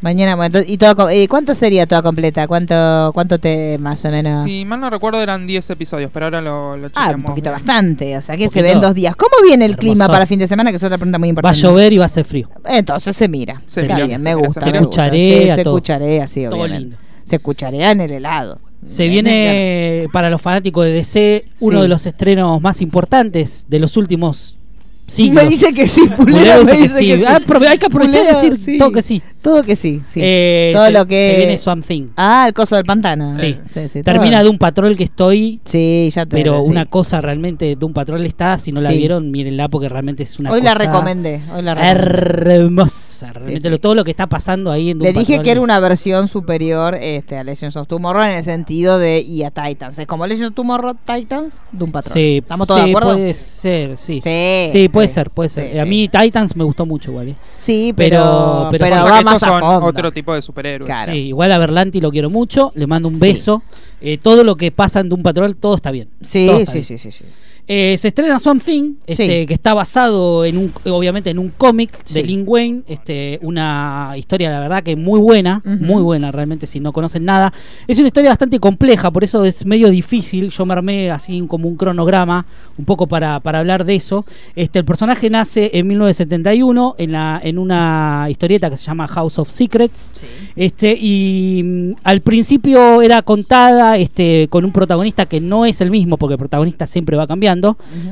Mañana, 0.01 0.49
y 0.65 0.77
todo, 0.77 0.95
co- 0.95 1.09
eh, 1.09 1.27
¿cuánto 1.27 1.53
sería 1.53 1.85
toda 1.85 2.01
completa? 2.01 2.47
¿Cuánto, 2.47 3.11
cuánto 3.13 3.37
te 3.37 3.77
más 3.79 4.05
o 4.05 4.09
menos? 4.11 4.45
Si 4.45 4.63
mal 4.63 4.79
no 4.79 4.89
recuerdo 4.89 5.21
eran 5.21 5.45
10 5.45 5.71
episodios, 5.71 6.09
pero 6.13 6.27
ahora 6.27 6.39
lo, 6.39 6.77
lo 6.77 6.87
Ah, 6.87 6.89
chequeamos 6.89 7.15
un 7.17 7.23
poquito 7.23 7.49
bien. 7.49 7.65
bastante, 7.65 8.17
o 8.17 8.21
sea 8.21 8.37
que 8.37 8.47
se 8.49 8.61
ven 8.61 8.79
dos 8.79 8.95
días. 8.95 9.13
¿Cómo 9.17 9.43
viene 9.43 9.65
el 9.65 9.75
clima 9.75 10.05
Hermoso. 10.05 10.11
para 10.13 10.25
fin 10.25 10.39
de 10.39 10.47
semana? 10.47 10.69
Que 10.69 10.77
es 10.77 10.83
otra 10.83 10.97
pregunta 10.97 11.19
muy 11.19 11.27
Va 11.27 11.29
a 11.29 11.31
importante. 11.31 11.59
llover 11.59 11.91
y 11.91 11.97
va 11.97 12.05
a 12.05 12.09
ser 12.09 12.23
frío. 12.23 12.49
Entonces 12.65 13.13
se 13.17 13.27
mira. 13.27 13.61
Se 13.67 13.81
Está 13.81 13.95
mira, 13.95 14.07
bien, 14.07 14.19
se 14.19 14.23
me 14.23 14.35
mira, 14.35 14.47
gusta. 14.47 14.61
se 14.61 14.71
me 14.71 14.79
gusta. 14.79 14.87
Cucharea, 15.03 15.41
Sí, 15.41 15.55
se 15.57 15.63
todo. 15.65 15.73
cucharea, 15.73 16.27
sí, 16.27 16.43
Todo 16.45 16.55
obviamente. 16.55 16.79
lindo. 16.79 16.97
Se 17.25 17.39
cucharea 17.39 17.91
en 17.91 17.99
el 17.99 18.11
helado. 18.11 18.61
Se 18.85 19.07
viene 19.07 20.07
para 20.13 20.29
los 20.29 20.41
fanáticos 20.41 20.85
de 20.85 20.93
DC 20.93 21.45
uno 21.59 21.77
Sí. 21.79 21.81
de 21.83 21.87
los 21.89 22.05
estrenos 22.05 22.61
más 22.61 22.81
importantes 22.81 23.65
de 23.69 23.79
los 23.79 23.97
últimos 23.97 24.57
siglos. 25.05 25.43
Me 25.43 25.49
dice 25.49 25.73
que 25.73 25.87
sí, 25.87 26.01
Pulero 26.15 26.17
Pulero, 26.17 26.59
dice 26.61 26.73
me 26.73 26.81
dice 26.81 27.05
que 27.05 27.17
sí. 27.17 27.23
Ah, 27.27 27.41
hay 27.69 27.77
que 27.77 27.85
aprovechar 27.87 28.21
Pulero, 28.27 28.49
decir 28.51 28.77
todo 28.77 28.91
que 28.91 29.01
sí. 29.01 29.21
Todo 29.41 29.63
que 29.63 29.75
sí, 29.75 30.01
sí. 30.09 30.19
Eh, 30.21 30.71
todo 30.73 30.85
se- 30.87 30.91
lo 30.91 31.05
que 31.05 31.31
se 31.31 31.37
viene 31.37 31.57
Swamp 31.57 31.85
Thing. 31.85 32.07
Ah, 32.17 32.45
el 32.47 32.53
coso 32.53 32.75
del 32.75 32.83
pantano. 32.85 33.33
Sí. 33.33 33.55
sí, 33.69 34.01
Termina 34.03 34.37
todo. 34.37 34.43
de 34.43 34.49
un 34.49 34.57
patrol 34.57 34.97
que 34.97 35.05
estoy. 35.05 35.61
Sí, 35.63 36.09
ya 36.13 36.25
te 36.25 36.35
Pero 36.35 36.63
sí. 36.63 36.69
una 36.69 36.85
cosa 36.85 37.21
realmente 37.21 37.75
de 37.75 37.85
un 37.85 37.93
patrol 37.93 38.25
está. 38.25 38.57
Si 38.59 38.71
no 38.71 38.81
la 38.81 38.89
Sí. 38.91 38.97
vieron, 38.97 39.31
mírenla 39.31 39.69
porque 39.69 39.87
realmente 39.87 40.23
es 40.23 40.37
una 40.39 40.51
Hoy 40.51 40.59
cosa. 40.61 40.73
la 40.73 40.79
recomendé. 40.79 41.39
Hoy 41.55 41.61
la 41.61 41.73
recomendé. 41.75 42.55
Hermosa. 42.55 43.31
Realmente 43.33 43.61
sí. 43.61 43.69
lo- 43.69 43.79
todo 43.79 43.95
lo 43.95 44.03
que 44.03 44.11
está 44.11 44.27
pasando 44.27 44.71
ahí 44.71 44.89
en 44.91 44.99
Le 44.99 45.05
Doom 45.13 45.19
dije 45.19 45.33
Patrol 45.33 45.43
que 45.43 45.51
era 45.51 45.59
es- 45.59 45.63
una 45.63 45.79
versión 45.79 46.27
superior 46.27 46.95
este, 46.95 47.37
a 47.37 47.43
Legends 47.43 47.75
of 47.77 47.87
Tomorrow 47.87 48.23
en 48.23 48.35
el 48.35 48.43
sentido 48.43 48.97
de 48.99 49.21
y 49.21 49.43
a 49.43 49.51
Titans. 49.51 49.97
Es 49.99 50.05
como 50.07 50.27
Legends 50.27 50.49
of 50.49 50.55
Tomorrow, 50.55 50.95
Titans, 51.05 51.61
Doom 51.71 51.91
Patrol. 51.91 52.13
Sí, 52.13 52.37
¿Estamos 52.41 52.67
todos 52.67 52.81
sí, 52.81 52.85
de 52.87 52.91
acuerdo? 52.91 53.13
puede 53.13 53.33
ser, 53.33 53.97
sí. 53.97 54.19
Sí, 54.21 54.67
Sí, 54.71 54.89
puede 54.89 55.07
sí, 55.07 55.13
ser, 55.13 55.29
puede 55.29 55.49
ser. 55.49 55.71
sí, 55.71 55.77
a 55.79 55.83
sí. 55.83 55.89
mí 55.89 56.07
Titans 56.09 56.55
me 56.55 56.63
gustó 56.63 56.85
mucho, 56.85 57.11
igual. 57.11 57.29
¿eh? 57.29 57.35
Sí, 57.55 57.93
Pero- 57.95 58.67
pero, 58.69 58.85
pero- 58.85 58.85
pero, 58.85 58.95
Más 59.33 59.43
a 59.43 59.47
son 59.47 59.59
fondo. 59.59 59.85
otro 59.85 60.11
tipo 60.11 60.33
de 60.33 60.41
superhéroes. 60.41 60.85
Claro. 60.85 61.11
Sí, 61.11 61.17
igual 61.27 61.51
a 61.51 61.57
Berlanti 61.57 62.01
lo 62.01 62.11
quiero 62.11 62.29
mucho, 62.29 62.71
le 62.75 62.87
mando 62.87 63.07
un 63.09 63.19
Sí. 63.19 63.25
beso. 63.27 63.63
Eh, 64.01 64.17
todo 64.17 64.43
lo 64.43 64.55
que 64.55 64.71
pasa 64.71 64.99
en 64.99 65.09
Doom 65.09 65.23
Patrol, 65.23 65.55
todo 65.55 65.75
está 65.75 65.91
bien. 65.91 66.09
Sí, 66.21 66.45
Todo 66.45 66.59
está 66.59 66.71
sí, 66.71 66.77
bien. 66.79 66.85
sí, 66.85 66.97
sí, 66.97 67.11
sí. 67.11 67.25
Eh, 67.71 67.95
se 67.99 68.07
estrena 68.07 68.39
Swamp 68.39 68.63
Thing, 68.63 68.95
este, 69.05 69.41
Sí. 69.41 69.45
que 69.45 69.53
está 69.53 69.75
basado 69.75 70.43
en 70.43 70.57
un, 70.57 70.73
obviamente 70.85 71.29
en 71.29 71.37
un 71.37 71.49
cómic 71.49 72.03
de. 72.05 72.23
Lin 72.23 72.43
Wayne, 72.47 72.81
este, 72.87 73.37
una 73.43 74.13
historia 74.17 74.49
la 74.49 74.59
verdad 74.59 74.81
que 74.81 74.95
muy 74.95 75.19
buena, 75.19 75.61
muy 75.63 76.01
buena 76.01 76.31
realmente 76.31 76.65
si 76.65 76.79
no 76.79 76.91
conocen 76.91 77.25
nada. 77.25 77.53
Es 77.87 77.99
una 77.99 78.07
historia 78.07 78.31
bastante 78.31 78.59
compleja, 78.59 79.11
por 79.11 79.23
eso 79.23 79.45
es 79.45 79.67
medio 79.67 79.91
difícil. 79.91 80.49
Yo 80.49 80.65
me 80.65 80.73
armé 80.73 81.11
así 81.11 81.39
como 81.47 81.67
un 81.67 81.75
cronograma, 81.77 82.47
un 82.75 82.85
poco 82.85 83.05
para, 83.05 83.39
para 83.39 83.59
hablar 83.59 83.85
de 83.85 83.93
eso. 83.95 84.25
Este, 84.55 84.79
el 84.79 84.85
personaje 84.85 85.29
nace 85.29 85.69
en 85.75 85.87
1971 85.89 86.95
en, 86.97 87.11
la, 87.11 87.39
en 87.43 87.59
una 87.59 88.25
historieta 88.31 88.71
que 88.71 88.77
se 88.77 88.85
llama 88.87 89.07
House 89.07 89.37
of 89.37 89.47
Secrets. 89.51 90.13
Este, 90.55 90.97
y 90.99 91.61
mm, 91.63 91.91
al 92.03 92.21
principio 92.21 93.03
era 93.03 93.21
contada 93.21 93.95
este, 93.97 94.47
con 94.49 94.65
un 94.65 94.71
protagonista 94.71 95.27
que 95.27 95.39
no 95.39 95.67
es 95.67 95.81
el 95.81 95.91
mismo, 95.91 96.17
porque 96.17 96.33
el 96.33 96.39
protagonista 96.39 96.87
siempre 96.87 97.15
va 97.15 97.27
cambiando. 97.27 97.58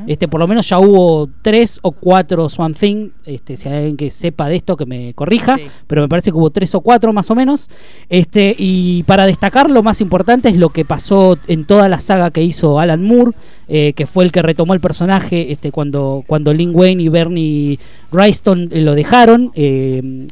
Este, 0.07 0.27
por 0.27 0.39
lo 0.39 0.47
menos 0.47 0.67
ya 0.69 0.79
hubo 0.79 1.29
tres 1.41 1.79
o 1.81 1.91
cuatro 1.91 2.49
Swamp 2.49 2.77
Thing. 2.77 3.09
Este, 3.25 3.57
si 3.57 3.67
hay 3.67 3.75
alguien 3.75 3.97
que 3.97 4.11
sepa 4.11 4.47
de 4.47 4.55
esto, 4.55 4.77
que 4.77 4.85
me 4.85 5.13
corrija. 5.13 5.55
Sí. 5.57 5.63
Pero 5.87 6.01
me 6.01 6.07
parece 6.07 6.31
que 6.31 6.37
hubo 6.37 6.49
tres 6.49 6.73
o 6.75 6.81
cuatro 6.81 7.13
más 7.13 7.29
o 7.31 7.35
menos. 7.35 7.69
Este, 8.09 8.55
y 8.57 9.03
para 9.03 9.25
destacar, 9.25 9.69
lo 9.69 9.83
más 9.83 10.01
importante 10.01 10.49
es 10.49 10.57
lo 10.57 10.69
que 10.69 10.85
pasó 10.85 11.37
en 11.47 11.65
toda 11.65 11.89
la 11.89 11.99
saga 11.99 12.31
que 12.31 12.43
hizo 12.43 12.79
Alan 12.79 13.03
Moore, 13.03 13.31
eh, 13.67 13.93
que 13.93 14.05
fue 14.05 14.25
el 14.25 14.31
que 14.31 14.41
retomó 14.41 14.73
el 14.73 14.79
personaje 14.79 15.51
este, 15.51 15.71
cuando, 15.71 16.23
cuando 16.27 16.53
Lin 16.53 16.71
Wayne 16.73 17.03
y 17.03 17.09
Bernie 17.09 17.79
Wrightson 18.11 18.69
eh, 18.71 18.81
lo 18.81 18.95
dejaron. 18.95 19.51
eh, 19.55 20.27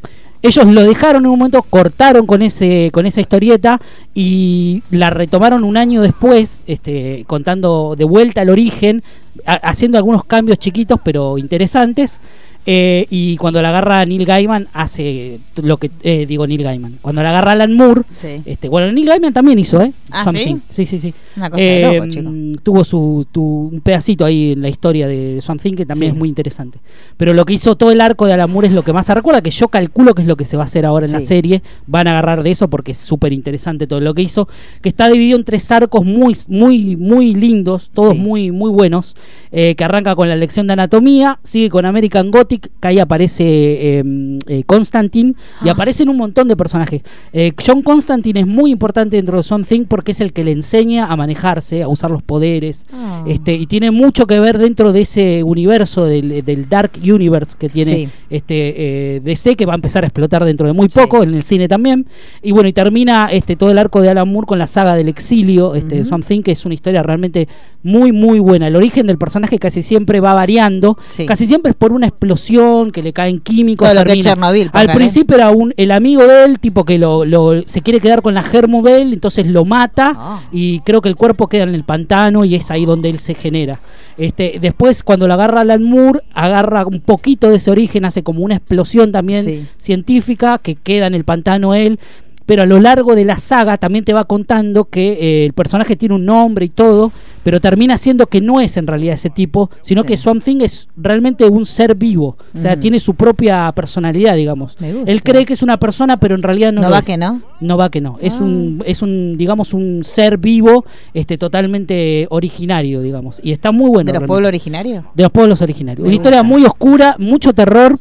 ellos 0.47 0.65
lo 0.67 0.81
dejaron 0.83 1.23
en 1.25 1.31
un 1.31 1.39
momento, 1.39 1.61
cortaron 1.63 2.25
con 2.25 2.41
ese 2.41 2.89
con 2.93 3.05
esa 3.05 3.21
historieta 3.21 3.79
y 4.13 4.83
la 4.91 5.09
retomaron 5.09 5.63
un 5.63 5.77
año 5.77 6.01
después, 6.01 6.63
este, 6.67 7.23
contando 7.27 7.95
de 7.97 8.03
vuelta 8.05 8.41
al 8.41 8.49
origen, 8.49 9.03
ha- 9.45 9.53
haciendo 9.55 9.97
algunos 9.97 10.23
cambios 10.25 10.57
chiquitos 10.59 10.99
pero 11.03 11.37
interesantes. 11.37 12.19
Eh, 12.65 13.05
y 13.09 13.37
cuando 13.37 13.61
la 13.61 13.69
agarra 13.69 14.05
Neil 14.05 14.25
Gaiman 14.25 14.67
hace 14.73 15.39
lo 15.61 15.77
que 15.77 15.91
eh, 16.03 16.25
digo 16.25 16.47
Neil 16.47 16.63
Gaiman. 16.63 16.97
Cuando 17.01 17.21
la 17.21 17.29
agarra 17.29 17.51
Alan 17.51 17.73
Moore, 17.73 18.01
Sí. 18.09 18.41
este, 18.45 18.69
bueno 18.69 18.91
Neil 18.91 19.07
Gaiman 19.07 19.33
también 19.33 19.59
hizo, 19.59 19.81
¿eh? 19.81 19.93
Ah, 20.11 20.23
Something. 20.23 20.55
¿sí? 20.69 20.85
Sí, 20.85 20.85
sí, 20.85 20.99
sí. 20.99 21.13
Una 21.37 21.49
cosa 21.49 21.61
de 21.61 21.83
Eh, 21.83 21.95
loco, 21.97 22.09
chico. 22.11 22.29
mm, 22.31 22.53
tuvo 22.63 22.83
su, 22.83 23.25
tu- 23.31 23.69
un 23.73 23.81
pedacito 23.81 24.25
ahí 24.25 24.53
en 24.53 24.61
la 24.61 24.69
historia 24.69 25.07
de 25.07 25.39
Something 25.41 25.73
que 25.73 25.85
también 25.85 26.11
Sí. 26.11 26.15
es 26.15 26.19
muy 26.19 26.29
interesante. 26.29 26.79
Pero 27.17 27.33
lo 27.33 27.45
que 27.45 27.53
hizo 27.53 27.75
todo 27.75 27.91
el 27.91 28.01
arco 28.01 28.25
de 28.25 28.33
Alan 28.33 28.49
Moore 28.51 28.67
es 28.69 28.73
lo 28.73 28.83
que 28.83 28.93
más 28.93 29.05
se 29.05 29.13
recuerda, 29.13 29.41
que 29.41 29.51
yo 29.51 29.67
calculo 29.67 30.15
que 30.15 30.21
es 30.23 30.27
lo 30.27 30.35
que 30.35 30.45
se 30.45 30.57
va 30.57 30.63
a 30.63 30.65
hacer 30.65 30.85
ahora 30.85 31.05
en 31.05 31.11
la 31.11 31.19
serie. 31.19 31.61
Van 31.87 32.07
a 32.07 32.11
agarrar 32.11 32.41
de 32.43 32.51
eso 32.51 32.69
porque 32.69 32.93
es 32.93 32.97
súper 32.97 33.33
interesante 33.33 33.85
todo 33.87 33.99
lo 34.01 34.13
que 34.13 34.21
hizo. 34.23 34.47
Que 34.81 34.89
está 34.89 35.07
dividido 35.09 35.37
en 35.37 35.43
tres 35.43 35.71
arcos 35.71 36.03
muy, 36.05 36.35
muy, 36.47 36.95
muy 36.95 37.35
lindos, 37.35 37.91
todos 37.93 38.17
muy, 38.17 38.51
muy 38.51 38.71
buenos. 38.71 39.15
eh, 39.57 39.75
que 39.75 39.83
arranca 39.85 40.15
con 40.15 40.27
la 40.27 40.35
lección 40.35 40.67
de 40.67 40.73
anatomía, 40.73 41.39
sigue 41.43 41.69
con 41.69 41.85
American 41.85 42.29
Gothic 42.29 42.54
Gothic, 42.55 42.71
que 42.79 42.87
ahí 42.87 42.99
aparece 42.99 43.43
eh, 43.45 44.03
eh, 44.47 44.63
Constantine 44.65 45.33
y 45.63 45.69
Ah. 45.69 45.71
aparecen 45.73 46.09
un 46.09 46.17
montón 46.17 46.47
de 46.47 46.55
personajes. 46.55 47.01
Eh, 47.33 47.51
John 47.65 47.81
Constantine 47.81 48.39
es 48.41 48.47
muy 48.47 48.71
importante 48.71 49.15
dentro 49.15 49.37
de 49.37 49.43
Something 49.43 49.85
porque 49.85 50.11
es 50.11 50.21
el 50.21 50.33
que 50.33 50.43
le 50.43 50.51
enseña 50.51 51.05
a 51.05 51.15
manejarse, 51.15 51.83
a 51.83 51.87
usar 51.87 52.11
los 52.11 52.23
poderes. 52.23 52.85
Ah. 52.93 53.23
Este, 53.27 53.53
y 53.55 53.65
tiene 53.67 53.91
mucho 53.91 54.25
que 54.27 54.39
ver 54.39 54.57
dentro 54.57 54.91
de 54.91 55.01
ese 55.01 55.43
universo 55.43 56.05
del, 56.05 56.43
del 56.43 56.69
Dark 56.69 56.91
Universe 57.01 57.55
que 57.57 57.69
tiene 57.69 57.91
Sí. 57.95 58.09
este 58.29 59.15
eh, 59.17 59.21
DC 59.23 59.55
que 59.55 59.65
va 59.65 59.73
a 59.73 59.75
empezar 59.75 60.03
a 60.03 60.07
explotar 60.07 60.43
dentro 60.45 60.67
de 60.67 60.73
muy 60.73 60.87
poco 60.89 61.23
en 61.23 61.33
el 61.33 61.43
cine 61.43 61.67
también 61.67 62.05
y 62.41 62.51
bueno 62.51 62.67
y 62.69 62.73
termina 62.73 63.29
este 63.31 63.55
todo 63.55 63.71
el 63.71 63.77
arco 63.77 64.01
de 64.01 64.09
Alan 64.09 64.27
Moore 64.31 64.47
con 64.47 64.59
la 64.59 64.67
saga 64.67 64.95
del 64.95 65.07
exilio 65.07 65.75
este. 65.75 66.03
Something 66.05 66.41
que 66.41 66.51
es 66.51 66.65
una 66.65 66.73
historia 66.75 67.01
realmente 67.03 67.47
muy 67.83 68.11
muy 68.11 68.39
buena 68.39 68.67
el 68.67 68.75
origen 68.75 69.07
del 69.07 69.17
personaje 69.17 69.59
casi 69.59 69.81
siempre 69.83 70.19
va 70.19 70.33
variando 70.33 70.97
Sí. 71.09 71.25
casi 71.25 71.47
siempre 71.47 71.71
es 71.71 71.75
por 71.75 71.91
una 71.93 72.07
explosión 72.07 72.44
que 72.91 73.01
le 73.03 73.11
caen 73.13 73.39
químicos 73.39 73.87
Todo 73.89 74.03
lo 74.03 74.05
que 74.05 74.21
Chernobyl, 74.21 74.69
al 74.73 74.93
principio 74.93 75.35
era 75.37 75.49
un 75.49 75.73
el 75.77 75.91
amigo 75.91 76.23
de 76.25 76.45
él 76.45 76.59
tipo 76.59 76.85
que 76.85 76.97
lo, 76.97 77.25
lo- 77.25 77.61
se 77.67 77.81
quiere 77.81 77.99
quedar 77.99 78.21
con 78.21 78.33
la 78.33 78.43
germu 78.43 78.81
de 78.83 79.01
él 79.01 79.13
entonces 79.13 79.47
lo 79.47 79.65
mata 79.65 80.13
Ah. 80.17 80.41
y 80.51 80.79
creo 80.81 81.01
que 81.01 81.09
el 81.09 81.15
cuerpo 81.15 81.47
queda 81.47 81.63
en 81.63 81.75
el 81.75 81.83
pantano 81.83 82.45
y 82.45 82.55
es 82.55 82.69
ahí 82.71 82.85
donde 82.85 83.09
él 83.09 83.19
se 83.19 83.33
genera. 83.33 83.79
Este, 84.17 84.59
después 84.61 85.03
cuando 85.03 85.27
lo 85.27 85.33
agarra 85.33 85.61
Alan 85.61 85.83
Moore, 85.83 86.19
agarra 86.33 86.85
un 86.85 87.01
poquito 87.01 87.49
de 87.49 87.57
ese 87.57 87.71
origen, 87.71 88.05
hace 88.05 88.23
como 88.23 88.41
una 88.41 88.55
explosión 88.55 89.11
también 89.11 89.43
Sí. 89.45 89.65
científica 89.77 90.59
que 90.61 90.75
queda 90.75 91.07
en 91.07 91.15
el 91.15 91.23
pantano 91.23 91.73
él. 91.73 91.99
Pero 92.45 92.61
a 92.61 92.65
lo 92.67 92.79
largo 92.79 93.15
de 93.15 93.25
la 93.25 93.39
saga 93.39 93.77
también 93.79 94.05
te 94.05 94.13
va 94.13 94.25
contando 94.25 94.85
que 94.85 95.13
eh, 95.19 95.45
el 95.47 95.53
personaje 95.53 95.95
tiene 95.95 96.13
un 96.13 96.25
nombre 96.25 96.65
y 96.65 96.69
todo, 96.69 97.11
pero 97.45 97.61
termina 97.61 97.95
siendo 97.99 98.25
que 98.25 98.41
no 98.41 98.59
es 98.59 98.75
en 98.75 98.87
realidad 98.87 99.13
ese 99.13 99.29
tipo, 99.29 99.69
sino 99.83 100.01
Sí. 100.01 100.07
que 100.07 100.17
Swamp 100.17 100.43
Thing 100.43 100.61
es 100.61 100.87
realmente 100.97 101.45
un 101.45 101.67
ser 101.67 101.93
vivo. 101.93 102.37
O 102.57 102.59
sea, 102.59 102.79
tiene 102.79 102.99
su 102.99 103.13
propia 103.13 103.71
personalidad, 103.75 104.35
digamos. 104.35 104.75
Me 104.81 104.91
gusta. 104.91 105.11
Él 105.11 105.21
cree 105.21 105.45
que 105.45 105.53
es 105.53 105.61
una 105.61 105.77
persona, 105.77 106.17
pero 106.17 106.33
en 106.33 106.41
realidad 106.41 106.73
no 106.73 106.81
No 106.81 106.87
lo 106.87 106.93
va 106.93 106.99
es. 107.01 107.05
que 107.05 107.17
no. 107.17 107.41
No 107.61 107.77
va 107.77 107.91
que 107.91 108.01
no. 108.01 108.17
Es 108.19 108.41
Ah. 108.41 108.43
un, 108.45 108.81
es 108.87 109.03
un, 109.03 109.37
digamos, 109.37 109.75
un 109.75 110.03
ser 110.03 110.39
vivo, 110.39 110.85
este, 111.13 111.37
totalmente 111.37 112.25
originario, 112.31 113.01
digamos. 113.03 113.39
Y 113.43 113.51
está 113.51 113.71
muy 113.71 113.89
bueno. 113.89 113.97
¿De 113.99 114.13
los 114.13 114.13
realmente. 114.13 114.27
pueblos 114.27 114.47
originarios? 114.47 115.05
De 115.13 115.21
los 115.23 115.31
pueblos 115.31 115.61
originarios. 115.61 116.01
Me 116.01 116.07
Una 116.07 116.15
historia 116.15 116.41
muy 116.41 116.65
oscura, 116.65 117.15
mucho 117.19 117.53
terror. 117.53 117.99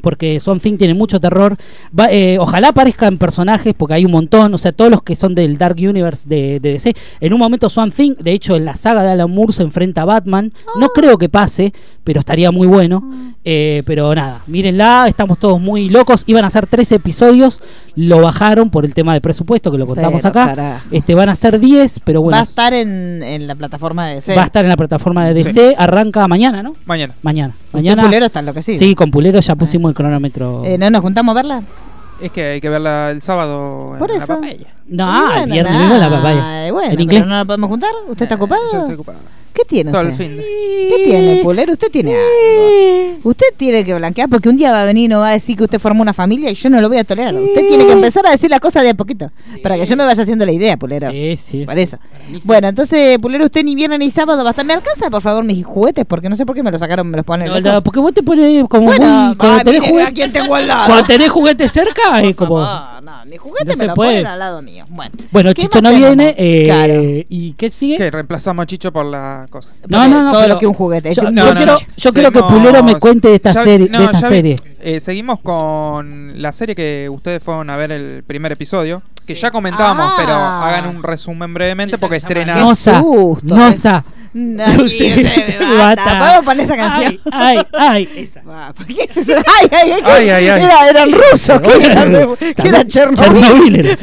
Porque 0.00 0.40
Swamp 0.40 0.62
Thing 0.62 0.78
tiene 0.78 0.94
mucho 0.94 1.20
terror. 1.20 1.54
Va- 1.98 2.10
eh, 2.10 2.38
ojalá 2.38 2.68
aparezcan 2.68 3.18
personajes, 3.18 3.74
porque 3.76 3.94
hay 3.94 4.04
un 4.06 4.12
montón. 4.12 4.54
O 4.54 4.58
sea, 4.58 4.72
todos 4.72 4.90
los 4.90 5.02
que 5.02 5.14
son 5.16 5.34
del 5.34 5.58
Dark 5.58 5.76
Universe 5.78 6.26
de, 6.28 6.60
de 6.60 6.72
DC. 6.72 6.94
En 7.20 7.32
un 7.34 7.38
momento 7.38 7.68
Swamp 7.68 7.94
Thing, 7.94 8.14
de 8.18 8.32
hecho, 8.32 8.56
en 8.56 8.64
la 8.64 8.74
saga 8.74 9.02
de 9.02 9.10
Alan 9.10 9.30
Moore 9.30 9.52
se 9.52 9.62
enfrenta 9.62 10.02
a 10.02 10.04
Batman. 10.06 10.52
No 10.80 10.88
creo 10.88 11.18
que 11.18 11.28
pase, 11.28 11.72
pero 12.04 12.20
estaría 12.20 12.50
muy 12.50 12.66
bueno. 12.66 13.02
Eh, 13.44 13.82
pero 13.84 14.14
nada, 14.14 14.40
mírenla, 14.46 15.06
estamos 15.08 15.38
todos 15.38 15.60
muy 15.60 15.88
locos. 15.88 16.24
Iban 16.26 16.44
a 16.44 16.50
ser 16.50 16.66
tres 16.66 16.90
episodios, 16.92 17.60
lo 17.94 18.20
bajaron 18.22 18.70
por 18.70 18.84
el 18.84 18.94
tema 18.94 19.12
de 19.14 19.20
presupuesto, 19.20 19.70
que 19.70 19.78
lo 19.78 19.86
contamos 19.86 20.22
Pero, 20.22 20.28
acá. 20.28 20.46
carajo. 20.54 20.86
Este, 20.90 21.14
van 21.14 21.28
a 21.28 21.34
ser 21.34 21.60
10, 21.60 22.00
pero 22.04 22.22
bueno. 22.22 22.36
va 22.36 22.40
a 22.40 22.44
estar 22.44 22.72
en, 22.72 23.22
en 23.22 23.46
la 23.46 23.54
plataforma 23.56 24.08
de 24.08 24.14
DC. 24.16 24.34
Va 24.36 24.42
a 24.42 24.46
estar 24.46 24.64
en 24.64 24.68
la 24.70 24.76
plataforma 24.76 25.26
de 25.26 25.42
Sí. 25.42 25.48
DC, 25.48 25.74
arranca 25.76 26.26
mañana, 26.28 26.62
¿no? 26.62 26.74
Mañana. 26.86 27.14
Mañana. 27.22 27.54
Mañana. 27.72 28.02
Pulero 28.04 28.26
está 28.26 28.40
enloquecido. 28.40 28.78
Sí, 28.78 28.94
con 28.94 29.10
Pulero 29.10 29.40
ya 29.40 29.54
pusimos 29.56 29.81
el 29.88 29.94
cronómetro. 29.94 30.62
Eh, 30.64 30.78
¿No 30.78 30.90
nos 30.90 31.00
juntamos 31.00 31.32
a 31.32 31.34
verla? 31.34 31.62
Es 32.20 32.30
que 32.30 32.44
hay 32.44 32.60
que 32.60 32.68
verla 32.68 33.10
el 33.10 33.20
sábado 33.20 33.96
Por 33.98 34.10
en 34.10 34.18
la 34.18 34.24
eso. 34.24 34.34
papaya. 34.36 34.66
no, 34.88 35.34
el 35.34 35.50
viernes 35.50 35.76
mismo 35.78 35.94
la 35.96 36.10
papaya. 36.10 36.66
eh, 36.66 36.70
Bueno, 36.70 36.90
en 36.90 36.96
pero 36.96 37.02
inglés. 37.02 37.26
no 37.26 37.34
la 37.36 37.44
podemos 37.44 37.68
juntar. 37.68 37.90
¿Usted 38.08 38.22
está 38.24 38.34
ocupado? 38.36 38.60
Yo 38.72 38.78
estoy 38.78 38.94
ocupado. 38.94 39.18
¿Qué 39.54 39.62
tiene 39.66 39.90
Todo 39.92 40.00
el 40.02 40.08
usted? 40.08 40.26
fin. 40.26 40.36
¿Qué 40.38 41.02
tiene, 41.04 41.42
Pulero? 41.42 41.72
Usted 41.72 41.90
tiene 41.90 42.14
algo. 42.16 43.20
Usted 43.30 43.46
tiene 43.56 43.84
que 43.84 43.94
blanquear 43.94 44.28
porque 44.28 44.48
un 44.48 44.56
día 44.56 44.72
va 44.72 44.82
a 44.82 44.84
venir 44.84 45.04
y 45.04 45.08
nos 45.08 45.20
va 45.20 45.28
a 45.28 45.32
decir 45.32 45.56
que 45.56 45.64
usted 45.64 45.78
formó 45.78 46.02
una 46.02 46.12
familia 46.12 46.50
y 46.50 46.54
yo 46.54 46.70
no 46.70 46.80
lo 46.80 46.88
voy 46.88 46.98
a 46.98 47.04
tolerar. 47.04 47.34
Usted 47.34 47.68
tiene 47.68 47.86
que 47.86 47.92
empezar 47.92 48.26
a 48.26 48.30
decir 48.30 48.50
la 48.50 48.60
cosa 48.60 48.82
de 48.82 48.90
a 48.90 48.94
poquito 48.94 49.30
para 49.62 49.76
que 49.76 49.86
yo 49.86 49.96
me 49.96 50.04
vaya 50.04 50.22
haciendo 50.22 50.44
la 50.46 50.52
idea, 50.52 50.76
Pulero. 50.76 51.10
Sí, 51.10 51.36
sí. 51.36 51.64
Por 51.64 51.74
sí. 51.74 51.80
eso. 51.82 51.98
Bueno, 52.44 52.68
entonces, 52.68 53.18
Pulero, 53.18 53.44
usted 53.44 53.62
ni 53.64 53.74
viernes 53.74 53.98
ni 53.98 54.10
sábado 54.10 54.42
va 54.42 54.50
a 54.50 54.52
estar. 54.52 54.64
¿Me 54.64 54.72
alcanza, 54.74 55.10
por 55.10 55.22
favor, 55.22 55.44
mis 55.44 55.64
juguetes? 55.64 56.04
Porque 56.06 56.28
no 56.28 56.36
sé 56.36 56.44
por 56.46 56.54
qué 56.56 56.62
me 56.62 56.70
los 56.70 56.80
sacaron, 56.80 57.08
me 57.08 57.16
los 57.18 57.26
ponen 57.26 57.48
No, 57.62 57.82
porque 57.82 58.00
vos 58.00 58.12
te 58.12 58.22
pones 58.22 58.64
como 58.68 58.86
Bueno, 58.86 59.06
muy. 59.28 59.36
Cuando 59.36 59.56
va, 59.58 59.64
tenés, 59.64 59.82
juguete- 59.82 60.08
¿a 60.08 60.12
quién 60.12 60.32
tengo 60.32 60.54
al 60.54 60.66
lado? 60.66 60.86
cuando 60.86 61.04
tenés 61.06 61.28
juguete 61.28 61.68
cerca, 61.68 62.22
es 62.22 62.34
como. 62.34 62.60
No, 63.02 63.18
no, 63.18 63.24
mi 63.30 63.36
juguete 63.36 63.64
No 63.64 63.70
me 63.70 63.76
se 63.76 63.86
lo 63.86 63.94
puede. 63.94 64.10
ponen 64.12 64.26
al 64.26 64.38
lado 64.38 64.62
mío. 64.62 64.84
Bueno, 64.88 65.12
Bueno, 65.30 65.54
¿Qué 65.54 65.62
Chicho 65.62 65.82
no 65.82 65.90
viene. 65.90 66.34
eh, 66.38 66.64
Claro. 66.66 67.02
¿Y 67.28 67.52
qué 67.58 67.68
sigue? 67.70 67.96
Que 67.96 68.10
reemplazamos 68.10 68.62
a 68.62 68.66
Chicho 68.66 68.92
por 68.92 69.04
la 69.06 69.46
cosa. 69.50 69.72
No, 69.88 70.06
no, 70.08 70.22
no. 70.22 70.32
todo 70.32 70.46
lo 70.48 70.58
que 70.58 70.66
un 70.66 70.74
juguete. 70.74 71.12
Yo, 71.14 71.22
Este- 71.22 71.34
yo 71.34 71.46
no, 71.52 71.56
quiero, 71.56 71.72
no. 71.72 71.78
yo 71.96 72.12
quiero 72.12 72.30
que 72.32 72.42
Pulero 72.42 72.82
me 72.82 72.94
cuente 72.96 73.28
de 73.28 73.34
esta 73.36 73.52
ya- 73.52 73.62
serie. 73.64 73.88
no, 73.90 73.98
de 73.98 74.04
esta 74.06 74.20
serie. 74.28 74.56
eh, 74.80 75.00
seguimos 75.00 75.40
con 75.40 76.40
la 76.40 76.52
serie 76.52 76.74
que 76.74 77.08
ustedes 77.10 77.42
fueron 77.42 77.70
a 77.70 77.76
ver 77.76 77.92
el 77.92 78.22
primer 78.24 78.52
episodio. 78.52 79.02
Que 79.26 79.34
ya 79.36 79.50
comentábamos, 79.52 80.06
Ah. 80.10 80.14
pero 80.18 80.32
hagan 80.34 80.96
un 80.96 81.02
resumen 81.02 81.54
brevemente 81.54 81.96
porque 81.98 82.16
estrena. 82.16 82.56
Nosa. 82.56 83.02
Nosa. 83.42 84.04
No. 84.34 84.64
¿Podemos 84.76 86.44
poner 86.44 86.64
esa 86.64 86.76
canción? 86.76 87.18
Ay, 87.30 87.58
ay, 87.58 87.64
ay. 87.72 88.08
Esa. 88.22 88.42
Va, 88.42 88.72
¿por 88.72 88.86
qué 88.86 89.04
es 89.08 89.16
eso? 89.16 89.34
Ay, 89.60 89.68
ay, 89.70 89.90
ay, 89.92 90.02
Ay, 90.04 90.28
ay, 90.30 90.48
ay. 90.48 90.62
Era, 90.64 90.88
eran 90.88 91.12
rusos, 91.12 91.60
que 91.60 91.84
eran, 91.86 92.12
de- 92.12 92.54
que 92.54 92.68
era 92.68 92.86
Chernobyl. 92.86 93.16
Chernobyl 93.42 93.76
era. 93.76 93.96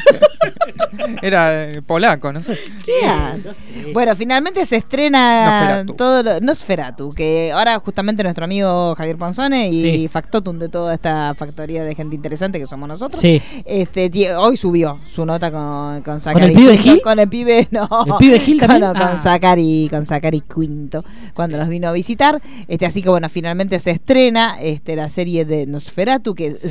Era 1.22 1.64
eh, 1.70 1.82
polaco, 1.82 2.32
no 2.34 2.42
sé. 2.42 2.58
¿Qué 2.86 3.06
hace? 3.08 3.50
Bueno, 3.94 4.16
finalmente 4.16 4.66
se 4.66 4.78
estrena 4.78 5.84
Nosferatu. 5.84 5.94
todo 5.94 6.24
lo, 6.24 6.40
Nosferatu, 6.42 7.10
que 7.14 7.52
ahora 7.54 7.80
justamente 7.80 8.24
nuestro 8.24 8.46
amigo 8.46 8.96
Javier 8.96 9.18
Ponzone 9.18 9.70
y 9.70 9.82
Sí. 9.82 10.08
Factotum 10.08 10.60
de 10.60 10.70
toda 10.70 10.94
esta 10.94 11.34
factoría 11.36 11.84
de 11.84 11.96
gente 11.96 12.16
interesante 12.16 12.60
que 12.60 12.68
somos 12.68 12.88
nosotros. 12.88 13.20
Sí. 13.20 13.42
Este, 13.66 14.12
hoy 14.36 14.58
subió 14.58 14.98
su 15.14 15.26
nota 15.26 15.52
con, 15.52 16.02
con 16.02 16.20
Zachary 16.20 16.46
el 16.46 16.54
pibe 16.54 16.78
Gil? 16.78 17.02
Con 17.02 17.20
el 17.20 17.30
pibe, 17.30 17.68
no. 17.72 17.88
¿El 18.08 18.14
pibe 18.18 18.40
Gil 18.40 18.60
Con- 18.60 18.68
también? 18.68 18.94
Con, 18.94 19.02
Ah. 19.02 19.20
Zachary, 19.22 19.88
con 19.90 20.06
Zachary 20.20 20.42
Quinto, 20.42 21.04
cuando 21.34 21.58
nos 21.58 21.70
vino 21.70 21.88
a 21.88 21.92
visitar. 21.92 22.42
Este, 22.68 22.86
así 22.86 23.02
que 23.02 23.10
bueno, 23.10 23.30
finalmente 23.30 23.80
se 23.80 23.92
estrena 23.92 24.58
este, 24.62 24.96
la 24.96 25.10
serie 25.10 25.46
de 25.46 25.66
Nosferatu, 25.66 26.36
que 26.36 26.48
es 26.48 26.64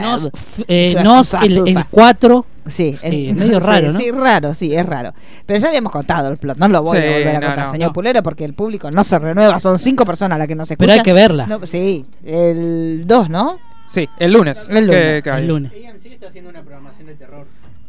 Nos, 0.00 0.30
eh, 0.68 0.96
nos 1.02 1.34
el, 1.34 1.68
el 1.68 1.84
4. 1.90 2.46
Sí, 2.66 2.92
Sí, 2.92 3.28
el- 3.28 3.30
es 3.30 3.36
medio 3.46 3.60
sí, 3.60 3.66
raro, 3.66 3.92
¿no? 3.92 3.98
Sí, 4.00 4.10
raro, 4.10 4.54
sí, 4.54 4.74
es 4.74 4.84
raro. 4.86 5.12
Pero 5.46 5.60
ya 5.60 5.68
habíamos 5.68 5.92
contado 5.92 6.28
el 6.28 6.36
plot, 6.36 6.58
no 6.58 6.66
lo 6.68 6.82
voy 6.82 6.98
Sí, 6.98 7.04
a 7.04 7.10
volver 7.10 7.28
a 7.28 7.40
no, 7.40 7.46
contar, 7.46 7.66
no, 7.66 7.72
señor 7.72 7.88
no. 7.90 7.92
Pulero, 7.92 8.22
porque 8.24 8.44
el 8.44 8.54
público 8.54 8.90
no 8.90 9.04
se 9.04 9.18
renueva, 9.18 9.60
son 9.60 9.78
cinco 9.78 10.04
personas 10.04 10.38
las 10.38 10.48
que 10.48 10.54
nos 10.56 10.68
escuchan. 10.70 10.88
Pero 10.88 10.92
hay 10.98 11.02
que 11.04 11.12
verla. 11.12 11.46
No, 11.46 11.64
sí, 11.66 12.04
el 12.24 13.04
2, 13.06 13.30
¿no? 13.30 13.58
Sí, 13.86 14.08
el 14.18 14.32
lunes. 14.32 14.68
El 14.68 14.86
lunes. 14.86 14.96
que- 15.16 15.22
que 15.22 15.30
hay. 15.30 15.42
El 15.42 15.48
lunes. 15.48 15.72
Está 16.16 16.28
haciendo 16.28 16.50
una 16.50 16.62
programación 16.62 17.06
de 17.06 17.14
terror. 17.14 17.46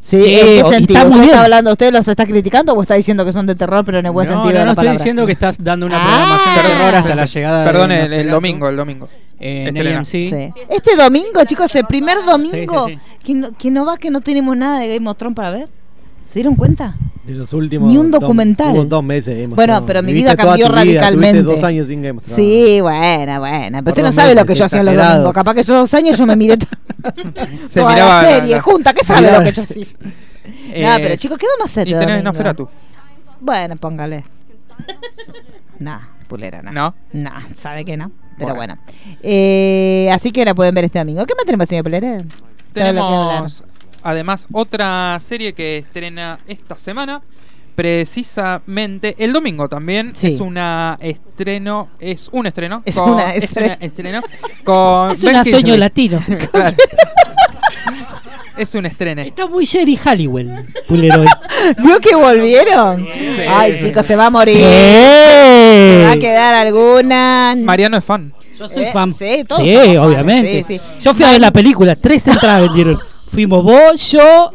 Sí, 0.10 0.18
Sí, 0.24 0.36
¿en 0.40 0.46
qué 0.46 0.64
sentido? 0.70 1.00
está 1.00 1.10
muy 1.10 1.16
¿Usted 1.16 1.20
bien. 1.20 1.24
está 1.32 1.44
hablando, 1.44 1.72
usted 1.74 1.92
los 1.92 2.08
está 2.08 2.26
criticando 2.26 2.74
o 2.74 2.82
está 2.82 2.94
diciendo 2.94 3.26
que 3.26 3.34
son 3.34 3.46
de 3.46 3.56
terror, 3.56 3.84
pero 3.84 4.00
en 4.00 4.06
el 4.06 4.12
buen 4.14 4.26
no, 4.28 4.36
sentido 4.36 4.54
no, 4.54 4.60
de 4.60 4.60
no 4.60 4.66
la 4.66 4.72
estoy 4.72 4.76
palabra? 4.86 5.00
diciendo 5.00 5.26
que 5.26 5.32
estás 5.34 5.62
dando 5.62 5.86
una 5.86 5.98
Ah. 5.98 6.08
programación 6.08 6.56
de 6.56 6.62
terror 6.62 6.96
hasta 6.96 7.12
Sí, 7.12 7.18
la 7.18 7.26
llegada 7.26 7.66
Perdón, 7.66 7.90
de 7.90 8.02
el, 8.06 8.14
el 8.14 8.30
domingo, 8.30 8.70
el 8.70 8.78
domingo. 8.78 9.10
En 9.40 9.68
Estrena. 9.68 9.98
AMC. 10.00 10.06
Sí. 10.08 10.50
Este 10.70 10.96
domingo, 10.96 11.44
chicos, 11.46 11.76
el 11.76 11.86
primer 11.86 12.18
domingo 12.26 12.88
Sí, 12.88 12.94
sí, 12.96 13.00
Que, 13.26 13.34
no, 13.36 13.50
que 13.58 13.70
no 13.70 13.86
va, 13.86 13.98
que 13.98 14.10
no 14.10 14.22
tenemos 14.22 14.56
nada 14.56 14.80
de 14.80 14.96
Game 14.96 15.10
of 15.10 15.18
Thrones 15.18 15.36
para 15.36 15.50
ver. 15.52 15.68
¿Se 16.28 16.36
dieron 16.36 16.56
cuenta? 16.56 16.96
De 17.26 17.34
los 17.34 17.52
últimos. 17.54 17.90
Ni 17.92 17.98
un 17.98 18.12
dos- 18.12 18.22
documental. 18.22 18.74
hubo 18.76 18.86
dos 18.86 19.04
meses. 19.04 19.50
Bueno, 19.50 19.86
pero 19.86 20.02
mi 20.04 20.14
vida 20.14 20.36
toda 20.36 20.50
cambió 20.52 20.68
tu 20.68 20.72
vida, 20.74 20.82
radicalmente. 20.84 21.42
tuviste 21.44 21.56
dos 21.62 21.64
años 21.64 21.88
sin 21.88 22.02
Game. 22.02 22.20
Sí, 22.22 22.80
buena, 22.82 23.40
buena. 23.40 23.82
Pero 23.82 23.84
Por 23.84 23.92
usted 23.92 24.02
no 24.04 24.08
dos 24.10 24.16
sabe 24.16 24.36
lo 24.36 24.46
que 24.46 24.56
yo 24.56 24.66
hacía 24.66 24.84
los 24.84 24.96
domingos. 24.96 25.34
Capaz 25.34 25.54
que 25.56 25.64
yo 25.64 25.76
dos 25.76 25.94
años 25.94 26.18
yo 26.18 26.26
me 26.26 26.36
miré 26.36 26.58
Se 27.68 27.80
toda 27.82 27.94
miraba 27.94 28.22
la 28.24 28.30
serie 28.30 28.56
la- 28.56 28.62
junta. 28.62 28.94
¿Qué 28.94 29.04
sabe 29.06 29.22
Miraba- 29.22 29.40
lo 29.40 29.44
que 29.46 29.52
yo 29.56 29.62
hacía? 29.64 29.86
Eh, 30.74 30.84
no, 30.86 30.96
pero 30.98 31.16
chicos, 31.16 31.38
¿qué 31.38 31.46
vamos 31.58 31.68
a 31.70 31.72
hacer 31.72 31.88
Y 31.88 31.92
tenés 31.92 32.08
domingo? 32.08 32.24
Nosferatu. 32.24 32.70
Bueno, 33.42 33.76
póngale. 33.78 34.24
Nah, 35.80 36.00
pulera, 36.28 36.62
no. 36.62 36.72
No. 36.72 36.96
Nah, 37.14 37.42
sabe 37.56 37.84
que 37.86 37.98
no. 37.98 38.12
Pero 38.38 38.56
bueno. 38.56 38.78
Bueno. 38.86 39.18
Eh, 39.24 40.10
así 40.14 40.32
que 40.32 40.46
la 40.46 40.54
pueden 40.56 40.74
ver 40.76 40.86
este 40.86 41.00
domingo. 41.00 41.26
¿Qué 41.26 41.36
más 41.36 41.46
tenemos, 41.46 41.68
señor 41.68 41.84
Pulera? 41.84 42.18
Tenemos 42.74 43.64
además 44.04 44.48
otra 44.52 45.18
serie 45.20 45.54
que 45.54 45.78
estrena 45.80 46.40
esta 46.48 46.78
semana. 46.78 47.22
Precisamente 47.76 49.16
el 49.20 49.32
domingo 49.34 49.70
también 49.70 50.16
Sí. 50.16 50.28
es 50.28 50.40
una 50.40 50.98
estreno, 51.00 51.90
es 52.00 52.28
un 52.32 52.48
estreno, 52.48 52.82
Es 52.86 52.96
con- 52.96 53.12
una 53.14 53.36
es 53.36 53.44
estreno. 53.44 53.68
una 53.76 53.86
estreno 53.86 54.22
con 54.64 55.12
Es 55.14 55.24
un 55.24 55.46
sueño 55.46 55.78
latino. 55.78 56.20
Claro. 56.52 56.76
es 58.58 58.74
un 58.74 58.86
estreno. 58.88 59.22
Está 59.22 59.46
muy 59.48 59.66
Jerry 59.68 59.96
Halliwell, 60.04 60.66
Pulero. 60.88 61.24
¿Vio 61.84 62.00
que 62.00 62.16
volvieron? 62.16 63.06
Sí. 63.06 63.42
Ay, 63.48 63.78
chicos, 63.80 64.06
se 64.06 64.16
va 64.16 64.26
a 64.26 64.30
morir. 64.32 64.56
Sí. 64.56 64.64
Se 64.64 66.02
va 66.04 66.12
a 66.14 66.18
quedar 66.20 66.54
alguna. 66.56 67.56
Mariano 67.58 67.98
es 67.98 68.04
fan. 68.04 68.34
Yo 68.58 68.68
soy 68.68 68.86
Eh, 68.86 68.92
fan. 68.92 69.14
sí, 69.14 69.44
todos 69.48 69.62
Sí, 69.62 69.74
somos 69.74 69.88
fans, 69.88 70.00
obviamente. 70.00 70.64
sí, 70.64 70.80
sí. 70.80 70.82
Yo 71.00 71.14
fui 71.14 71.24
a 71.26 71.32
ver 71.32 71.42
la 71.42 71.52
película, 71.52 71.96
tres 71.96 72.28
entradas 72.28 72.64
vendieron. 72.64 73.00
Fuimos 73.32 73.64
vos, 73.64 74.12
yo. 74.12 74.52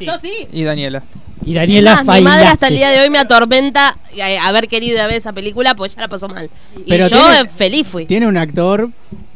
Yo 0.00 0.18
sí. 0.18 0.48
Y 0.52 0.64
Daniela. 0.64 1.02
Y 1.46 1.54
Daniela 1.54 2.02
mi 2.04 2.20
madre 2.22 2.46
hasta 2.46 2.68
el 2.68 2.76
día 2.76 2.90
de 2.90 3.00
hoy 3.00 3.10
me 3.10 3.18
atormenta 3.18 3.96
eh, 4.14 4.38
haber 4.38 4.66
querido 4.66 4.96
ver 5.06 5.16
esa 5.16 5.32
película 5.32 5.74
porque 5.74 5.94
ya 5.94 6.00
la 6.02 6.08
pasó 6.08 6.26
mal. 6.28 6.50
Pero 6.88 7.06
y 7.06 7.08
yo 7.10 7.16
tiene- 7.18 7.40
eh, 7.40 7.50
feliz 7.54 7.86
fui. 7.86 8.06
Tiene 8.06 8.26
un 8.26 8.36
actor 8.36 8.88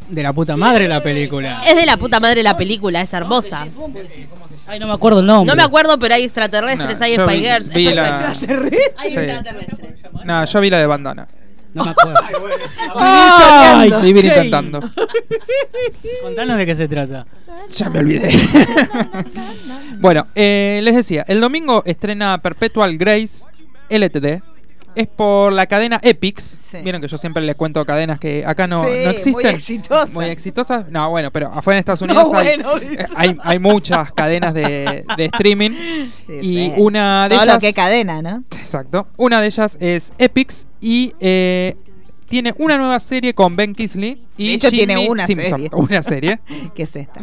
de 0.09 0.23
la 0.23 0.33
puta 0.33 0.57
madre 0.57 0.89
la 0.89 1.03
película. 1.03 1.61
Es 1.67 1.77
de 1.77 1.85
la 1.85 1.97
puta 1.99 2.19
madre 2.19 2.43
la 2.43 2.57
película, 2.57 3.03
es 3.03 3.13
hermosa. 3.13 3.67
Ay, 4.67 4.79
no 4.79 4.87
me 4.87 4.95
acuerdo 4.95 5.21
el 5.21 5.27
nombre. 5.27 5.51
No 5.51 5.57
me 5.57 5.63
acuerdo, 5.63 5.99
pero 5.99 6.15
hay 6.15 6.25
extraterrestres, 6.25 6.99
No, 6.99 7.05
hay 7.05 7.15
Spy 7.15 7.41
Girls. 7.41 7.69
vi 7.71 7.85
la- 7.95 8.29
Hay 8.97 9.11
Sí. 9.11 9.19
extraterrestres. 9.19 10.03
No, 10.25 10.45
yo 10.45 10.61
vi 10.61 10.71
la 10.71 10.79
de 10.79 10.87
bandana. 10.87 11.29
No 11.75 11.85
me 11.85 11.91
acuerdo. 11.91 12.21
Ay, 12.95 13.91
soñando. 13.91 14.01
vivir 14.07 14.27
Ok. 14.27 14.37
intentando. 14.37 14.81
Contanos 16.23 16.57
de 16.59 16.67
qué 16.67 16.75
se 16.75 16.89
trata. 16.89 17.25
Ya 17.71 17.91
me 17.91 17.99
olvidé. 17.99 18.31
bueno, 20.01 20.27
eh, 20.35 20.81
les 20.83 20.95
decía, 20.97 21.25
el 21.29 21.41
domingo 21.41 21.83
estrena 21.85 22.39
Perpetual 22.39 22.97
Grace 22.97 23.45
LTD. 23.91 24.43
Es 24.95 25.07
por 25.07 25.53
la 25.53 25.67
cadena 25.67 26.01
Epix. 26.03 26.73
Vieron 26.83 27.01
que 27.01 27.09
yo 27.09 27.17
siempre 27.19 27.43
les 27.43 27.55
cuento 27.55 27.85
cadenas 27.87 28.19
que 28.19 28.45
acá 28.45 28.67
no, 28.67 28.83
Sí, 28.83 28.89
no 28.89 28.95
muy 28.97 29.05
existen. 29.07 29.55
exitosas. 29.55 30.13
Muy 30.15 30.25
exitosas. 30.27 30.89
No, 30.91 31.09
bueno, 31.11 31.31
pero 31.31 31.49
afuera 31.53 31.77
en 31.77 31.81
Estados 31.81 32.03
No, 32.03 32.07
Unidos 32.07 32.33
hay, 32.35 32.47
bueno, 32.57 32.75
dice. 32.81 33.03
eh, 33.03 33.07
hay, 33.15 33.37
hay 33.43 33.59
muchas 33.59 34.11
cadenas 34.13 34.55
de, 34.55 35.05
de 35.17 35.25
streaming. 35.27 35.71
y 36.29 36.41
sí. 36.41 36.73
una 36.77 37.25
de 37.29 37.37
Todo 37.37 37.45
ellas. 37.45 37.55
lo 37.55 37.61
que 37.61 37.73
cadena, 37.73 38.23
¿no? 38.23 38.43
Exacto. 38.59 39.07
Una 39.17 39.41
de 39.41 39.47
ellas 39.47 39.77
es 39.81 40.13
Epix 40.19 40.67
y 40.81 41.13
eh, 41.21 41.77
tiene 42.29 42.55
una 42.59 42.77
nueva 42.77 42.99
serie 42.99 43.35
con 43.35 43.55
Ben 43.57 43.75
Kingsley 43.75 44.23
y 44.37 44.49
De 44.49 44.55
hecho, 44.55 44.71
Jimmy 44.71 44.87
tiene 44.87 45.09
una 45.09 45.27
Simpson. 45.27 45.51
serie. 45.51 45.71
Una 45.73 46.03
serie. 46.03 46.41
¿Qué 46.75 46.83
es 46.83 46.97
esta? 46.97 47.21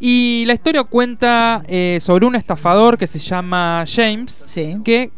Y 0.00 0.42
la 0.48 0.54
historia 0.54 0.82
cuenta 0.82 1.62
eh, 1.68 1.98
sobre 2.00 2.26
un 2.26 2.34
estafador 2.34 2.98
que 2.98 3.06
se 3.06 3.20
llama 3.20 3.84
James, 3.86 4.44
que 4.84 5.12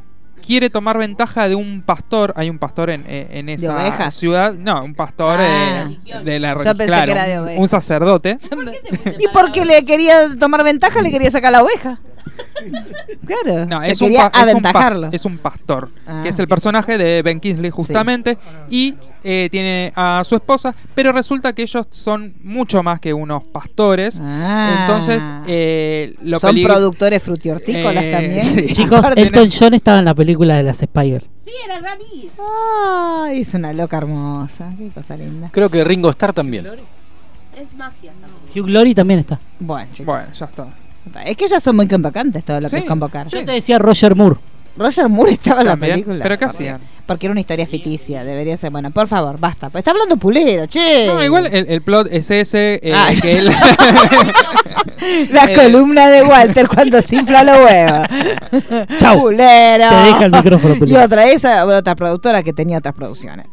quiere 0.44 0.70
tomar 0.70 0.98
ventaja 0.98 1.48
de 1.48 1.54
un 1.54 1.82
pastor. 1.82 2.32
Hay 2.36 2.50
un 2.50 2.58
pastor 2.58 2.90
en, 2.90 3.04
eh, 3.08 3.28
en 3.30 3.48
esa 3.48 4.10
ciudad. 4.10 4.52
No, 4.54 4.82
un 4.84 4.94
pastor 4.94 5.38
Ah. 5.40 5.88
eh, 5.88 6.22
de 6.24 6.40
la 6.40 6.48
Yo 6.50 6.54
religión. 6.54 6.76
pensé 6.76 6.86
claro, 6.86 7.06
que 7.06 7.18
era 7.18 7.26
de 7.26 7.56
un- 7.56 7.62
un 7.62 7.68
sacerdote. 7.68 8.36
¿Y 9.18 9.28
porque 9.32 9.64
le 9.64 9.84
quería 9.84 10.14
tomar 10.38 10.62
ventaja? 10.64 11.00
Le 11.02 11.10
quería 11.10 11.30
sacar 11.30 11.52
la 11.52 11.62
oveja. 11.62 11.98
Claro. 13.26 13.66
No, 13.66 13.82
es 13.82 14.00
un, 14.00 14.12
es, 14.12 14.18
aventajarlo. 14.32 15.08
es 15.12 15.24
un 15.24 15.38
pastor, 15.38 15.90
Ah. 16.06 16.20
que 16.22 16.28
es 16.30 16.38
el 16.38 16.48
personaje 16.48 16.98
de 16.98 17.22
Ben 17.22 17.40
Kingsley 17.40 17.70
justamente, 17.70 18.36
y 18.70 18.94
eh, 19.22 19.48
tiene 19.50 19.92
a 19.96 20.22
su 20.24 20.34
esposa, 20.34 20.74
pero 20.94 21.12
resulta 21.12 21.52
que 21.52 21.62
ellos 21.62 21.86
son 21.90 22.34
mucho 22.42 22.82
más 22.82 23.00
que 23.00 23.14
unos 23.14 23.46
pastores. 23.46 24.20
Ah. 24.22 24.80
Entonces, 24.86 25.30
eh, 25.46 26.14
lo 26.22 26.38
Son 26.38 26.54
productores 26.62 27.22
frutihortícolas 27.22 28.02
Eh, 28.04 28.12
también. 28.12 28.42
sí. 28.42 28.66
Chicos, 28.74 29.06
Elton 29.16 29.48
John 29.50 29.74
estaba 29.74 29.98
en 29.98 30.04
la 30.06 30.14
película 30.14 30.56
de 30.56 30.62
las 30.64 30.82
Spider. 30.82 31.24
Sí, 31.44 31.50
era. 31.64 31.80
Ay, 33.24 33.40
es 33.40 33.54
una 33.54 33.72
loca 33.72 33.96
hermosa. 33.98 34.72
Qué 34.76 34.88
cosa 34.88 35.16
linda. 35.16 35.50
Creo 35.52 35.68
que 35.70 35.84
Ringo 35.84 36.10
Starr 36.10 36.32
también. 36.32 36.66
Es 36.66 37.72
magia. 37.74 38.12
Hugh 38.54 38.66
Glory 38.66 38.94
también 38.94 39.20
está. 39.20 39.38
Bueno, 39.60 39.88
chicos. 39.92 40.06
Bueno, 40.14 40.32
ya 40.32 40.46
está. 40.46 40.66
Es 41.24 41.36
que 41.36 41.44
ellos 41.44 41.62
son 41.62 41.76
muy 41.76 41.86
convocantes 41.88 42.44
todo 42.44 42.60
lo 42.60 42.68
que 42.68 42.78
es 42.78 42.84
convocar. 42.84 43.26
Yo 43.28 43.44
te 43.44 43.52
decía 43.52 43.78
Roger 43.78 44.14
Moore. 44.14 44.36
Roger 44.76 45.08
Moore 45.08 45.32
estaba 45.32 45.60
en 45.60 45.66
la 45.68 45.76
película. 45.76 46.22
¿Pero 46.22 46.36
qué 46.38 46.46
Porque- 46.46 46.56
hacían? 46.56 46.80
Porque 47.06 47.26
era 47.26 47.32
una 47.32 47.40
historia 47.40 47.66
ficticia. 47.66 48.24
Debería 48.24 48.56
ser. 48.56 48.70
Bueno, 48.70 48.90
por 48.90 49.06
favor, 49.06 49.38
basta. 49.38 49.70
Está 49.74 49.90
hablando 49.90 50.16
Pulero, 50.16 50.66
che. 50.66 51.06
No, 51.06 51.22
igual 51.22 51.46
el, 51.52 51.66
el 51.68 51.82
plot 51.82 52.08
es 52.10 52.30
ese, 52.30 52.80
eh, 52.82 52.92
Ah. 52.94 53.10
que 53.20 53.32
él... 53.38 53.52
La 55.32 55.52
columna 55.54 56.08
de 56.08 56.22
Walter 56.22 56.66
cuando 56.66 57.00
se 57.02 57.16
infla 57.16 57.44
los 57.44 57.58
huevos. 57.58 58.08
Chau. 58.98 59.20
Pulero. 59.20 59.88
Te 59.90 59.96
deja 59.96 60.24
el 60.24 60.30
micrófono, 60.32 60.74
Y 60.74 60.78
Pulero. 60.78 61.04
otra, 61.04 61.28
esa 61.28 61.66
otra 61.66 61.94
productora 61.94 62.42
que 62.42 62.52
tenía 62.52 62.78
otras 62.78 62.94
producciones. 62.94 63.46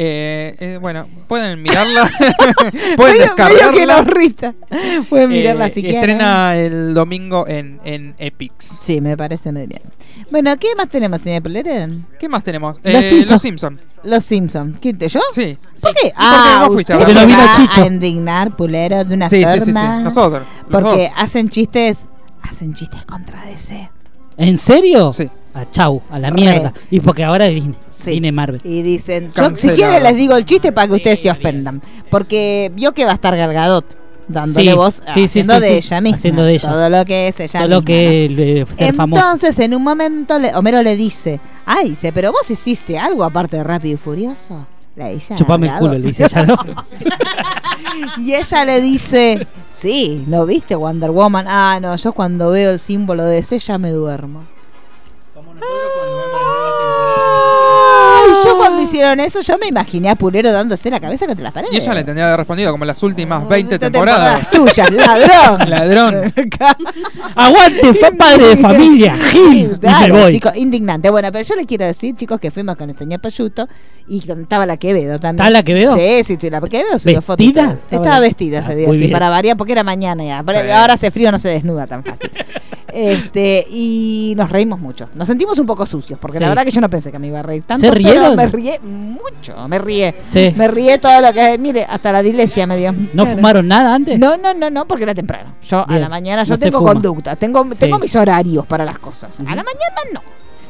Eh, 0.00 0.54
eh, 0.60 0.78
bueno, 0.80 1.08
pueden 1.26 1.60
mirarla, 1.60 2.08
pueden 2.96 3.18
Medio- 3.18 3.34
medio 3.36 3.36
que 3.36 3.86
descargarla. 3.86 3.96
nos 4.02 4.06
rita. 4.06 4.54
Pueden 5.08 5.28
mirarla 5.30 5.66
Eh, 5.66 5.70
si 5.74 5.82
quieren. 5.82 5.98
Estrena 5.98 6.56
el 6.56 6.94
domingo 6.94 7.46
en, 7.48 7.80
en 7.84 8.14
Epix. 8.18 8.64
Sí, 8.64 9.00
me 9.00 9.16
parece 9.16 9.50
muy 9.52 9.66
bien. 9.66 9.82
Bueno, 10.30 10.54
¿qué 10.58 10.68
más 10.76 10.88
tenemos, 10.88 11.20
señor 11.22 11.42
Pulero? 11.42 11.70
¿Qué 12.18 12.28
más 12.28 12.44
tenemos? 12.44 12.76
Los 12.84 12.94
Eh, 13.04 13.08
Simpson. 13.10 13.30
Los 13.32 13.42
Simpson. 13.42 13.80
Los 14.04 14.24
Simpsons. 14.24 14.78
¿Quién 14.80 14.98
te 14.98 15.08
yo? 15.08 15.20
Sí. 15.32 15.56
¿Por 15.80 15.94
qué? 15.94 16.08
¿Y 16.08 16.10
por 16.10 16.12
qué 16.12 16.12
Ah, 16.16 16.64
vos 16.66 16.74
fuiste 16.74 16.92
a 16.92 16.98
usted 16.98 17.14
Porque 17.14 17.20
va 17.20 17.26
vino 17.26 17.52
Chicho. 17.56 17.82
a 17.82 17.86
indignar, 17.86 18.54
Pulero, 18.56 19.04
de 19.04 19.14
una 19.14 19.28
Sí, 19.28 19.36
sí, 19.38 19.42
forma. 19.44 19.60
sí, 19.64 19.72
sí. 19.98 20.02
Nosotros, 20.04 20.42
los 20.68 20.82
Porque 20.82 21.02
dos. 21.04 21.12
hacen 21.16 21.48
chistes, 21.48 21.98
hacen 22.42 22.72
chistes 22.74 23.04
contra 23.06 23.44
DC. 23.44 23.90
¿En 24.36 24.56
serio? 24.58 25.12
Sí. 25.12 25.28
A 25.54 25.68
chau, 25.70 26.00
a 26.10 26.18
la 26.20 26.28
Re. 26.30 26.34
mierda. 26.36 26.72
Y 26.90 27.00
porque 27.00 27.24
ahora 27.24 27.48
viene, 27.48 27.74
Sí. 28.02 28.10
viene 28.12 28.30
Marvel. 28.32 28.60
Y 28.64 28.82
dicen, 28.82 29.32
yo, 29.36 29.54
si 29.56 29.70
quieren 29.70 30.02
les 30.02 30.16
digo 30.16 30.36
el 30.36 30.44
chiste 30.44 30.70
para 30.72 30.86
que 30.88 30.94
ustedes 30.94 31.20
se 31.20 31.30
ofendan. 31.30 31.82
Porque 32.10 32.70
vio 32.74 32.92
que 32.92 33.04
va 33.04 33.10
a 33.12 33.14
estar 33.14 33.36
Galgadot 33.36 33.84
dándole 34.28 34.70
Sí, 34.70 34.76
voz, 34.76 34.94
sí, 34.94 35.02
sí, 35.14 35.24
haciendo 35.24 35.54
sí, 35.54 35.60
de 35.60 35.68
sí. 35.68 35.74
ella 35.74 36.00
misma. 36.02 36.16
Haciendo 36.16 36.42
de 36.44 36.52
ella. 36.52 36.68
Todo 36.70 36.90
lo 36.90 37.04
que 37.04 37.28
es 37.28 37.40
ella 37.40 37.58
Todo 37.60 37.68
lo 37.68 37.76
misma, 37.80 37.86
que 37.86 38.26
¿no? 38.30 38.36
le- 38.36 38.66
ser 38.66 38.94
famoso. 38.94 39.22
Entonces, 39.22 39.58
en 39.58 39.74
un 39.74 39.82
momento, 39.82 40.38
le- 40.38 40.54
Homero 40.54 40.82
le 40.82 40.96
dice, 40.96 41.40
ay, 41.66 41.90
dice, 41.90 42.12
pero 42.12 42.30
vos 42.30 42.48
hiciste 42.50 42.98
algo 42.98 43.24
aparte 43.24 43.56
de 43.56 43.64
Rápido 43.64 43.94
y 43.94 43.96
Furioso. 43.96 44.66
Le 44.96 45.14
dice 45.14 45.34
Chupame 45.36 45.68
el 45.68 45.74
culo, 45.78 45.92
le 45.94 46.08
dice 46.08 46.24
ella, 46.24 46.44
¿no? 46.44 46.56
Y 48.18 48.34
ella 48.34 48.64
le 48.64 48.80
dice, 48.80 49.46
sí, 49.70 50.24
¿no 50.26 50.44
viste 50.44 50.74
Wonder 50.74 51.10
Woman? 51.10 51.46
Ah, 51.48 51.78
no, 51.80 51.94
yo 51.96 52.12
cuando 52.12 52.50
veo 52.50 52.70
el 52.72 52.78
símbolo 52.78 53.24
de 53.24 53.38
ese 53.38 53.58
ya 53.58 53.78
me 53.78 53.90
duermo. 53.92 54.44
Ay, 58.28 58.44
yo 58.44 58.56
cuando 58.58 58.82
hicieron 58.82 59.20
eso, 59.20 59.40
yo 59.40 59.58
me 59.58 59.66
imaginé 59.66 60.10
a 60.10 60.14
Pulero 60.14 60.52
dándose 60.52 60.90
la 60.90 61.00
cabeza 61.00 61.26
contra 61.26 61.44
las 61.44 61.52
paredes. 61.52 61.74
Y 61.74 61.78
ella 61.78 61.94
le 61.94 62.04
tendría 62.04 62.24
que 62.24 62.28
haber 62.28 62.38
respondido 62.38 62.70
como 62.72 62.84
las 62.84 63.02
últimas 63.02 63.46
20 63.48 63.74
Esta 63.74 63.86
temporadas. 63.90 64.50
temporada 64.50 64.72
tuyas, 64.72 64.90
ladrón. 64.90 65.68
Ladrón. 65.70 66.34
Aguante, 67.34 67.94
fue 67.94 68.12
padre 68.12 68.48
de 68.48 68.56
familia, 68.56 69.16
Gil. 69.30 69.58
Y 69.58 69.66
me 69.68 69.78
Claro, 69.78 70.16
voy. 70.16 70.32
chicos, 70.32 70.56
indignante. 70.56 71.10
Bueno, 71.10 71.30
pero 71.32 71.44
yo 71.44 71.54
le 71.56 71.66
quiero 71.66 71.84
decir, 71.84 72.16
chicos, 72.16 72.40
que 72.40 72.50
fuimos 72.50 72.76
con 72.76 72.90
el 72.90 72.96
señor 72.96 73.20
Payuto 73.20 73.68
y 74.08 74.18
estaba 74.30 74.66
la 74.66 74.76
Quevedo 74.76 75.18
también. 75.18 75.44
¿Está 75.46 75.50
la 75.50 75.62
Quevedo? 75.62 75.96
Sí, 75.96 76.24
sí, 76.24 76.36
sí, 76.40 76.50
la 76.50 76.60
Quevedo 76.60 76.98
subió 76.98 77.22
fotos. 77.22 77.44
¿Vestida? 77.46 77.62
y. 77.70 77.76
Estaba 77.78 78.02
Estaba 78.02 78.20
vestida 78.20 78.58
ese 78.60 78.72
Ah, 78.72 78.74
día, 78.74 78.92
sí, 78.92 79.08
para 79.08 79.28
variar, 79.28 79.56
porque 79.56 79.72
era 79.72 79.82
mañana 79.84 80.24
ya. 80.24 80.38
Ahora 80.80 80.94
hace 80.94 81.10
frío, 81.10 81.30
no 81.32 81.38
se 81.38 81.48
desnuda 81.48 81.86
tan 81.86 82.04
fácil. 82.04 82.30
Este, 82.92 83.66
y 83.70 84.34
nos 84.36 84.50
reímos 84.50 84.80
mucho. 84.80 85.08
Nos 85.14 85.26
sentimos 85.28 85.58
un 85.58 85.66
poco 85.66 85.84
sucios, 85.86 86.18
porque 86.18 86.38
Sí. 86.38 86.42
la 86.42 86.48
verdad 86.50 86.64
que 86.64 86.70
yo 86.70 86.80
no 86.80 86.88
pensé 86.88 87.12
que 87.12 87.18
me 87.18 87.26
iba 87.26 87.40
a 87.40 87.42
reír 87.42 87.62
tanto. 87.64 87.80
¿Se 87.86 87.92
pero 87.92 88.34
me 88.34 88.46
rié 88.46 88.80
mucho, 88.80 89.68
me 89.68 89.78
rié. 89.78 90.14
Sí. 90.20 90.52
Me 90.56 90.68
rié 90.68 90.98
todo 90.98 91.20
lo 91.20 91.32
que. 91.32 91.58
Mire, 91.58 91.84
hasta 91.88 92.12
la 92.12 92.22
dilesia 92.22 92.66
me 92.66 92.76
dio. 92.76 92.94
¿No 93.12 93.26
fumaron 93.26 93.68
nada 93.68 93.94
antes? 93.94 94.18
No, 94.18 94.36
no, 94.36 94.54
no, 94.54 94.70
no, 94.70 94.86
porque 94.86 95.04
era 95.04 95.14
temprano. 95.14 95.54
Yo 95.66 95.84
a 95.88 95.98
la 95.98 96.08
mañana 96.08 96.44
yo 96.44 96.54
No 96.54 96.58
tengo 96.58 96.82
conducta, 96.82 97.36
tengo, 97.36 97.64
Sí. 97.72 97.78
tengo 97.80 97.98
mis 97.98 98.14
horarios 98.16 98.66
para 98.66 98.84
las 98.84 98.98
cosas. 98.98 99.38
A 99.40 99.42
la 99.42 99.62
mañana 99.62 99.96
no. 100.14 100.20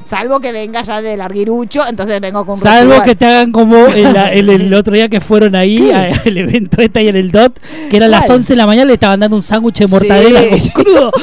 Salvo 0.04 0.40
que 0.40 0.52
venga 0.52 0.80
ya 0.82 1.02
del 1.02 1.20
arguirucho, 1.20 1.86
entonces 1.86 2.18
vengo 2.18 2.46
con 2.46 2.56
Salvo 2.56 2.78
residual. 2.92 3.04
que 3.04 3.14
te 3.14 3.26
hagan 3.26 3.52
como 3.52 3.76
el, 3.88 4.16
el- 4.32 4.48
el 4.48 4.72
otro 4.74 4.94
día 4.94 5.10
que 5.10 5.20
fueron 5.20 5.54
ahí 5.54 5.90
al 5.90 6.36
evento 6.38 6.80
este 6.80 7.00
ahí 7.00 7.08
en 7.08 7.16
el 7.16 7.30
DOT, 7.30 7.58
que 7.90 7.96
eran 7.98 8.10
las 8.10 8.24
¿Cuál? 8.24 8.38
11 8.38 8.54
de 8.54 8.56
la 8.56 8.64
mañana, 8.66 8.86
le 8.86 8.94
estaban 8.94 9.20
dando 9.20 9.36
un 9.36 9.42
sándwich 9.42 9.80
de 9.80 9.86
mortadela 9.88 10.40
Sí. 10.58 10.70
con 10.70 10.82
crudo. 10.84 11.12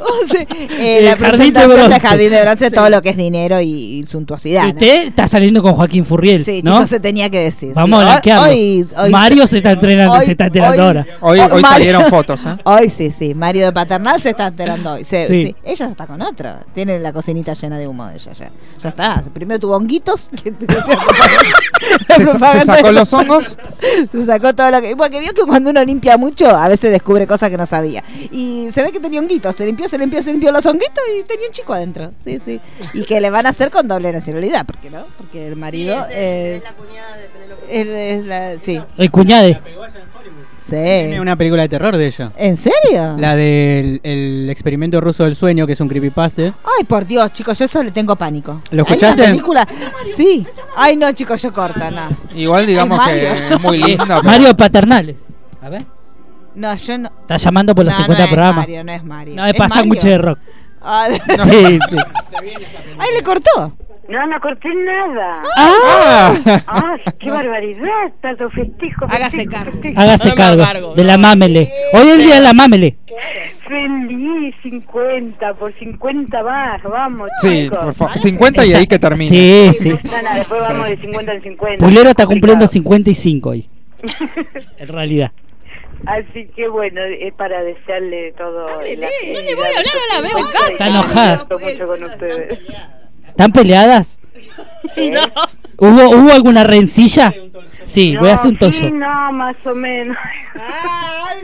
O 0.00 0.26
sea, 0.26 0.40
eh, 0.42 0.98
El 0.98 1.04
la 1.04 1.16
presentación 1.16 1.90
de. 1.90 2.00
Jardín 2.00 2.30
de 2.30 2.42
Bronce, 2.42 2.70
todo 2.70 2.88
lo 2.90 3.00
que 3.02 3.10
es 3.10 3.16
dinero 3.16 3.60
y, 3.60 4.00
y 4.00 4.06
suntuosidad. 4.06 4.62
Y 4.64 4.66
¿no? 4.66 4.72
usted 4.72 5.06
está 5.08 5.28
saliendo 5.28 5.62
con 5.62 5.74
Joaquín 5.74 6.04
Furriel, 6.04 6.44
Sí, 6.44 6.62
¿no? 6.64 6.74
chicos, 6.76 6.90
se 6.90 7.00
tenía 7.00 7.28
que 7.30 7.40
decir. 7.40 7.72
Vamos 7.74 7.88
Sí, 7.88 7.94
a 7.94 7.98
hoy- 7.98 8.04
blanquearlo. 8.04 8.50
hoy- 8.50 8.86
hoy- 8.96 9.10
Mario 9.10 9.46
se 9.46 9.56
está 9.58 9.72
entrenando, 9.72 10.14
hoy- 10.14 10.24
se 10.24 10.30
está 10.32 10.46
enterando 10.46 10.82
ahora. 10.82 11.06
Hoy, 11.20 11.38
Mario- 11.38 11.60
salieron 11.60 12.04
fotos, 12.06 12.44
¿eh? 12.46 12.56
Hoy 12.64 12.90
sí, 12.90 13.12
sí. 13.16 13.34
Mario 13.34 13.66
de 13.66 13.72
Paternal 13.72 14.20
se 14.20 14.30
está 14.30 14.46
enterando 14.48 14.92
hoy. 14.92 15.04
Se- 15.04 15.26
Sí. 15.26 15.46
sí. 15.46 15.56
Ella 15.64 15.86
está 15.86 16.06
con 16.06 16.20
otro. 16.22 16.50
Tiene 16.74 16.98
la 16.98 17.12
cocinita 17.12 17.52
llena 17.52 17.78
de 17.78 17.86
humo 17.86 18.06
de 18.06 18.14
ella 18.16 18.32
ya. 18.32 18.50
Ya 18.82 18.88
está. 18.88 19.22
Primero 19.32 19.60
tuvo 19.60 19.76
honguitos. 19.76 20.30
que- 20.42 20.52
Se, 22.16 22.26
se 22.26 22.60
sacó 22.62 22.92
los 22.92 23.12
hongos. 23.12 23.56
Se 24.12 24.24
sacó 24.26 24.52
todo 24.54 24.70
lo 24.70 24.80
que. 24.80 24.96
Porque 24.96 25.20
vio 25.20 25.32
que 25.32 25.42
cuando 25.42 25.70
uno 25.70 25.82
limpia 25.84 26.16
mucho, 26.16 26.48
a 26.50 26.68
veces 26.68 26.90
descubre 26.90 27.26
cosas 27.26 27.50
que 27.50 27.56
no 27.56 27.66
sabía. 27.66 28.02
Y 28.30 28.68
se 28.74 28.82
ve 28.82 28.92
que 28.92 29.00
tenía 29.00 29.20
honguitos. 29.20 29.49
Se 29.56 29.66
limpió, 29.66 29.88
se 29.88 29.98
limpió, 29.98 30.22
se 30.22 30.32
limpió 30.32 30.52
los 30.52 30.64
honguitos 30.66 31.02
y 31.18 31.22
tenía 31.24 31.46
un 31.46 31.52
chico 31.52 31.72
adentro. 31.74 32.12
Sí, 32.22 32.40
sí. 32.44 32.60
Y 32.94 33.02
que 33.04 33.20
le 33.20 33.30
van 33.30 33.46
a 33.46 33.50
hacer 33.50 33.70
con 33.70 33.86
doble 33.88 34.12
nacionalidad. 34.12 34.64
¿Por 34.66 34.78
qué 34.78 34.90
no? 34.90 35.04
Porque 35.18 35.46
el 35.46 35.56
marido 35.56 36.06
es. 36.10 36.62
él 37.68 37.88
es 37.90 38.26
la. 38.26 38.54
Sí. 38.64 38.80
El 38.96 39.10
cuñade. 39.10 39.60
Tiene 40.68 41.14
Sí. 41.14 41.18
una 41.18 41.34
película 41.34 41.62
de 41.62 41.68
terror 41.68 41.96
de 41.96 42.06
ella. 42.06 42.30
¿En 42.36 42.56
serio? 42.56 43.16
La 43.18 43.34
del 43.34 44.00
el 44.04 44.48
experimento 44.50 45.00
ruso 45.00 45.24
del 45.24 45.34
sueño, 45.34 45.66
que 45.66 45.72
es 45.72 45.80
un 45.80 45.88
creepypasta. 45.88 46.42
Ay, 46.62 46.84
por 46.86 47.04
Dios, 47.06 47.32
chicos, 47.32 47.58
yo 47.58 47.64
eso 47.64 47.82
le 47.82 47.90
tengo 47.90 48.14
pánico. 48.14 48.62
¿Lo 48.70 48.84
¿Hay 48.86 48.92
escuchaste? 48.92 49.20
una 49.22 49.30
película? 49.32 49.68
Sí. 50.16 50.46
Ay, 50.76 50.96
no, 50.96 51.10
chicos, 51.10 51.42
yo 51.42 51.52
corta, 51.52 51.90
no. 51.90 52.16
Igual 52.36 52.66
digamos 52.66 53.00
Ay, 53.02 53.20
que 53.20 53.28
Mario. 53.30 53.56
es 53.56 53.60
muy 53.60 53.78
linda. 53.82 54.04
pero- 54.06 54.22
Mario 54.22 54.56
Paternales. 54.56 55.16
A 55.60 55.68
ver. 55.70 55.82
No, 56.60 56.74
yo 56.74 56.98
no. 56.98 57.08
Está 57.22 57.36
llamando 57.38 57.74
por 57.74 57.84
los 57.86 57.94
No, 57.94 58.04
50 58.04 58.18
no 58.18 58.24
es 58.24 58.30
programas. 58.30 58.56
Mario, 58.56 58.84
no 58.84 58.92
es 58.92 59.04
Mario. 59.04 59.34
No, 59.34 59.44
es 59.46 59.52
¿Es 59.52 59.58
para 59.58 59.68
Mario? 59.70 59.82
sándwich 59.82 60.02
de 60.02 60.18
rock. 60.18 60.38
Ah, 60.82 61.08
Sí, 61.44 61.78
sí. 61.88 61.96
Ay, 62.98 63.08
le 63.16 63.22
cortó. 63.22 63.76
No, 64.08 64.26
no 64.26 64.40
corté 64.40 64.68
nada. 64.74 65.40
Ah. 65.56 66.34
Ah, 66.66 66.96
qué 67.18 67.30
barbaridad, 67.30 68.10
tanto 68.20 68.50
festejo. 68.50 69.06
Hágase 69.08 69.46
cargo. 69.46 69.70
festejo. 69.70 70.00
Hágase 70.00 70.34
cargo 70.34 70.94
de 70.96 71.04
la 71.04 71.16
mámele. 71.16 71.72
Hoy 71.92 72.08
es 72.08 72.14
el 72.18 72.22
día 72.24 72.34
de 72.36 72.40
la 72.40 72.52
mámele. 72.52 72.96
Feliz 73.68 74.54
50 74.62 75.54
por 75.54 75.72
50 75.78 76.42
más, 76.42 76.82
vamos. 76.82 77.30
Sí, 77.40 77.64
chicos. 77.64 77.78
por 77.78 77.94
favor. 77.94 78.18
50 78.18 78.66
y 78.66 78.74
ahí 78.74 78.86
que 78.86 78.98
termine. 78.98 79.72
Sí, 79.72 79.78
sí. 79.78 79.88
No, 79.90 80.22
no, 80.22 80.34
después 80.34 80.60
vamos 80.60 80.88
de 80.88 80.96
50 80.96 81.32
en 81.32 81.42
50. 81.42 81.84
Pulero 81.86 82.08
está 82.10 82.26
cumpliendo 82.26 82.66
55 82.66 83.48
hoy. 83.48 83.68
En 84.78 84.88
realidad. 84.88 85.30
Así 86.06 86.46
que 86.56 86.68
bueno, 86.68 87.00
es 87.02 87.32
para 87.34 87.62
desearle 87.62 88.32
todo. 88.32 88.66
No 88.68 88.80
le 88.80 89.54
voy 89.54 89.64
a 89.66 89.78
hablar, 89.78 89.84
no 89.94 90.14
la 90.14 90.20
veo 90.28 90.38
en 90.38 90.46
casa. 90.52 90.72
Está 90.72 90.86
enojada. 90.88 91.46
mucho 91.50 91.86
con 91.86 92.04
ustedes. 92.04 92.58
¿Están 93.28 93.52
peleadas? 93.52 94.20
No. 94.96 95.20
¿Hubo, 95.76 96.10
¿Hubo 96.10 96.32
alguna 96.32 96.64
rencilla? 96.64 97.32
Sí, 97.82 98.16
voy 98.16 98.28
a 98.28 98.34
hacer 98.34 98.48
un 98.48 98.54
No, 98.54 98.58
toyo. 98.60 98.78
sí, 98.78 98.90
no, 98.90 99.32
más 99.32 99.56
o 99.64 99.74
menos. 99.74 100.16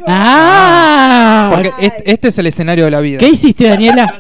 Ah. 0.07 1.51
Porque 1.55 1.71
este, 1.81 2.11
este 2.13 2.29
es 2.29 2.39
el 2.39 2.47
escenario 2.47 2.85
de 2.85 2.91
la 2.91 3.01
vida. 3.01 3.19
¿Qué 3.19 3.29
hiciste, 3.29 3.69
Daniela? 3.69 4.15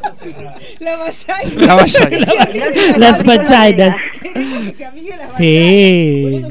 La 0.80 0.96
vagina. 0.96 1.66
La 1.66 1.74
valla. 1.74 2.08
Las 2.96 3.22
vaginas. 3.22 3.96
Sí. 5.36 6.42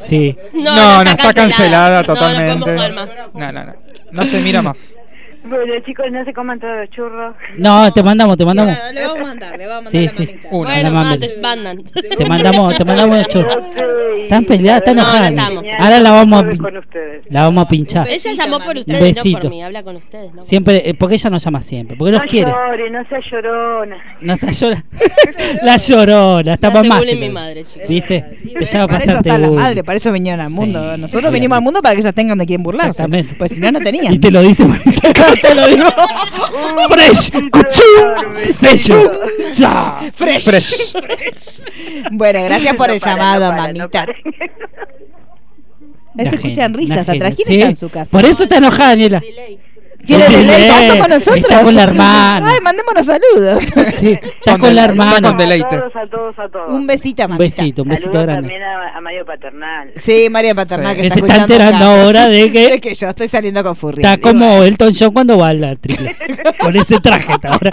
Sí. 0.00 0.36
No, 0.52 1.04
no, 1.04 1.10
está 1.10 1.32
cancelada 1.34 2.02
totalmente. 2.02 2.74
No, 3.34 3.52
no, 3.52 3.64
no. 3.64 3.74
No 4.10 4.26
se 4.26 4.40
mira 4.40 4.62
más. 4.62 4.96
Bueno, 5.42 5.72
chicos, 5.86 6.06
no 6.12 6.22
se 6.24 6.34
coman 6.34 6.60
todos 6.60 6.76
los 6.80 6.90
churros. 6.90 7.34
No, 7.56 7.90
te 7.92 8.02
mandamos, 8.02 8.36
te 8.36 8.44
mandamos. 8.44 8.76
Le 8.92 9.00
vamos 9.02 9.20
a 9.20 9.24
mandar, 9.24 9.58
le 9.58 9.66
vamos 9.66 9.86
a 9.86 9.90
mandar 9.90 9.90
Sí, 9.90 10.02
la 10.02 10.08
sí. 10.32 10.40
Una. 10.50 10.70
Bueno, 10.70 10.90
mami. 10.90 11.10
ah, 11.14 11.18
te 11.18 11.38
mandan. 11.40 11.82
Te 12.18 12.24
mandamos, 12.26 12.76
te 12.76 12.84
mandamos 12.84 13.26
churros. 13.28 13.58
Están 14.22 14.44
peleadas, 14.44 14.82
están 14.82 14.96
No, 14.96 15.02
no 15.02 15.26
enojadas. 15.26 15.80
Ahora 15.80 16.00
la 16.00 16.10
vamos 16.10 16.44
a 16.44 16.46
la 17.30 17.42
vamos 17.42 17.64
a 17.64 17.68
pinchar. 17.68 18.08
Ella 18.08 18.32
llamó 18.34 18.58
por 18.60 18.76
ustedes, 18.76 19.00
no 19.00 19.06
besito. 19.06 19.40
por 19.40 19.50
mí. 19.50 19.62
Habla 19.62 19.82
con 19.82 19.96
ustedes, 19.96 20.34
¿no? 20.34 20.42
Siempre, 20.42 20.88
eh, 20.88 20.94
porque 20.94 21.14
ella 21.14 21.30
nos 21.30 21.42
llama 21.44 21.62
siempre, 21.62 21.96
porque 21.96 22.12
nos 22.12 22.22
no 22.22 22.28
quiere. 22.28 22.50
llore, 22.50 22.90
no 22.90 23.04
sea 23.08 23.20
llorona. 23.30 23.96
No 24.20 24.36
se 24.36 24.52
llora. 24.52 24.84
La 25.62 25.76
llorona, 25.78 26.54
está 26.54 26.70
más 26.70 26.86
más. 26.86 27.04
mi 27.16 27.28
madre, 27.30 27.64
chicos. 27.64 27.88
¿Viste? 27.88 28.24
Te 28.58 28.64
llama 28.66 28.88
Para 28.88 29.04
eso 29.04 29.16
está 29.16 29.38
la 29.38 29.50
madre, 29.50 29.84
para 29.84 29.96
eso 29.96 30.12
vinieron 30.12 30.40
al 30.40 30.50
mundo. 30.50 30.94
Sí, 30.94 31.00
Nosotros 31.00 31.32
venimos 31.32 31.56
al 31.56 31.62
mundo 31.64 31.80
para 31.80 31.94
que 31.94 32.02
ellas 32.02 32.14
tengan 32.14 32.36
de 32.38 32.46
quién 32.46 32.62
burlarse. 32.62 32.90
Exactamente. 32.90 33.34
Pues 33.36 33.52
si 33.52 33.60
no, 33.60 33.72
no 33.72 33.80
tenían. 33.80 34.12
Y 34.12 34.18
te 34.18 34.30
lo 34.30 34.42
dice 34.42 34.64
Marisa. 34.66 35.08
te 35.36 35.54
lo 35.54 35.66
digo. 35.68 35.86
Fresh, 36.88 37.30
cuchú, 37.50 38.52
sello. 38.52 39.12
Ya. 39.54 40.00
Fresh. 40.14 40.44
Fresh. 40.44 41.62
Bueno, 42.12 42.44
gracias 42.44 42.74
por 42.76 42.88
No 42.88 42.94
el 42.94 43.00
para, 43.00 43.14
llamado, 43.16 43.44
no 43.44 43.50
para, 43.50 43.72
no 43.72 43.78
mamita. 43.78 44.06
se 46.16 46.36
escuchan 46.36 46.74
risas 46.74 47.08
atrás. 47.08 47.34
¿Quién 47.36 47.46
Sí. 47.46 47.54
está 47.56 47.68
en 47.70 47.76
su 47.76 47.88
casa? 47.90 48.10
Por 48.10 48.24
eso 48.24 48.42
está 48.44 48.56
enojada, 48.58 48.90
Daniela. 48.90 49.22
¿Quiere 50.06 50.28
delay? 50.28 50.68
¿Está 50.88 50.98
con 50.98 51.10
nosotros? 51.10 51.36
Está 51.38 51.62
con 51.62 51.74
la 51.74 51.82
hermana. 51.84 52.50
Ay, 52.50 52.58
mandémonos 52.62 53.06
saludos. 53.06 53.64
Sí, 53.92 54.12
está 54.12 54.52
Con 54.52 54.60
con 54.60 54.74
la 54.76 54.84
hermana. 54.84 55.28
con 55.28 55.36
deleite. 55.38 55.76
A 55.76 55.80
todos, 55.80 55.96
a 55.96 56.06
todos, 56.06 56.38
a 56.38 56.48
todos. 56.48 56.68
Un 56.70 56.86
besito, 56.86 57.22
Un 57.24 57.28
mamita. 57.30 57.42
besito, 57.44 57.82
un 57.82 57.88
besito 57.88 58.12
Saludos 58.12 58.26
grande. 58.26 58.42
también 58.48 58.62
a, 58.62 58.96
a 58.96 59.00
Mario 59.00 59.24
Paternal. 59.26 59.92
Sí, 59.96 60.28
María 60.30 60.54
Paternal, 60.54 60.96
Sí. 60.96 60.96
que 60.96 61.00
Que 61.02 61.06
está 61.08 61.14
se 61.14 61.20
está 61.26 61.34
escuchando 61.36 61.54
enterando 61.54 61.84
acá. 61.92 62.02
ahora 62.04 62.28
de 62.28 62.52
que- 62.52 62.68
De 62.70 62.80
que 62.82 62.94
yo 62.94 63.08
estoy 63.08 63.28
saliendo 63.28 63.62
con 63.62 63.76
Furry. 63.76 64.02
Está 64.02 64.18
como 64.18 64.62
Elton 64.62 64.92
John 64.98 65.12
cuando 65.12 65.38
va 65.38 65.48
a 65.48 65.54
la 65.54 65.76
triple. 65.76 66.16
Con 66.60 66.76
ese 66.76 66.98
traje 67.00 67.32
está 67.32 67.48
ahora. 67.52 67.70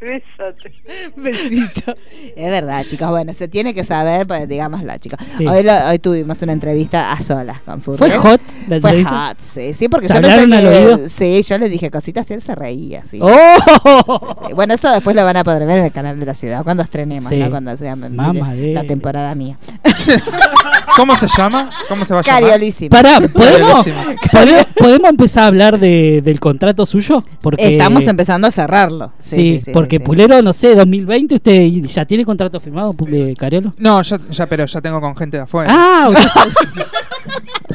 Besote. 0.00 0.70
Besito. 1.16 1.94
Es 2.36 2.50
verdad, 2.50 2.84
chicos. 2.88 3.08
Bueno, 3.10 3.32
se 3.32 3.48
tiene 3.48 3.74
que 3.74 3.84
saber, 3.84 4.26
pues, 4.26 4.48
digámoslo, 4.48 4.92
chicos. 4.98 5.18
Sí. 5.36 5.46
Hoy, 5.46 5.62
lo- 5.62 5.88
hoy 5.88 5.98
tuvimos 5.98 6.40
una 6.42 6.52
entrevista 6.52 7.12
a 7.12 7.20
solas 7.20 7.60
con 7.62 7.80
Furry. 7.82 7.98
¿Fue 7.98 8.10
hot 8.18 8.40
la 8.68 8.80
Fue 8.80 9.04
hot, 9.04 9.38
sí, 9.40 9.74
sí, 9.74 9.88
porque 9.88 10.06
¿Se 10.06 10.12
yo 10.14 10.18
hablaron 10.18 10.52
al 10.52 10.60
que- 10.62 10.68
oído? 10.68 11.08
Sí, 11.08 11.42
yo 11.42 11.58
le 11.58 11.68
dije 11.68 11.90
cositas 11.90 12.30
y 12.30 12.34
él 12.34 12.40
se 12.42 12.54
reía, 12.54 13.02
sí. 13.10 13.18
¡Oh! 13.20 14.44
Sí, 14.48 14.54
Bueno, 14.54 14.74
eso 14.74 14.90
después 14.92 15.14
lo 15.16 15.24
van 15.24 15.36
a 15.36 15.44
poder 15.44 15.66
ver 15.66 15.78
en 15.78 15.84
el 15.86 15.92
canal 15.92 16.18
de 16.18 16.26
la 16.26 16.34
ciudad 16.34 16.62
cuando 16.64 16.82
estrenemos, 16.82 17.28
Sí. 17.28 17.36
¿no? 17.36 17.50
Cuando 17.50 17.76
sea 17.76 17.96
Mamá 17.96 18.54
de- 18.54 18.72
la 18.74 18.84
temporada 18.84 19.34
mía. 19.34 19.56
¿Cómo 20.96 21.16
se 21.16 21.28
llama? 21.28 21.70
¿Cómo 21.88 22.04
se 22.04 22.12
va 22.14 22.20
a 22.20 22.22
llamar? 22.24 22.42
Cariolísimo. 22.42 22.90
Pará, 22.90 23.20
¿podemos. 23.32 23.86
¿podemos, 24.32 24.64
podemos 24.76 25.10
empezar 25.10 25.44
a 25.44 25.46
hablar 25.46 25.78
de, 25.78 26.22
del 26.24 26.40
contrato 26.40 26.84
suyo? 26.86 27.24
Porque, 27.40 27.68
Estamos 27.72 28.06
empezando 28.06 28.48
a 28.48 28.50
cerrarlo. 28.50 29.12
Sí, 29.18 29.36
Sí, 29.36 29.36
sí, 29.58 29.60
sí, 29.66 29.70
porque 29.72 29.87
sí, 29.96 29.98
sí. 29.98 30.04
Pulero, 30.04 30.42
no 30.42 30.52
sé, 30.52 30.74
2020, 30.74 31.34
¿usted 31.36 31.66
ya 31.88 32.04
tiene 32.04 32.24
contrato 32.24 32.60
firmado, 32.60 32.92
Pule 32.92 33.34
Cariolo? 33.36 33.74
No, 33.78 34.02
ya, 34.02 34.18
ya, 34.30 34.46
pero 34.46 34.66
ya 34.66 34.80
tengo 34.80 35.00
con 35.00 35.16
gente 35.16 35.36
de 35.38 35.42
afuera. 35.44 35.70
Ah, 35.72 36.10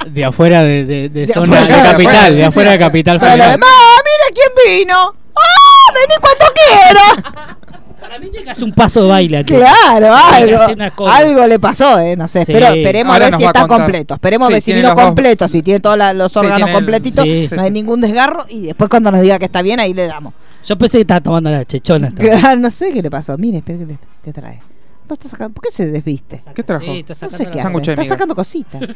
De 0.10 0.26
afuera 0.26 0.64
de, 0.64 0.85
de, 0.85 1.10
de 1.10 1.26
De 1.27 1.34
zona 1.34 1.60
afuera, 1.61 1.77
de 1.77 1.84
capital, 1.91 2.15
afuera, 2.15 2.30
de 2.35 2.44
afuera 2.45 2.72
de 2.72 2.80
capital 2.80 3.19
Pero 3.19 3.31
además, 3.44 3.69
mira 4.03 4.34
quién 4.34 4.80
vino. 4.80 4.95
¡Ah! 5.35 5.94
Vení 5.94 6.15
cuando 6.22 6.45
quiera. 6.53 7.57
Para 7.99 8.19
mí 8.19 8.30
tiene 8.30 8.44
que 8.44 8.52
hacer 8.52 8.64
un 8.65 8.73
paso 8.73 9.02
de 9.03 9.07
baile 9.07 9.38
aquí. 9.38 9.53
Claro, 9.56 10.14
algo, 10.14 11.07
algo 11.07 11.48
le 11.48 11.57
pasó, 11.57 11.99
eh, 11.99 12.15
no 12.18 12.27
sé. 12.27 12.45
Sí. 12.45 12.52
Pero 12.53 12.68
esperemos 12.68 13.15
a 13.15 13.19
ver 13.19 13.35
si 13.38 13.44
está 13.45 13.65
completo. 13.68 14.14
Esperemos 14.15 14.48
a 14.48 14.49
Sí, 14.49 14.53
ver 14.53 14.61
si 14.61 14.73
vino 14.73 14.94
completo, 14.95 15.48
si 15.48 15.61
tiene 15.61 15.80
todos 15.80 15.98
los 16.14 16.31
Sí, 16.31 16.40
órganos 16.40 16.69
completitos, 16.69 17.23
Sí. 17.23 17.48
no 17.56 17.61
hay 17.64 17.72
ningún 17.72 18.02
desgarro. 18.02 18.45
Y 18.49 18.68
después 18.68 18.90
cuando 18.90 19.10
nos 19.11 19.22
diga 19.22 19.40
que 19.40 19.45
está 19.45 19.61
bien, 19.61 19.80
ahí 19.80 19.94
le 19.94 20.06
damos. 20.07 20.34
Yo 20.65 20.77
pensé 20.77 20.98
que 20.98 21.02
estaba 21.02 21.22
tomando 21.22 21.49
la 21.52 21.65
chechona. 21.65 22.11
Claro, 22.11 22.60
no 22.61 22.69
sé 22.69 22.91
qué 22.91 23.02
le 23.02 23.10
pasó. 23.11 23.38
Mire, 23.38 23.57
espera, 23.60 23.80
¿qué, 23.80 23.85
le- 23.85 23.99
qué 24.23 24.34
trae? 24.34 24.60
¿Vos 25.07 25.18
estás 25.18 25.31
sacando- 25.31 25.53
¿Por 25.53 25.64
qué 25.64 25.72
se 25.72 25.85
desviste? 25.88 26.40
¿Qué 26.56 26.64
trajo? 26.64 26.85
Sí, 26.85 26.99
está 27.07 27.14
No 27.14 27.15
sacando 27.15 27.38
sé 27.38 27.44
la- 27.44 27.52
qué 27.95 28.02
Está 28.02 28.06
sacando 28.15 28.35
cositas. 28.35 28.81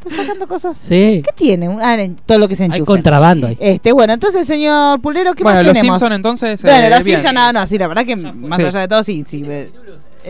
Está 0.00 0.16
sacando 0.22 0.46
cosas. 0.48 0.76
Sí. 0.78 1.22
¿Qué 1.22 1.32
tiene? 1.36 1.68
Ah, 1.82 1.94
en 2.00 2.16
todo 2.16 2.38
lo 2.38 2.48
que 2.48 2.56
se 2.56 2.64
enchufa. 2.64 2.80
Hay 2.80 2.84
contrabando 2.86 3.48
ahí. 3.48 3.56
Este, 3.60 3.92
bueno, 3.92 4.14
entonces, 4.14 4.46
señor 4.46 4.98
Pulero, 5.02 5.34
¿qué 5.34 5.42
Bueno, 5.42 5.58
más 5.58 5.66
los 5.66 5.76
tenemos? 5.78 5.98
Simpson 5.98 6.12
entonces. 6.14 6.62
Bueno, 6.62 6.86
eh, 6.86 6.90
los. 6.90 7.04
Simpson, 7.04 7.34
no, 7.34 7.52
no, 7.52 7.66
sí, 7.66 7.76
la 7.76 7.86
verdad 7.86 8.06
que 8.06 8.16
más 8.16 8.58
Sí. 8.58 8.64
allá 8.64 8.80
de 8.80 8.88
todo, 8.88 9.02
sí, 9.02 9.24
sí. 9.26 9.44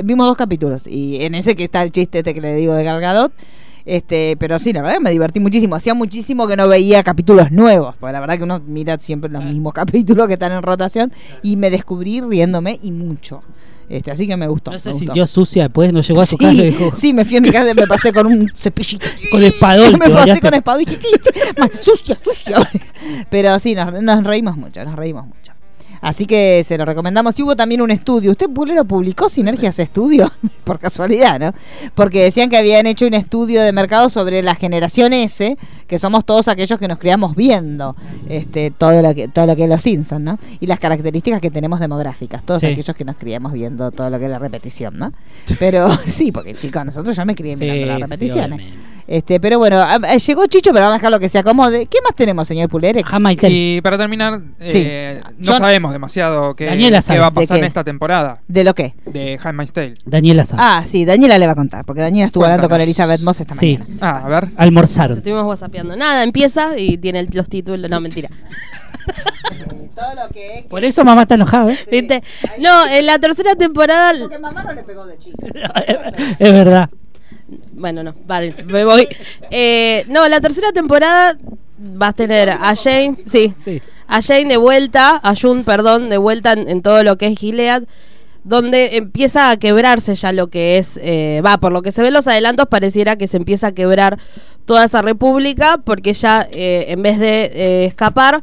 Vimos 0.02 0.26
dos 0.26 0.36
capítulos 0.36 0.86
y 0.88 1.24
en 1.24 1.36
ese 1.36 1.54
que 1.54 1.64
está 1.64 1.82
el 1.82 1.92
chiste 1.92 2.18
este 2.18 2.34
que 2.34 2.40
le 2.40 2.54
digo 2.56 2.74
de 2.74 2.82
Gargadot. 2.82 3.32
Este, 3.84 4.36
pero 4.38 4.58
sí, 4.58 4.72
la 4.72 4.82
verdad 4.82 4.96
que 4.98 5.04
me 5.04 5.10
divertí 5.10 5.40
muchísimo. 5.40 5.74
Hacía 5.74 5.94
muchísimo 5.94 6.46
que 6.46 6.56
no 6.56 6.68
veía 6.68 7.02
capítulos 7.02 7.50
nuevos, 7.50 7.94
porque 7.98 8.12
la 8.12 8.20
verdad 8.20 8.36
que 8.38 8.44
uno 8.44 8.60
mira 8.66 8.98
siempre 8.98 9.30
los 9.30 9.44
mismos 9.44 9.72
capítulos 9.74 10.26
que 10.26 10.34
están 10.34 10.52
en 10.52 10.62
rotación 10.62 11.12
y 11.42 11.56
me 11.56 11.70
descubrí 11.70 12.20
riéndome 12.20 12.78
y 12.82 12.92
mucho. 12.92 13.42
Este, 13.88 14.12
así 14.12 14.28
que 14.28 14.36
me 14.36 14.46
gustó. 14.46 14.70
No 14.70 14.78
se 14.78 14.90
gustó. 14.90 15.04
sintió 15.04 15.26
sucia 15.26 15.64
después, 15.64 15.92
no 15.92 16.00
llegó 16.00 16.20
a 16.20 16.26
su 16.26 16.36
sí, 16.36 16.44
casa 16.44 16.52
y 16.54 16.70
dijo, 16.70 16.92
sí, 16.94 17.12
me 17.12 17.24
fui 17.24 17.38
a 17.38 17.40
mi 17.40 17.50
casa 17.50 17.72
y 17.72 17.74
me 17.74 17.88
pasé 17.88 18.12
con 18.12 18.26
un 18.26 18.48
cepillito. 18.54 19.04
con 19.32 19.42
espadón. 19.42 19.98
me 19.98 20.08
pasé 20.08 20.40
con 20.40 20.54
espadón 20.54 20.82
y 20.82 20.84
dije, 20.84 20.98
"¿Qué? 20.98 21.40
Ma, 21.60 21.68
sucia, 21.80 22.16
sucia. 22.22 22.56
Pero 23.30 23.58
sí, 23.58 23.74
nos, 23.74 23.92
nos 24.00 24.22
reímos 24.22 24.56
mucho, 24.56 24.84
nos 24.84 24.94
reímos 24.94 25.26
mucho. 25.26 25.39
Así 26.00 26.26
que 26.26 26.64
se 26.66 26.78
lo 26.78 26.84
recomendamos. 26.84 27.38
Y 27.38 27.42
hubo 27.42 27.56
también 27.56 27.80
un 27.82 27.90
estudio. 27.90 28.30
¿Usted, 28.30 28.48
Pulero, 28.48 28.84
publicó 28.84 29.28
Sinergias 29.28 29.78
Estudio? 29.78 30.30
Por 30.64 30.78
casualidad, 30.78 31.38
¿no? 31.38 31.52
Porque 31.94 32.22
decían 32.22 32.48
que 32.48 32.56
habían 32.56 32.86
hecho 32.86 33.06
un 33.06 33.14
estudio 33.14 33.62
de 33.62 33.72
mercado 33.72 34.08
sobre 34.08 34.42
la 34.42 34.54
generación 34.54 35.12
S, 35.12 35.56
que 35.90 35.98
somos 35.98 36.24
todos 36.24 36.46
aquellos 36.48 36.78
que 36.78 36.86
nos 36.88 36.98
criamos 36.98 37.34
viendo 37.36 37.96
este, 38.28 38.70
todo, 38.70 39.02
lo 39.02 39.12
que, 39.14 39.26
todo 39.28 39.44
lo 39.46 39.56
que 39.56 39.64
es 39.64 39.68
los 39.68 39.82
Simpsons, 39.82 40.22
¿no? 40.22 40.38
Y 40.60 40.66
las 40.68 40.78
características 40.78 41.40
que 41.40 41.50
tenemos 41.50 41.80
demográficas. 41.80 42.42
Todos 42.44 42.60
Sí. 42.60 42.66
aquellos 42.68 42.94
que 42.94 43.04
nos 43.04 43.16
criamos 43.16 43.52
viendo 43.52 43.90
todo 43.90 44.08
lo 44.08 44.18
que 44.18 44.26
es 44.26 44.30
la 44.30 44.38
repetición, 44.38 44.96
¿no? 44.96 45.12
Pero 45.58 45.88
sí, 46.06 46.30
porque 46.32 46.54
chicos, 46.54 46.84
nosotros 46.84 47.14
ya 47.16 47.24
me 47.24 47.34
crié 47.34 47.56
Sí, 47.56 47.64
mirando 47.64 47.86
las 47.86 48.00
repeticiones. 48.08 48.72
este, 49.08 49.40
pero 49.40 49.58
bueno, 49.58 49.84
llegó 50.26 50.46
Chicho, 50.46 50.70
pero 50.72 50.84
vamos 50.84 50.94
a 50.94 50.98
dejarlo 50.98 51.18
que 51.18 51.28
se 51.28 51.38
acomode. 51.40 51.86
¿Qué 51.86 51.98
más 52.04 52.14
tenemos, 52.14 52.46
señor 52.46 52.68
Pulerex? 52.68 53.08
Jamaica. 53.08 53.48
Y 53.50 53.80
para 53.82 53.98
terminar, 53.98 54.40
eh, 54.60 55.20
no 55.38 55.54
sabemos 55.54 55.90
demasiado 55.92 56.54
qué, 56.54 56.66
Daniela 56.66 57.00
qué 57.02 57.18
va 57.18 57.26
a 57.26 57.30
¿De 57.30 57.34
pasar 57.34 57.56
qué? 57.56 57.60
en 57.62 57.66
esta 57.66 57.82
temporada 57.82 58.38
¿De 58.46 58.62
lo 58.62 58.74
qué? 58.74 58.94
de 59.06 59.38
Handmaid's 59.42 59.72
Tale. 59.72 59.94
Daniela 60.04 60.44
sabe. 60.44 60.62
Ah, 60.64 60.84
sí, 60.86 61.04
Daniela 61.04 61.36
le 61.38 61.46
va 61.46 61.52
a 61.52 61.56
contar, 61.56 61.84
porque 61.84 62.00
Daniela 62.02 62.26
estuvo 62.26 62.44
hablando 62.44 62.68
con. 62.68 62.80
Elizabeth 62.80 63.20
Moss 63.22 63.40
esta 63.40 63.54
sí, 63.54 63.78
mañana. 63.78 63.96
Ah, 64.00 64.22
a 64.24 64.28
ver. 64.28 64.48
almorzaron. 64.56 65.16
Estuvimos 65.16 65.44
Nada, 65.84 66.22
empieza 66.22 66.78
y 66.78 66.98
tiene 66.98 67.26
los 67.32 67.48
títulos. 67.48 67.90
No, 67.90 68.00
mentira. 68.00 68.28
Todo 69.94 70.14
lo 70.14 70.28
que 70.32 70.64
Por 70.68 70.84
eso 70.84 71.04
mamá 71.04 71.22
está 71.22 71.34
enojada, 71.34 71.72
¿eh? 71.72 71.78
¿Viste? 71.90 72.22
No, 72.58 72.86
en 72.88 73.06
la 73.06 73.18
tercera 73.18 73.54
temporada. 73.54 74.14
Porque 74.18 74.38
mamá 74.38 74.62
no 74.64 74.72
le 74.72 74.82
pegó 74.82 75.04
de 75.04 75.18
chico. 75.18 75.36
es 76.38 76.52
verdad. 76.52 76.88
Bueno, 77.72 78.02
no, 78.02 78.14
vale, 78.26 78.54
me 78.66 78.84
voy. 78.84 79.08
Eh, 79.50 80.04
no, 80.08 80.28
la 80.28 80.40
tercera 80.40 80.72
temporada 80.72 81.36
vas 81.78 82.10
a 82.10 82.12
tener 82.12 82.50
a 82.50 82.74
Jane, 82.76 83.16
sí, 83.26 83.52
Sí. 83.58 83.82
a 84.06 84.22
Jane 84.22 84.44
de 84.46 84.56
vuelta, 84.56 85.20
a 85.22 85.34
June, 85.34 85.64
perdón, 85.64 86.08
de 86.10 86.18
vuelta 86.18 86.52
en, 86.52 86.68
en 86.68 86.82
todo 86.82 87.02
lo 87.02 87.16
que 87.16 87.26
es 87.26 87.38
Gilead, 87.38 87.84
donde 88.44 88.96
empieza 88.96 89.50
a 89.50 89.56
quebrarse 89.56 90.14
ya 90.14 90.32
lo 90.32 90.48
que 90.48 90.78
es, 90.78 90.98
eh, 91.02 91.42
va, 91.44 91.58
por 91.58 91.72
lo 91.72 91.82
que 91.82 91.92
se 91.92 92.02
ven 92.02 92.14
los 92.14 92.26
adelantos, 92.26 92.66
pareciera 92.68 93.16
que 93.16 93.28
se 93.28 93.36
empieza 93.36 93.68
a 93.68 93.72
quebrar 93.72 94.18
toda 94.64 94.84
esa 94.84 95.02
república, 95.02 95.78
porque 95.84 96.12
ya 96.12 96.46
eh, 96.52 96.86
en 96.88 97.02
vez 97.02 97.18
de 97.18 97.44
eh, 97.44 97.84
escapar, 97.84 98.42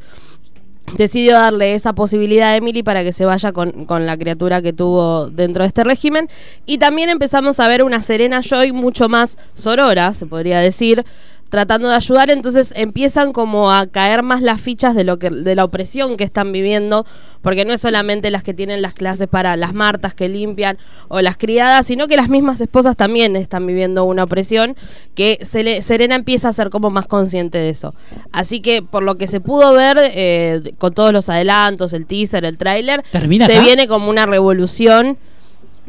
decidió 0.96 1.34
darle 1.34 1.76
esa 1.76 1.94
posibilidad 1.94 2.50
a 2.50 2.56
Emily 2.56 2.82
para 2.82 3.04
que 3.04 3.12
se 3.12 3.26
vaya 3.26 3.52
con, 3.52 3.86
con 3.86 4.06
la 4.06 4.18
criatura 4.18 4.62
que 4.62 4.72
tuvo 4.72 5.30
dentro 5.30 5.64
de 5.64 5.68
este 5.68 5.84
régimen. 5.84 6.30
Y 6.66 6.78
también 6.78 7.10
empezamos 7.10 7.60
a 7.60 7.68
ver 7.68 7.84
una 7.84 8.02
Serena 8.02 8.42
Joy 8.42 8.72
mucho 8.72 9.10
más 9.10 9.38
sorora, 9.54 10.14
se 10.14 10.26
podría 10.26 10.60
decir, 10.60 11.04
tratando 11.50 11.88
de 11.90 11.96
ayudar, 11.96 12.30
entonces 12.30 12.74
empiezan 12.76 13.32
como 13.34 13.72
a 13.72 13.88
caer 13.88 14.24
más 14.24 14.42
las 14.42 14.60
fichas 14.62 14.96
de 14.96 15.04
lo 15.04 15.18
que 15.20 15.30
de 15.30 15.56
la 15.56 15.64
opresión 15.64 16.18
que 16.18 16.24
están 16.24 16.52
viviendo, 16.52 17.06
porque 17.42 17.64
no 17.66 17.74
es 17.74 17.82
solamente 17.82 18.32
las 18.32 18.44
que 18.44 18.54
tienen 18.54 18.82
las 18.82 18.94
clases 18.94 19.28
para 19.28 19.56
las 19.56 19.74
martas 19.74 20.14
que 20.14 20.28
limpian 20.28 20.78
o 21.08 21.22
las 21.22 21.38
criadas, 21.38 21.86
sino 21.86 22.08
que 22.08 22.18
las 22.18 22.30
mismas 22.30 22.60
esposas 22.62 22.96
también 22.98 23.36
están 23.36 23.66
viviendo 23.66 24.04
una 24.04 24.24
opresión 24.24 24.76
que 25.16 25.38
se 25.42 25.64
le- 25.64 25.82
Serena 25.82 26.16
empieza 26.16 26.50
a 26.50 26.54
ser 26.54 26.70
como 26.70 26.90
más 26.90 27.08
consciente 27.08 27.58
de 27.58 27.70
eso. 27.70 27.94
Así 28.32 28.60
que 28.60 28.82
por 28.82 29.04
lo 29.04 29.16
que 29.16 29.28
se 29.28 29.40
pudo 29.40 29.74
ver 29.74 29.98
eh, 30.00 30.62
con 30.78 30.94
todos 30.94 31.14
los 31.14 31.30
adelantos, 31.30 31.94
el 31.94 32.06
teaser, 32.06 32.44
el 32.46 32.58
tráiler, 32.58 33.04
¿Termina 33.12 33.46
se 33.46 33.54
acá? 33.54 33.62
viene 33.62 33.88
como 33.88 34.10
una 34.10 34.26
revolución. 34.26 35.18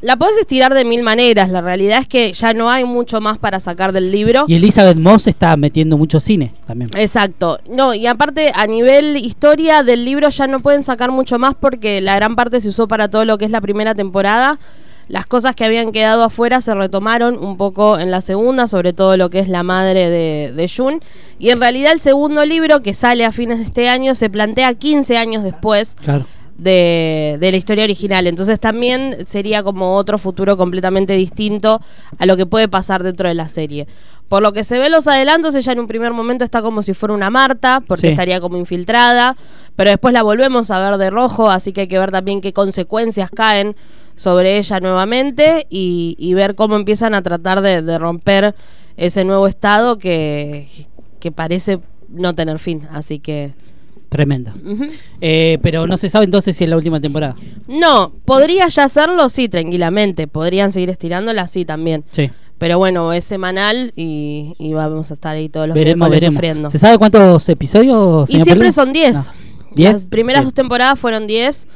La 0.01 0.17
podés 0.17 0.37
estirar 0.39 0.75
de 0.75 0.85
mil 0.85 1.03
maneras, 1.03 1.51
la 1.51 1.61
realidad 1.61 1.99
es 1.99 2.07
que 2.07 2.33
ya 2.33 2.55
no 2.55 2.71
hay 2.71 2.85
mucho 2.85 3.21
más 3.21 3.39
para 3.39 3.59
sacar 3.59 3.93
del 3.93 4.13
libro. 4.13 4.45
Y 4.47 4.55
Elizabeth 4.55 4.97
Moss 4.97 5.27
está 5.27 5.57
metiendo 5.57 5.99
mucho 5.99 6.21
cine 6.21 6.53
también. 6.67 6.91
Exacto. 6.97 7.59
No, 7.69 7.95
y 7.95 8.07
aparte 8.07 8.53
a 8.55 8.67
nivel 8.69 9.17
historia 9.17 9.83
del 9.83 10.05
libro 10.05 10.29
ya 10.29 10.47
no 10.47 10.61
pueden 10.61 10.85
sacar 10.85 11.11
mucho 11.11 11.39
más 11.41 11.57
porque 11.57 12.01
la 12.01 12.15
gran 12.15 12.37
parte 12.37 12.61
se 12.61 12.69
usó 12.69 12.87
para 12.87 13.09
todo 13.09 13.25
lo 13.25 13.39
que 13.39 13.45
es 13.45 13.51
la 13.51 13.61
primera 13.61 13.95
temporada. 13.95 14.61
Las 15.09 15.27
cosas 15.27 15.57
que 15.57 15.65
habían 15.65 15.91
quedado 15.91 16.23
afuera 16.23 16.61
se 16.61 16.75
retomaron 16.75 17.39
un 17.39 17.57
poco 17.57 17.99
en 17.99 18.11
la 18.11 18.21
segunda, 18.21 18.67
sobre 18.67 18.93
todo 18.93 19.17
lo 19.17 19.31
que 19.31 19.39
es 19.39 19.49
la 19.49 19.63
madre 19.63 20.11
de, 20.11 20.53
de 20.55 20.69
Jun. 20.69 21.01
Y 21.39 21.49
en 21.49 21.61
realidad 21.61 21.93
el 21.93 22.01
segundo 22.01 22.45
libro, 22.45 22.83
que 22.83 22.93
sale 22.93 23.25
a 23.25 23.33
fines 23.33 23.59
de 23.59 23.65
este 23.65 23.89
año, 23.89 24.15
se 24.15 24.29
plantea 24.29 24.75
15 24.75 25.17
años 25.17 25.43
después 25.43 25.97
Claro. 26.03 26.27
De, 26.59 27.39
de 27.41 27.51
la 27.51 27.57
historia 27.57 27.85
original. 27.85 28.27
Entonces 28.27 28.61
también 28.61 29.17
sería 29.27 29.63
como 29.63 29.95
otro 29.95 30.19
futuro 30.19 30.57
completamente 30.57 31.15
distinto 31.15 31.81
a 32.19 32.27
lo 32.27 32.37
que 32.37 32.45
puede 32.47 32.69
pasar 32.69 33.03
dentro 33.03 33.29
de 33.29 33.35
la 33.35 33.49
serie. 33.49 33.87
Por 34.29 34.43
lo 34.43 34.53
que 34.53 34.63
se 34.63 34.79
ve 34.79 34.91
los 34.91 35.07
adelantos, 35.07 35.55
ella 35.55 35.73
en 35.73 35.81
un 35.81 35.87
primer 35.87 36.13
momento 36.13 36.45
está 36.45 36.61
como 36.61 36.83
si 36.83 36.93
fuera 36.93 37.15
una 37.15 37.31
Marta, 37.31 37.83
porque 37.87 38.03
Sí. 38.03 38.07
estaría 38.09 38.41
como 38.43 38.59
infiltrada, 38.59 39.37
pero 39.75 39.89
después 39.89 40.13
la 40.13 40.23
volvemos 40.23 40.71
a 40.71 40.79
ver 40.91 40.99
de 40.99 41.09
rojo, 41.09 41.51
así 41.51 41.73
que 41.73 41.83
hay 41.83 41.89
que 41.89 41.99
ver 41.99 42.11
también 42.11 42.43
qué 42.43 42.53
consecuencias 42.53 43.31
caen 43.31 43.75
sobre 44.17 44.59
ella 44.59 44.81
nuevamente 44.81 45.67
y, 45.71 46.15
y 46.19 46.35
ver 46.35 46.57
cómo 46.57 46.77
empiezan 46.77 47.15
a 47.15 47.23
tratar 47.23 47.63
de, 47.63 47.81
de 47.81 47.99
romper 47.99 48.55
ese 48.99 49.25
nuevo 49.25 49.47
estado 49.47 49.97
que, 49.97 50.69
que 51.21 51.33
parece 51.33 51.79
no 52.09 52.35
tener 52.35 52.59
fin. 52.59 52.83
Así 52.93 53.21
que... 53.21 53.55
Tremenda. 54.09 54.55
Eh, 55.21 55.59
pero 55.63 55.87
no 55.87 55.97
se 55.97 56.09
sabe 56.09 56.25
entonces 56.25 56.57
si 56.57 56.65
es 56.65 56.71
la 56.71 56.77
última 56.77 57.01
temporada. 57.01 57.35
No, 57.67 58.13
podría 58.25 58.67
ya 58.69 58.85
hacerlo, 58.85 59.29
sí, 59.29 59.49
tranquilamente. 59.49 60.27
Podrían 60.27 60.73
seguir 60.73 60.89
estirándola, 60.91 61.47
sí, 61.47 61.65
también. 61.65 62.05
Sí. 62.11 62.31
Pero 62.57 62.79
bueno, 62.79 63.13
es 63.13 63.25
semanal 63.25 63.93
y, 63.95 64.55
y 64.59 64.73
vamos 64.73 65.11
a 65.11 65.15
estar 65.15 65.37
ahí 65.37 65.49
todos 65.49 65.69
los 65.69 65.75
Veremos, 65.75 66.09
veremos. 66.11 66.35
sufriendo. 66.35 66.71
¿Se 66.71 66.79
sabe 66.79 66.99
cuántos 66.99 67.49
episodios? 67.49 68.29
Y 68.31 68.41
siempre 68.41 68.73
son 68.73 68.93
10. 68.93 69.15
No. 69.15 69.23
¿Diez? 69.75 69.93
Las 69.93 70.07
primeras 70.09 70.45
dos 70.45 70.55
temporadas 70.55 70.99
fueron 70.99 71.27
10. 71.27 71.69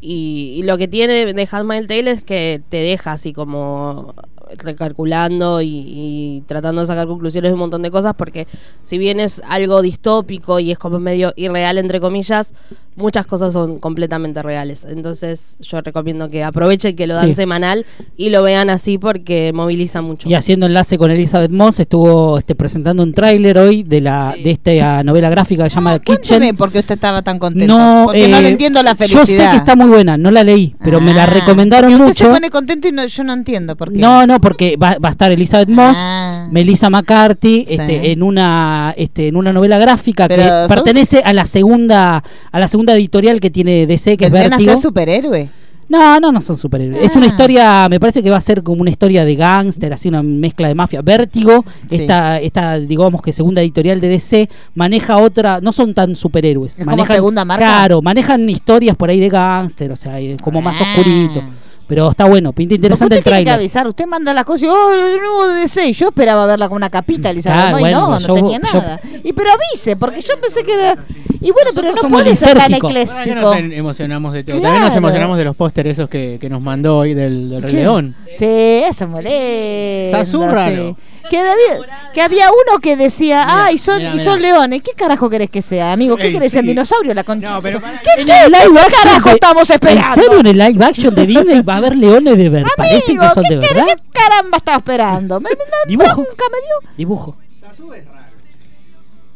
Y, 0.00 0.54
y 0.56 0.62
lo 0.64 0.76
que 0.76 0.86
tiene 0.86 1.32
de 1.32 1.48
Handmaid's 1.50 1.86
Tale 1.86 2.10
es 2.10 2.22
que 2.22 2.60
te 2.68 2.76
deja 2.78 3.12
así 3.12 3.32
como 3.32 4.14
recalculando 4.56 5.60
y, 5.60 5.66
y 5.68 6.42
tratando 6.46 6.80
de 6.80 6.86
sacar 6.86 7.06
conclusiones 7.06 7.50
de 7.50 7.54
un 7.54 7.60
montón 7.60 7.82
de 7.82 7.90
cosas 7.90 8.14
porque 8.16 8.46
si 8.82 8.98
bien 8.98 9.20
es 9.20 9.42
algo 9.48 9.82
distópico 9.82 10.60
y 10.60 10.70
es 10.70 10.78
como 10.78 10.98
medio 10.98 11.32
irreal 11.36 11.78
entre 11.78 12.00
comillas 12.00 12.54
muchas 12.96 13.26
cosas 13.26 13.52
son 13.52 13.78
completamente 13.78 14.42
reales 14.42 14.84
entonces 14.88 15.56
yo 15.60 15.80
recomiendo 15.80 16.28
que 16.30 16.42
aprovechen 16.42 16.96
que 16.96 17.06
lo 17.06 17.14
dan 17.14 17.28
Sí. 17.28 17.34
semanal 17.34 17.84
y 18.16 18.30
lo 18.30 18.42
vean 18.42 18.70
así 18.70 18.96
porque 18.98 19.52
moviliza 19.54 20.00
mucho 20.02 20.28
Y 20.28 20.34
haciendo 20.34 20.66
enlace 20.66 20.96
con 20.98 21.10
Elizabeth 21.10 21.50
Moss, 21.50 21.78
estuvo 21.80 22.38
este, 22.38 22.54
presentando 22.54 23.02
un 23.02 23.12
tráiler 23.12 23.58
hoy 23.58 23.82
de 23.82 24.00
la 24.00 24.34
de 24.42 24.50
esta 24.50 25.02
novela 25.04 25.28
gráfica 25.30 25.64
que 25.64 25.70
se 25.70 25.74
llama 25.76 25.98
Kitchen. 25.98 26.38
Cuénteme 26.38 26.54
por 26.54 26.72
qué 26.72 26.78
usted 26.80 26.94
estaba 26.94 27.22
tan 27.22 27.38
contento. 27.38 27.76
No, 27.76 28.04
porque 28.06 28.28
no 28.28 28.38
eh, 28.38 28.42
le 28.42 28.48
entiendo 28.48 28.82
la 28.82 28.94
felicidad. 28.94 29.20
Yo 29.20 29.26
sé 29.26 29.48
que 29.50 29.56
está 29.56 29.76
muy 29.76 29.86
buena, 29.88 30.16
no 30.16 30.30
la 30.30 30.42
leí, 30.42 30.74
pero 30.82 31.00
me 31.00 31.12
la 31.14 31.24
Ah, 31.24 31.26
recomendaron 31.26 31.90
usted 31.92 32.04
mucho. 32.06 32.24
se 32.26 32.30
pone 32.30 32.50
contento 32.50 32.88
y 32.88 32.92
no- 32.92 33.06
yo 33.06 33.24
no 33.24 33.32
entiendo 33.34 33.76
por 33.76 33.92
qué. 33.92 33.98
No, 33.98 34.26
no, 34.26 34.37
porque 34.40 34.76
va, 34.76 34.96
va 35.02 35.08
a 35.08 35.12
estar 35.12 35.30
Elizabeth 35.32 35.68
Moss, 35.68 35.96
Ah. 35.98 36.48
Melissa 36.50 36.90
McCarthy, 36.90 37.64
Sí. 37.66 37.74
este, 37.74 38.12
en 38.12 38.22
una, 38.22 38.94
este, 38.96 39.28
en 39.28 39.36
una 39.36 39.52
novela 39.52 39.78
gráfica 39.78 40.28
Pero 40.28 40.42
que 40.42 40.48
sos- 40.48 40.68
pertenece 40.68 41.22
a 41.24 41.32
la 41.32 41.44
segunda, 41.46 42.22
a 42.52 42.58
la 42.58 42.68
segunda 42.68 42.94
editorial 42.94 43.40
que 43.40 43.50
tiene 43.50 43.86
DC, 43.86 44.16
que 44.16 44.26
es 44.26 44.30
¿Vendrían 44.30 44.52
a 44.52 44.56
Vértigo. 44.56 44.72
ser 44.72 44.82
superhéroe? 44.82 45.48
No, 45.90 46.20
no, 46.20 46.32
no 46.32 46.42
son 46.42 46.58
superhéroes. 46.58 47.02
Es 47.02 47.16
una 47.16 47.24
Ah. 47.24 47.28
historia, 47.28 47.88
me 47.88 47.98
parece 47.98 48.22
que 48.22 48.28
va 48.28 48.36
a 48.36 48.42
ser 48.42 48.62
como 48.62 48.82
una 48.82 48.90
historia 48.90 49.24
de 49.24 49.34
gángster, 49.36 49.90
así 49.94 50.08
una 50.08 50.22
mezcla 50.22 50.68
de 50.68 50.74
mafia. 50.74 51.00
Vértigo, 51.00 51.64
Sí. 51.88 51.96
esta, 51.96 52.38
esta, 52.40 52.78
digamos 52.78 53.22
que 53.22 53.32
segunda 53.32 53.62
editorial 53.62 53.98
de 53.98 54.08
DC, 54.08 54.50
maneja 54.74 55.16
otra, 55.16 55.60
no 55.62 55.72
son 55.72 55.94
tan 55.94 56.14
superhéroes. 56.14 56.78
¿Es 56.78 56.84
como 56.86 57.06
segunda 57.06 57.46
marca? 57.46 57.64
Claro, 57.64 58.02
manejan 58.02 58.46
historias 58.50 58.96
por 58.96 59.08
ahí 59.08 59.18
de 59.18 59.30
gángster, 59.30 59.90
o 59.90 59.96
sea, 59.96 60.20
eh, 60.20 60.36
como 60.42 60.60
más 60.60 60.76
Ah. 60.78 60.84
oscurito. 60.94 61.42
Pero 61.88 62.10
está 62.10 62.26
bueno, 62.26 62.52
pinta 62.52 62.74
interesante 62.74 63.16
el 63.16 63.22
Porque 63.22 63.30
usted 63.30 63.30
tiene 63.30 63.40
que 63.40 63.44
trailer. 63.46 63.60
avisar, 63.60 63.88
usted 63.88 64.06
manda 64.06 64.34
la 64.34 64.44
cosa 64.44 64.66
y 64.66 64.68
oh, 64.68 64.94
lo 64.94 65.04
de 65.08 65.18
nuevo 65.18 65.48
de 65.48 65.60
DC. 65.62 65.92
Yo 65.94 66.08
esperaba 66.08 66.44
verla 66.46 66.68
con 66.68 66.76
una 66.76 66.90
capita, 66.90 67.30
Elizabeth 67.30 67.56
Claro, 67.58 67.70
Moy, 67.72 67.80
bueno, 67.80 68.00
no, 68.00 68.10
no 68.10 68.18
yo- 68.18 68.34
tenía 68.34 68.60
yo- 68.60 68.78
nada. 68.80 69.00
Y 69.24 69.32
pero 69.32 69.48
avise, 69.50 69.96
porque 69.96 70.20
yo 70.20 70.38
pensé 70.40 70.62
que 70.62 70.74
era. 70.74 70.96
Y 71.40 71.50
bueno, 71.52 71.70
pero 71.74 71.92
no 71.94 72.08
puede 72.10 72.34
ser 72.36 72.58
tan 72.58 72.74
ecléctico. 72.74 73.34
nos 73.40 73.56
en- 73.56 73.72
emocionamos 73.72 74.32
de 74.34 74.44
todo. 74.44 74.56
También 74.60 74.82
nos 74.82 74.90
Claro. 74.90 74.98
emocionamos 75.06 75.38
de 75.38 75.44
los 75.44 75.56
pósteres 75.56 75.92
esos 75.98 76.10
que, 76.10 76.36
que 76.40 76.50
nos 76.50 76.60
mandó 76.60 76.98
hoy 76.98 77.14
del, 77.14 77.48
del 77.50 77.62
Rey. 77.62 77.72
León. 77.74 78.14
Sí, 78.36 78.44
eso 78.44 79.06
molesta. 79.08 80.18
Zazúrralo. 80.24 80.88
sí. 80.90 80.96
Que, 81.28 81.38
había, 81.38 82.10
que 82.14 82.22
había 82.22 82.50
uno 82.50 82.78
que 82.80 82.96
decía, 82.96 83.44
ay, 83.66 83.78
son, 83.78 83.98
mira, 83.98 84.14
y 84.14 84.18
son 84.18 84.36
mira. 84.40 84.52
leones. 84.52 84.82
¿Qué 84.82 84.92
carajo 84.92 85.28
querés 85.30 85.50
que 85.50 85.62
sea, 85.62 85.92
amigo? 85.92 86.16
¿Qué 86.16 86.26
Ey, 86.28 86.32
querés? 86.32 86.52
sí. 86.52 86.58
¿El 86.58 86.66
dinosaurio? 86.66 87.14
La. 87.14 87.22
No, 87.22 87.62
pero 87.62 87.80
¿Qué, 87.80 88.24
qué- 88.24 88.24
live 88.24 88.80
qué 88.88 88.94
carajo 88.96 89.28
de- 89.28 89.34
estamos 89.34 89.70
esperando? 89.70 90.06
¿En 90.08 90.14
serio 90.14 90.40
en 90.40 90.46
el 90.46 90.58
live 90.58 90.84
action 90.84 91.14
de 91.14 91.26
Disney 91.26 91.60
va 91.62 91.74
a 91.74 91.76
haber 91.78 91.96
leones 91.96 92.36
de 92.36 92.48
verdad? 92.48 92.70
Parecen 92.76 93.18
que 93.18 93.28
son 93.30 93.44
¿qué 93.48 93.56
de 93.56 93.60
querés- 93.60 93.74
verdad. 93.74 93.96
¿Qué 93.96 94.02
caramba 94.12 94.56
estaba 94.58 94.76
esperando? 94.78 95.40
Me, 95.40 95.50
me- 95.50 95.56
no, 95.56 95.88
Dibujo. 95.88 96.16
Nunca 96.16 96.44
me 96.50 96.58
dio. 96.58 96.90
Dibujo. 96.96 97.36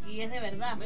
Y 0.09 0.21
es 0.21 0.31
de 0.31 0.41
verdad. 0.41 0.77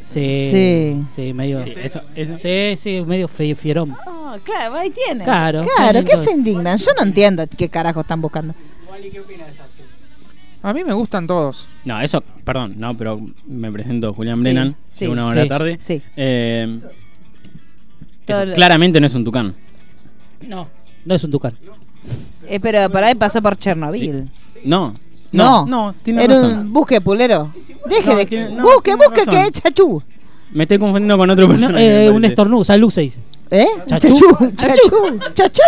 Sí, 0.00 0.48
Sí. 0.50 1.00
sí, 1.14 1.32
medio. 1.34 1.62
Sí, 1.62 1.74
eso- 1.76 2.00
eso- 2.14 2.38
Sí, 2.38 2.74
sí, 2.78 3.02
medio 3.06 3.28
fe- 3.28 3.54
fierón. 3.54 3.94
Oh, 4.06 4.34
claro, 4.42 4.74
ahí 4.76 4.88
tiene. 4.90 5.22
Claro, 5.22 5.64
Claro, 5.76 6.02
¿qué 6.02 6.16
se 6.16 6.30
indignan? 6.32 6.78
Yo 6.78 6.92
no 6.96 7.02
entiendo 7.02 7.44
qué 7.58 7.68
carajo 7.68 8.00
están 8.00 8.22
buscando. 8.22 8.54
A 10.62 10.72
mí 10.74 10.84
me 10.84 10.92
gustan 10.92 11.26
todos. 11.26 11.66
No, 11.84 12.00
eso, 12.00 12.22
perdón, 12.44 12.74
no, 12.76 12.96
pero 12.96 13.20
me 13.46 13.72
presento 13.72 14.12
Julián 14.12 14.36
Sí, 14.38 14.42
Brennan, 14.42 14.76
sí, 14.92 15.04
de 15.06 15.10
una 15.10 15.26
hora 15.26 15.42
sí, 15.42 15.48
tarde. 15.48 15.78
sí. 15.80 16.02
Eh, 16.16 16.80
eso 18.26 18.44
lo- 18.44 18.54
claramente 18.54 19.00
no 19.00 19.06
es 19.06 19.14
un 19.14 19.24
tucán. 19.24 19.54
No, 20.46 20.68
no 21.04 21.14
es 21.14 21.24
un 21.24 21.30
tucán. 21.30 21.54
Eh, 22.46 22.60
pero 22.60 22.88
para 22.90 23.08
ahí 23.08 23.14
pasó 23.14 23.40
por 23.42 23.56
Chernobyl. 23.58 24.24
No, 24.64 24.94
No, 25.32 25.64
no, 25.64 25.66
no, 25.66 25.94
tiene 26.02 26.24
Era 26.24 26.34
razón. 26.34 26.58
un 26.58 26.72
busque 26.72 27.00
pulero. 27.00 27.52
Deje 27.88 28.10
No, 28.10 28.16
de. 28.16 28.26
tiene- 28.26 28.50
no, 28.50 28.62
busque, 28.62 28.82
tiene 28.90 29.04
busque, 29.04 29.24
razón. 29.24 29.34
que 29.34 29.46
es 29.46 29.52
chachú. 29.62 30.02
Me 30.52 30.64
estoy 30.64 30.78
confundiendo 30.78 31.16
con 31.16 31.30
otro 31.30 31.46
No, 31.46 31.50
personaje. 31.52 32.06
eh, 32.06 32.10
un 32.10 32.24
estornudo, 32.24 32.64
salud 32.64 32.90
se 32.90 33.02
dice. 33.02 33.20
¿Eh? 33.50 33.66
Chachú. 33.88 34.14
Chachú. 34.56 34.56
Chachú. 34.56 35.34
Chachú. 35.34 35.60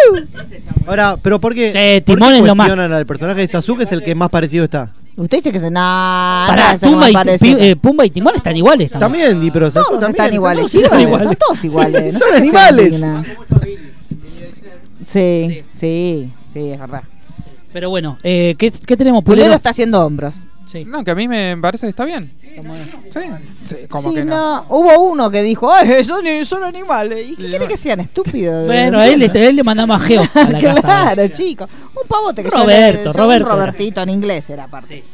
Ahora, 0.87 1.17
pero 1.21 1.41
¿por 1.41 1.55
qué? 1.55 1.73
Sí, 1.73 2.01
¿por 2.05 2.17
qué 2.17 2.21
Timón 2.25 2.35
es 2.35 2.45
lo 2.45 2.55
más. 2.55 2.71
al 2.79 3.07
personaje 3.07 3.41
de 3.41 3.49
Sasuke 3.49 3.83
es 3.83 3.93
el 3.93 4.03
que 4.03 4.15
más 4.15 4.29
parecido 4.31 4.65
está? 4.65 4.93
Usted 5.17 5.39
dice 5.39 5.53
que 5.53 5.61
se. 5.61 5.71
No 5.71 6.47
Pumba, 6.81 7.09
eh, 7.11 7.77
Pumba 7.77 8.07
y 8.07 8.11
Timón 8.11 8.35
están 8.37 8.57
iguales. 8.57 8.91
también. 8.91 9.31
También, 9.31 9.53
pero 9.53 9.71
Sasuke 9.71 9.89
Todos 9.89 10.01
también. 10.01 10.23
están 10.23 10.35
iguales, 10.35 10.73
todos 10.73 10.85
están 10.85 11.01
iguales. 11.01 11.31
Están 11.31 11.39
todos 11.49 11.65
iguales. 11.65 12.13
No 12.15 12.19
Son 12.21 12.35
animales. 12.35 13.01
Sí, 15.05 15.63
sí, 15.75 16.31
sí, 16.53 16.71
es 16.71 16.79
verdad. 16.79 17.03
Pero 17.73 17.91
bueno, 17.91 18.19
eh, 18.23 18.55
¿qué, 18.59 18.71
qué 18.71 18.97
tenemos, 18.97 19.25
Pulero 19.25 19.43
Pulero? 19.43 19.55
está 19.55 19.71
haciendo 19.71 20.05
hombros. 20.05 20.45
Sí. 20.73 20.86
No, 20.86 21.05
que 21.05 21.11
a 21.11 21.15
mí 21.15 21.28
me 21.28 21.55
parece 21.59 21.85
que 21.86 21.90
está 21.90 22.07
bien. 22.07 22.32
Sí, 22.40 22.49
sí 22.55 23.77
como 23.90 24.09
Sí, 24.09 24.15
que 24.16 24.24
no. 24.24 24.35
no. 24.62 24.66
Hubo 24.70 25.03
uno 25.03 25.31
que 25.31 25.43
dijo, 25.43 25.70
ay, 25.70 26.03
son, 26.03 26.24
son 26.47 26.65
animales. 26.65 27.28
¿Y 27.31 27.36
qué 27.36 27.47
quiere 27.51 27.69
que 27.69 27.77
sean 27.77 28.01
estúpidos? 28.01 28.66
Bueno, 28.66 29.03
él, 29.03 29.23
él 29.23 29.57
le 29.57 29.62
mandamos 29.62 30.01
a 30.01 30.05
Geo 30.05 30.23
a 30.35 30.49
la 30.49 30.59
casa. 30.61 30.81
Claro, 30.81 31.28
chico. 31.28 31.69
Un 32.01 32.09
pavote 32.09 32.43
que 32.43 32.49
Roberto, 32.51 33.12
yo- 33.12 33.19
Roberto 33.23 33.47
Un 33.47 33.53
era. 33.53 33.61
Robertito 33.65 34.01
en 34.03 34.09
inglés 34.09 34.49
era 34.49 34.65
aparte. 34.65 35.05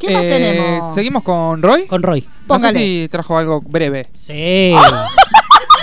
¿Qué 0.00 0.10
más 0.12 0.22
Eh, 0.24 0.28
tenemos? 0.30 0.94
Seguimos 0.94 1.22
con 1.22 1.62
Roy. 1.62 1.86
Con 1.86 2.02
Roy. 2.02 2.20
No 2.22 2.28
sé 2.28 2.38
Póngale. 2.46 2.78
si 2.78 3.08
trajo 3.10 3.36
algo 3.38 3.60
breve. 3.60 4.08
Sí. 4.14 4.72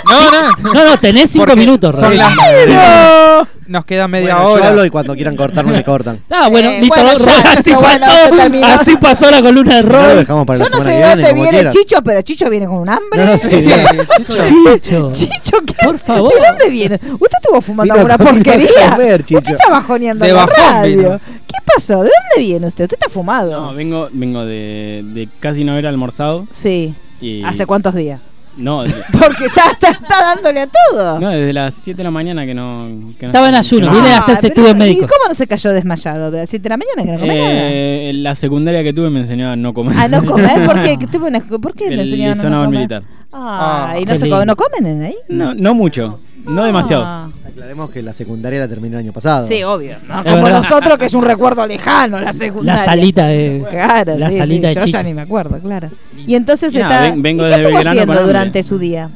No, 0.08 0.30
no. 0.30 0.72
No, 0.74 0.84
no, 0.84 0.98
tenés 0.98 1.30
cinco 1.30 1.46
Porque 1.46 1.60
minutos, 1.60 1.96
son 1.96 2.16
las- 2.16 2.32
Claro. 2.66 3.48
Nos 3.66 3.84
queda 3.84 4.06
media 4.06 4.34
Bueno, 4.36 4.50
hora. 4.50 4.62
Yo 4.62 4.68
hablo 4.68 4.84
y 4.84 4.90
cuando 4.90 5.14
quieran 5.16 5.34
cortarme 5.34 5.72
me 5.72 5.82
cortan. 5.82 6.20
Ah, 6.30 6.48
bueno, 6.48 6.70
Eh, 6.70 6.80
listo, 6.80 6.94
bueno, 7.02 7.18
Ro- 7.18 7.24
ya, 7.24 7.52
así, 7.58 7.72
bueno, 7.72 8.06
pasó, 8.06 8.28
se 8.28 8.36
terminó. 8.42 8.66
así 8.68 8.96
pasó 8.96 9.30
la 9.30 9.42
columna 9.42 9.76
de 9.76 9.82
no, 9.82 9.88
lo 9.88 10.04
Roy. 10.06 10.16
dejamos 10.18 10.46
para 10.46 10.58
Yo 10.60 10.64
la 10.66 10.70
no 10.70 10.76
semana 10.84 10.84
sé 10.84 10.90
que 10.90 10.96
de 10.96 11.02
viene, 11.02 11.10
dónde 11.22 11.30
como 11.40 11.50
viene. 11.50 11.70
Chicho, 11.70 11.96
pero 12.04 12.22
Chicho 12.22 12.50
viene 12.50 12.66
con 12.66 12.76
un 12.76 12.88
hambre. 12.88 13.24
No, 13.24 13.32
no, 13.32 13.38
sí. 13.38 13.48
Chicho. 14.80 15.10
Chicho, 15.12 15.56
¿qué? 15.66 15.74
Por 15.84 15.98
favor. 15.98 16.32
¿De 16.32 16.46
dónde 16.46 16.68
viene? 16.68 16.94
Usted 16.94 17.38
estuvo 17.42 17.60
fumando 17.60 17.94
Vino 17.94 18.06
alguna 18.06 18.14
a 18.14 18.18
porquería. 18.18 18.90
comer, 18.92 19.24
Chicho. 19.24 19.38
Usted 19.38 19.54
está 19.54 19.70
bajoneando 19.70 20.24
De 20.24 20.32
la 20.32 20.46
bajón 20.46 20.54
radio. 20.64 20.96
vino. 20.96 21.20
¿Qué 21.46 21.58
pasó? 21.74 21.94
¿De 22.04 22.10
dónde 22.10 22.46
viene 22.46 22.66
usted? 22.68 22.84
Usted 22.84 22.96
está 23.00 23.08
fumado. 23.12 23.50
No, 23.50 23.74
vengo, 23.74 24.08
vengo 24.12 24.44
de, 24.44 25.02
de 25.12 25.28
casi 25.40 25.64
no 25.64 25.72
haber 25.72 25.86
almorzado. 25.88 26.46
Sí. 26.52 26.94
Y 27.20 27.42
¿Hace 27.42 27.66
cuántos 27.66 27.94
días? 27.94 28.20
No, 28.56 28.84
Porque 29.12 29.46
está, 29.46 29.70
está, 29.72 29.90
está 29.90 30.34
dándole 30.34 30.60
a 30.62 30.66
todo. 30.66 31.20
no, 31.20 31.28
desde 31.30 31.52
las 31.52 31.74
7 31.74 31.98
de 31.98 32.04
la 32.04 32.10
mañana 32.10 32.46
que 32.46 32.54
no. 32.54 32.88
que 33.18 33.26
no- 33.26 33.28
Estaba 33.28 33.48
en 33.50 33.54
ayuno, 33.54 33.86
no- 33.86 33.92
viene 33.92 34.08
a 34.12 34.16
Ah, 34.16 34.18
hacerse 34.18 34.48
pero, 34.48 34.68
estudios 34.68 34.76
¿Y 34.76 34.78
médicos. 34.78 35.10
cómo 35.12 35.28
no 35.28 35.34
se 35.34 35.46
cayó 35.46 35.72
desmayado? 35.72 36.30
¿De 36.30 36.38
las 36.40 36.48
7 36.48 36.62
de 36.62 36.68
la 36.70 36.76
mañana 36.78 37.02
que 37.04 37.12
no 37.12 37.20
come 37.20 37.38
nada? 37.38 37.50
Eh, 37.70 38.12
la 38.14 38.34
secundaria 38.34 38.82
que 38.82 38.92
tuve 38.94 39.10
me 39.10 39.20
enseñó 39.20 39.50
a 39.50 39.56
no 39.56 39.74
comer. 39.74 39.96
¿A 39.98 40.08
no 40.08 40.24
comer? 40.24 40.64
¿Por 40.64 40.80
qué? 40.80 40.96
¿Qué 41.00 41.06
tuvo 41.06 41.26
una- 41.26 41.40
¿Por 41.40 41.74
qué 41.74 41.90
le 41.90 42.02
enseñaron 42.02 42.46
a 42.46 42.48
no 42.50 42.64
comer? 42.64 42.70
militar. 42.78 43.02
Ah, 43.32 43.94
¿y 44.00 44.04
qué 44.06 44.12
no, 44.14 44.18
se 44.18 44.46
no 44.46 44.56
comen 44.56 44.86
en 44.86 45.02
ahí? 45.02 45.16
No, 45.28 45.52
no 45.54 45.74
mucho, 45.74 46.18
no 46.46 46.64
demasiado. 46.64 47.04
Ah. 47.04 47.30
Aclaremos 47.46 47.90
que 47.90 48.02
la 48.02 48.12
secundaria 48.14 48.60
la 48.60 48.68
terminó 48.68 48.98
el 48.98 49.04
año 49.04 49.12
pasado. 49.12 49.46
Sí, 49.46 49.62
obvio. 49.62 49.96
No, 50.08 50.22
como 50.22 50.42
verdad. 50.44 50.58
nosotros, 50.62 50.98
que 50.98 51.06
es 51.06 51.14
un 51.14 51.24
recuerdo 51.24 51.66
lejano, 51.66 52.20
la 52.20 52.32
secundaria. 52.32 52.80
La 52.80 52.84
salita 52.84 53.26
de. 53.28 53.64
Claro, 53.70 54.18
la 54.18 54.30
sí, 54.30 54.38
salita 54.38 54.68
sí, 54.68 54.74
de 54.74 54.80
yo 54.80 54.86
ya 54.86 55.02
ni 55.02 55.14
me 55.14 55.22
acuerdo, 55.22 55.58
claro. 55.58 55.90
Y 56.26 56.34
entonces 56.34 56.72
Y 56.74 56.78
nada, 56.78 56.94
está... 57.06 57.10
ven- 57.12 57.22
vengo 57.22 57.44
¿Y 57.44 57.46
qué 57.48 57.54
estuvo 57.54 57.78
haciendo 57.78 58.26
durante 58.26 58.62
su 58.62 58.78
día? 58.78 59.10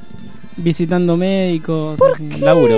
Visitando 0.62 1.16
médicos. 1.16 1.98
¿Por 1.98 2.16
qué? 2.16 2.38
Laburo. 2.38 2.76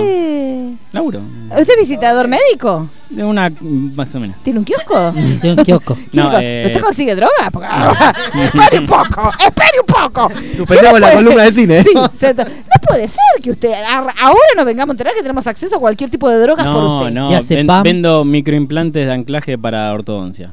Laburo. 0.91 1.19
¿Usted 1.49 1.73
es 1.73 1.77
visitador 1.89 2.27
médico? 2.27 2.87
De 3.09 3.23
una. 3.23 3.51
más 3.61 4.13
o 4.15 4.19
menos. 4.19 4.37
¿Tiene 4.43 4.59
un 4.59 4.65
kiosco? 4.65 5.11
Tiene 5.41 5.55
un 5.59 5.63
kiosco. 5.65 5.97
No, 6.13 6.31
eh, 6.39 6.63
¿Usted 6.67 6.81
consigue 6.81 7.15
droga? 7.15 7.49
Porque- 7.51 7.67
espere 8.43 8.79
un 8.79 8.85
poco, 8.87 9.31
espere 9.39 9.79
un 9.79 9.85
poco. 9.85 10.31
Suspendemos 10.55 10.99
la 10.99 11.13
columna 11.13 11.43
de 11.43 11.51
cine. 11.53 11.79
¿eh? 11.79 11.83
Sí, 11.83 11.91
no 11.93 12.43
puede 12.87 13.07
ser 13.07 13.19
que 13.41 13.51
usted 13.51 13.71
ahora 13.87 14.43
nos 14.55 14.65
vengamos 14.65 14.93
a 14.93 14.93
enterar 14.93 15.13
que 15.13 15.21
tenemos 15.21 15.45
acceso 15.47 15.75
a 15.75 15.79
cualquier 15.79 16.09
tipo 16.09 16.29
de 16.29 16.39
drogas 16.39 16.65
por 16.65 16.73
No, 16.75 16.95
usted. 16.97 17.11
no, 17.11 17.29
ven- 17.29 17.67
pam. 17.67 17.83
vendo 17.83 18.23
microimplantes 18.25 19.05
de 19.05 19.13
anclaje 19.13 19.57
para 19.57 19.91
ortodoncia. 19.93 20.51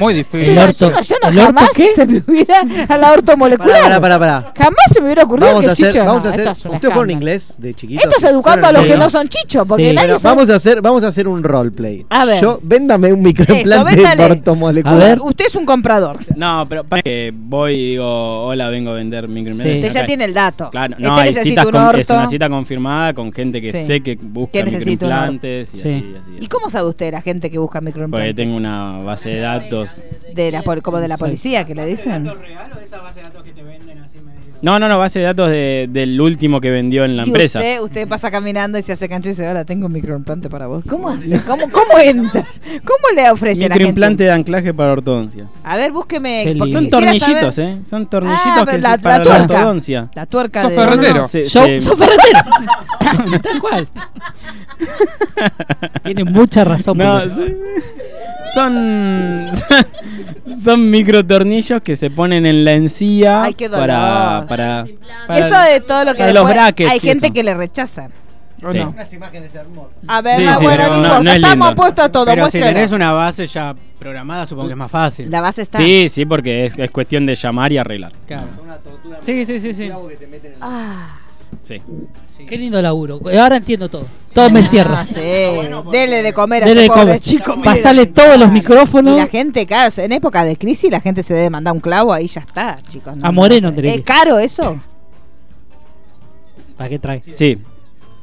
Muy 0.00 0.12
El 0.12 0.18
difícil. 0.18 0.58
orto. 0.58 0.88
Chicos, 0.90 1.08
yo 1.08 1.16
no 1.22 1.28
¿El 1.28 1.38
orto 1.38 1.46
jamás 1.54 1.70
qué? 1.74 1.88
se 1.94 2.06
me 2.06 2.22
hubiera 2.26 2.60
a 2.88 2.96
la 2.98 3.12
ortomolecular. 3.12 3.82
Pará, 3.82 4.00
pará, 4.00 4.18
pará. 4.18 4.52
Jamás 4.56 4.84
se 4.92 5.00
me 5.00 5.06
hubiera 5.06 5.22
ocurrido 5.24 5.48
Vamos 5.48 5.62
que 5.64 5.68
a 5.70 5.72
hacer, 5.72 5.92
Chicho. 5.92 6.04
vamos 6.04 6.24
no, 6.24 6.30
a 6.30 6.32
hacer. 6.32 6.40
esto 6.46 6.52
es 6.52 6.64
un 6.66 6.74
¿Ustedes 6.74 6.94
fueron 6.94 7.10
escándalo. 7.10 7.12
inglés 7.12 7.54
de 7.58 7.74
chiquitos? 7.74 8.04
Esto 8.04 8.16
es 8.26 8.32
educando 8.32 8.66
a 8.66 8.72
los 8.72 8.82
Sí, 8.82 8.88
que 8.88 8.94
¿no? 8.96 9.04
no 9.04 9.10
son 9.10 9.28
chichos, 9.28 9.68
porque 9.68 9.88
Sí. 9.90 9.94
nadie 9.94 10.08
Pero 10.08 10.18
sabe- 10.18 10.34
vamos 10.36 10.50
a 10.50 10.54
hacer, 10.56 10.80
vamos 10.82 11.04
a 11.04 11.08
hacer 11.08 11.28
un 11.28 11.42
roleplay. 11.44 12.06
A 12.10 12.24
ver. 12.24 12.40
Yo, 12.40 12.58
véndame 12.62 13.12
un 13.12 13.22
microimplante 13.22 13.94
véndale. 13.96 14.24
ortomolecular. 14.24 15.02
A 15.02 15.04
ver. 15.04 15.20
Usted 15.20 15.46
es 15.46 15.54
un 15.54 15.64
comprador. 15.66 16.18
No, 16.36 16.66
pero 16.68 16.84
para 16.84 17.02
que 17.02 17.32
voy 17.34 17.72
y 17.74 17.90
digo, 17.92 18.44
hola, 18.46 18.68
vengo 18.70 18.90
a 18.90 18.94
vender 18.94 19.28
microimplantes. 19.28 19.84
Usted 19.86 19.92
ya 20.00 20.04
tiene 20.04 20.24
el 20.24 20.34
dato. 20.34 20.70
Claro, 20.70 20.94
Este 20.94 21.02
no, 21.02 21.16
hay 21.16 21.24
necesita 21.30 21.62
citas 21.62 21.64
un 21.66 21.70
con- 21.72 22.00
es 22.00 22.10
orto. 22.10 22.20
una 22.20 22.28
cita 22.30 22.48
confirmada 22.48 23.14
con 23.14 23.32
gente 23.32 23.60
que 23.60 23.70
Sí. 23.72 23.86
sé 23.86 24.00
que 24.02 24.16
busca 24.20 24.52
Que 24.52 24.64
necesita 24.64 25.06
un 25.06 25.12
orto. 25.12 25.32
microimplantes 25.32 25.74
y 25.74 25.76
Sí. 25.76 25.88
así, 25.88 25.98
así, 26.20 26.30
¿Y 26.34 26.38
así. 26.38 26.46
cómo 26.48 26.68
sabe 26.70 26.88
usted 26.88 27.12
la 27.12 27.22
gente 27.22 27.50
que 27.50 27.58
busca 27.58 27.80
Porque 28.10 28.34
tengo 28.34 28.56
una 28.56 28.98
base 28.98 29.30
de 29.30 29.40
datos. 29.40 29.83
De 30.34 30.50
la, 30.50 30.62
como 30.82 31.00
de 31.00 31.08
la 31.08 31.16
Sí. 31.16 31.20
policía 31.24 31.64
que 31.64 31.74
le 31.74 31.84
dicen. 31.86 32.28
No, 34.62 34.78
no, 34.78 34.88
no, 34.88 34.98
base 34.98 35.18
de 35.18 35.26
datos 35.26 35.50
de- 35.50 35.88
del 35.90 36.18
último 36.18 36.58
que 36.58 36.70
vendió 36.70 37.04
en 37.04 37.18
la 37.18 37.24
Y 37.24 37.26
empresa. 37.26 37.58
usted, 37.58 37.80
usted 37.82 38.08
pasa 38.08 38.30
caminando 38.30 38.78
y 38.78 38.82
se 38.82 38.94
hace 38.94 39.10
cancha 39.10 39.28
y 39.28 39.32
dice, 39.32 39.46
ahora 39.46 39.66
tengo 39.66 39.86
un 39.88 39.92
microimplante 39.92 40.48
para 40.48 40.66
vos. 40.66 40.82
¿Cómo 40.88 41.10
hace? 41.10 41.38
¿Cómo, 41.42 41.70
cómo 41.70 41.98
entra? 42.02 42.46
¿Cómo 42.82 43.04
le 43.14 43.30
ofrece 43.30 43.68
la 43.68 43.74
Microimplante 43.74 44.24
de 44.24 44.32
anclaje 44.32 44.72
para 44.72 44.92
ortodoncia. 44.92 45.48
A 45.62 45.76
ver, 45.76 45.92
búsqueme. 45.92 46.56
Son 46.72 46.88
tornillitos, 46.88 47.54
saber- 47.56 47.72
¿eh? 47.72 47.78
Son 47.84 48.06
tornillitos 48.06 48.42
Ah, 48.46 48.60
que 48.60 48.64
pero 48.64 48.76
es 48.78 48.82
la- 48.82 48.90
la 48.90 48.98
para 48.98 49.18
la 49.18 49.22
tuerca. 49.22 49.42
ortodoncia. 49.42 50.08
La 50.14 50.26
tuerca 50.26 50.62
Sos 50.62 50.70
de... 50.70 50.76
ferretero. 50.76 51.22
Yo, 51.24 51.28
se- 51.28 51.80
sos 51.82 51.98
ferretero. 51.98 53.40
Tal 53.42 53.60
cual. 53.60 53.88
Tiene 56.04 56.24
mucha 56.24 56.64
razón. 56.64 56.96
No, 56.96 57.20
sí. 57.28 57.54
Son, 58.54 59.50
son, 59.54 60.60
son 60.64 60.90
microtornillos 60.90 61.82
que 61.82 61.96
se 61.96 62.10
ponen 62.10 62.46
en 62.46 62.64
la 62.64 62.72
encía 62.74 63.42
Ay, 63.42 63.54
qué 63.54 63.68
dolor. 63.68 63.86
para, 63.88 64.46
para, 64.48 64.86
para- 65.26 65.46
Eso 65.48 65.72
de 65.72 65.80
todo 65.80 66.04
lo 66.04 66.12
que 66.12 66.18
para 66.20 66.32
los 66.32 66.42
después 66.46 66.54
brackets 66.56 66.90
hay 66.90 66.96
y 66.96 67.00
gente 67.00 67.26
eso. 67.26 67.34
que 67.34 67.42
le 67.42 67.54
rechaza. 67.54 68.08
¿O 68.64 68.70
Sí. 68.72 68.78
no? 68.78 68.90
Unas 68.90 69.12
imágenes 69.12 69.54
hermosas. 69.54 69.96
A 70.06 70.22
ver, 70.22 70.38
Sí, 70.38 70.44
no, 70.44 70.58
sí, 70.58 70.64
bueno, 70.64 70.82
pero 70.84 70.88
no, 70.88 70.96
no- 70.96 71.04
importa. 71.06 71.22
no 71.24 71.30
es 71.30 71.36
Estamos 71.36 71.68
lindo. 71.68 71.82
puestos 71.82 72.04
a 72.04 72.08
todo. 72.12 72.24
Pero 72.24 72.50
si 72.50 72.60
tenés 72.60 72.92
una 72.92 73.12
base 73.12 73.46
ya 73.46 73.74
programada, 73.98 74.46
supongo 74.46 74.68
que 74.68 74.72
es 74.72 74.78
más 74.78 74.90
fácil. 74.90 75.30
La 75.30 75.40
base 75.42 75.62
está. 75.62 75.78
Sí, 75.78 76.08
sí, 76.08 76.24
porque 76.24 76.64
es, 76.66 76.78
es 76.78 76.90
cuestión 76.90 77.26
de 77.26 77.34
llamar 77.34 77.72
y 77.72 77.78
arreglar. 77.78 78.12
Claro. 78.26 78.48
Sí, 79.20 79.44
sí, 79.44 79.60
sí, 79.60 79.74
sí. 79.74 79.90
Ah, 80.62 81.18
Sí. 81.62 81.80
Qué 82.46 82.58
lindo 82.58 82.80
laburo. 82.82 83.20
Ahora 83.40 83.56
entiendo 83.58 83.88
todo. 83.88 84.04
Todo 84.32 84.50
me 84.50 84.62
cierra. 84.62 85.00
ah, 85.00 85.06
sí. 85.06 85.14
Dele 85.92 86.22
de 86.22 86.32
comer 86.32 86.64
a 86.64 86.66
Dele 86.66 86.84
este 86.86 86.94
de 86.94 87.00
pobre 87.00 87.20
chico. 87.20 87.62
Pasale 87.62 88.06
todos 88.06 88.36
los 88.38 88.50
micrófonos. 88.50 89.14
Y 89.14 89.16
la 89.20 89.26
gente, 89.28 89.64
claro, 89.66 89.92
en 89.96 90.12
época 90.12 90.44
de 90.44 90.56
crisis 90.56 90.90
la 90.90 91.00
gente 91.00 91.22
se 91.22 91.32
debe 91.34 91.50
mandar 91.50 91.72
un 91.74 91.80
clavo 91.80 92.12
ahí 92.12 92.26
ya 92.26 92.40
está, 92.40 92.76
chicos. 92.90 93.14
A 93.22 93.30
Moreno, 93.30 93.68
sé. 93.68 93.74
Andrés. 93.74 93.96
¿Es 93.96 94.02
caro 94.02 94.38
eso? 94.38 94.78
¿Para 96.76 96.90
qué 96.90 96.98
trae? 96.98 97.22
Sí. 97.22 97.58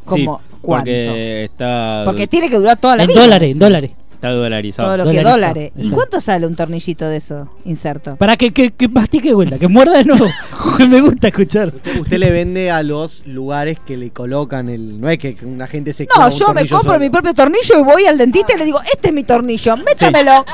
¿Cómo? 0.03 0.41
Sí, 0.43 0.55
¿Cuánto? 0.61 0.85
porque 0.85 1.43
está, 1.45 2.01
Porque 2.05 2.27
tiene 2.27 2.49
que 2.49 2.57
durar 2.57 2.77
toda 2.77 2.97
la 2.97 3.03
En 3.03 3.09
vida. 3.09 3.21
dólares, 3.21 3.51
en 3.51 3.59
dólares. 3.59 3.91
Está 4.21 4.29
dolarizado. 4.29 4.87
Todo 4.87 4.97
lo 4.97 5.03
que 5.05 5.17
Dolarizado, 5.17 5.35
dólares. 5.35 5.71
¿Y 5.75 5.79
exacto. 5.79 5.95
cuánto 5.95 6.21
sale 6.21 6.45
un 6.45 6.55
tornillito 6.55 7.07
de 7.07 7.17
eso 7.17 7.49
inserto? 7.65 8.15
Para 8.17 8.37
que, 8.37 8.51
que, 8.51 8.69
que 8.69 8.87
mastique 8.87 9.29
de 9.29 9.33
vuelta, 9.33 9.57
que 9.57 9.67
muerda 9.67 9.97
de 9.97 10.05
nuevo. 10.05 10.27
me 10.89 11.01
gusta 11.01 11.29
escuchar. 11.29 11.73
Usted 11.99 12.17
le 12.19 12.29
vende 12.29 12.69
a 12.69 12.83
los 12.83 13.25
lugares 13.25 13.79
que 13.79 13.97
le 13.97 14.11
colocan 14.11 14.69
el. 14.69 15.01
No 15.01 15.09
es 15.09 15.17
que 15.17 15.35
una 15.43 15.65
gente 15.65 15.91
se 15.93 16.03
No, 16.03 16.09
clava 16.09 16.27
un 16.27 16.31
yo 16.39 16.47
me 16.49 16.53
tornillo 16.53 16.75
compro 16.75 16.91
solo. 16.93 17.03
mi 17.03 17.09
propio 17.09 17.33
tornillo 17.33 17.79
y 17.79 17.83
voy 17.83 18.05
al 18.05 18.17
dentista 18.19 18.53
y 18.53 18.59
le 18.59 18.65
digo, 18.65 18.79
este 18.93 19.07
es 19.07 19.13
mi 19.13 19.23
tornillo, 19.23 19.75
métamelo. 19.77 20.45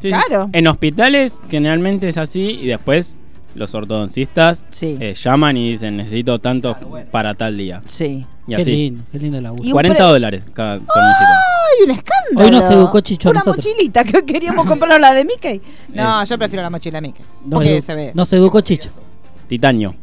Sí. 0.00 0.08
Claro. 0.08 0.48
En 0.52 0.66
hospitales 0.66 1.40
generalmente 1.50 2.08
es 2.08 2.16
así 2.16 2.58
y 2.62 2.66
después 2.68 3.16
los 3.56 3.74
ortodoncistas 3.74 4.64
Sí. 4.70 4.96
eh, 5.00 5.14
llaman 5.14 5.56
y 5.56 5.70
dicen 5.70 5.96
necesito 5.96 6.38
tanto 6.38 6.76
para 7.10 7.34
tal 7.34 7.56
día. 7.56 7.80
Sí. 7.86 8.24
Y 8.46 8.54
Qué 8.54 8.62
así. 8.62 8.70
lindo, 8.70 9.02
qué 9.10 9.18
lindo 9.18 9.38
un 9.52 9.70
40 9.72 9.96
pre- 9.98 10.06
dólares 10.06 10.44
cada 10.54 10.74
tornillito. 10.78 10.94
¡Ay, 10.94 11.84
un 11.84 11.90
escándalo! 11.90 12.44
Hoy 12.44 12.50
nos 12.52 12.70
educó 12.70 13.00
Chicho 13.00 13.30
Una 13.30 13.40
nosotros. 13.40 13.66
mochilita 13.66 14.04
que 14.04 14.24
queríamos 14.24 14.66
comprar 14.66 15.00
la 15.00 15.12
de 15.14 15.24
Mickey. 15.24 15.60
No, 15.92 16.22
Es- 16.22 16.28
yo 16.28 16.38
prefiero 16.38 16.62
la 16.62 16.70
mochila 16.70 17.00
Mickey. 17.00 17.24
Nos, 17.44 17.50
Porque 17.50 17.78
edu- 17.78 17.82
se 17.82 17.94
ve. 17.96 18.12
nos 18.14 18.32
educó 18.32 18.60
Chicho. 18.60 18.90
Titanio. 19.48 19.94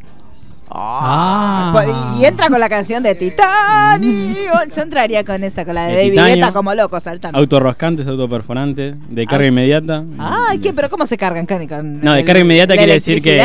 Ah. 0.75 1.69
Por- 1.71 1.85
Y 2.19 2.25
entra 2.25 2.49
con 2.49 2.59
la 2.59 2.67
canción 2.69 3.03
de 3.03 3.13
Titanio. 3.15 4.35
Yo 4.75 4.81
entraría 4.81 5.23
con 5.23 5.43
esa, 5.43 5.65
con 5.65 5.75
la 5.75 5.85
de 5.85 6.09
De 6.09 6.15
David. 6.15 6.35
Guetta 6.35 6.51
como 6.51 6.73
loco 6.73 6.99
saltando. 6.99 7.37
Autorroscantes, 7.37 8.07
autoperforantes, 8.07 8.95
de 9.07 9.25
carga 9.27 9.45
Ah. 9.45 9.47
inmediata. 9.49 10.03
Ay, 10.17 10.59
¿qué? 10.59 10.73
¿Pero 10.73 10.89
cómo 10.89 11.05
se 11.05 11.17
cargan? 11.17 11.45
Con 11.45 12.01
No, 12.01 12.13
de 12.13 12.25
carga 12.25 12.41
inmediata 12.41 12.75
quiere 12.75 12.93
decir 12.93 13.21
que. 13.21 13.43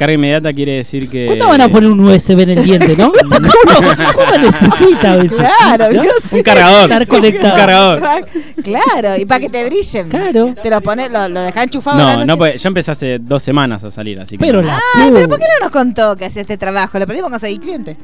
Carga 0.00 0.14
inmediata 0.14 0.50
quiere 0.54 0.72
decir 0.76 1.10
que. 1.10 1.26
¿Cuándo 1.26 1.46
van 1.48 1.60
a 1.60 1.68
poner 1.68 1.90
un 1.90 2.00
USB 2.00 2.40
en 2.40 2.48
el 2.50 2.64
diente, 2.64 2.96
no? 2.96 3.12
¿Cómo, 3.20 3.88
cómo 4.14 4.38
necesita 4.38 5.12
a 5.12 5.16
veces? 5.16 5.36
Claro, 5.36 5.92
¿No? 5.92 6.02
Un 6.32 6.42
cargador. 6.42 6.82
Estar 6.90 7.06
conectado. 7.06 7.52
Un 7.52 7.60
cargador. 7.60 8.26
Claro, 8.64 9.20
y 9.20 9.26
para 9.26 9.40
que 9.40 9.50
te 9.50 9.62
brillen. 9.66 10.08
Claro. 10.08 10.54
Te 10.62 10.70
lo 10.70 10.80
pones, 10.80 11.12
lo, 11.12 11.28
lo 11.28 11.40
dejas 11.42 11.64
enchufado. 11.64 11.98
la 11.98 12.04
No, 12.04 12.12
noche. 12.14 12.26
no, 12.28 12.38
pues 12.38 12.62
yo 12.62 12.68
empecé 12.68 12.90
hace 12.92 13.18
dos 13.18 13.42
semanas 13.42 13.84
a 13.84 13.90
salir, 13.90 14.18
así 14.18 14.38
que. 14.38 14.44
Pero 14.46 14.62
no. 14.62 14.68
la 14.68 14.80
Ay, 14.94 15.10
pero 15.12 15.26
pu- 15.26 15.28
¿por 15.28 15.38
qué 15.38 15.44
no 15.58 15.64
nos 15.66 15.70
contó 15.70 16.16
que 16.16 16.24
hacía 16.24 16.40
este 16.40 16.56
trabajo? 16.56 16.98
Le 16.98 17.06
pedimos 17.06 17.28
conseguir 17.28 17.60
cliente. 17.60 17.98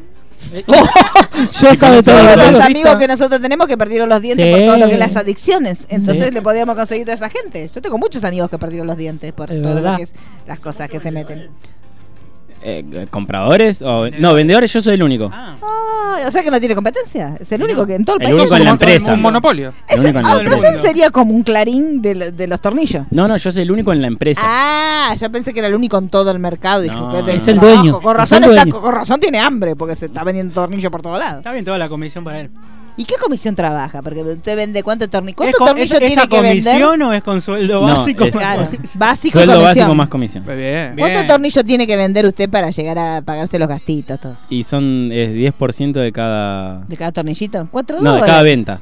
Yo 1.60 1.74
sabe 1.74 2.02
todo. 2.02 2.22
Lo 2.36 2.50
los 2.52 2.60
amigos 2.62 2.96
que 2.96 3.08
nosotros 3.08 3.40
tenemos 3.40 3.66
que 3.66 3.78
perdieron 3.78 4.08
los 4.10 4.20
dientes 4.20 4.44
Sí. 4.44 4.50
por 4.50 4.60
todo 4.66 4.76
lo 4.76 4.86
que 4.86 4.92
es 4.94 4.98
las 4.98 5.16
adicciones. 5.16 5.86
Entonces 5.88 6.26
Sí. 6.26 6.30
le 6.30 6.42
podíamos 6.42 6.76
conseguir 6.76 7.10
a 7.10 7.14
esa 7.14 7.30
gente. 7.30 7.66
Yo 7.66 7.80
tengo 7.80 7.96
muchos 7.96 8.22
amigos 8.22 8.50
que 8.50 8.58
perdieron 8.58 8.86
los 8.86 8.98
dientes 8.98 9.32
por 9.32 9.50
Es 9.50 9.62
todo 9.62 9.74
verdad. 9.76 9.92
lo 9.92 9.96
que 9.96 10.02
es 10.04 10.12
las 10.46 10.58
cosas 10.58 10.88
que 10.90 11.00
se 11.00 11.10
meten. 11.10 11.48
Eh, 12.68 13.06
¿Compradores? 13.10 13.80
O... 13.82 14.10
No, 14.18 14.34
vendedores, 14.34 14.72
yo 14.72 14.82
soy 14.82 14.94
el 14.94 15.02
único. 15.04 15.30
Ay, 15.32 16.24
o 16.26 16.32
sea 16.32 16.42
que 16.42 16.50
no 16.50 16.58
tiene 16.58 16.74
competencia. 16.74 17.36
Es 17.38 17.52
el 17.52 17.62
único 17.62 17.86
que 17.86 17.94
en 17.94 18.04
todo 18.04 18.16
el, 18.16 18.22
El 18.22 18.28
país. 18.30 18.40
único 18.40 18.56
en 18.56 18.64
la 18.64 18.70
empresa. 18.70 19.14
Un 19.14 19.22
monopolio. 19.22 19.72
El 19.88 20.00
único 20.00 20.18
en 20.18 20.24
la 20.24 20.30
Ah, 20.32 20.40
empresa. 20.40 20.56
entonces 20.56 20.80
sería 20.80 21.10
como 21.10 21.32
un 21.32 21.44
clarín 21.44 22.02
de, 22.02 22.14
lo- 22.16 22.32
de 22.32 22.46
los 22.48 22.60
tornillos. 22.60 23.04
No, 23.12 23.28
no, 23.28 23.36
yo 23.36 23.52
soy 23.52 23.62
el 23.62 23.70
único 23.70 23.92
en 23.92 24.00
la 24.02 24.08
empresa. 24.08 24.40
Ah, 24.44 25.14
yo 25.20 25.30
pensé 25.30 25.52
que 25.52 25.60
era 25.60 25.68
el 25.68 25.76
único 25.76 25.96
en 25.96 26.08
todo 26.08 26.30
el 26.32 26.40
mercado. 26.40 26.80
Dije, 26.80 26.96
No, 26.96 27.08
"Qué 27.10 27.18
no. 27.18 27.22
de 27.22 27.36
Es 27.36 27.46
el 27.46 27.60
trabajo". 27.60 27.76
dueño, 27.82 28.00
Con 28.00 28.10
es 28.16 28.18
razón, 28.18 28.44
está- 28.44 28.66
con 28.80 28.92
razón 28.92 29.20
tiene 29.20 29.38
hambre 29.38 29.76
porque 29.76 29.94
se 29.94 30.06
está 30.06 30.24
vendiendo 30.24 30.52
tornillos 30.52 30.90
por 30.90 31.02
todos 31.02 31.20
lados. 31.20 31.38
Está 31.38 31.52
bien 31.52 31.64
toda 31.64 31.78
la 31.78 31.88
comisión 31.88 32.24
para 32.24 32.40
él. 32.40 32.50
¿Y 32.98 33.04
qué 33.04 33.16
comisión 33.22 33.54
trabaja? 33.54 34.00
Porque 34.00 34.22
usted 34.22 34.56
vende 34.56 34.82
cuánto 34.82 35.06
tornillo. 35.08 35.32
¿Es 35.32 35.36
¿Cuántos 35.36 35.58
con- 35.58 35.68
tornillos 35.68 35.92
es- 35.92 35.98
tiene 35.98 36.14
esa 36.14 36.26
que 36.26 36.40
vender? 36.40 36.64
comisión 36.72 37.02
o 37.02 37.12
es 37.12 37.22
con 37.22 37.40
sueldo 37.42 37.86
No, 37.86 37.94
básico? 37.98 38.24
es- 38.24 38.34
Claro, 38.34 38.68
básico 38.96 39.32
Sueldo 39.34 39.52
comisión. 39.52 39.74
básico 39.76 39.94
más 39.94 40.08
comisión. 40.08 40.44
Bien. 40.46 40.94
¿Cuántos 40.96 41.26
tornillos 41.26 41.64
tiene 41.64 41.86
que 41.86 41.96
vender 41.96 42.24
usted 42.24 42.48
para 42.48 42.70
llegar 42.70 42.98
a 42.98 43.20
pagarse 43.22 43.58
los 43.58 43.68
gastitos? 43.68 44.18
Todo? 44.18 44.36
Y 44.48 44.64
son 44.64 45.10
es 45.12 45.30
10% 45.34 45.92
de 46.00 46.10
cada. 46.12 46.78
¿De 46.88 46.96
cada 46.96 47.12
tornillito? 47.12 47.68
¿Cuatro 47.70 47.96
No, 47.96 48.02
de 48.02 48.08
dólares? 48.20 48.26
cada 48.26 48.42
venta. 48.42 48.80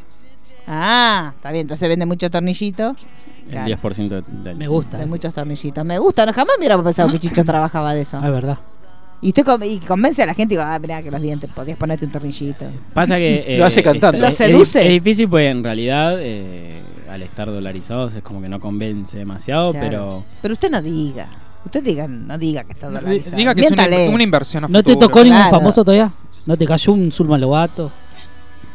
Ah, 0.66 1.32
está 1.36 1.50
bien, 1.52 1.62
entonces 1.62 1.88
vende 1.88 2.06
muchos 2.06 2.30
tornillitos. 2.30 2.96
El 3.46 3.50
Claro. 3.50 3.66
10% 3.66 4.08
de, 4.22 4.22
de- 4.50 4.54
Me 4.54 4.68
gusta. 4.68 4.96
De 4.96 5.06
muchos 5.06 5.34
tornillitos. 5.34 5.84
Me 5.84 5.98
gusta, 5.98 6.24
no, 6.24 6.32
jamás 6.32 6.54
me 6.56 6.62
hubiera 6.66 6.82
pensado 6.82 7.10
que 7.10 7.18
Chicho 7.18 7.44
trabajaba 7.44 7.92
de 7.94 8.00
eso. 8.02 8.18
Ah, 8.22 8.26
es 8.26 8.32
verdad. 8.32 8.58
Y 9.24 9.28
usted 9.28 9.42
con- 9.44 9.62
y 9.62 9.78
convence 9.80 10.22
a 10.22 10.26
la 10.26 10.34
gente 10.34 10.52
y 10.52 10.58
digo, 10.58 10.68
ah, 10.68 10.78
mirá 10.78 11.02
que 11.02 11.10
los 11.10 11.20
dientes, 11.22 11.48
podías 11.54 11.78
ponerte 11.78 12.04
un 12.04 12.12
tornillito. 12.12 12.66
Pasa 12.92 13.16
que. 13.16 13.42
eh, 13.54 13.58
Lo 13.58 13.64
hace 13.64 13.82
cantando. 13.82 14.18
¿Lo 14.18 14.30
seduce? 14.30 14.80
Es, 14.80 14.86
es 14.86 14.92
difícil 14.92 15.28
porque 15.30 15.48
en 15.48 15.64
realidad, 15.64 16.16
eh, 16.20 16.82
al 17.10 17.22
estar 17.22 17.46
dolarizados, 17.48 18.14
es 18.14 18.22
como 18.22 18.42
que 18.42 18.50
no 18.50 18.60
convence 18.60 19.16
demasiado, 19.16 19.70
Claro. 19.70 19.86
pero. 19.88 20.24
Pero 20.42 20.52
usted 20.54 20.70
no 20.70 20.82
diga. 20.82 21.26
Usted 21.64 21.82
diga, 21.82 22.06
no 22.06 22.36
diga 22.36 22.64
que 22.64 22.72
está 22.74 22.88
dolarizado. 22.90 23.36
Diga 23.36 23.54
que 23.54 23.62
es 23.62 23.70
una, 23.70 23.86
Miéntale. 23.86 24.08
una 24.10 24.22
inversión 24.22 24.64
a 24.64 24.68
¿No 24.68 24.82
te 24.82 24.92
futuro. 24.92 25.08
tocó 25.08 25.24
ningún 25.24 25.38
Claro. 25.38 25.56
famoso 25.56 25.82
todavía? 25.82 26.12
¿No 26.44 26.56
te 26.58 26.66
cayó 26.66 26.92
un 26.92 27.10
Zulma 27.10 27.38
Lobato? 27.38 27.90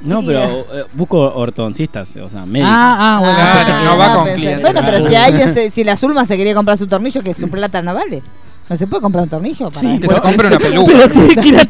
No, 0.02 0.24
pero 0.26 0.40
eh, 0.42 0.86
busco 0.94 1.20
ortodoncistas, 1.36 2.16
o 2.16 2.30
sea, 2.30 2.46
médicos. 2.48 2.72
Ah, 2.74 2.98
ah, 3.00 3.20
bueno. 3.20 3.40
Entonces- 3.40 3.86
no 3.86 3.98
va 3.98 4.12
Ah, 4.14 4.16
con 4.16 4.26
pensé- 4.26 4.36
clientes. 4.38 4.62
Bueno, 4.64 4.82
pero 4.84 5.08
si 5.10 5.16
alguien 5.16 5.54
se- 5.54 5.70
si 5.70 5.84
la 5.84 5.96
Zulma 5.96 6.26
se 6.26 6.38
quería 6.38 6.56
comprar 6.56 6.78
su 6.78 6.88
tornillo, 6.88 7.22
que 7.22 7.34
su 7.36 7.48
plata 7.50 7.82
no 7.84 7.94
vale. 7.94 8.24
No 8.70 8.76
se 8.78 8.86
puede 8.86 9.02
comprar 9.02 9.24
un 9.24 9.30
tornillo 9.30 9.70
para 9.70 9.80
Sí, 9.80 10.00
Que 10.00 10.08
se 10.08 10.20
compre 10.22 10.48
una 10.48 10.60
peluca. 10.60 10.94
Pero 10.94 11.10
tiene 11.12 11.36
que 11.42 11.48
ir 11.48 11.58
a. 11.58 11.66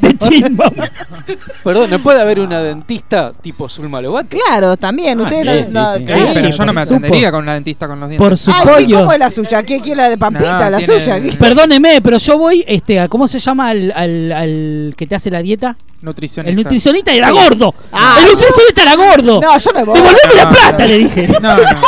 Perdón, 1.63 1.89
¿no 1.91 2.03
puede 2.03 2.21
haber 2.21 2.39
una 2.41 2.61
dentista 2.61 3.31
tipo 3.41 3.69
Zulma 3.69 4.01
Lobato? 4.01 4.37
Claro, 4.37 4.75
también. 4.75 5.19
Ah, 5.19 5.23
Usted 5.23 5.39
sí, 5.39 5.45
no, 5.45 5.53
sí, 5.53 5.73
no- 5.73 5.93
sí. 5.95 5.99
Sí, 6.05 6.13
sí. 6.13 6.27
pero 6.33 6.49
yo 6.49 6.65
no 6.65 6.73
me 6.73 6.83
supo. 6.85 6.95
atendería 6.95 7.31
con 7.31 7.43
una 7.43 7.53
dentista 7.53 7.87
con 7.87 7.99
los 7.99 8.09
dientes. 8.09 8.27
Por 8.27 8.37
su 8.37 8.51
Ay, 8.51 8.57
¿qué- 8.63 8.69
pollo. 8.69 8.99
¿cómo 8.99 9.13
es 9.13 9.19
la 9.19 9.29
suya? 9.29 9.63
¿Qué 9.63 9.79
quiere 9.79 9.95
la 10.01 10.09
de 10.09 10.17
Pampita? 10.17 10.59
No, 10.59 10.69
la 10.71 10.77
tiene- 10.77 10.99
suya. 10.99 11.21
¿Qué- 11.21 11.31
Perdóneme, 11.37 12.01
pero 12.01 12.17
yo 12.17 12.37
voy, 12.37 12.65
este, 12.67 12.99
a- 12.99 13.07
¿cómo 13.07 13.27
se 13.27 13.39
llama 13.39 13.69
al, 13.69 13.93
al, 13.95 14.31
al 14.33 14.93
que 14.97 15.07
te 15.07 15.15
hace 15.15 15.31
la 15.31 15.41
dieta? 15.41 15.77
Nutricionista. 16.01 16.49
El 16.49 16.55
nutricionista 16.55 17.13
era 17.13 17.29
gordo. 17.31 17.73
Ah, 17.91 18.17
el 18.21 18.27
nutricionista 18.33 18.81
era 18.83 18.95
gordo. 18.95 19.39
No, 19.41 19.57
yo 19.57 19.71
me 19.73 19.83
voy. 19.83 19.95
Devolveme 19.95 20.35
la 20.35 20.49
plata, 20.49 20.77
no. 20.79 20.87
le 20.87 20.97
dije. 20.97 21.27
No, 21.41 21.55
no. 21.57 21.81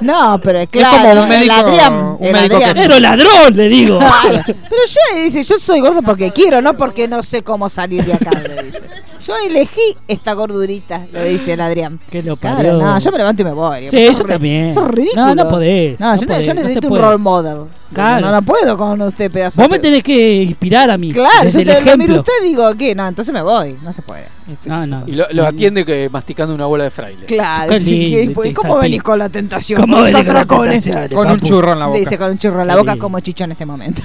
No, 0.00 0.40
pero 0.42 0.58
es 0.60 0.68
claro. 0.68 0.96
como 0.98 1.12
un 1.12 1.18
el 1.18 1.28
médico- 1.28 1.54
Adrián, 1.54 2.16
un 2.18 2.26
el 2.26 2.32
médico 2.32 2.58
que-. 2.58 2.74
Pero 2.74 2.98
ladrón, 3.00 3.56
le 3.56 3.68
digo. 3.68 3.98
Claro. 3.98 4.42
Pero 4.46 4.82
yo 5.14 5.22
dice, 5.22 5.42
yo 5.42 5.58
soy 5.58 5.80
gordo 5.80 6.02
porque 6.02 6.30
quiero, 6.32 6.60
no 6.60 6.76
porque 6.76 7.08
no 7.08 7.22
sé 7.22 7.42
cómo 7.42 7.68
salir 7.70 8.04
de 8.04 8.12
acá, 8.14 8.30
le 8.30 8.62
dice. 8.64 8.80
Yo 9.26 9.34
elegí 9.46 9.96
esta 10.06 10.34
gordurita, 10.34 11.06
le 11.12 11.28
dice 11.30 11.54
el 11.54 11.60
Adrián. 11.60 11.98
Que 12.10 12.22
lo 12.22 12.36
Claro, 12.36 12.56
parió. 12.56 12.72
no, 12.74 12.98
yo 12.98 13.10
me 13.10 13.18
levanto 13.18 13.42
y 13.42 13.44
me 13.44 13.52
voy. 13.52 13.88
Sí, 13.88 14.08
yo 14.12 14.24
también. 14.24 14.72
sos 14.72 14.86
ridículo. 14.88 15.26
No, 15.26 15.34
no 15.34 15.48
podés, 15.48 15.98
No, 15.98 16.14
no 16.14 16.20
yo, 16.20 16.26
podés, 16.28 16.46
yo 16.46 16.54
no 16.54 16.60
necesito 16.62 16.86
un 16.86 16.90
puede. 16.90 17.02
role 17.02 17.18
model. 17.18 17.56
Claro. 17.92 18.26
No, 18.26 18.32
no 18.32 18.42
puedo 18.42 18.76
con 18.76 19.00
usted, 19.02 19.30
pedazo. 19.30 19.60
Vos 19.60 19.70
me 19.70 19.78
tenés 19.78 20.02
que 20.02 20.42
inspirar 20.42 20.90
a 20.90 20.98
mí. 20.98 21.12
Claro, 21.12 21.30
desde 21.44 21.64
yo 21.64 21.72
el 21.72 21.84
te 21.84 21.90
lo 21.92 21.96
miro 21.96 22.14
usted 22.16 22.32
y 22.42 22.48
digo, 22.48 22.68
¿qué? 22.78 22.94
No, 22.94 23.06
entonces 23.06 23.32
me 23.32 23.42
voy. 23.42 23.76
No 23.82 23.92
se 23.92 24.02
puede. 24.02 24.26
No, 24.66 24.86
no. 24.86 25.04
Y 25.06 25.12
lo, 25.12 25.26
lo 25.30 25.46
atiende 25.46 25.84
que 25.84 26.08
masticando 26.10 26.54
una 26.54 26.66
bola 26.66 26.84
de 26.84 26.90
fraile. 26.90 27.26
Claro, 27.26 27.72
sí, 27.78 27.90
lindo, 27.90 28.20
¿y 28.20 28.34
pues, 28.34 28.48
te 28.50 28.54
¿cómo 28.54 28.76
venís 28.78 29.02
con 29.02 29.18
la 29.18 29.28
tentación? 29.28 29.80
¿Cómo 29.80 29.96
con 29.96 30.04
venís 30.04 30.16
con 30.24 30.26
atracones? 30.36 30.84
tentaciones, 30.84 31.14
Con 31.14 31.30
un 31.30 31.40
churro 31.40 31.72
en 31.72 31.78
la 31.78 31.84
Le 31.86 31.90
boca. 31.90 32.00
dice 32.00 32.18
con 32.18 32.30
un 32.30 32.38
churro 32.38 32.62
en 32.62 32.68
la 32.68 32.76
boca 32.76 32.96
como 32.96 33.20
chicho 33.20 33.44
en 33.44 33.52
este 33.52 33.66
momento. 33.66 34.02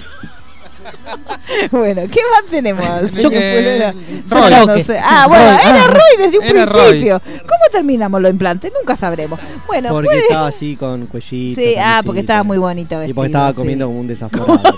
bueno, 1.72 2.02
¿qué 2.12 2.20
más 2.32 2.50
tenemos? 2.50 2.86
Eh, 3.34 3.56
Pulera? 3.58 3.94
Yo 4.30 4.50
ya 4.50 4.66
no 4.66 4.78
sé. 4.80 5.00
Ah, 5.02 5.26
bueno, 5.28 5.46
Roy. 5.46 5.60
era 5.70 5.84
Ah. 5.84 5.88
Roy 5.88 6.18
desde 6.26 6.40
un 6.40 6.44
Era 6.46 6.66
Roy. 6.66 6.82
principio. 6.90 7.22
¿Cómo 7.42 7.64
terminamos 7.72 8.22
los 8.22 8.32
implantes? 8.32 8.72
Nunca 8.78 8.96
sabremos. 8.96 9.40
Bueno, 9.68 9.90
Porque 9.90 10.08
puede... 10.08 10.20
estaba 10.22 10.48
así 10.48 10.76
con 10.76 11.06
cuellito. 11.08 11.62
Sí, 11.62 11.76
ah, 11.80 12.02
porque 12.06 12.22
estaba 12.22 12.44
muy 12.44 12.58
bonito 12.58 13.04
Y 13.06 13.14
porque 13.14 13.28
estaba 13.28 13.50
sí. 13.52 13.56
comiendo 13.56 13.88
como 13.88 14.00
un 14.00 14.08
desaforado. 14.08 14.62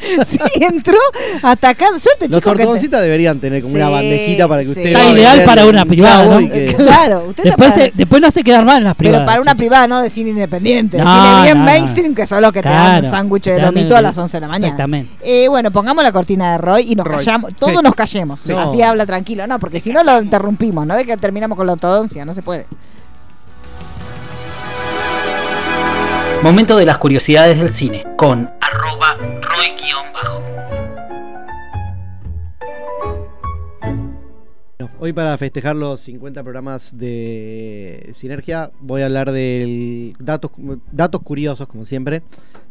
Sí, 0.24 0.38
entró 0.60 0.96
atacando. 1.42 1.98
Suerte, 1.98 2.28
Los 2.28 2.44
ortodoncistas 2.46 3.02
deberían 3.02 3.38
tener 3.40 3.62
como 3.62 3.74
una 3.74 3.88
bandejita 3.88 4.48
para 4.48 4.60
que 4.62 4.66
sí. 4.66 4.70
usted. 4.70 4.86
Está 4.86 5.10
ideal 5.10 5.44
para 5.44 5.66
una 5.66 5.82
un 5.82 5.88
privada, 5.88 6.24
¿no? 6.40 6.48
que- 6.48 6.74
Claro, 6.76 7.24
usted 7.28 7.44
Después, 7.44 7.74
se- 7.74 7.92
después 7.94 8.22
no 8.22 8.30
se 8.30 8.42
quedar 8.42 8.64
mal 8.64 8.78
en 8.78 8.84
las 8.84 8.94
Pero 8.96 9.10
privadas. 9.10 9.26
para 9.26 9.40
una 9.40 9.54
privada, 9.54 9.86
no 9.86 10.00
de 10.02 10.10
cine 10.10 10.30
independiente. 10.30 10.96
De 10.96 11.02
cine 11.02 11.42
bien 11.42 11.54
no, 11.58 11.64
no. 11.64 11.70
mainstream, 11.70 12.14
que 12.14 12.26
son 12.26 12.42
los 12.42 12.52
que 12.52 12.62
te 12.62 12.68
dan 12.68 13.04
un 13.04 13.10
sándwich 13.10 13.44
de 13.44 13.60
lomito 13.60 13.96
a 13.96 14.02
las 14.02 14.16
11 14.16 14.36
de 14.36 14.40
la 14.40 14.48
mañana. 14.48 14.66
Exactamente. 14.66 15.12
Eh, 15.22 15.48
bueno, 15.48 15.70
pongamos 15.70 16.02
la 16.02 16.12
cortina 16.12 16.52
de 16.52 16.58
Roy 16.58 16.92
y 16.92 16.94
nos 16.94 17.06
Roy. 17.06 17.16
callamos. 17.18 17.54
Todos 17.54 17.76
Sí. 17.76 17.82
nos 17.82 17.94
callemos. 17.94 18.40
Sí. 18.40 18.52
Así 18.52 18.82
habla 18.82 19.06
tranquilo. 19.06 19.46
No, 19.46 19.58
porque 19.58 19.80
si 19.80 19.92
no 19.92 20.02
lo 20.02 20.20
interrumpimos. 20.22 20.86
No 20.86 20.96
ve 20.96 21.04
que 21.04 21.16
terminamos 21.16 21.56
con 21.56 21.66
la 21.66 21.74
ortodoncia. 21.74 22.24
No 22.24 22.32
se 22.32 22.42
puede. 22.42 22.66
Momento 26.42 26.76
de 26.78 26.86
las 26.86 26.96
curiosidades 26.98 27.58
del 27.58 27.68
cine 27.70 28.04
con 28.16 28.50
arroba 28.62 29.16
Hoy 35.02 35.14
para 35.14 35.36
festejar 35.38 35.76
los 35.76 36.00
50 36.00 36.42
programas 36.42 36.96
de 36.98 38.10
Sinergia 38.12 38.70
voy 38.80 39.00
a 39.00 39.06
hablar 39.06 39.32
de 39.32 40.14
datos, 40.18 40.50
datos 40.92 41.22
curiosos, 41.22 41.66
como 41.68 41.86
siempre. 41.86 42.22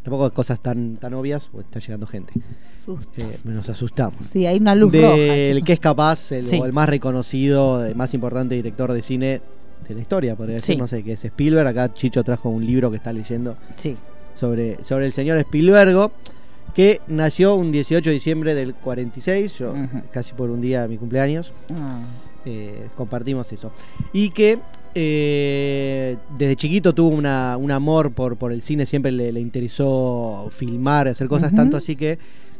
Tampoco 0.04 0.30
cosas 0.32 0.60
tan, 0.60 0.96
tan 0.96 1.12
obvias, 1.14 1.48
porque 1.50 1.66
está 1.66 1.80
llegando 1.80 2.06
gente. 2.06 2.32
Eh, 3.16 3.38
nos 3.44 3.68
asustamos. 3.68 4.24
Sí, 4.30 4.46
hay 4.46 4.58
una 4.58 4.76
luz 4.76 4.92
roja. 4.94 5.14
Del 5.16 5.54
chicos. 5.56 5.66
que 5.66 5.72
es 5.72 5.80
capaz, 5.80 6.32
el, 6.32 6.46
Sí. 6.46 6.58
o 6.60 6.64
el 6.66 6.72
más 6.72 6.88
reconocido, 6.88 7.84
el 7.84 7.96
más 7.96 8.14
importante 8.14 8.54
director 8.54 8.92
de 8.92 9.02
cine 9.02 9.40
de 9.88 9.94
la 9.94 10.00
historia, 10.00 10.36
podría 10.36 10.54
decir, 10.54 10.76
Sí. 10.76 10.80
no 10.80 10.86
sé, 10.86 11.02
que 11.02 11.12
es 11.14 11.24
Spielberg. 11.24 11.66
Acá 11.66 11.92
Chicho 11.92 12.22
trajo 12.22 12.48
un 12.48 12.64
libro 12.64 12.90
que 12.92 12.96
está 12.98 13.12
leyendo 13.12 13.56
Sí. 13.74 13.96
sobre, 14.36 14.82
sobre 14.84 15.06
el 15.06 15.12
señor 15.12 15.36
Spielberg, 15.38 16.10
que 16.72 17.00
nació 17.06 17.54
un 17.54 17.72
18 17.72 18.10
de 18.10 18.14
diciembre 18.14 18.54
del 18.54 18.74
46, 18.74 19.58
yo 19.58 19.74
casi 20.10 20.34
por 20.34 20.50
un 20.50 20.60
día 20.60 20.82
de 20.82 20.88
mi 20.88 20.98
cumpleaños. 20.98 21.52
Ah. 21.74 22.00
Eh, 22.46 22.88
compartimos 22.96 23.52
eso. 23.52 23.70
Y 24.14 24.30
que 24.30 24.58
eh, 24.94 26.16
desde 26.38 26.56
chiquito 26.56 26.94
tuvo 26.94 27.08
una, 27.08 27.56
un 27.58 27.70
amor 27.70 28.12
por, 28.12 28.36
por 28.36 28.52
el 28.52 28.62
cine, 28.62 28.86
siempre 28.86 29.12
le, 29.12 29.30
le 29.30 29.40
interesó 29.40 30.48
filmar, 30.50 31.08
hacer 31.08 31.28
cosas, 31.28 31.54
tanto 31.54 31.76
así 31.76 31.96
que 31.96 32.18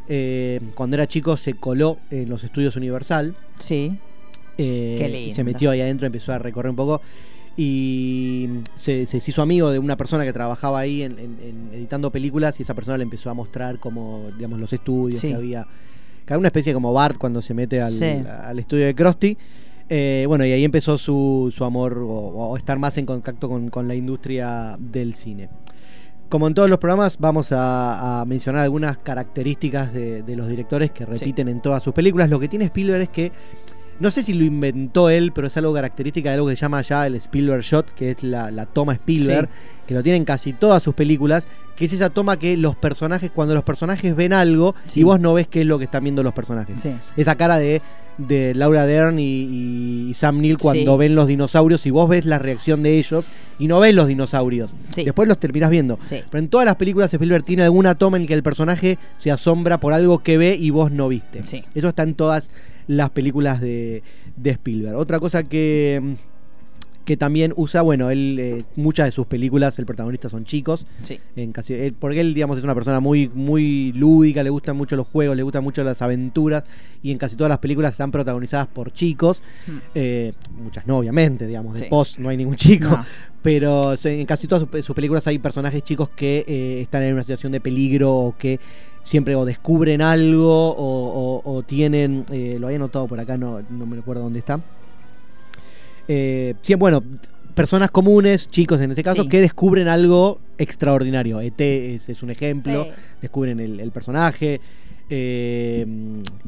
eh, 0.08 0.60
cuando 0.74 0.96
era 0.96 1.06
chico 1.06 1.36
se 1.36 1.54
coló 1.54 1.98
en 2.10 2.28
los 2.28 2.44
estudios 2.44 2.76
Universal. 2.76 3.34
Sí. 3.58 3.96
Qué 4.56 5.06
y 5.08 5.12
lindo. 5.12 5.34
se 5.34 5.44
metió 5.44 5.70
ahí 5.70 5.80
adentro, 5.80 6.06
empezó 6.06 6.34
a 6.34 6.38
recorrer 6.38 6.70
un 6.70 6.76
poco. 6.76 7.00
Y 7.56 8.48
se, 8.74 9.06
se 9.06 9.16
hizo 9.18 9.42
amigo 9.42 9.70
de 9.70 9.78
una 9.78 9.96
persona 9.96 10.24
que 10.24 10.32
trabajaba 10.32 10.78
ahí 10.78 11.02
en, 11.02 11.12
en- 11.18 11.38
en 11.42 11.70
editando 11.74 12.10
películas 12.10 12.58
y 12.58 12.62
esa 12.62 12.74
persona 12.74 12.96
le 12.96 13.02
empezó 13.04 13.28
a 13.30 13.34
mostrar 13.34 13.78
como, 13.78 14.30
digamos, 14.36 14.58
los 14.58 14.72
estudios 14.72 15.20
Sí. 15.20 15.28
que 15.28 15.34
había. 15.34 15.66
Había 16.26 16.38
una 16.38 16.48
especie 16.48 16.72
como 16.72 16.92
Bart 16.92 17.18
cuando 17.18 17.42
se 17.42 17.54
mete 17.54 17.80
al, 17.82 17.92
Sí. 17.92 18.04
al 18.04 18.58
estudio 18.58 18.86
de 18.86 18.94
Krusty. 18.94 19.36
Eh, 19.88 20.24
bueno, 20.28 20.46
y 20.46 20.52
ahí 20.52 20.64
empezó 20.64 20.96
su, 20.96 21.52
su 21.54 21.64
amor 21.64 21.98
o, 21.98 22.06
o 22.08 22.56
estar 22.56 22.78
más 22.78 22.96
en 22.98 23.06
contacto 23.06 23.48
con, 23.48 23.68
con 23.68 23.88
la 23.88 23.96
industria 23.96 24.76
del 24.78 25.14
cine. 25.14 25.48
Como 26.28 26.46
en 26.46 26.54
todos 26.54 26.70
los 26.70 26.78
programas, 26.78 27.18
vamos 27.18 27.50
a, 27.50 28.20
a 28.20 28.24
mencionar 28.24 28.62
algunas 28.62 28.98
características 28.98 29.92
de, 29.92 30.22
de 30.22 30.36
los 30.36 30.46
directores 30.46 30.92
que 30.92 31.04
repiten 31.04 31.48
en 31.48 31.60
todas 31.60 31.82
sus 31.82 31.92
películas. 31.92 32.30
Lo 32.30 32.38
que 32.38 32.46
tiene 32.46 32.66
Spielberg 32.66 33.02
es 33.02 33.08
que, 33.08 33.32
no 34.00 34.10
sé 34.10 34.22
si 34.22 34.32
lo 34.32 34.44
inventó 34.44 35.08
él, 35.10 35.30
pero 35.34 35.46
es 35.46 35.56
algo 35.56 35.72
característica 35.74 36.30
de 36.30 36.34
algo 36.36 36.48
que 36.48 36.56
se 36.56 36.62
llama 36.62 36.82
ya 36.82 37.06
el 37.06 37.14
Spielberg 37.16 37.62
Shot, 37.62 37.92
que 37.92 38.10
es 38.12 38.22
la, 38.22 38.50
la 38.50 38.66
toma 38.66 38.94
Spielberg, 38.94 39.48
que 39.86 39.94
lo 39.94 40.02
tienen 40.02 40.24
casi 40.24 40.52
todas 40.52 40.82
sus 40.82 40.94
películas, 40.94 41.46
que 41.76 41.84
es 41.84 41.92
esa 41.92 42.10
toma 42.10 42.38
que 42.38 42.56
los 42.56 42.76
personajes, 42.76 43.30
cuando 43.30 43.54
los 43.54 43.64
personajes 43.64 44.14
ven 44.16 44.32
algo, 44.32 44.74
Sí. 44.86 45.00
y 45.00 45.02
vos 45.04 45.20
no 45.20 45.34
ves 45.34 45.48
qué 45.48 45.60
es 45.60 45.66
lo 45.66 45.78
que 45.78 45.84
están 45.84 46.02
viendo 46.04 46.22
los 46.22 46.32
personajes. 46.32 46.78
Sí. 46.80 46.90
Esa 47.16 47.34
cara 47.36 47.58
de, 47.58 47.80
de 48.18 48.54
Laura 48.54 48.86
Dern 48.86 49.18
y, 49.18 49.24
y- 50.10 50.14
Sam 50.14 50.40
Neill 50.40 50.58
cuando 50.58 50.96
ven 50.98 51.14
los 51.14 51.26
dinosaurios 51.28 51.86
y 51.86 51.90
vos 51.90 52.08
ves 52.08 52.24
la 52.26 52.38
reacción 52.38 52.82
de 52.82 52.98
ellos 52.98 53.26
y 53.58 53.66
no 53.68 53.80
ves 53.80 53.94
los 53.94 54.08
dinosaurios. 54.08 54.74
Después 54.94 55.26
los 55.28 55.38
terminás 55.38 55.70
viendo. 55.70 55.98
Pero 56.08 56.38
en 56.38 56.48
todas 56.48 56.66
las 56.66 56.76
películas 56.76 57.12
Spielberg 57.12 57.44
tiene 57.44 57.62
alguna 57.62 57.94
toma 57.94 58.16
en 58.18 58.26
que 58.26 58.34
el 58.34 58.42
personaje 58.42 58.98
se 59.18 59.30
asombra 59.30 59.78
por 59.80 59.92
algo 59.92 60.18
que 60.20 60.36
ve 60.38 60.56
y 60.56 60.70
vos 60.70 60.90
no 60.90 61.08
viste. 61.08 61.40
Eso 61.74 61.88
está 61.88 62.02
en 62.02 62.14
todas 62.14 62.50
las 62.90 63.10
películas 63.10 63.60
de, 63.60 64.02
de 64.36 64.50
Spielberg. 64.50 64.96
Otra 64.96 65.20
cosa 65.20 65.44
que, 65.44 66.16
que 67.04 67.16
también 67.16 67.52
usa, 67.56 67.82
bueno, 67.82 68.10
él 68.10 68.36
eh, 68.40 68.62
muchas 68.76 69.06
de 69.06 69.10
sus 69.12 69.26
películas 69.26 69.78
el 69.78 69.86
protagonista 69.86 70.28
son 70.28 70.44
chicos. 70.44 70.86
Sí. 71.02 71.18
En 71.36 71.52
casi, 71.52 71.74
él- 71.74 71.94
porque 71.98 72.20
él, 72.20 72.34
digamos, 72.34 72.58
es 72.58 72.64
una 72.64 72.74
persona 72.74 72.98
muy, 73.00 73.28
muy 73.32 73.92
lúdica, 73.92 74.42
le 74.42 74.50
gustan 74.50 74.76
mucho 74.76 74.96
los 74.96 75.06
juegos, 75.06 75.36
le 75.36 75.42
gustan 75.44 75.62
mucho 75.62 75.84
las 75.84 76.02
aventuras 76.02 76.64
y 77.02 77.12
en 77.12 77.18
casi 77.18 77.36
todas 77.36 77.48
las 77.48 77.58
películas 77.60 77.92
están 77.92 78.10
protagonizadas 78.10 78.66
por 78.66 78.92
chicos. 78.92 79.42
Mm. 79.66 79.70
Eh, 79.94 80.32
muchas 80.62 80.86
no, 80.86 80.98
obviamente, 80.98 81.46
digamos, 81.46 81.74
de 81.74 81.80
Sí. 81.80 81.86
post 81.88 82.18
no 82.18 82.28
hay 82.28 82.36
ningún 82.36 82.56
chico. 82.56 82.88
No. 82.90 83.04
Pero 83.42 83.94
en 84.04 84.26
casi 84.26 84.46
todas 84.46 84.68
sus, 84.70 84.84
sus 84.84 84.94
películas 84.94 85.26
hay 85.26 85.38
personajes 85.38 85.82
chicos 85.82 86.10
que 86.10 86.44
eh, 86.46 86.80
están 86.82 87.02
en 87.04 87.14
una 87.14 87.22
situación 87.22 87.52
de 87.52 87.60
peligro 87.60 88.12
o 88.14 88.36
que 88.36 88.60
siempre 89.02 89.34
o 89.34 89.44
descubren 89.44 90.02
algo 90.02 90.70
o, 90.70 91.40
o- 91.44 91.52
o 91.56 91.62
tienen, 91.62 92.24
eh, 92.30 92.56
lo 92.60 92.66
había 92.68 92.78
notado 92.78 93.06
por 93.06 93.18
acá, 93.20 93.36
no, 93.36 93.60
no 93.70 93.86
me 93.86 93.96
recuerdo 93.96 94.22
dónde 94.22 94.38
está, 94.40 94.60
Eh, 96.08 96.54
sí, 96.62 96.74
bueno, 96.74 97.02
personas 97.54 97.90
comunes, 97.90 98.48
chicos 98.48 98.80
en 98.80 98.90
este 98.90 99.02
caso, 99.02 99.22
Sí. 99.22 99.28
que 99.28 99.40
descubren 99.40 99.86
algo 99.88 100.40
extraordinario. 100.58 101.40
ET 101.40 101.60
es, 101.94 102.08
es 102.08 102.22
un 102.22 102.30
ejemplo, 102.30 102.84
Sí. 102.84 102.90
descubren 103.22 103.60
el, 103.60 103.78
el 103.80 103.90
personaje. 103.92 104.60
Eh, 105.10 105.86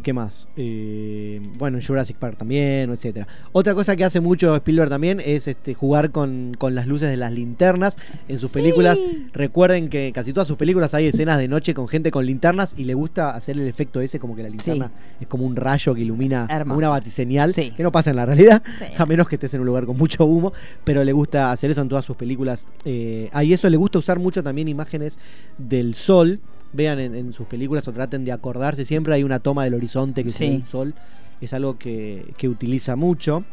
¿Qué 0.02 0.12
más? 0.12 0.48
Eh, 0.56 1.40
bueno, 1.58 1.78
en 1.78 1.84
Jurassic 1.84 2.16
Park 2.16 2.38
también, 2.38 2.90
etcétera. 2.90 3.26
Otra 3.52 3.74
cosa 3.74 3.96
que 3.96 4.04
hace 4.04 4.20
mucho 4.20 4.54
Spielberg 4.56 4.88
también 4.88 5.20
es 5.24 5.48
este, 5.48 5.74
jugar 5.74 6.10
con, 6.10 6.54
con 6.58 6.74
las 6.74 6.86
luces 6.86 7.10
de 7.10 7.16
las 7.16 7.32
linternas 7.32 7.98
en 8.28 8.38
sus 8.38 8.50
películas. 8.52 9.00
Recuerden 9.32 9.88
que 9.88 10.12
casi 10.14 10.32
todas 10.32 10.48
sus 10.48 10.56
películas 10.56 10.94
hay 10.94 11.06
escenas 11.06 11.38
de 11.38 11.48
noche 11.48 11.74
con 11.74 11.88
gente 11.88 12.10
con 12.10 12.24
linternas 12.24 12.74
y 12.78 12.84
le 12.84 12.94
gusta 12.94 13.30
hacer 13.34 13.58
el 13.58 13.66
efecto 13.66 14.00
ese 14.00 14.18
como 14.18 14.34
que 14.36 14.42
la 14.42 14.48
linterna 14.48 14.90
es 15.20 15.26
como 15.26 15.44
un 15.44 15.56
rayo 15.56 15.94
que 15.94 16.00
ilumina 16.02 16.46
como 16.62 16.76
una 16.76 16.88
batiseñal, 16.88 17.52
Sí. 17.52 17.72
que 17.76 17.82
no 17.82 17.92
pasa 17.92 18.10
en 18.10 18.16
la 18.16 18.26
realidad, 18.26 18.62
a 18.96 19.06
menos 19.06 19.28
que 19.28 19.36
estés 19.36 19.52
en 19.54 19.60
un 19.60 19.66
lugar 19.66 19.86
con 19.86 19.96
mucho 19.96 20.24
humo, 20.24 20.52
pero 20.84 21.04
le 21.04 21.12
gusta 21.12 21.50
hacer 21.52 21.70
eso 21.70 21.80
en 21.82 21.88
todas 21.88 22.04
sus 22.04 22.16
películas. 22.16 22.64
Eh, 22.84 23.28
a 23.32 23.42
y 23.44 23.52
eso 23.52 23.68
le 23.68 23.76
gusta 23.76 23.98
usar 23.98 24.18
mucho 24.18 24.42
también 24.42 24.68
imágenes 24.68 25.18
del 25.58 25.94
sol. 25.94 26.40
Vean 26.72 26.98
en, 27.00 27.14
en 27.14 27.32
sus 27.32 27.46
películas 27.46 27.86
o 27.88 27.92
traten 27.92 28.24
de 28.24 28.32
acordarse. 28.32 28.84
Siempre 28.84 29.14
hay 29.14 29.24
una 29.24 29.38
toma 29.40 29.64
del 29.64 29.74
horizonte 29.74 30.24
que 30.24 30.30
se 30.30 30.44
ve 30.44 30.50
Sí. 30.50 30.56
el 30.56 30.62
sol. 30.62 30.94
Es 31.40 31.52
algo 31.52 31.78
que, 31.78 32.32
que 32.38 32.48
utiliza 32.48 32.96
mucho. 32.96 33.44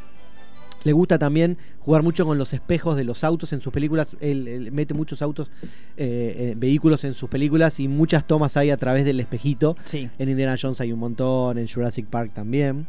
Le 0.85 0.93
gusta 0.93 1.19
también 1.19 1.57
jugar 1.81 2.03
mucho 2.03 2.25
con 2.25 2.37
los 2.37 2.53
espejos 2.53 2.95
de 2.95 3.03
los 3.03 3.25
autos 3.25 3.51
en 3.51 3.59
sus 3.59 3.73
películas. 3.73 4.15
Él, 4.21 4.47
él 4.47 4.71
mete 4.71 4.93
muchos 4.93 5.21
autos, 5.21 5.51
eh, 5.97 6.35
eh, 6.37 6.53
vehículos 6.55 7.03
en 7.03 7.13
sus 7.13 7.29
películas 7.29 7.81
y 7.81 7.89
muchas 7.89 8.25
tomas 8.25 8.55
hay 8.55 8.69
a 8.69 8.77
través 8.77 9.03
del 9.03 9.19
espejito. 9.19 9.75
Sí. 9.83 10.09
En 10.17 10.29
Indiana 10.29 10.55
Jones 10.61 10.79
hay 10.79 10.93
un 10.93 10.99
montón, 10.99 11.57
en 11.57 11.67
Jurassic 11.67 12.05
Park 12.05 12.31
también. 12.33 12.87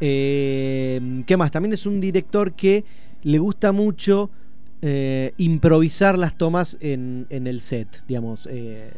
Eh, 0.00 1.22
¿Qué 1.26 1.36
más? 1.36 1.50
También 1.50 1.72
es 1.72 1.84
un 1.86 2.00
director 2.00 2.52
que 2.52 2.84
le 3.22 3.38
gusta 3.38 3.72
mucho 3.72 4.30
eh, 4.82 5.32
improvisar 5.36 6.18
las 6.18 6.36
tomas 6.36 6.76
en, 6.80 7.26
en 7.30 7.46
el 7.46 7.60
set, 7.60 7.88
digamos. 8.08 8.48
eh, 8.50 8.90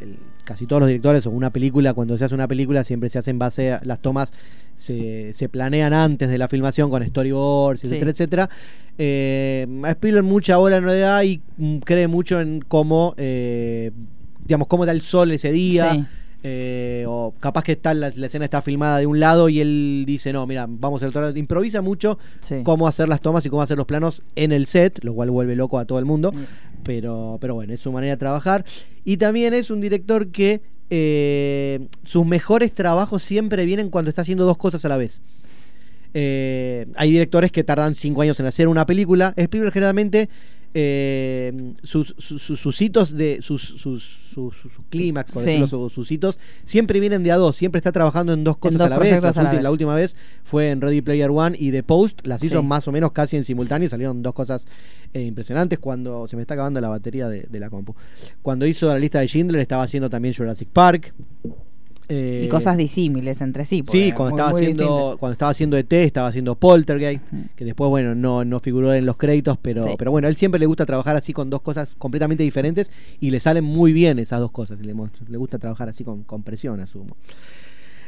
el- 0.00 0.16
casi 0.44 0.64
todos 0.66 0.80
los 0.80 0.86
directores 0.88 1.26
o 1.26 1.30
una 1.32 1.50
película, 1.50 1.92
cuando 1.92 2.16
se 2.16 2.24
hace 2.24 2.34
una 2.34 2.46
película, 2.46 2.84
siempre 2.84 3.08
se 3.08 3.18
hacen 3.18 3.36
base 3.38 3.72
a 3.72 3.80
las 3.84 4.00
tomas, 4.00 4.32
se, 4.76 5.32
se 5.32 5.48
planean 5.48 5.92
antes 5.92 6.28
de 6.30 6.38
la 6.38 6.46
filmación 6.46 6.88
con 6.88 7.04
storyboards, 7.04 7.80
Sí. 7.80 7.86
etcétera, 7.88 8.10
etcétera. 8.12 8.50
Eh, 8.96 9.66
a 9.84 9.90
Spielberg 9.90 10.24
mucha 10.24 10.56
bola 10.56 10.80
no 10.80 10.86
le 10.86 10.98
da 11.00 11.24
y 11.24 11.40
mm, 11.56 11.78
cree 11.78 12.06
mucho 12.06 12.40
en 12.40 12.60
cómo, 12.60 13.14
eh, 13.16 13.90
digamos, 14.44 14.68
cómo 14.68 14.86
da 14.86 14.92
el 14.92 15.00
sol 15.02 15.32
ese 15.32 15.50
día. 15.52 15.92
Sí. 15.94 16.04
Eh, 16.42 17.04
o 17.08 17.34
capaz 17.40 17.64
que 17.64 17.72
está 17.72 17.92
la, 17.94 18.12
la 18.14 18.26
escena 18.26 18.44
está 18.44 18.62
filmada 18.62 18.98
de 18.98 19.06
un 19.06 19.18
lado 19.18 19.48
y 19.48 19.60
él 19.60 20.04
dice, 20.06 20.32
no, 20.32 20.46
mira, 20.46 20.66
vamos 20.68 20.98
a 20.98 21.06
hacer 21.06 21.08
otro 21.08 21.22
lado". 21.22 21.36
Improvisa 21.36 21.80
mucho 21.82 22.18
Sí. 22.40 22.56
cómo 22.62 22.86
hacer 22.86 23.08
las 23.08 23.20
tomas 23.20 23.44
y 23.46 23.48
cómo 23.50 23.62
hacer 23.62 23.76
los 23.76 23.86
planos 23.86 24.22
en 24.36 24.52
el 24.52 24.66
set, 24.66 25.02
lo 25.02 25.14
cual 25.14 25.30
vuelve 25.30 25.56
loco 25.56 25.78
a 25.78 25.84
todo 25.86 25.98
el 25.98 26.04
mundo. 26.04 26.32
Pero, 26.84 27.38
pero 27.40 27.54
bueno, 27.54 27.72
es 27.72 27.80
su 27.80 27.90
manera 27.90 28.12
de 28.14 28.18
trabajar. 28.18 28.64
Y 29.04 29.16
también 29.16 29.54
es 29.54 29.70
un 29.70 29.80
director 29.80 30.28
que 30.28 30.60
eh, 30.90 31.88
sus 32.04 32.24
mejores 32.24 32.72
trabajos 32.72 33.22
siempre 33.24 33.64
vienen 33.64 33.90
cuando 33.90 34.08
está 34.08 34.22
haciendo 34.22 34.44
dos 34.44 34.56
cosas 34.56 34.84
a 34.84 34.88
la 34.88 34.96
vez. 34.96 35.20
Eh, 36.14 36.86
hay 36.96 37.10
directores 37.10 37.50
que 37.52 37.64
tardan 37.64 37.94
cinco 37.94 38.22
años 38.22 38.38
en 38.40 38.46
hacer 38.46 38.68
una 38.68 38.86
película. 38.86 39.34
Spielberg 39.36 39.72
generalmente 39.72 40.28
eh, 40.78 41.72
sus, 41.82 42.14
sus, 42.18 42.42
sus- 42.42 42.60
sus 42.60 42.82
hitos 42.82 43.16
de 43.16 43.40
sus, 43.40 43.62
sus, 43.62 44.28
clímax, 44.90 45.32
por 45.32 45.42
Sí. 45.42 45.46
decirlo, 45.48 45.66
sus, 45.68 45.92
sus 45.94 46.12
hitos, 46.12 46.38
siempre 46.66 47.00
vienen 47.00 47.22
de 47.22 47.32
a 47.32 47.36
dos. 47.36 47.56
Siempre 47.56 47.78
está 47.78 47.92
trabajando 47.92 48.34
en 48.34 48.44
dos 48.44 48.58
cosas 48.58 48.76
dos 48.78 48.86
a 48.86 48.90
la 48.90 48.98
vez. 48.98 49.08
proyectos 49.08 49.28
Las 49.28 49.38
a 49.38 49.42
la 49.42 49.48
ulti- 49.50 49.54
vez. 49.54 49.62
La 49.62 49.70
última 49.70 49.94
vez 49.94 50.16
fue 50.44 50.70
en 50.70 50.82
Ready 50.82 51.00
Player 51.00 51.30
One 51.30 51.56
y 51.58 51.70
The 51.70 51.82
Post. 51.82 52.26
Las 52.26 52.42
hizo 52.44 52.62
más 52.62 52.86
o 52.88 52.92
menos 52.92 53.12
casi 53.12 53.38
en 53.38 53.44
simultáneo 53.44 53.86
y 53.86 53.88
salieron 53.88 54.22
dos 54.22 54.34
cosas 54.34 54.66
eh, 55.14 55.22
impresionantes. 55.22 55.78
Cuando 55.78 56.28
se 56.28 56.36
me 56.36 56.42
está 56.42 56.52
acabando 56.54 56.78
la 56.82 56.90
batería 56.90 57.28
de, 57.30 57.42
de 57.44 57.60
la 57.60 57.70
compu. 57.70 57.94
Cuando 58.42 58.66
hizo 58.66 58.88
la 58.88 58.98
lista 58.98 59.20
de 59.20 59.28
Schindler 59.28 59.62
estaba 59.62 59.82
haciendo 59.82 60.10
también 60.10 60.34
Jurassic 60.34 60.68
Park. 60.68 61.14
Eh, 62.08 62.42
Y 62.44 62.48
cosas 62.48 62.76
disímiles 62.76 63.40
entre 63.40 63.64
sí. 63.64 63.82
Sí, 63.88 64.12
cuando 64.12 64.30
muy- 64.30 64.38
estaba 64.38 64.50
muy 64.50 64.60
haciendo 64.62 65.16
cuando 65.18 65.32
estaba 65.32 65.50
haciendo 65.50 65.76
ET, 65.76 65.92
estaba 66.04 66.28
haciendo 66.28 66.54
Poltergeist, 66.54 67.24
que 67.56 67.64
después 67.64 67.88
bueno, 67.90 68.14
no, 68.14 68.44
no 68.44 68.60
figuró 68.60 68.94
en 68.94 69.04
los 69.06 69.16
créditos, 69.16 69.58
pero 69.60 69.82
Sí. 69.84 69.90
pero 69.98 70.12
bueno, 70.12 70.26
a 70.26 70.30
él 70.30 70.36
siempre 70.36 70.60
le 70.60 70.66
gusta 70.66 70.86
trabajar 70.86 71.16
así 71.16 71.32
con 71.32 71.50
dos 71.50 71.62
cosas 71.62 71.96
completamente 71.98 72.44
diferentes 72.44 72.92
y 73.20 73.30
le 73.30 73.40
salen 73.40 73.64
muy 73.64 73.92
bien 73.92 74.18
esas 74.20 74.38
dos 74.40 74.52
cosas, 74.52 74.78
le, 74.80 74.94
le 74.94 75.36
gusta 75.38 75.58
trabajar 75.58 75.88
así 75.88 76.04
con, 76.04 76.22
con 76.22 76.42
presión, 76.44 76.78
asumo. 76.80 77.16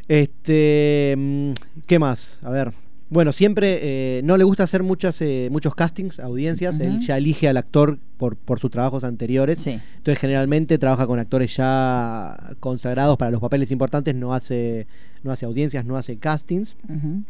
Este, 0.07 1.15
mm, 1.19 1.53
¿qué 1.87 1.99
más? 1.99 2.39
A 2.43 2.51
ver. 2.51 2.73
Bueno, 3.10 3.32
siempre 3.32 3.78
eh, 3.82 4.22
no 4.22 4.36
le 4.36 4.44
gusta 4.44 4.64
hacer 4.64 4.82
muchas, 4.82 5.20
eh, 5.22 5.48
muchos 5.51 5.74
castings, 5.74 6.20
audiencias. 6.20 6.80
Él 6.80 7.01
ya 7.01 7.16
elige 7.16 7.48
al 7.48 7.56
actor 7.56 7.98
por, 8.18 8.36
por 8.36 8.60
sus 8.60 8.70
trabajos 8.70 9.05
anteriores. 9.05 9.66
Entonces, 9.66 10.18
generalmente 10.18 10.76
trabaja 10.78 11.06
con 11.06 11.18
actores 11.18 11.56
ya 11.56 12.36
consagrados 12.60 13.16
para 13.16 13.30
los 13.30 13.40
papeles 13.40 13.70
importantes. 13.70 14.14
No 14.14 14.35
hace, 14.35 14.86
no 15.22 15.32
hace 15.32 15.47
audiencias, 15.47 15.85
no 15.85 15.97
hace 15.97 16.18
castings. 16.18 16.76
Ujú. 16.89 17.22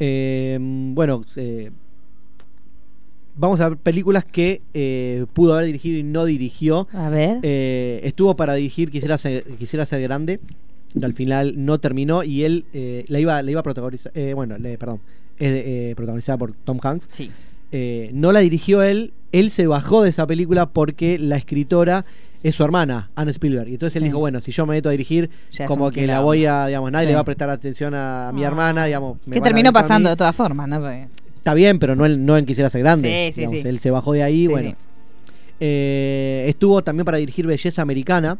Eh, 0.00 0.58
bueno, 0.60 1.22
eh, 1.36 1.70
vamos 3.36 3.60
a 3.60 3.68
ver 3.68 3.78
películas 3.78 4.24
que 4.24 4.62
eh, 4.74 5.26
pudo 5.32 5.54
haber 5.54 5.66
dirigido 5.66 5.98
y 5.98 6.02
no 6.02 6.24
dirigió. 6.24 6.88
A 6.92 7.08
ver. 7.08 7.38
Eh, 7.42 8.00
estuvo 8.04 8.36
para 8.36 8.54
dirigir 8.54 8.90
Quisiera 8.90 9.18
ser, 9.18 9.44
quisiera 9.56 9.86
ser 9.86 10.02
grande. 10.02 10.40
Al 11.00 11.12
final 11.14 11.54
no 11.64 11.78
terminó 11.78 12.22
y 12.24 12.44
él 12.44 12.64
eh, 12.74 13.04
la 13.08 13.20
iba, 13.20 13.40
la 13.42 13.50
iba 13.50 13.60
a 13.60 13.62
protagonizar. 13.62 14.12
eh, 14.14 14.32
bueno, 14.34 14.58
le- 14.58 14.76
perdón. 14.78 15.00
Es 15.38 15.50
de- 15.52 15.90
eh, 15.90 15.94
protagonizada 15.96 16.36
por 16.38 16.52
Tom 16.52 16.78
Hanks. 16.82 17.08
Sí. 17.10 17.30
Eh, 17.72 18.10
no 18.12 18.32
la 18.32 18.40
dirigió 18.40 18.82
él. 18.82 19.12
Él 19.32 19.50
se 19.50 19.66
bajó 19.66 20.02
de 20.02 20.10
esa 20.10 20.26
película 20.26 20.66
porque 20.66 21.18
la 21.18 21.36
escritora 21.36 22.04
es 22.42 22.54
su 22.56 22.62
hermana, 22.64 23.10
Anna 23.14 23.30
Spielberg. 23.30 23.68
Y 23.68 23.72
entonces 23.74 23.96
él 23.96 24.02
Sí. 24.02 24.08
dijo, 24.08 24.18
bueno, 24.18 24.40
si 24.42 24.52
yo 24.52 24.66
me 24.66 24.74
meto 24.74 24.88
a 24.88 24.92
dirigir, 24.92 25.30
Ya 25.50 25.64
como 25.66 25.90
que 25.90 26.06
la 26.06 26.20
voy 26.20 26.44
a, 26.44 26.66
digamos, 26.66 26.92
nadie 26.92 27.06
Sí. 27.06 27.10
le 27.10 27.14
va 27.14 27.20
a 27.20 27.24
prestar 27.24 27.48
atención 27.48 27.94
a 27.94 28.30
mi 28.34 28.44
hermana, 28.44 28.84
digamos. 28.84 29.16
me 29.24 29.36
Que 29.36 29.40
terminó 29.40 29.72
pasando 29.72 30.10
de 30.10 30.16
todas 30.16 30.34
formas, 30.36 30.68
¿no? 30.68 30.80
Porque- 30.80 31.06
Está 31.36 31.54
bien, 31.54 31.78
pero 31.78 31.96
no, 31.96 32.04
él- 32.04 32.24
no 32.24 32.36
en 32.36 32.44
Quisiera 32.46 32.68
ser 32.68 32.82
grande. 32.82 33.08
Sí, 33.28 33.32
sí, 33.34 33.40
digamos, 33.40 33.62
sí. 33.62 33.68
Él 33.68 33.78
se 33.80 33.90
bajó 33.90 34.12
de 34.12 34.22
ahí, 34.22 34.46
bueno. 34.46 34.74
Eh, 35.60 36.44
estuvo 36.48 36.82
también 36.82 37.04
para 37.04 37.18
dirigir 37.18 37.46
Belleza 37.46 37.82
Americana. 37.82 38.38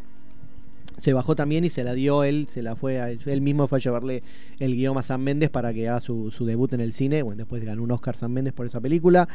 Se 0.98 1.12
bajó 1.12 1.34
también 1.34 1.64
y 1.64 1.70
se 1.70 1.84
la 1.84 1.94
dio 1.94 2.24
él, 2.24 2.46
se 2.48 2.62
la 2.62 2.76
fue 2.76 3.00
a 3.00 3.10
él, 3.10 3.18
él 3.26 3.40
mismo 3.40 3.66
fue 3.68 3.78
a 3.78 3.80
llevarle 3.80 4.22
el 4.58 4.74
guion 4.76 4.96
a 4.98 5.02
Sam 5.02 5.22
Méndez 5.22 5.50
para 5.50 5.72
que 5.72 5.88
haga 5.88 6.00
su, 6.00 6.30
su 6.30 6.44
debut 6.46 6.72
en 6.72 6.80
el 6.80 6.92
cine. 6.92 7.22
Bueno, 7.22 7.38
después 7.38 7.64
ganó 7.64 7.82
un 7.82 7.90
Oscar 7.90 8.16
Sam 8.16 8.32
Méndez 8.32 8.52
por 8.52 8.66
esa 8.66 8.80
película. 8.80 9.28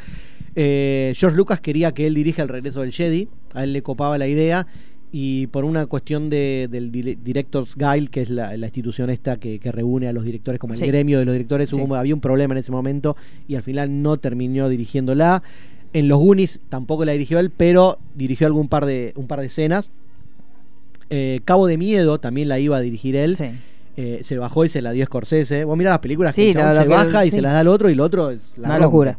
Eh, 0.54 1.12
George 1.16 1.36
Lucas 1.36 1.60
quería 1.60 1.92
que 1.92 2.06
él 2.06 2.14
dirija 2.14 2.42
El 2.42 2.48
regreso 2.48 2.80
del 2.82 2.92
Jedi. 2.92 3.28
A 3.54 3.64
él 3.64 3.72
le 3.72 3.82
copaba 3.82 4.18
la 4.18 4.28
idea. 4.28 4.66
Y 5.10 5.46
por 5.46 5.64
una 5.64 5.86
cuestión 5.86 6.28
de, 6.28 6.68
del 6.70 6.92
dire- 6.92 7.16
Directors 7.22 7.76
Guild, 7.76 8.10
que 8.10 8.20
es 8.20 8.28
la, 8.28 8.54
la 8.58 8.66
institución 8.66 9.08
esta 9.08 9.38
que, 9.38 9.58
que 9.58 9.72
reúne 9.72 10.06
a 10.06 10.12
los 10.12 10.22
directores 10.22 10.58
como 10.60 10.74
el 10.74 10.78
Sí. 10.80 10.86
gremio 10.86 11.18
de 11.18 11.24
los 11.24 11.32
directores, 11.32 11.70
Sí. 11.70 11.76
hubo- 11.80 11.94
había 11.94 12.14
un 12.14 12.20
problema 12.20 12.52
en 12.52 12.58
ese 12.58 12.72
momento 12.72 13.16
y 13.46 13.54
al 13.54 13.62
final 13.62 14.02
no 14.02 14.18
terminó 14.18 14.68
dirigiéndola. 14.68 15.42
En 15.94 16.08
los 16.08 16.18
Goonies 16.18 16.60
tampoco 16.68 17.06
la 17.06 17.12
dirigió 17.12 17.38
él, 17.38 17.50
pero 17.56 17.98
dirigió 18.14 18.46
algún 18.46 18.68
par 18.68 18.84
de, 18.84 19.14
un 19.16 19.26
par 19.26 19.40
de 19.40 19.46
escenas. 19.46 19.90
Eh, 21.10 21.40
Cabo 21.44 21.66
de 21.66 21.76
Miedo 21.78 22.18
también 22.18 22.48
la 22.48 22.58
iba 22.58 22.76
a 22.76 22.80
dirigir 22.80 23.16
él. 23.16 23.36
Eh, 23.96 24.20
se 24.22 24.38
bajó 24.38 24.64
y 24.64 24.68
se 24.68 24.80
la 24.82 24.92
dio 24.92 25.04
Scorsese. 25.06 25.64
Vos 25.64 25.76
mirá 25.76 25.90
las 25.90 25.98
películas 25.98 26.34
que 26.34 26.42
Sí, 26.42 26.54
lo 26.54 26.72
se 26.72 26.82
que- 26.82 26.88
baja 26.88 27.24
y 27.26 27.30
sí. 27.30 27.36
se 27.36 27.42
las 27.42 27.52
da 27.52 27.60
al 27.60 27.68
otro 27.68 27.88
y 27.88 27.94
el 27.94 28.00
otro 28.00 28.30
es 28.30 28.52
la 28.56 28.68
Una 28.68 28.78
locura. 28.78 29.18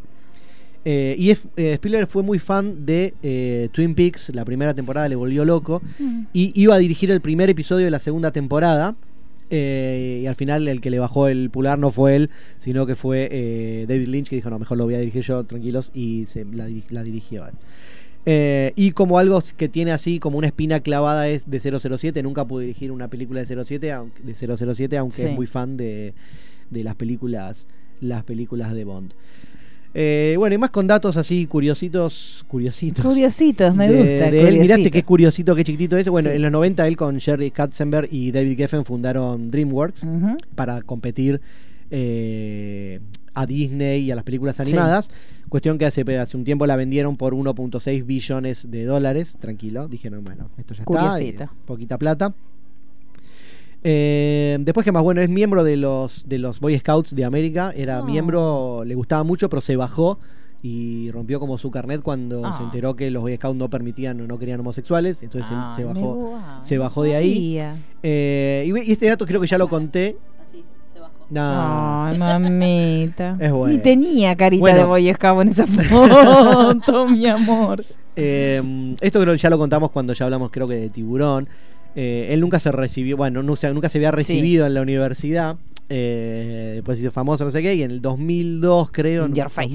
Eh, 0.85 1.15
y 1.19 1.31
es- 1.31 1.43
eh, 1.57 1.73
Spielberg 1.73 2.07
fue 2.07 2.23
muy 2.23 2.39
fan 2.39 2.85
de 2.85 3.13
eh, 3.21 3.67
Twin 3.73 3.93
Peaks, 3.95 4.31
la 4.33 4.45
primera 4.45 4.73
temporada 4.73 5.09
le 5.09 5.15
volvió 5.17 5.43
loco 5.43 5.81
Mm. 5.99 6.21
y 6.31 6.51
iba 6.61 6.75
a 6.75 6.77
dirigir 6.77 7.11
el 7.11 7.19
primer 7.19 7.49
episodio 7.49 7.83
de 7.85 7.91
la 7.91 7.99
segunda 7.99 8.31
temporada. 8.31 8.95
y 9.51 10.27
al 10.27 10.35
final 10.35 10.67
el 10.67 10.79
que 10.79 10.91
le 10.91 10.99
bajó 10.99 11.27
el 11.27 11.49
pulgar 11.49 11.79
no 11.79 11.89
fue 11.89 12.15
él, 12.15 12.29
sino 12.59 12.85
que 12.85 12.93
fue 12.93 13.83
David 13.89 14.07
Lynch 14.07 14.29
que 14.29 14.35
dijo, 14.35 14.51
no, 14.51 14.59
mejor 14.59 14.77
lo 14.77 14.85
voy 14.85 14.93
a 14.93 14.99
dirigir 14.99 15.23
yo, 15.23 15.43
tranquilos, 15.43 15.89
y 15.95 16.27
se, 16.27 16.45
la, 16.45 16.67
la 16.91 17.01
dirigió 17.01 17.47
él. 17.47 17.53
Eh, 18.31 18.73
y 18.75 18.91
como 18.91 19.17
algo 19.17 19.41
que 19.57 19.69
tiene 19.69 19.91
así 19.91 20.19
como 20.19 20.37
una 20.37 20.45
espina 20.47 20.81
clavada 20.81 21.27
es 21.29 21.49
de 21.49 21.59
007, 21.59 22.21
nunca 22.21 22.45
pudo 22.45 22.59
dirigir 22.59 22.91
una 22.91 23.07
película 23.07 23.41
de 23.43 23.63
07, 23.65 23.91
aunque, 23.91 24.21
de 24.21 24.35
007, 24.35 24.97
aunque 24.97 25.15
Sí. 25.15 25.21
es 25.23 25.31
muy 25.33 25.47
fan 25.47 25.77
de, 25.77 26.13
de 26.69 26.83
las 26.83 26.93
películas 26.95 27.65
las 28.01 28.23
películas 28.23 28.73
de 28.73 28.83
Bond. 28.83 29.13
Eh, 29.95 30.35
bueno, 30.37 30.53
y 30.53 30.57
más 30.59 30.69
con 30.69 30.85
datos 30.85 31.17
así 31.17 31.47
curiositos, 31.47 32.45
curiositos. 32.47 33.03
Curiositos, 33.03 33.73
me 33.75 33.89
de- 33.91 33.97
gusta. 33.97 34.31
de 34.31 34.47
él. 34.47 34.59
Miraste 34.59 34.91
qué 34.91 35.01
curiosito, 35.01 35.55
qué 35.55 35.63
chiquitito 35.63 35.97
ese. 35.97 36.11
Bueno, 36.11 36.29
Sí. 36.29 36.35
en 36.35 36.43
los 36.43 36.51
90 36.51 36.87
él 36.87 36.95
con 36.95 37.19
Jerry 37.19 37.49
Katzenberg 37.49 38.07
y 38.11 38.31
David 38.31 38.55
Geffen 38.57 38.85
fundaron 38.85 39.49
DreamWorks 39.49 40.05
para 40.53 40.81
competir 40.83 41.41
eh, 41.91 42.99
a 43.33 43.45
Disney 43.45 44.01
y 44.05 44.11
a 44.11 44.15
las 44.15 44.23
películas 44.23 44.55
Sí. 44.57 44.63
animadas. 44.63 45.09
Cuestión 45.49 45.77
que 45.79 45.85
hace, 45.85 46.01
hace 46.17 46.37
un 46.37 46.43
tiempo 46.43 46.67
la 46.67 46.75
vendieron 46.75 47.15
por 47.15 47.33
1.6 47.33 48.05
billones 48.05 48.69
de 48.69 48.85
dólares. 48.85 49.37
Tranquilo, 49.39 49.87
dijeron, 49.87 50.23
bueno, 50.23 50.49
esto 50.57 50.73
ya 50.75 50.83
está. 50.83 50.91
Y 51.23 51.33
poquita 51.65 51.97
plata. 51.97 52.33
Eh, 53.83 54.57
después 54.59 54.83
que 54.83 54.91
más 54.91 55.03
bueno, 55.03 55.21
es 55.21 55.29
miembro 55.29 55.63
de 55.63 55.77
los 55.77 56.27
de 56.27 56.37
los 56.37 56.59
Boy 56.59 56.77
Scouts 56.77 57.15
de 57.15 57.23
América, 57.23 57.71
era 57.75 57.99
Ah. 57.99 58.03
miembro, 58.03 58.83
le 58.85 58.93
gustaba 58.93 59.23
mucho, 59.23 59.49
pero 59.49 59.61
se 59.61 59.77
bajó 59.77 60.19
y 60.61 61.09
rompió 61.11 61.39
como 61.39 61.57
su 61.57 61.71
carnet 61.71 62.01
cuando 62.01 62.45
Ah. 62.45 62.51
se 62.57 62.61
enteró 62.61 62.97
que 62.97 63.09
los 63.09 63.21
Boy 63.23 63.37
Scouts 63.37 63.57
no 63.57 63.69
permitían 63.69 64.19
o 64.19 64.27
no 64.27 64.37
querían 64.37 64.59
homosexuales, 64.59 65.23
entonces 65.23 65.49
él 65.51 65.57
se 65.77 65.81
Ay, 65.83 65.87
me 65.87 65.93
bajó, 65.93 66.39
se 66.63 66.77
bajó 66.77 67.03
de 67.03 67.15
ahí. 67.15 67.59
Eh, 68.03 68.69
y 68.85 68.91
este 68.91 69.07
dato 69.07 69.25
creo 69.25 69.39
que 69.39 69.47
ya 69.47 69.57
lo 69.57 69.69
conté. 69.69 70.17
No. 71.29 72.05
Ay, 72.05 72.17
mamita. 72.17 73.37
Es 73.39 73.51
bueno. 73.51 73.73
Ni 73.75 73.81
tenía 73.81 74.35
carita 74.35 74.61
Bueno. 74.61 74.77
de 74.79 74.83
Boy 74.85 75.13
Scout 75.13 75.41
en 75.43 75.47
esa 75.49 75.67
foto, 75.67 77.07
mi 77.09 77.25
amor. 77.27 77.83
Eh, 78.15 78.95
esto 79.01 79.21
creo 79.21 79.33
que 79.33 79.39
ya 79.39 79.49
lo 79.49 79.57
contamos 79.57 79.91
cuando 79.91 80.13
ya 80.13 80.25
hablamos, 80.25 80.49
creo 80.51 80.67
que 80.67 80.75
de 80.75 80.89
tiburón. 80.89 81.47
Eh, 81.95 82.27
él 82.31 82.39
nunca 82.41 82.59
se 82.59 82.71
recibió, 82.71 83.17
bueno, 83.17 83.41
no, 83.43 83.53
o 83.53 83.55
sea, 83.55 83.71
nunca 83.73 83.89
se 83.89 83.97
había 83.97 84.11
recibido 84.11 84.65
en 84.65 84.73
la 84.73 84.81
universidad. 84.81 85.55
Eh, 85.89 86.73
después 86.75 86.97
se 86.99 87.03
hizo 87.05 87.11
famoso, 87.11 87.45
no 87.45 87.51
sé 87.51 87.61
qué, 87.63 87.73
y 87.75 87.81
en 87.83 87.91
el 87.91 88.01
2002, 88.01 88.91
creo, 88.91 89.25
en 89.25 89.33
Your 89.33 89.49
face. 89.49 89.69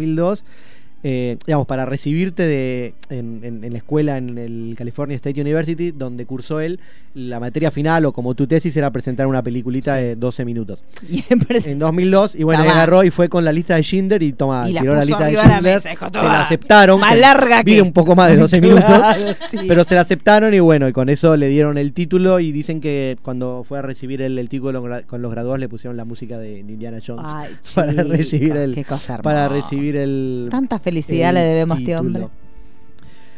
2002, 1.05 1.11
eh, 1.13 1.37
digamos, 1.47 1.67
para 1.67 1.85
recibirte 1.85 2.43
de, 2.45 2.95
en, 3.11 3.41
en- 3.45 3.65
en 3.65 3.73
la 3.73 3.79
escuela 3.79 4.17
en 4.17 4.39
el 4.39 4.75
California 4.77 5.17
State 5.17 5.41
University, 5.41 5.91
donde 5.93 6.25
cursó 6.27 6.61
él, 6.61 6.81
la 7.15 7.39
materia 7.41 7.71
final 7.71 8.05
o 8.07 8.13
como 8.13 8.35
tu 8.35 8.47
tesis 8.47 8.77
era 8.77 8.91
presentar 8.91 9.27
una 9.27 9.43
peliculita 9.43 9.95
de 9.97 10.17
12 10.17 10.45
minutos. 10.45 10.85
en 11.67 11.79
2002, 11.79 12.35
y 12.35 12.43
bueno, 12.43 12.65
él 12.65 12.71
agarró 12.71 13.05
y 13.05 13.11
fue 13.11 13.29
con 13.29 13.45
la 13.45 13.53
lista 13.53 13.77
de 13.77 13.83
Schindler 13.83 14.23
y 14.23 14.33
toma, 14.33 14.69
Y 14.69 14.75
tiró 14.75 14.95
la 14.95 15.05
lista 15.05 15.27
de 15.27 15.33
la 15.35 15.41
Schindler, 15.45 15.63
mesa, 15.75 15.91
se 15.91 15.97
"Toma, 16.11 16.25
la 16.25 16.41
aceptaron. 16.41 17.01
más 17.01 17.19
larga 17.19 17.63
que-". 17.63 17.83
un 17.83 17.93
poco 17.93 18.15
más 18.17 18.31
de 18.31 18.37
12 18.37 18.61
Claro, 18.65 19.19
minutos, 19.19 19.37
sí. 19.51 19.59
pero 19.69 19.85
se 19.85 19.95
la 19.95 20.01
aceptaron 20.01 20.55
y 20.55 20.61
bueno, 20.61 20.89
y 20.89 20.93
con 20.93 21.09
eso 21.09 21.37
le 21.37 21.49
dieron 21.49 21.77
el 21.79 21.93
título 21.93 22.41
y 22.41 22.51
dicen 22.51 22.81
que 22.81 23.17
cuando 23.23 23.63
fue 23.65 23.79
a 23.79 23.83
recibir 23.83 24.23
el, 24.23 24.39
el 24.39 24.49
título 24.49 24.83
con 25.07 25.23
los 25.23 25.31
graduados 25.31 25.61
le 25.61 25.69
pusieron 25.69 25.97
la 25.97 26.05
música 26.05 26.39
de, 26.39 26.63
de 26.65 26.73
Indiana 26.73 26.99
Jones 27.07 27.29
Ay, 27.35 27.51
para 27.75 27.91
chico, 27.93 28.03
recibir 28.09 28.57
el 28.57 28.87
para 29.23 29.49
recibir 29.49 29.97
el 29.97 30.49
Tanta 30.51 30.79
felicidad 30.79 30.94
el 31.03 31.35
le 31.35 31.41
debemos 31.41 31.77
a 31.77 31.81
este 31.81 31.93
título. 31.93 32.01
hombre. 32.25 32.29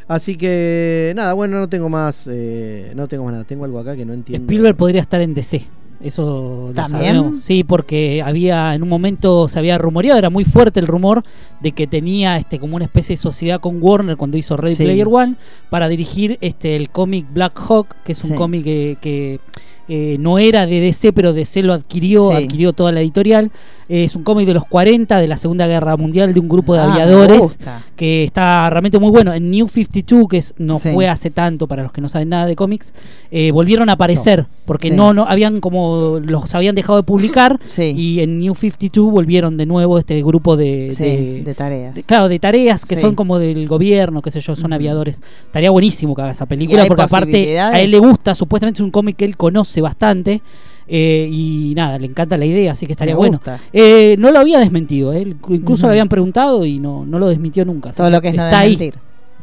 Así 0.09 0.37
que 0.37 1.13
nada, 1.17 1.33
bueno, 1.33 1.59
no 1.59 1.69
tengo 1.69 1.89
más 1.89 2.29
eh, 2.31 2.93
no 2.95 3.09
tengo 3.09 3.25
más 3.25 3.33
nada, 3.33 3.45
tengo 3.45 3.65
algo 3.65 3.81
acá 3.81 3.97
que 3.97 4.05
no 4.05 4.13
entiendo. 4.13 4.45
Spielberg 4.47 4.77
podría 4.77 5.01
estar 5.01 5.21
en 5.21 5.35
DC. 5.35 5.63
Eso 6.01 6.67
lo 6.69 6.75
¿También? 6.75 7.15
sabemos. 7.17 7.41
Sí, 7.41 7.65
porque 7.65 8.23
había 8.25 8.75
en 8.75 8.83
un 8.83 8.89
momento 8.89 9.49
se 9.49 9.59
había 9.59 9.79
rumoreado, 9.79 10.19
era 10.19 10.31
muy 10.31 10.45
fuerte 10.45 10.79
el 10.79 10.87
rumor 10.87 11.25
de 11.61 11.73
que 11.73 11.87
tenía 11.87 12.37
este 12.37 12.61
como 12.61 12.77
una 12.77 12.85
especie 12.85 13.15
de 13.15 13.23
sociedad 13.23 13.61
con 13.61 13.83
Warner 13.83 14.17
cuando 14.17 14.37
hizo 14.37 14.57
Ready 14.57 14.77
Sí. 14.77 14.85
Player 14.85 15.09
One 15.11 15.35
para 15.71 15.89
dirigir 15.89 16.39
este 16.43 16.77
el 16.77 16.91
cómic 16.91 17.27
Black 17.33 17.59
Hawk, 17.69 17.89
que 18.05 18.13
es 18.13 18.23
un 18.25 18.31
Sí. 18.31 18.37
cómic 18.37 18.63
que, 18.63 18.99
que, 19.01 19.41
eh, 19.89 20.17
no 20.21 20.39
era 20.39 20.67
de 20.67 20.81
DC, 20.81 21.13
pero 21.13 21.33
DC 21.33 21.63
lo 21.63 21.73
adquirió, 21.75 22.31
Sí. 22.31 22.45
adquirió 22.45 22.73
toda 22.73 22.93
la 22.93 23.01
editorial. 23.01 23.51
Eh, 23.89 24.03
es 24.05 24.17
un 24.17 24.25
cómic 24.25 24.47
de 24.47 24.55
los 24.55 24.65
40 24.65 25.21
de 25.21 25.29
la 25.29 25.37
Segunda 25.37 25.67
Guerra 25.69 25.97
Mundial 25.97 26.35
de 26.35 26.41
un 26.41 26.49
grupo 26.49 26.75
de 26.75 26.81
Ah, 26.81 26.85
aviadores 26.93 27.59
que 27.95 28.25
está 28.25 28.69
realmente 28.69 28.99
muy 28.99 29.11
bueno. 29.11 29.33
En 29.33 29.49
New 29.51 29.69
52, 29.69 30.27
que 30.29 30.39
es, 30.39 30.55
no 30.59 30.81
Sí. 30.81 30.91
fue 30.93 31.09
hace 31.09 31.31
tanto 31.31 31.69
para 31.69 31.85
los 31.85 31.93
que 31.93 32.01
no 32.01 32.09
saben 32.09 32.29
nada 32.31 32.47
de 32.47 32.57
cómics, 32.57 32.93
eh, 33.31 33.53
volvieron 33.53 33.89
a 33.89 33.93
aparecer 33.93 34.47
porque 34.65 34.89
Sí. 34.89 34.95
no, 34.97 35.15
no 35.15 35.25
habían 35.29 35.61
como 35.61 36.19
los 36.21 36.53
habían 36.57 36.75
dejado 36.75 36.97
de 36.99 37.05
publicar 37.05 37.61
y 37.79 38.21
en 38.21 38.41
New 38.41 38.57
52 38.57 39.09
volvieron 39.13 39.57
de 39.57 39.67
nuevo 39.67 39.99
este 39.99 40.21
grupo 40.23 40.57
de, 40.57 40.93
de, 40.99 41.43
de 41.45 41.55
tareas. 41.55 41.95
de- 41.95 42.03
claro, 42.03 42.29
de 42.29 42.39
tareas 42.41 42.85
que 42.87 42.97
son 42.97 43.15
como 43.15 43.39
del 43.39 43.69
gobierno, 43.69 44.21
qué 44.21 44.33
sé 44.33 44.41
yo, 44.41 44.57
son 44.57 44.73
aviadores. 44.73 45.21
Estaría 45.47 45.71
buenísimo 45.71 46.15
que 46.17 46.23
haga 46.23 46.33
esa 46.33 46.47
película 46.47 46.87
porque 46.87 47.03
aparte 47.03 47.61
a 47.61 47.81
él 47.81 47.93
le 47.93 48.01
gusta, 48.01 48.35
supuestamente 48.35 48.79
es 48.79 48.85
un 48.85 48.91
cómic 48.91 49.17
que 49.17 49.25
él 49.25 49.37
conoce 49.37 49.76
bastante. 49.81 50.41
eh, 50.89 51.29
y 51.31 51.73
nada, 51.75 51.99
le 51.99 52.07
encanta 52.07 52.37
la 52.37 52.45
idea, 52.47 52.71
así 52.73 52.87
que 52.87 52.93
estaría 52.93 53.17
bueno. 53.17 53.41
Eh, 53.73 54.15
no 54.21 54.31
lo 54.31 54.39
había 54.39 54.61
desmentido, 54.61 55.13
eh, 55.13 55.35
incluso 55.49 55.81
Ujú. 55.81 55.87
le 55.89 55.91
habían 55.93 56.09
preguntado 56.09 56.65
y 56.65 56.79
no, 56.79 57.05
no 57.05 57.19
lo 57.19 57.27
desmintió 57.29 57.65
nunca. 57.65 57.91
Todo 57.91 58.09
lo 58.09 58.21
que 58.21 58.29
es 58.29 58.35
no 58.35 58.45
está 58.45 58.61
ahí. 58.61 58.77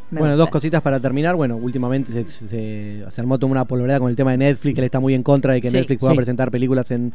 Bueno, 0.10 0.28
gusta. 0.28 0.36
dos 0.38 0.50
cositas 0.50 0.82
para 0.82 1.00
terminar. 1.00 1.36
Bueno, 1.36 1.58
últimamente 1.58 2.12
se, 2.14 2.26
se- 2.28 3.04
se 3.10 3.22
armó 3.22 3.38
toda 3.40 3.52
una 3.52 3.66
polvareda 3.66 4.00
con 4.00 4.10
el 4.10 4.16
tema 4.16 4.32
de 4.32 4.38
Netflix, 4.38 4.76
que 4.76 4.82
él 4.82 4.86
está 4.86 5.00
muy 5.02 5.16
en 5.16 5.24
contra 5.24 5.54
de 5.54 5.60
que 5.60 5.70
Sí, 5.70 5.76
Netflix 5.76 6.00
pueda 6.00 6.14
sí. 6.14 6.18
presentar 6.18 6.50
películas 6.52 6.92
en, 6.92 7.14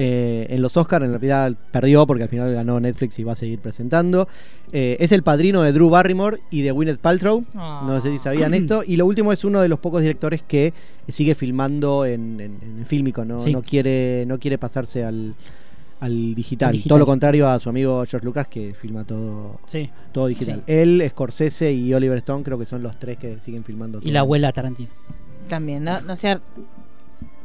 eh, 0.00 0.46
en 0.50 0.62
los 0.62 0.76
Oscars. 0.76 1.04
En 1.04 1.10
realidad 1.10 1.52
perdió 1.72 2.06
porque 2.06 2.22
al 2.22 2.28
final 2.28 2.54
ganó 2.54 2.78
Netflix 2.78 3.18
y 3.18 3.24
va 3.24 3.32
a 3.32 3.36
seguir 3.36 3.58
presentando. 3.58 4.28
Eh, 4.72 4.96
es 5.00 5.10
el 5.10 5.24
padrino 5.24 5.62
de 5.62 5.72
Drew 5.72 5.90
Barrymore 5.90 6.38
y 6.50 6.62
de 6.62 6.70
Gwyneth 6.70 7.00
Paltrow. 7.00 7.44
No 7.54 8.00
sé 8.00 8.10
si 8.10 8.18
sabían 8.18 8.54
esto. 8.54 8.84
Y 8.86 8.96
lo 8.96 9.06
último 9.06 9.32
es 9.32 9.44
uno 9.44 9.60
de 9.60 9.66
los 9.68 9.80
pocos 9.80 10.00
directores 10.02 10.42
que 10.42 10.72
sigue 11.08 11.34
filmando 11.34 12.04
en, 12.06 12.40
en, 12.40 12.58
en 12.78 12.86
fílmico. 12.86 13.24
No, 13.24 13.40
Sí. 13.40 13.52
no, 13.52 13.62
quiere, 13.62 14.24
no 14.26 14.38
quiere 14.38 14.56
pasarse 14.58 15.02
al, 15.04 15.34
al 16.00 16.34
digital. 16.36 16.68
Al 16.68 16.72
digital. 16.74 16.88
Todo 16.90 16.98
lo 17.00 17.06
contrario 17.06 17.48
a 17.48 17.58
su 17.58 17.68
amigo 17.68 18.04
George 18.06 18.24
Lucas 18.24 18.46
que 18.46 18.74
filma 18.74 19.02
todo, 19.04 19.58
Sí. 19.66 19.90
todo 20.12 20.28
digital. 20.28 20.62
Sí. 20.66 20.72
Él, 20.72 21.04
Scorsese 21.10 21.72
y 21.72 21.92
Oliver 21.92 22.18
Stone 22.18 22.44
creo 22.44 22.58
que 22.58 22.66
son 22.66 22.82
los 22.84 22.98
tres 23.00 23.18
que 23.18 23.38
siguen 23.40 23.64
filmando. 23.64 23.98
Y 23.98 24.02
todo. 24.02 24.12
la 24.12 24.20
abuela 24.20 24.52
Tarantino. 24.52 24.90
También, 25.48 25.82
no, 25.82 26.00
no 26.02 26.14
sea. 26.14 26.40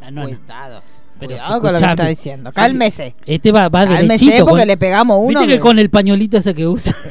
Ah, 0.02 0.12
no, 0.12 0.24
no. 0.24 0.28
Cuidado. 0.38 0.82
Pero 1.28 1.38
Cuidado 1.40 1.62
con 1.62 1.74
lo 1.74 1.80
que 1.80 1.86
está 1.86 2.08
diciendo. 2.08 2.52
Cálmese. 2.54 3.16
Este 3.26 3.52
va, 3.52 3.70
va 3.70 3.86
Cálmese 3.88 4.26
derechito. 4.26 4.46
porque 4.46 4.62
con- 4.62 4.68
le 4.68 4.78
pegamos 4.78 5.18
uno. 5.20 5.40
Viste 5.40 5.48
que 5.56 5.60
con 5.60 5.80
el 5.80 5.90
pañuelito 5.90 6.38
ese 6.38 6.54
que 6.54 6.68
usa. 6.68 6.96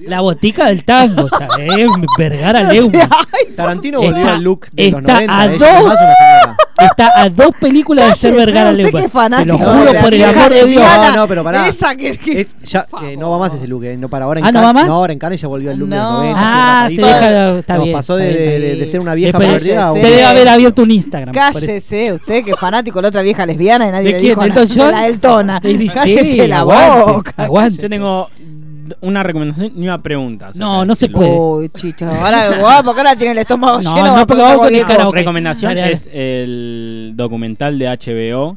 La 0.00 0.20
botica 0.20 0.66
del 0.66 0.84
tango, 0.84 1.28
¿sabes? 1.28 1.86
Vergara 2.18 2.62
Leumann. 2.72 3.08
Tarantino 3.56 4.00
volvió 4.00 4.16
Está- 4.18 4.34
al 4.34 4.42
look 4.42 4.66
de 4.72 4.90
los 4.90 5.00
está 5.00 5.12
90. 5.14 5.38
a 5.40 5.44
ella 5.46 5.52
dos- 5.58 5.62
es 5.62 5.84
más 5.84 5.84
una 5.84 6.14
señora. 6.16 6.56
Está 6.86 7.20
a 7.22 7.28
dos 7.30 7.50
películas 7.60 8.08
de 8.10 8.14
ser 8.16 8.34
Vergara 8.34 8.72
Leumann. 8.72 9.04
es 9.04 9.12
fanático 9.12 9.56
Te 9.56 9.62
lo 9.64 9.70
juro 9.70 9.92
por 10.00 10.14
el 10.14 10.24
amor 10.24 10.50
de 10.52 10.66
Dios. 10.66 10.82
No, 10.82 11.16
no, 11.16 11.28
pero 11.28 11.44
pará. 11.44 11.66
Esa 11.68 11.94
que- 11.96 12.16
que- 12.18 12.40
Es- 12.42 12.54
ya, 12.64 12.86
eh, 13.02 13.16
no 13.16 13.30
va 13.30 13.38
más 13.38 13.54
ese 13.54 13.66
look. 13.66 13.84
eh, 13.84 13.96
No, 13.96 14.08
para 14.08 14.24
ahora 14.24 14.40
en 14.40 14.46
Ah, 14.46 14.52
¿no 14.52 14.60
Cannes- 14.60 14.68
va 14.68 14.72
más? 14.72 14.86
No, 14.86 14.94
ahora 14.94 15.12
en 15.12 15.18
Cannes 15.18 15.40
ya 15.40 15.48
volvió 15.48 15.70
al 15.70 15.78
look 15.78 15.88
de 15.88 15.96
los 15.96 16.04
No. 16.04 16.12
90. 16.18 16.40
Ah, 16.42 16.88
se 16.88 17.02
deja, 17.02 17.58
está 17.58 17.78
bien. 17.78 17.92
pasó 17.92 18.16
de, 18.16 18.86
ser 18.88 19.00
una 19.00 19.14
vieja 19.14 19.38
Después 19.38 19.62
perdida 19.62 19.90
a 19.90 19.94
Se 19.94 20.06
debe 20.06 20.24
haber 20.24 20.48
abierto 20.48 20.82
un 20.82 20.90
Instagram. 20.90 21.34
Cállese, 21.34 22.12
usted 22.12 22.44
que 22.44 22.54
fanático 22.56 22.98
de 22.98 23.02
la 23.02 23.08
otra 23.08 23.22
vieja 23.22 23.46
lesbiana 23.46 23.88
y 23.88 23.92
nadie 23.92 24.06
¿De 24.06 24.12
le 24.12 24.18
quién? 24.20 24.38
dijo 24.40 24.84
la 24.90 25.06
Eltona. 25.06 25.60
Cállese 25.60 26.48
la 26.48 26.64
boca. 26.64 27.32
aguante. 27.36 27.82
Yo 27.82 27.88
tengo 27.88 28.28
una 29.00 29.22
recomendación 29.22 29.72
y 29.76 29.82
una 29.82 30.02
pregunta. 30.02 30.50
No, 30.54 30.84
no 30.84 30.94
se 30.94 31.08
puede. 31.08 31.30
Uy, 31.30 31.68
chicho, 31.76 32.06
ahora 32.08 32.58
guapo, 32.58 32.84
porque 32.86 33.00
ahora 33.00 33.16
tiene 33.16 33.32
el 33.32 33.38
estómago 33.38 33.80
No, 33.82 33.94
lleno. 33.94 34.16
no, 34.16 34.26
porque 34.26 34.42
vamos 34.42 34.70
con 34.96 35.12
recomendación 35.14 35.70
Dale, 35.70 35.80
dale. 35.80 35.92
es 35.92 36.08
el 36.12 37.12
documental 37.14 37.78
de 37.78 37.86
HBO 37.86 38.56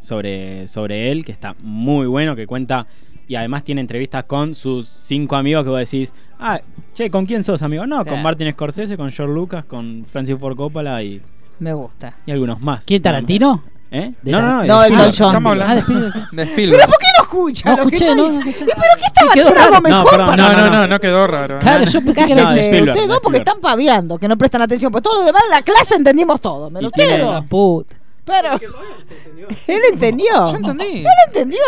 sobre, 0.00 0.68
sobre 0.68 1.10
él, 1.12 1.24
que 1.24 1.32
está 1.32 1.54
muy 1.62 2.06
bueno, 2.06 2.34
que 2.36 2.46
cuenta 2.46 2.86
y 3.26 3.34
además 3.34 3.62
tiene 3.62 3.82
entrevistas 3.82 4.24
con 4.24 4.54
sus 4.54 4.88
cinco 4.88 5.36
amigos 5.36 5.62
que 5.64 5.68
vos 5.70 5.78
decís, 5.78 6.14
ah, 6.38 6.60
che, 6.94 7.10
¿con 7.10 7.26
quién 7.26 7.44
sos 7.44 7.60
amigo? 7.62 7.86
No, 7.86 7.96
con 7.98 8.04
Claro. 8.06 8.22
Martin 8.22 8.50
Scorsese, 8.52 8.96
con 8.96 9.10
George 9.10 9.34
Lucas, 9.34 9.64
con 9.66 10.06
Francis 10.10 10.36
Ford 10.38 10.56
Coppola 10.56 11.02
y, 11.02 11.20
Me 11.58 11.74
gusta. 11.74 12.14
y 12.24 12.30
algunos 12.30 12.58
más. 12.60 12.84
¿Quién, 12.84 13.02
Tarantino? 13.02 13.62
¿Eh? 13.90 14.12
No, 14.22 14.40
no, 14.42 14.48
no, 14.48 14.64
No, 14.64 14.82
Elton 14.84 15.08
Spielberg. 15.08 15.14
John. 15.18 15.28
Estamos 15.28 15.46
Ah, 15.46 15.52
hablando 15.52 15.74
de 15.74 15.80
Spielberg. 15.80 16.28
de 16.32 16.42
Spielberg. 16.42 16.80
¿Pero 16.80 16.92
por 16.92 16.98
qué 16.98 17.06
no 17.16 17.22
escucha 17.24 17.70
No 17.70 17.76
lo 17.76 17.82
escuché, 17.82 18.14
no, 18.14 18.24
¿Pero 18.26 18.42
qué 18.44 19.06
estaba 19.06 19.32
quedó 19.32 19.50
raro. 19.54 19.80
mejor? 19.80 19.90
No, 19.90 20.04
perdón, 20.04 20.26
para- 20.26 20.36
No, 20.36 20.52
no, 20.52 20.58
no, 20.58 20.70
no, 20.70 20.86
no 20.88 21.00
quedó 21.00 21.26
raro. 21.26 21.58
Claro, 21.60 21.84
yo 21.84 22.00
pensé 22.04 22.26
que 22.26 22.32
era 22.32 22.48
ustedes 22.50 22.86
de 22.94 23.06
dos 23.06 23.20
porque 23.22 23.38
están 23.38 23.60
paviando, 23.60 24.18
que 24.18 24.28
no 24.28 24.36
prestan 24.36 24.62
atención. 24.62 24.92
Pues 24.92 25.02
todo 25.02 25.20
lo 25.20 25.26
demás 25.26 25.42
en 25.44 25.50
la 25.50 25.62
clase 25.62 25.94
entendimos 25.94 26.40
todo, 26.40 26.68
ustedes 26.68 27.18
La 27.18 27.24
dos. 27.24 27.44
puta. 27.46 27.94
Pero. 28.26 28.60
Él 29.66 29.80
entendió. 29.90 30.50
Yo 30.50 30.56
entendí. 30.56 30.98
Él 30.98 31.06
entendió. 31.28 31.58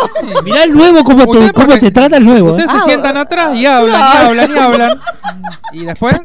Mirá 0.44 0.64
el 0.64 0.74
nuevo 0.74 1.02
cómo 1.02 1.26
te, 1.26 1.50
cómo 1.54 1.78
te 1.78 1.90
trata 1.90 2.18
el 2.18 2.26
nuevo. 2.26 2.50
Ustedes 2.50 2.68
¿eh? 2.68 2.72
se 2.74 2.78
Ah, 2.78 2.84
sientan 2.84 3.16
atrás 3.16 3.56
y 3.56 3.64
hablan, 3.64 3.98
y 3.98 4.26
hablan, 4.26 4.50
y 4.54 4.58
hablan. 4.58 5.00
Y 5.72 5.84
después. 5.86 6.16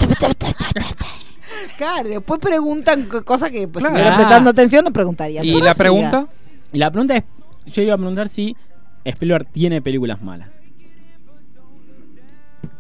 Claro, 1.77 2.09
después 2.09 2.39
preguntan 2.39 3.03
co- 3.05 3.23
cosas 3.23 3.51
que, 3.51 3.67
pues, 3.67 3.83
Claro. 3.83 3.95
si 3.95 4.01
estuvieran 4.01 4.17
prestando 4.17 4.49
atención, 4.49 4.83
no 4.85 4.91
preguntarían. 4.93 5.43
¿Y 5.45 5.51
la 5.53 5.57
siga. 5.59 5.73
pregunta? 5.75 6.27
Y 6.73 6.77
la 6.77 6.91
pregunta 6.91 7.17
es, 7.17 7.23
yo 7.67 7.81
iba 7.81 7.93
a 7.93 7.97
preguntar 7.97 8.29
si 8.29 8.55
Spielberg 9.03 9.45
tiene 9.47 9.81
películas 9.81 10.21
malas. 10.21 10.49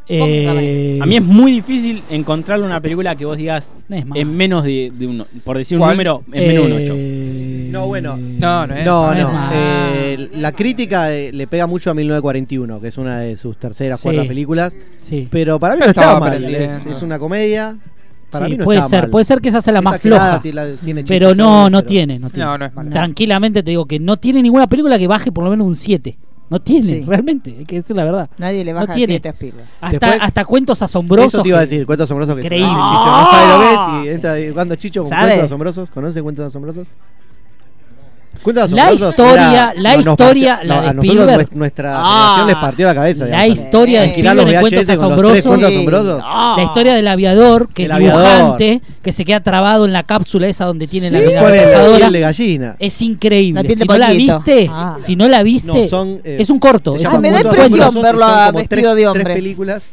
Eh, 0.07 0.99
A 1.01 1.05
mí 1.07 1.15
es 1.15 1.23
muy 1.23 1.51
difícil 1.51 2.03
encontrarle 2.11 2.63
una 2.63 2.79
película 2.79 3.15
que 3.15 3.25
vos 3.25 3.35
digas 3.37 3.73
No 3.87 3.95
es 3.95 4.05
en 4.13 4.37
menos 4.37 4.63
de, 4.63 4.91
de 4.93 5.07
uno, 5.07 5.25
por 5.43 5.57
decir 5.57 5.77
un 5.77 5.81
¿Cuál? 5.81 5.93
número, 5.95 6.23
en 6.31 6.47
menos 6.47 6.67
de 6.67 6.71
un 6.75 6.81
8. 6.83 6.93
eh, 6.95 7.69
No, 7.71 7.87
bueno. 7.87 8.15
No, 8.15 8.67
no 8.67 8.75
es. 8.75 8.85
No, 8.85 9.07
no 9.07 9.13
no. 9.15 9.27
es 9.27 9.33
mal. 9.33 9.51
Eh, 9.55 10.29
la 10.33 10.51
crítica 10.51 11.11
eh, 11.11 11.31
le 11.33 11.47
pega 11.47 11.65
mucho 11.65 11.89
a 11.89 11.95
1941, 11.95 12.79
que 12.79 12.87
es 12.89 12.97
una 12.99 13.19
de 13.21 13.35
sus 13.35 13.57
terceras, 13.57 13.99
Sí. 13.99 14.03
cuartas 14.03 14.27
películas. 14.27 14.75
Sí. 14.99 15.27
Pero 15.31 15.59
para 15.59 15.73
mí 15.73 15.79
no 15.79 15.87
está 15.87 16.01
estaba 16.01 16.19
mal. 16.19 16.43
Es, 16.53 16.85
es 16.85 17.01
una 17.01 17.17
comedia. 17.17 17.75
Para 18.31 18.45
Sí, 18.47 18.51
mí 18.53 18.57
no 18.57 18.65
puede 18.65 18.79
está 18.79 18.89
ser, 18.89 19.01
mal. 19.03 19.09
puede 19.11 19.25
ser 19.25 19.39
que 19.41 19.49
esa 19.49 19.61
sea 19.61 19.73
la 19.73 19.81
más 19.81 19.99
floja. 20.01 20.41
tiene 20.41 21.03
Pero 21.05 21.33
no, 21.35 21.69
no 21.69 21.79
pero- 21.79 21.87
tiene, 21.87 22.19
no 22.19 22.29
tiene. 22.29 22.45
No, 22.45 22.57
no 22.57 22.65
es 22.65 22.73
mala. 22.73 22.89
Tranquilamente 22.89 23.63
te 23.63 23.69
digo 23.71 23.85
que 23.85 23.99
no 23.99 24.17
tiene 24.17 24.41
ninguna 24.41 24.67
película 24.67 24.97
que 24.97 25.07
baje 25.07 25.31
por 25.31 25.43
lo 25.43 25.49
menos 25.51 25.65
un 25.67 25.75
7. 25.75 26.17
No 26.49 26.59
tiene, 26.61 26.83
Sí. 26.85 27.03
realmente, 27.07 27.55
hay 27.57 27.65
que 27.65 27.75
decir 27.77 27.95
la 27.95 28.03
verdad. 28.03 28.29
Nadie 28.37 28.63
le 28.63 28.71
baja 28.73 28.87
No 28.87 28.93
tiene. 28.93 29.13
7 29.13 29.29
a 29.29 29.31
Spielberg. 29.31 29.67
Hasta, 29.81 29.91
Después- 30.07 30.23
hasta 30.23 30.45
cuentos 30.45 30.81
asombrosos. 30.83 31.33
Eso 31.33 31.41
te 31.43 31.49
iba 31.49 31.57
a 31.57 31.61
decir, 31.61 31.85
cuentos 31.87 32.05
asombrosos 32.05 32.35
que 32.35 32.41
Increíble. 32.41 32.67
Chicho 32.69 32.77
no 32.77 33.31
sabe 33.31 33.47
lo 33.53 33.59
que 33.59 33.73
es 33.73 34.05
y 34.05 34.09
entra 34.15 34.39
y- 34.39 34.51
cuando 34.51 34.75
Chicho 34.75 35.01
con 35.01 35.09
¿Sabe? 35.09 35.25
cuentos 35.27 35.45
asombrosos, 35.45 35.91
¿conoce 35.91 36.21
cuentos 36.21 36.45
asombrosos? 36.45 36.87
De 38.45 38.75
La 38.75 38.93
historia, 38.93 39.33
era- 39.33 39.73
la 39.75 39.93
no, 39.93 39.99
historia, 40.11 40.55
partió- 40.57 40.67
la 40.67 40.75
no, 40.75 40.81
de 40.81 40.87
a 40.87 40.91
Spielberg. 40.91 41.49
nues- 41.49 41.55
nuestra 41.55 41.95
Ah, 41.97 42.43
les 42.47 42.55
partió 42.55 42.87
la 42.87 42.93
cabeza. 42.95 43.25
La 43.25 43.43
digamos. 43.43 43.59
historia 43.63 44.01
de 44.01 44.07
Spielberg 44.07 44.39
en 44.49 44.59
Cuentos 44.61 44.89
Asombrosos. 44.89 45.45
cuentos 45.45 45.69
asombrosos. 45.71 46.23
La 46.57 46.63
historia 46.63 46.93
del 46.95 47.07
aviador, 47.07 47.69
que 47.73 47.85
El 47.85 47.91
es 47.91 47.95
aviador. 47.95 48.21
dibujante, 48.23 48.81
que 49.01 49.11
se 49.11 49.25
queda 49.25 49.39
trabado 49.41 49.85
en 49.85 49.93
la 49.93 50.03
cápsula 50.03 50.47
esa 50.47 50.65
donde 50.65 50.87
tiene 50.87 51.09
la 51.11 51.19
Sí. 51.19 51.25
la 51.91 51.97
piel 51.97 52.13
de 52.13 52.19
gallina. 52.19 52.75
Es 52.79 53.01
increíble. 53.01 53.61
La 53.63 53.75
si 53.75 53.85
no 53.85 53.97
la 53.97 54.11
viste, 54.11 54.69
Ah. 54.71 54.95
si 54.97 55.15
no 55.15 55.27
la 55.27 55.43
viste, 55.43 55.67
No, 55.83 55.87
son, 55.87 56.19
eh, 56.23 56.37
es 56.39 56.49
un 56.49 56.59
corto. 56.59 56.95
es 56.95 57.03
un 57.15 57.21
me 57.21 57.31
da 57.31 57.41
impresión 57.41 58.01
verlo 58.01 58.25
vestido 58.53 58.81
tres- 58.81 58.95
de 58.95 59.07
hombre. 59.07 59.23
Tres 59.23 59.35
películas, 59.35 59.89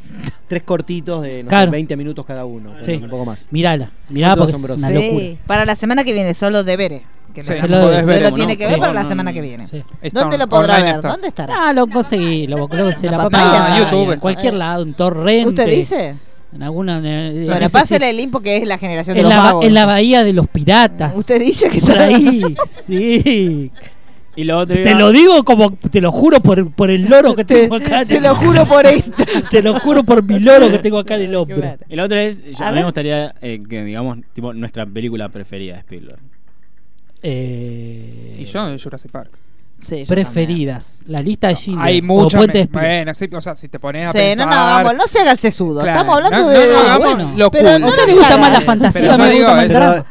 tres 0.49 0.63
cortitos 0.63 1.23
de 1.23 1.43
no 1.43 1.49
sé, 1.51 1.55
Claro. 1.57 1.71
20 1.71 1.97
minutos 1.97 2.27
cada 2.27 2.45
uno. 2.45 2.73
Sí. 2.81 2.93
Un 3.03 3.09
poco 3.11 3.25
más. 3.25 3.47
Mirala, 3.51 3.91
mirala 4.09 4.37
porque 4.37 4.53
es 4.53 4.63
una 4.63 4.91
locura. 4.91 5.11
Sí, 5.25 5.39
para 5.47 5.65
la 5.65 5.75
semana 5.77 6.05
que 6.05 6.13
viene, 6.13 6.35
solo 6.35 6.63
deberé. 6.65 7.03
Que 7.35 7.43
Sí, 7.43 7.53
lo- 7.67 7.81
podés 7.81 8.05
ver 8.05 8.21
lo 8.21 8.29
en- 8.29 8.35
tiene 8.35 8.57
que 8.59 8.67
ver 8.67 8.75
sí. 8.75 8.81
para 8.81 8.93
la 8.93 9.05
semana 9.07 9.33
que 9.33 9.41
viene. 9.41 9.67
Sí. 9.67 9.83
¿Dónde 10.13 10.37
lo 10.37 10.49
podrá 10.49 10.75
online 10.75 10.89
ver? 10.89 10.97
está. 10.97 11.09
¿Dónde 11.09 11.29
estará? 11.29 11.55
Ah, 11.69 11.73
lo 11.73 11.87
conseguí, 11.87 12.47
lo 12.47 12.69
creo 12.69 12.89
que 12.89 12.95
se 12.95 13.09
La. 13.11 13.27
Ah, 13.33 13.79
YouTube. 13.79 14.13
En 14.13 14.21
cualquier 14.21 14.53
lado, 14.55 14.83
en 14.83 14.93
torrente. 14.93 15.49
¿Usted 15.49 15.67
dice? 15.67 16.15
En 16.55 16.63
alguna. 16.63 17.01
Bueno, 17.01 17.71
pásale 17.71 18.11
el 18.11 18.19
link 18.19 18.31
porque 18.31 18.59
es 18.59 18.69
la 18.69 18.77
generación 18.77 19.15
de 19.17 19.23
en 19.23 19.31
los 19.31 19.35
la, 19.35 19.57
en 19.63 19.73
la 19.73 19.87
bahía 19.87 20.23
de 20.23 20.35
los 20.35 20.47
piratas. 20.49 21.17
Usted 21.17 21.41
dice 21.41 21.71
que 21.71 21.81
Por 21.81 21.93
está 21.93 22.03
ahí, 22.05 22.43
sí. 22.69 23.71
Y 24.35 24.45
lo 24.45 24.59
otro 24.61 24.75
Te 24.77 24.83
iba- 24.91 24.99
lo 24.99 25.13
digo 25.13 25.45
como, 25.45 25.73
te 25.77 26.01
lo 26.01 26.11
juro 26.11 26.41
por, 26.41 26.71
por 26.73 26.91
el 26.91 27.03
loro 27.09 27.35
que 27.35 27.45
tengo 27.45 27.75
acá. 27.77 28.05
Te 28.07 28.21
lo 28.21 28.35
juro 28.35 28.65
por 28.67 28.87
esto. 28.87 29.13
Te 29.51 29.63
lo 29.63 29.79
juro 29.79 30.05
por 30.05 30.23
mi 30.25 30.39
loro 30.39 30.71
que 30.71 30.79
tengo 30.79 30.99
acá 30.99 31.17
en 31.17 31.23
el 31.23 31.35
hombro. 31.35 31.77
Y 31.89 31.97
la 31.97 32.05
otra 32.05 32.23
es, 32.23 32.43
yo- 32.45 32.65
A 32.65 32.69
a, 32.69 32.73
mí 32.73 32.79
me 32.79 32.85
gustaría 32.85 33.35
eh, 33.43 33.63
que 33.69 33.85
digamos 33.85 34.19
tipo 34.33 34.55
nuestra 34.55 34.87
película 34.87 35.29
preferida 35.29 35.75
de 35.75 35.81
Spielberg. 35.81 36.19
Eh, 37.23 38.33
Y 38.39 38.45
yo 38.47 38.67
de 38.67 38.79
Jurassic 38.79 39.11
Park. 39.11 39.31
Sí, 39.83 40.05
preferidas. 40.07 41.03
La 41.07 41.19
lista 41.19 41.49
de 41.49 41.57
Schindler. 41.57 41.87
Hay 41.87 42.03
muchas. 42.03 42.41
Bueno, 42.71 43.15
sí, 43.15 43.29
o 43.33 43.41
sea, 43.41 43.57
si 43.57 43.69
te 43.69 43.79
pones 43.81 44.09
a. 44.09 44.13
Sí, 44.13 44.19
pensar. 44.19 44.47
no, 44.47 44.53
no, 44.55 44.61
vamos, 44.61 44.95
no 44.95 45.07
se 45.07 45.19
haga 45.21 45.33
el 45.33 45.39
sesudo. 45.39 45.81
Claro, 45.83 46.01
Estamos 46.01 46.17
hablando 46.17 46.39
no, 46.39 46.49
de. 46.49 46.67
no, 46.73 46.99
bueno, 47.01 47.33
lo 47.37 47.51
pero 47.51 47.79
no 47.79 47.87
¿A 47.87 47.91
usted 47.91 48.03
nos 48.03 48.07
le 48.07 48.15
gusta 48.15 48.37
más 48.37 48.53
la 48.53 48.61
fantasía? 48.61 49.17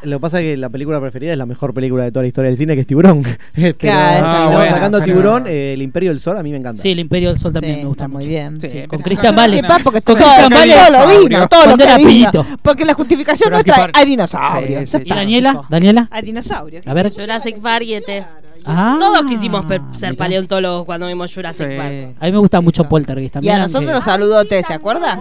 lo 0.04 0.18
que 0.18 0.20
pasa 0.20 0.40
es 0.40 0.44
que 0.44 0.58
la 0.58 0.70
película 0.70 1.00
preferida 1.00 1.32
es 1.32 1.38
la 1.38 1.46
mejor 1.46 1.74
película 1.74 2.04
de 2.04 2.12
toda 2.12 2.24
la 2.24 2.28
historia 2.28 2.50
del 2.50 2.58
cine, 2.58 2.76
que 2.76 2.82
es 2.82 2.88
Tiburón. 2.88 3.24
Pero, 3.56 3.78
Claro, 3.78 4.52
bueno, 4.58 4.72
sacando 4.72 5.00
pero- 5.00 5.06
Tiburón, 5.12 5.46
eh, 5.48 5.74
el 5.74 5.82
Imperio 5.82 6.10
del 6.12 6.20
Sol 6.20 6.38
a 6.38 6.44
mí 6.44 6.52
me 6.52 6.58
encanta. 6.58 6.82
Sí, 6.82 6.92
el 6.92 7.00
Imperio 7.00 7.30
del 7.30 7.38
Sol 7.38 7.54
también 7.54 7.76
Sí, 7.76 7.82
me 7.82 7.88
gusta 7.88 8.08
muy 8.08 8.18
mucho. 8.18 8.28
bien. 8.28 8.58
Con 8.88 9.00
no, 9.00 9.78
porque 9.84 10.02
Con 10.02 10.18
todo, 10.18 10.28
Christian 10.28 10.50
todo 10.50 11.08
lo 11.08 11.20
vino, 11.22 11.48
todo 11.48 11.66
lo 11.66 11.78
que. 11.78 12.28
Porque 12.62 12.86
la 12.86 12.94
justificación 12.94 13.52
nuestra 13.52 13.90
hay 13.94 14.06
dinosaurios. 14.06 14.94
¿Y 14.94 14.98
está, 14.98 15.16
Daniela? 15.16 15.62
¿Daniela? 15.70 16.08
Hay 16.12 16.22
dinosaurios. 16.24 16.86
A 16.88 16.94
ver. 16.94 17.12
Jurassic 17.12 17.60
Park 17.60 17.86
y. 17.86 18.02
Ah, 18.66 18.98
Todos 19.00 19.24
quisimos 19.26 19.66
ser 19.68 20.12
mirá. 20.12 20.18
paleontólogos 20.18 20.86
cuando 20.86 21.08
vimos 21.08 21.34
Jurassic 21.34 21.70
Sí. 21.70 21.78
Park. 21.78 22.16
A 22.20 22.26
mí 22.26 22.32
me 22.32 22.38
gusta 22.38 22.62
mucho 22.62 22.84
Poltergeist 22.88 23.32
Y 23.32 23.34
también. 23.34 23.56
a 23.56 23.58
nosotros 23.60 23.82
aunque- 23.82 23.94
nos 23.94 24.04
saludó 24.04 24.46
T, 24.46 24.62
¿se 24.64 24.74
acuerda? 24.74 25.20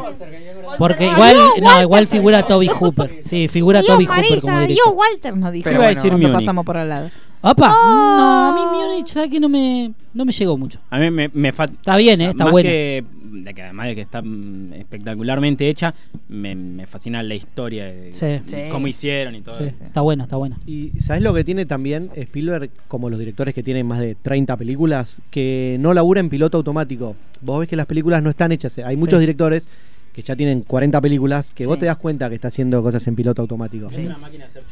Porque 0.78 1.06
igual, 1.06 1.36
no, 1.62 1.82
igual 1.82 2.06
figura 2.06 2.42
Toby 2.46 2.68
Hooper. 2.68 3.20
Sí, 3.22 3.48
figura 3.48 3.82
Toby 3.82 4.06
Hooper 4.06 4.40
como 4.40 4.60
director. 4.60 4.94
Walter 4.94 5.36
nos 5.36 5.52
dijo 5.52 5.64
Pero 5.64 5.76
iba 5.76 5.84
a 5.84 5.86
bueno, 5.88 5.94
decir 5.96 6.10
cuando 6.10 6.28
Múnich. 6.28 6.40
pasamos 6.44 6.64
por 6.66 6.76
al 6.76 6.88
lado. 6.88 7.10
Opa, 7.42 7.68
no, 7.68 8.48
a 8.48 8.52
mí 8.54 8.60
Múnich, 8.88 9.06
¿sabes 9.08 9.30
que 9.30 9.40
no 9.40 9.48
me, 9.48 9.92
no 10.12 10.24
me 10.26 10.32
llegó 10.32 10.58
mucho? 10.58 10.78
A 10.90 10.98
mí 10.98 11.10
me, 11.10 11.30
me 11.32 11.52
fa- 11.52 11.64
Está 11.64 11.96
bien, 11.96 12.20
eh, 12.20 12.30
está 12.30 12.44
más 12.44 12.52
buena. 12.52 12.68
Que, 12.68 13.04
de 13.30 13.54
que 13.54 13.62
además 13.62 13.86
de 13.88 13.94
que 13.94 14.00
está 14.02 14.22
mm, 14.22 14.72
espectacularmente 14.74 15.68
hecha, 15.68 15.94
me, 16.28 16.54
me 16.54 16.86
fascina 16.86 17.22
la 17.22 17.34
historia 17.34 17.86
de 17.86 18.12
Sí. 18.12 18.40
Sí. 18.46 18.56
cómo 18.70 18.86
hicieron 18.88 19.34
y 19.34 19.42
todo 19.42 19.56
Sí, 19.58 19.64
eso. 19.64 19.84
está 19.84 20.00
buena, 20.00 20.24
está 20.24 20.36
buena. 20.36 20.58
Y 20.66 20.90
¿sabes 21.00 21.22
lo 21.22 21.32
que 21.34 21.44
tiene 21.44 21.66
también 21.66 22.10
Spielberg, 22.14 22.70
como 22.88 23.08
los 23.10 23.18
directores 23.18 23.54
que 23.54 23.62
tienen 23.62 23.86
más 23.86 24.00
de 24.00 24.14
30 24.14 24.56
películas, 24.56 25.20
que 25.30 25.76
no 25.80 25.94
labura 25.94 26.20
en 26.20 26.28
piloto 26.28 26.58
automático? 26.58 27.16
Vos 27.40 27.60
ves 27.60 27.68
que 27.68 27.76
las 27.76 27.86
películas 27.86 28.22
no 28.22 28.30
están 28.30 28.52
hechas. 28.52 28.78
Hay 28.78 28.96
muchos 28.96 29.18
Sí. 29.18 29.20
directores 29.20 29.68
que 30.12 30.22
ya 30.22 30.34
tienen 30.34 30.62
40 30.62 31.00
películas 31.00 31.52
que 31.54 31.64
vos 31.66 31.78
te 31.78 31.86
das 31.86 31.96
cuenta 31.96 32.28
que 32.28 32.34
está 32.34 32.48
haciendo 32.48 32.82
cosas 32.82 33.06
en 33.06 33.14
piloto 33.14 33.42
automático. 33.42 33.88
Sí. 33.88 34.08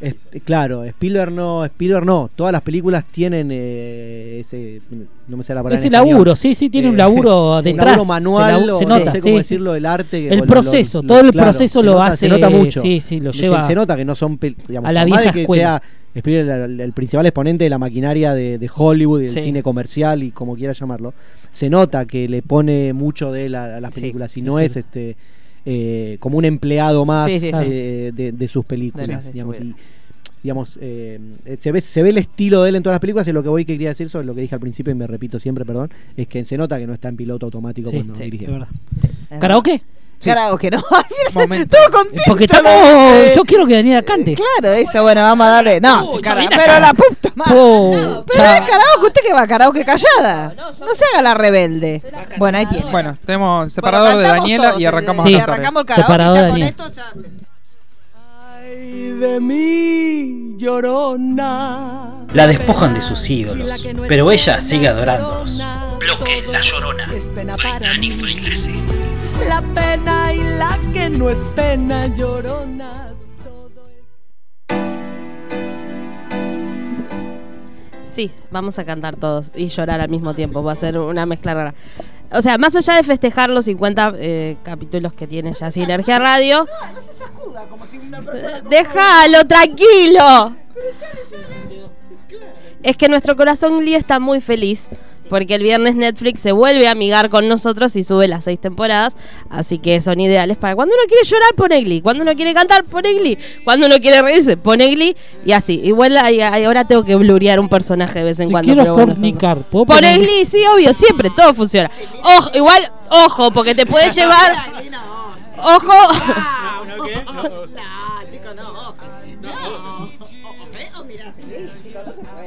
Es- 0.01 0.27
claro, 0.45 0.83
Spielberg 0.85 1.31
no, 1.33 1.65
Spielberg 1.65 2.05
no. 2.05 2.29
Todas 2.35 2.53
las 2.53 2.63
películas 2.63 3.05
tienen 3.11 3.49
eh, 3.53 4.39
ese, 4.41 4.81
no 5.29 5.37
me 5.37 5.45
sé 5.45 5.55
la 5.55 5.61
palabra. 5.63 5.79
Ese 5.79 5.91
laburo, 5.91 6.35
sí, 6.35 6.55
sí, 6.57 6.69
tiene 6.71 6.89
un 6.89 6.95
Eh, 6.95 6.99
laburo 6.99 7.57
un 7.59 7.65
detrás. 7.65 7.87
laburo 7.87 8.05
manual, 8.07 8.61
se, 8.61 8.67
la- 8.67 8.75
o 8.75 8.79
se 8.79 8.85
no 8.87 8.99
nota, 8.99 9.11
sé 9.13 9.21
cómo 9.21 9.33
sí, 9.35 9.39
decirlo, 9.39 9.75
el 9.77 9.87
arte. 9.87 10.23
que- 10.23 10.35
El 10.35 10.41
lo- 10.41 10.47
proceso, 10.47 11.03
lo- 11.03 11.07
todo 11.09 11.21
el 11.21 11.31
claro, 11.31 11.47
proceso 11.51 11.83
lo 11.83 11.93
nota- 11.93 12.07
hace. 12.07 12.17
Se 12.17 12.29
nota 12.29 12.51
mucho. 12.51 12.83
Sí, 12.83 13.01
sí, 13.01 13.21
lo 13.21 13.33
Se- 13.33 13.43
lleva. 13.43 13.63
Se, 13.63 13.75
nota 13.77 13.97
que 13.97 14.05
no 14.05 14.17
son, 14.17 14.39
digamos, 14.41 14.89
a 14.89 14.93
la 14.93 15.01
más 15.07 15.07
de 15.07 15.17
vieja 15.23 15.33
que 15.33 15.41
escuela. 15.43 15.63
sea 15.63 15.83
Spielberg 16.15 16.71
el, 16.71 16.81
el 16.81 16.93
principal 16.93 17.27
exponente 17.27 17.65
de 17.65 17.71
la 17.71 17.79
maquinaria 17.79 18.35
de, 18.35 18.59
de 18.59 18.71
Hollywood 18.75 19.21
y 19.21 19.23
del 19.25 19.31
Sí. 19.33 19.41
cine 19.43 19.63
comercial 19.63 20.23
y 20.23 20.31
como 20.31 20.57
quiera 20.57 20.73
llamarlo, 20.73 21.15
se 21.51 21.71
nota 21.71 22.07
que 22.07 22.29
le 22.29 22.43
pone 22.43 22.93
mucho 22.93 23.31
de 23.33 23.47
él 23.47 23.55
a, 23.55 23.77
a 23.77 23.81
las 23.81 23.95
Sí, 23.95 24.01
películas 24.01 24.37
y 24.37 24.41
es 24.41 24.47
no 24.47 24.59
es 24.59 24.77
este 24.77 25.17
eh, 25.67 26.17
como 26.21 26.39
un 26.39 26.45
empleado 26.45 27.05
más 27.05 27.27
Sí, 27.31 27.39
sí, 27.41 27.51
sí. 27.51 27.59
eh, 27.63 28.13
de, 28.15 28.33
de 28.33 28.49
sus 28.49 28.65
películas. 28.65 29.27
De 29.27 29.33
digamos, 29.33 29.61
y, 29.61 29.75
digamos 30.43 30.79
eh, 30.81 31.19
se, 31.59 31.73
ve, 31.73 31.81
se 31.81 32.03
ve 32.03 32.11
el 32.11 32.19
estilo 32.19 32.63
de 32.63 32.71
él 32.71 32.77
en 32.77 32.83
todas 32.83 32.95
las 32.95 33.01
películas 33.01 33.27
y 33.29 33.33
lo 33.33 33.43
que 33.43 33.49
voy 33.49 33.65
que 33.65 33.75
quería 33.75 33.89
decir 33.91 34.09
sobre 34.09 34.25
lo 34.27 34.35
que 34.35 34.41
dije 34.41 34.55
al 34.55 34.61
principio 34.61 34.91
y 34.93 34.95
me 34.95 35.07
repito 35.07 35.39
siempre, 35.39 35.65
perdón, 35.65 35.91
es 36.17 36.27
que 36.29 36.45
se 36.45 36.57
nota 36.57 36.79
que 36.79 36.87
no 36.87 36.95
está 36.95 37.09
en 37.09 37.17
piloto 37.17 37.47
automático 37.47 37.91
Sí, 37.91 37.97
cuando 37.97 38.15
sí, 38.15 38.25
dirige. 38.25 38.47
¿Karaoke? 39.41 39.83
Sí. 40.21 40.31
Karaoke, 40.31 40.71
¿no? 40.71 40.83
Momento. 41.33 41.77
Todo 41.77 41.99
contento. 41.99 42.23
Porque 42.27 42.45
estamos. 42.45 42.73
Eh, 42.75 43.33
Yo 43.37 43.45
quiero 43.45 43.67
que 43.67 43.75
Daniela 43.75 44.03
cante. 44.03 44.35
Claro, 44.35 44.75
eso, 44.75 45.03
bueno, 45.03 45.23
vamos 45.23 45.47
a 45.47 45.51
darle. 45.51 45.81
No, 45.81 46.21
cara- 46.21 46.45
pero 46.49 46.61
acá. 46.63 46.81
la 46.81 46.93
puta 46.95 47.33
madre. 47.37 47.55
Pucha. 47.55 48.25
Pero 48.27 48.45
es 48.45 48.61
karaoke, 48.63 49.07
¿usted 49.07 49.21
qué 49.27 49.33
va? 49.33 49.47
Karaoke 49.47 49.85
callada. 49.85 50.55
No 50.57 50.95
se 50.95 51.05
haga 51.13 51.23
la 51.23 51.35
rebelde. 51.35 52.03
Bueno, 52.37 52.59
ahí 52.59 52.67
tiene. 52.67 52.91
Bueno, 52.91 53.17
tenemos 53.25 53.73
separador 53.73 54.17
de 54.17 54.23
cantamos 54.25 54.41
Daniela 54.43 54.69
todos, 54.71 54.81
y 54.81 54.87
arrancamos 54.87 55.25
Sí. 55.25 55.35
a 55.35 55.39
cantar. 55.39 55.55
arrancamos 55.55 55.81
el 55.81 55.87
karaoke. 55.87 56.03
Separador 56.13 56.37
ya 56.37 56.43
de 56.43 56.49
con 56.51 56.61
Daniela. 56.61 56.69
esto 56.71 56.89
ya 56.95 57.11
se- 57.13 57.48
Ay 58.69 59.13
de 59.13 59.41
mí, 59.41 60.55
llorona. 60.59 62.27
La 62.35 62.47
despojan 62.47 62.93
de 62.93 63.01
sus 63.01 63.29
ídolos, 63.31 63.83
pero 64.07 64.31
ella 64.31 64.61
sigue 64.61 64.89
adorándolos. 64.89 65.57
Bloque 65.99 66.45
La 66.51 66.61
Llorona. 66.61 67.09
Dani. 67.81 68.11
La 69.49 69.63
pena 69.63 70.35
y 70.35 70.39
la 70.59 70.79
que 70.93 71.09
no 71.09 71.31
es 71.31 71.39
pena, 71.57 72.09
llorona. 72.15 73.15
Todo 73.43 73.89
es 78.03 78.09
Sí, 78.09 78.31
vamos 78.51 78.79
a 78.79 78.85
cantar 78.85 79.17
todos 79.17 79.51
y 79.55 79.69
llorar 79.69 80.01
al 80.01 80.11
mismo 80.11 80.35
tiempo. 80.35 80.63
Va 80.63 80.73
a 80.73 80.77
ser 80.77 80.99
una 80.99 81.25
mezcla 81.25 81.55
rara. 81.55 81.75
O 82.31 82.43
sea, 82.43 82.59
más 82.59 82.77
allá 82.77 82.97
de 82.97 83.03
festejar 83.03 83.49
los 83.51 83.65
50 83.65 84.13
eh, 84.19 84.57
capítulos 84.63 85.13
que 85.15 85.27
tiene 85.27 85.55
ya 85.55 85.71
Sinergia 85.71 86.19
Radio. 86.19 86.67
Déjalo, 88.69 89.47
tranquilo. 89.47 90.57
Es 92.83 92.97
que 92.97 93.09
nuestro 93.09 93.35
corazón 93.35 93.81
Glee 93.81 93.95
está 93.95 94.21
muy 94.21 94.41
feliz 94.41 94.89
porque 95.29 95.55
el 95.55 95.63
viernes 95.63 95.95
Netflix 95.95 96.41
se 96.41 96.53
vuelve 96.53 96.89
a 96.89 96.93
amigar 96.93 97.31
con 97.31 97.49
nosotros 97.49 97.95
y 97.97 98.05
sube 98.05 98.29
las 98.29 98.45
seis 98.45 98.59
temporadas, 98.61 99.17
así 99.51 99.79
que 99.79 100.01
son 100.01 100.21
ideales 100.21 100.57
para 100.57 100.75
cuando 100.75 100.95
uno 100.95 101.05
quiere 101.09 101.25
llorar, 101.27 101.55
pone 101.57 101.81
Glee, 101.83 102.01
cuando 102.01 102.23
uno 102.23 102.35
quiere 102.35 102.55
cantar, 102.55 102.85
pone 102.85 103.13
Glee, 103.15 103.39
cuando 103.65 103.87
uno 103.87 103.97
quiere 103.99 104.23
reírse, 104.23 104.57
pone 104.57 104.89
Glee 104.95 105.17
y 105.45 105.53
así. 105.53 105.81
Igual 105.85 106.17
ahora 106.17 106.87
tengo 106.87 107.05
que 107.05 107.15
blurear 107.17 107.61
un 107.61 107.69
personaje 107.69 108.19
de 108.21 108.25
vez 108.25 108.41
en 108.41 108.49
Si 108.49 108.53
cuando. 108.53 108.67
quiero 108.67 108.83
pero 108.83 108.95
bueno, 108.95 109.15
fornicar, 109.15 109.59
¿puedo 109.71 109.87
Pone 109.87 110.19
Glee, 110.19 110.45
sí, 110.47 110.63
obvio, 110.75 110.93
siempre, 110.95 111.31
todo 111.31 111.55
funciona. 111.55 111.91
Ojo, 112.23 112.51
igual, 112.55 112.91
ojo, 113.11 113.51
porque 113.51 113.75
te 113.75 113.87
puede 113.87 114.11
llevar. 114.15 114.57
Ojo. 115.61 115.93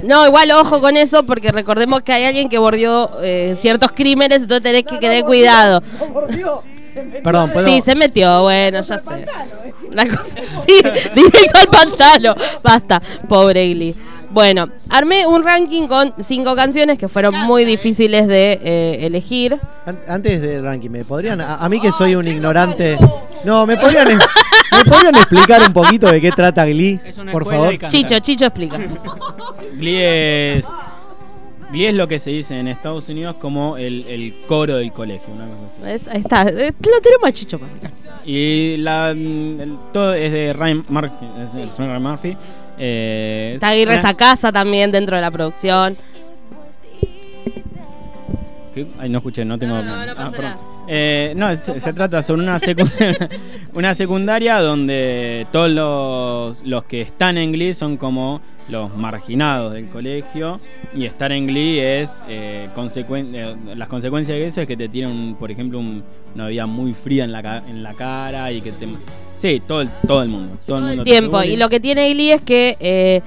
No, 0.08 0.26
igual 0.26 0.50
ojo 0.52 0.82
con 0.82 0.98
eso 0.98 1.24
porque 1.26 1.52
recordemos 1.52 2.02
que 2.02 2.12
hay 2.14 2.26
alguien 2.26 2.50
que 2.50 2.58
bordeó 2.58 3.12
eh, 3.22 3.56
ciertos 3.58 3.92
crímenes, 3.92 4.42
entonces 4.44 4.64
tenés 4.64 4.84
que 4.84 4.98
tener 4.98 5.24
cuidado. 5.24 5.82
Perdón, 7.24 7.52
¿puedo? 7.52 7.68
Sí, 7.68 7.82
se 7.82 7.96
metió, 7.96 8.42
bueno, 8.44 8.82
ya 8.82 8.98
sé. 8.98 9.26
La 9.94 10.06
cosa- 10.08 10.36
sí, 10.66 10.76
directo 11.16 11.60
al 11.60 11.68
pantano. 11.68 12.36
Basta, 12.64 13.02
pobre 13.30 13.74
Glee. 13.74 13.96
Bueno, 14.30 14.68
armé 14.90 15.26
un 15.28 15.44
ranking 15.44 15.88
con 15.88 16.14
cinco 16.22 16.56
canciones 16.56 16.98
que 16.98 17.08
fueron 17.10 17.36
muy 17.46 17.66
difíciles 17.66 18.28
de 18.28 18.60
eh, 18.64 19.06
elegir. 19.06 19.60
An- 19.86 20.00
Antes 20.08 20.42
del 20.42 20.64
ranking, 20.64 20.90
¿me 20.90 21.04
podrían, 21.06 21.42
a, 21.42 21.56
a 21.56 21.70
mí 21.70 21.80
que 21.82 21.92
soy 21.92 22.16
un 22.16 22.28
ignorante, 22.28 22.98
no, 23.44 23.66
¿me 23.66 23.78
podrían, 23.78 24.08
¿me 24.08 24.92
podrían 24.92 25.16
explicar 25.16 25.62
un 25.66 25.74
poquito 25.74 26.12
de 26.12 26.22
qué 26.22 26.32
trata 26.32 26.66
Glee, 26.66 27.00
Es 27.06 27.18
una 27.18 27.32
por 27.32 27.46
favor? 27.46 27.78
Chicho, 27.88 28.20
Chicho 28.20 28.46
explica. 28.46 28.78
Glee 29.74 29.98
es 30.58 30.68
Glee 31.72 31.86
es 31.88 31.94
lo 31.94 32.08
que 32.08 32.20
se 32.20 32.32
dice 32.32 32.60
en 32.60 32.68
Estados 32.68 33.08
Unidos 33.10 33.36
como 33.40 33.78
el, 33.78 34.06
el 34.08 34.42
coro 34.48 34.76
del 34.76 34.92
colegio. 34.92 35.34
Una 35.34 35.46
cosa 35.46 35.68
así. 35.74 35.82
¿Ves? 35.82 36.08
Ahí 36.10 36.20
está. 36.22 36.44
Lo 36.44 36.52
tenemos 37.02 37.26
a 37.28 37.32
Chicho. 37.32 37.60
Y 38.26 38.76
la, 38.78 39.12
el- 39.12 39.78
todo 39.94 40.14
es 40.14 40.32
de 40.34 40.52
Ryan 40.54 40.86
Murphy. 40.90 41.26
Es 41.46 41.54
de 41.54 41.70
Ryan 41.78 42.04
Murphy. 42.04 42.38
Eh, 42.78 43.54
Está 43.56 43.68
es 43.70 43.74
Aguirre 43.74 43.94
una- 43.94 44.02
Sacasa 44.02 44.52
también 44.52 44.92
dentro 44.92 45.16
de 45.16 45.22
la 45.22 45.32
producción. 45.32 45.96
¿Qué? 48.74 48.88
Ay, 49.00 49.10
no 49.10 49.18
escuché, 49.20 49.44
no 49.46 49.58
tengo. 49.60 49.76
No, 49.76 49.84
no, 49.84 50.06
no 50.06 50.12
Ah, 50.12 50.16
pasa 50.16 50.32
perdón. 50.32 50.44
nada. 50.52 50.60
Eh, 50.94 51.32
no, 51.38 51.56
se, 51.56 51.80
se 51.80 51.94
trata 51.94 52.22
sobre 52.22 52.42
una, 52.44 52.58
secu- 52.58 53.30
una 53.74 53.94
secundaria 53.96 54.60
donde 54.60 55.48
todos 55.54 55.70
los, 55.72 56.64
los 56.68 56.84
que 56.84 57.00
están 57.02 57.38
en 57.38 57.54
Glee 57.54 57.74
son 57.74 57.96
como 57.96 58.42
los 58.68 58.94
marginados 58.98 59.72
del 59.72 59.88
colegio 59.88 60.60
y 60.94 61.06
estar 61.06 61.32
en 61.32 61.48
Glee 61.48 61.80
es 61.80 62.22
eh, 62.28 62.68
consecuen- 62.76 63.32
eh, 63.34 63.56
las 63.78 63.88
consecuencias 63.88 64.38
de 64.38 64.46
eso 64.46 64.60
es 64.62 64.68
que 64.68 64.76
te 64.76 64.90
tienen 64.90 65.36
por 65.36 65.50
ejemplo 65.50 65.80
un- 65.80 66.04
una 66.36 66.48
vida 66.50 66.66
muy 66.66 66.94
fría 66.94 67.24
en 67.24 67.32
la, 67.32 67.64
en 67.70 67.84
la 67.84 67.94
cara 67.94 68.52
y 68.52 68.60
que 68.60 68.74
te 68.74 68.86
sí 69.38 69.62
todo 69.66 69.82
el, 69.82 69.90
todo 70.06 70.24
el 70.24 70.28
mundo 70.30 70.56
todo, 70.66 70.78
el 70.80 70.84
mundo 70.84 71.04
tiempo. 71.04 71.42
Y 71.44 71.56
lo 71.56 71.70
que 71.70 71.80
tiene 71.80 72.12
Glee 72.14 72.32
es 72.32 72.42
que, 72.42 72.76
eh, 72.82 73.22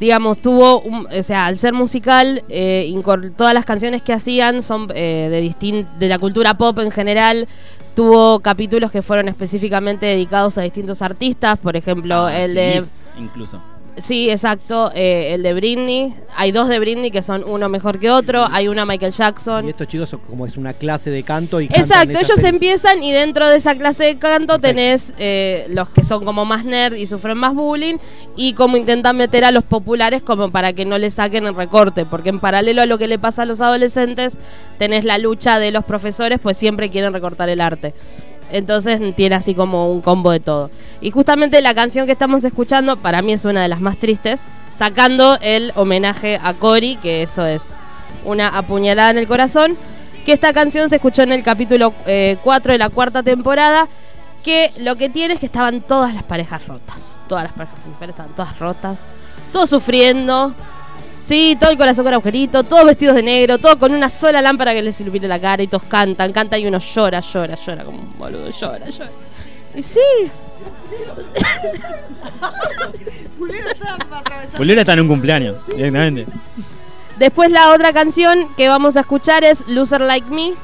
digamos, 0.00 0.38
tuvo, 0.38 0.80
un- 0.80 1.06
o 1.06 1.22
sea, 1.22 1.46
al 1.46 1.58
ser 1.58 1.72
musical, 1.72 2.42
eh, 2.48 2.92
todas 3.36 3.54
las 3.54 3.64
canciones 3.64 4.02
que 4.02 4.12
hacían 4.12 4.62
son 4.62 4.88
eh, 4.94 5.28
de, 5.30 5.42
distin- 5.42 5.86
de 5.98 6.08
la 6.08 6.18
cultura 6.18 6.54
pop 6.54 6.78
en 6.80 6.90
general. 6.90 7.48
Tuvo 7.94 8.40
capítulos 8.40 8.90
que 8.90 9.02
fueron 9.02 9.28
específicamente 9.28 10.06
dedicados 10.06 10.58
a 10.58 10.62
distintos 10.62 11.00
artistas, 11.00 11.58
por 11.58 11.76
ejemplo, 11.76 12.26
Ah, 12.26 12.40
el 12.40 12.54
de... 12.54 12.82
Incluso 13.18 13.60
Sí, 13.96 14.28
exacto, 14.28 14.90
eh, 14.94 15.34
el 15.34 15.42
de 15.42 15.54
Britney. 15.54 16.14
Hay 16.36 16.50
dos 16.50 16.68
de 16.68 16.80
Britney 16.80 17.10
que 17.12 17.22
son 17.22 17.44
uno 17.46 17.68
mejor 17.68 18.00
que 18.00 18.10
otro. 18.10 18.44
Hay 18.50 18.66
una 18.66 18.84
Michael 18.84 19.12
Jackson. 19.12 19.66
Y 19.66 19.70
estos 19.70 19.86
chicos 19.86 20.08
son 20.08 20.20
como 20.20 20.46
es 20.46 20.56
una 20.56 20.72
clase 20.72 21.10
de 21.10 21.22
canto 21.22 21.60
y 21.60 21.66
Exacto, 21.66 22.18
ellos 22.18 22.32
pelis. 22.36 22.44
empiezan 22.44 23.02
y 23.02 23.12
dentro 23.12 23.48
de 23.48 23.56
esa 23.56 23.76
clase 23.76 24.04
de 24.04 24.18
canto 24.18 24.58
tenés 24.58 25.14
eh, 25.18 25.66
los 25.68 25.88
que 25.90 26.02
son 26.02 26.24
como 26.24 26.44
más 26.44 26.64
nerd 26.64 26.94
y 26.94 27.06
sufren 27.06 27.38
más 27.38 27.54
bullying 27.54 27.96
y 28.36 28.54
como 28.54 28.76
intentan 28.76 29.16
meter 29.16 29.44
a 29.44 29.52
los 29.52 29.62
populares 29.62 30.22
como 30.22 30.50
para 30.50 30.72
que 30.72 30.84
no 30.84 30.98
le 30.98 31.10
saquen 31.10 31.46
el 31.46 31.54
recorte, 31.54 32.04
porque 32.04 32.30
en 32.30 32.40
paralelo 32.40 32.82
a 32.82 32.86
lo 32.86 32.98
que 32.98 33.06
le 33.06 33.18
pasa 33.20 33.42
a 33.42 33.46
los 33.46 33.60
adolescentes 33.60 34.36
tenés 34.78 35.04
la 35.04 35.18
lucha 35.18 35.60
de 35.60 35.70
los 35.70 35.84
profesores, 35.84 36.40
pues 36.42 36.56
siempre 36.56 36.90
quieren 36.90 37.12
recortar 37.12 37.48
el 37.48 37.60
arte. 37.60 37.94
Entonces 38.54 39.00
tiene 39.16 39.34
así 39.34 39.52
como 39.52 39.90
un 39.90 40.00
combo 40.00 40.30
de 40.30 40.38
todo. 40.38 40.70
Y 41.00 41.10
justamente 41.10 41.60
la 41.60 41.74
canción 41.74 42.06
que 42.06 42.12
estamos 42.12 42.44
escuchando 42.44 42.96
para 42.96 43.20
mí 43.20 43.32
es 43.32 43.44
una 43.44 43.62
de 43.62 43.68
las 43.68 43.80
más 43.80 43.96
tristes, 43.96 44.42
sacando 44.72 45.36
el 45.40 45.72
homenaje 45.74 46.38
a 46.40 46.54
Cory, 46.54 46.94
que 46.94 47.22
eso 47.24 47.44
es 47.44 47.74
una 48.24 48.46
apuñalada 48.46 49.10
en 49.10 49.18
el 49.18 49.26
corazón, 49.26 49.76
que 50.24 50.32
esta 50.32 50.52
canción 50.52 50.88
se 50.88 50.96
escuchó 50.96 51.22
en 51.22 51.32
el 51.32 51.42
capítulo 51.42 51.92
4 52.44 52.72
de 52.72 52.78
la 52.78 52.90
cuarta 52.90 53.24
temporada, 53.24 53.88
que 54.44 54.70
lo 54.78 54.94
que 54.94 55.08
tiene 55.08 55.34
es 55.34 55.40
que 55.40 55.46
estaban 55.46 55.80
todas 55.80 56.14
las 56.14 56.22
parejas 56.22 56.64
rotas, 56.68 57.18
todas 57.28 57.42
las 57.42 57.52
parejas 57.54 57.80
principales 57.80 58.14
estaban 58.14 58.36
todas 58.36 58.56
rotas, 58.60 59.02
todos 59.52 59.68
sufriendo, 59.68 60.54
sí, 61.24 61.56
todo 61.58 61.70
el 61.70 61.78
corazón 61.78 62.04
con 62.04 62.14
agujerito, 62.14 62.62
todos 62.64 62.84
vestidos 62.84 63.16
de 63.16 63.22
negro, 63.22 63.58
todo 63.58 63.78
con 63.78 63.92
una 63.92 64.10
sola 64.10 64.42
lámpara 64.42 64.74
que 64.74 64.82
les 64.82 65.00
ilumine 65.00 65.26
la 65.26 65.40
cara 65.40 65.62
y 65.62 65.66
todos 65.66 65.84
cantan, 65.84 66.32
cantan 66.32 66.60
y 66.60 66.66
uno 66.66 66.78
llora, 66.78 67.20
llora, 67.20 67.54
llora 67.54 67.84
como 67.84 67.98
un 67.98 68.18
boludo, 68.18 68.50
llora, 68.50 68.88
llora. 68.88 69.10
Y 69.74 69.82
sí. 69.82 69.98
Pulera 74.56 74.80
está 74.82 74.92
en 74.92 75.00
un 75.00 75.08
cumpleaños 75.08 75.66
directamente 75.66 76.26
Después 77.18 77.50
la 77.50 77.72
otra 77.72 77.92
canción 77.92 78.48
que 78.56 78.68
vamos 78.68 78.96
a 78.96 79.00
escuchar 79.00 79.44
es 79.44 79.66
Loser 79.68 80.00
Like 80.00 80.30
Me. 80.30 80.54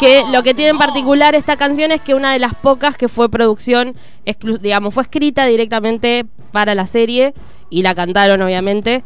Que 0.00 0.22
lo 0.30 0.42
que 0.42 0.52
tiene 0.54 0.70
en 0.70 0.78
particular 0.78 1.34
esta 1.34 1.56
canción 1.56 1.90
es 1.90 2.02
que 2.02 2.14
una 2.14 2.32
de 2.32 2.38
las 2.38 2.54
pocas 2.54 2.96
que 2.96 3.08
fue 3.08 3.30
producción, 3.30 3.96
digamos, 4.60 4.94
fue 4.94 5.02
escrita 5.02 5.46
directamente 5.46 6.26
para 6.52 6.74
la 6.74 6.86
serie 6.86 7.32
y 7.70 7.82
la 7.82 7.94
cantaron 7.94 8.42
obviamente. 8.42 9.02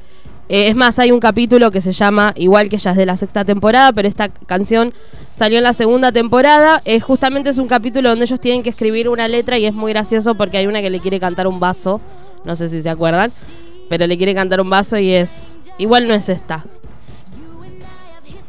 Eh, 0.52 0.68
es 0.68 0.76
más, 0.76 0.98
hay 0.98 1.10
un 1.12 1.18
capítulo 1.18 1.70
que 1.70 1.80
se 1.80 1.92
llama, 1.92 2.34
igual 2.36 2.68
que 2.68 2.76
ya 2.76 2.90
es 2.90 2.98
de 2.98 3.06
la 3.06 3.16
sexta 3.16 3.42
temporada, 3.42 3.90
pero 3.94 4.06
esta 4.06 4.28
canción 4.28 4.92
salió 5.32 5.56
en 5.56 5.64
la 5.64 5.72
segunda 5.72 6.12
temporada. 6.12 6.82
Eh, 6.84 7.00
justamente 7.00 7.48
es 7.48 7.56
un 7.56 7.68
capítulo 7.68 8.10
donde 8.10 8.26
ellos 8.26 8.38
tienen 8.38 8.62
que 8.62 8.68
escribir 8.68 9.08
una 9.08 9.28
letra 9.28 9.56
y 9.56 9.64
es 9.64 9.72
muy 9.72 9.94
gracioso 9.94 10.34
porque 10.34 10.58
hay 10.58 10.66
una 10.66 10.82
que 10.82 10.90
le 10.90 11.00
quiere 11.00 11.18
cantar 11.18 11.46
un 11.46 11.58
vaso, 11.58 12.02
no 12.44 12.54
sé 12.54 12.68
si 12.68 12.82
se 12.82 12.90
acuerdan, 12.90 13.32
pero 13.88 14.06
le 14.06 14.18
quiere 14.18 14.34
cantar 14.34 14.60
un 14.60 14.68
vaso 14.68 14.98
y 14.98 15.14
es... 15.14 15.58
Igual 15.78 16.06
no 16.06 16.12
es 16.12 16.28
esta. 16.28 16.66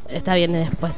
Esta 0.09 0.35
viene 0.35 0.59
después. 0.59 0.91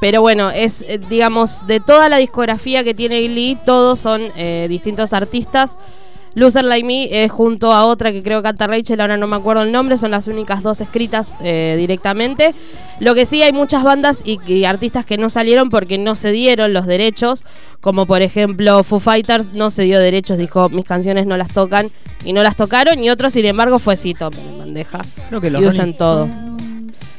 Pero 0.00 0.20
bueno, 0.20 0.50
es, 0.50 0.82
eh, 0.82 1.00
digamos, 1.08 1.66
de 1.66 1.80
toda 1.80 2.08
la 2.08 2.18
discografía 2.18 2.84
que 2.84 2.94
tiene 2.94 3.20
Glee, 3.26 3.58
todos 3.66 3.98
son 3.98 4.28
eh, 4.36 4.68
distintos 4.68 5.12
artistas. 5.12 5.76
Loser 6.36 6.64
Like 6.66 6.86
Me 6.86 7.24
es 7.24 7.32
junto 7.32 7.72
a 7.72 7.86
otra 7.86 8.12
que 8.12 8.22
creo 8.22 8.40
que 8.40 8.42
canta 8.42 8.66
Rachel, 8.66 9.00
ahora 9.00 9.16
no 9.16 9.26
me 9.26 9.36
acuerdo 9.36 9.62
el 9.62 9.72
nombre, 9.72 9.96
son 9.96 10.10
las 10.10 10.28
únicas 10.28 10.62
dos 10.62 10.82
escritas 10.82 11.34
eh, 11.40 11.76
directamente. 11.78 12.54
Lo 13.00 13.14
que 13.14 13.24
sí 13.24 13.42
hay 13.42 13.54
muchas 13.54 13.82
bandas 13.82 14.20
y, 14.22 14.38
y 14.46 14.66
artistas 14.66 15.06
que 15.06 15.16
no 15.16 15.30
salieron 15.30 15.70
porque 15.70 15.96
no 15.96 16.14
se 16.14 16.32
dieron 16.32 16.74
los 16.74 16.84
derechos, 16.84 17.42
como 17.80 18.04
por 18.04 18.20
ejemplo 18.20 18.84
Foo 18.84 19.00
Fighters 19.00 19.54
no 19.54 19.70
se 19.70 19.84
dio 19.84 19.98
derechos, 19.98 20.36
dijo 20.36 20.68
mis 20.68 20.84
canciones 20.84 21.26
no 21.26 21.38
las 21.38 21.48
tocan 21.48 21.88
y 22.22 22.34
no 22.34 22.42
las 22.42 22.54
tocaron, 22.54 23.02
y 23.02 23.08
otros 23.08 23.32
sin 23.32 23.46
embargo 23.46 23.78
fue 23.78 23.96
sí, 23.96 24.12
tomen 24.12 24.58
bandeja 24.58 25.00
Creo 25.28 25.40
que 25.40 25.48
los 25.48 25.62
y 25.62 25.66
usan 25.66 25.96
todo. 25.96 26.28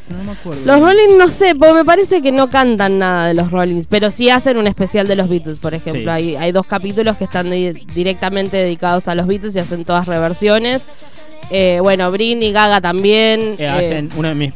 No 0.09 0.23
me 0.23 0.31
acuerdo 0.31 0.61
Los 0.65 0.79
Rollins 0.79 1.17
no 1.17 1.29
sé, 1.29 1.55
porque 1.55 1.73
me 1.73 1.85
parece 1.85 2.21
que 2.21 2.31
no 2.31 2.49
cantan 2.49 2.99
nada 2.99 3.27
de 3.27 3.33
los 3.33 3.51
Rollins, 3.51 3.87
pero 3.87 4.09
sí 4.11 4.29
hacen 4.29 4.57
un 4.57 4.67
especial 4.67 5.07
de 5.07 5.15
los 5.15 5.27
Beatles, 5.29 5.59
por 5.59 5.73
ejemplo. 5.73 6.03
Sí. 6.03 6.09
Hay, 6.09 6.35
hay 6.35 6.51
dos 6.51 6.65
capítulos 6.67 7.17
que 7.17 7.25
están 7.25 7.49
di- 7.49 7.71
directamente 7.93 8.57
dedicados 8.57 9.07
a 9.07 9.15
los 9.15 9.27
Beatles 9.27 9.55
y 9.55 9.59
hacen 9.59 9.83
todas 9.85 10.05
reversiones. 10.07 10.85
Eh, 11.49 11.79
bueno, 11.81 12.11
Britney, 12.11 12.51
Gaga 12.51 12.81
también. 12.81 13.41
Eh, 13.41 13.55
eh, 13.59 13.67
hacen 13.69 14.09
uno 14.17 14.27
de 14.29 14.35
mis 14.35 14.53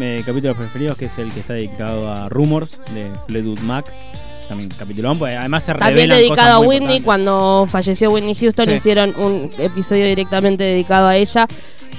eh, 0.00 0.22
capítulos 0.24 0.56
preferidos 0.56 0.96
que 0.96 1.06
es 1.06 1.18
el 1.18 1.32
que 1.32 1.40
está 1.40 1.52
dedicado 1.54 2.10
a 2.10 2.28
Rumors 2.28 2.78
de 2.94 3.06
Fleetwood 3.26 3.60
Mac 3.60 3.84
también 4.50 4.68
capitulón 4.76 5.16
pues 5.16 5.38
además 5.38 5.62
se 5.62 5.72
también 5.74 6.10
dedicado 6.10 6.56
a 6.56 6.58
Whitney, 6.58 6.96
importantes. 6.96 7.04
cuando 7.04 7.68
falleció 7.70 8.10
Whitney 8.10 8.34
Houston, 8.34 8.66
Sí. 8.66 8.72
hicieron 8.74 9.14
un 9.16 9.48
episodio 9.58 10.04
directamente 10.06 10.64
dedicado 10.64 11.06
a 11.06 11.14
ella, 11.14 11.46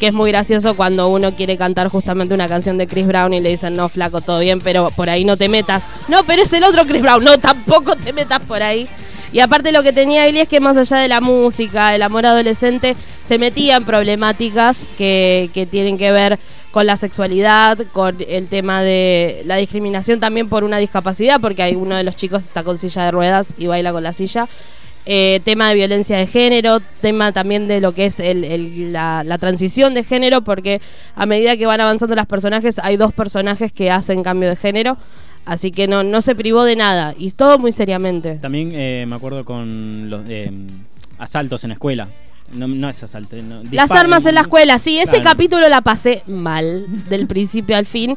que 0.02 0.08
es 0.08 0.14
muy 0.14 0.32
gracioso 0.32 0.76
cuando 0.76 1.08
uno 1.08 1.34
quiere 1.34 1.56
cantar 1.58 1.88
justamente 1.88 2.34
una 2.34 2.50
canción 2.50 2.78
de 2.78 2.88
Chris 2.88 3.08
Brown 3.08 3.34
y 3.34 3.40
le 3.40 3.52
dicen, 3.52 3.74
no, 3.74 3.88
flaco, 3.88 4.20
todo 4.20 4.40
bien, 4.40 4.60
pero 4.60 4.90
por 4.90 5.10
ahí 5.10 5.24
no 5.24 5.38
te 5.38 5.48
metas. 5.48 5.82
No, 6.10 6.26
pero 6.26 6.44
es 6.44 6.52
el 6.52 6.66
otro 6.66 6.86
Chris 6.86 7.02
Brown, 7.02 7.24
no, 7.24 7.38
tampoco 7.38 7.96
te 7.96 8.12
metas 8.12 8.42
por 8.42 8.62
ahí. 8.62 8.86
Y 9.32 9.40
aparte 9.40 9.72
lo 9.72 9.82
que 9.82 9.94
tenía 9.94 10.28
Eli 10.28 10.42
es 10.42 10.50
que 10.50 10.60
más 10.60 10.76
allá 10.76 10.98
de 10.98 11.08
la 11.08 11.22
música, 11.22 11.96
el 11.96 12.02
amor 12.02 12.26
adolescente, 12.26 12.98
se 13.26 13.38
metía 13.38 13.78
en 13.78 13.86
problemáticas 13.86 14.80
que, 14.98 15.50
que 15.54 15.66
tienen 15.66 15.98
que 15.98 16.12
ver 16.12 16.38
con 16.72 16.86
la 16.86 16.96
sexualidad, 16.98 17.78
con 17.92 18.18
el 18.28 18.48
tema 18.48 18.82
de 18.82 19.44
la 19.46 19.58
discriminación 19.58 20.20
también 20.20 20.48
por 20.50 20.64
una 20.64 20.78
discapacidad, 20.78 21.40
porque 21.42 21.64
hay 21.64 21.76
uno 21.76 21.96
de 21.98 22.04
los 22.04 22.16
chicos 22.16 22.44
está 22.44 22.64
con 22.64 22.78
silla 22.78 23.04
de 23.06 23.12
ruedas 23.12 23.54
y 23.58 23.68
baila 23.68 23.92
con 23.92 24.04
la 24.04 24.14
silla. 24.14 24.48
Eh, 25.06 25.42
tema 25.44 25.68
de 25.68 25.74
violencia 25.76 26.16
de 26.18 26.28
género, 26.28 26.80
tema 27.02 27.32
también 27.32 27.68
de 27.68 27.82
lo 27.82 27.92
que 27.92 28.06
es 28.06 28.20
el- 28.20 28.94
la, 28.94 29.24
la 29.26 29.38
transición 29.40 29.96
de 29.96 30.04
género, 30.04 30.42
porque 30.44 30.80
a 31.16 31.26
medida 31.26 31.58
que 31.58 31.66
van 31.66 31.82
avanzando 31.82 32.16
los 32.16 32.28
personajes, 32.28 32.78
hay 32.80 32.98
dos 32.98 33.12
personajes 33.12 33.72
que 33.72 33.90
hacen 33.90 34.22
cambio 34.24 34.48
de 34.50 34.56
género, 34.56 34.98
así 35.46 35.72
que 35.72 35.88
no, 35.88 36.04
no 36.04 36.22
se 36.22 36.36
privó 36.36 36.64
de 36.66 36.76
nada, 36.76 37.16
y 37.18 37.32
todo 37.32 37.58
muy 37.58 37.72
seriamente. 37.72 38.36
también 38.36 38.70
eh, 38.74 39.06
me 39.08 39.16
acuerdo 39.16 39.44
con 39.44 40.10
los 40.12 40.22
eh, 40.30 40.52
asaltos 41.18 41.64
en 41.64 41.70
la 41.70 41.74
escuela 41.74 42.08
no, 42.54 42.68
no 42.68 42.90
es 42.90 43.02
asalto 43.04 43.36
no, 43.38 43.62
Las 43.72 43.92
armas 43.92 44.26
en 44.26 44.36
la 44.36 44.42
escuela, 44.42 44.80
sí, 44.80 44.98
ese 45.00 45.12
Claro. 45.12 45.24
capítulo 45.26 45.70
la 45.70 45.82
pasé 45.82 46.24
mal, 46.28 46.86
del 47.10 47.28
principio 47.28 47.78
al 47.78 47.86
fin. 47.86 48.16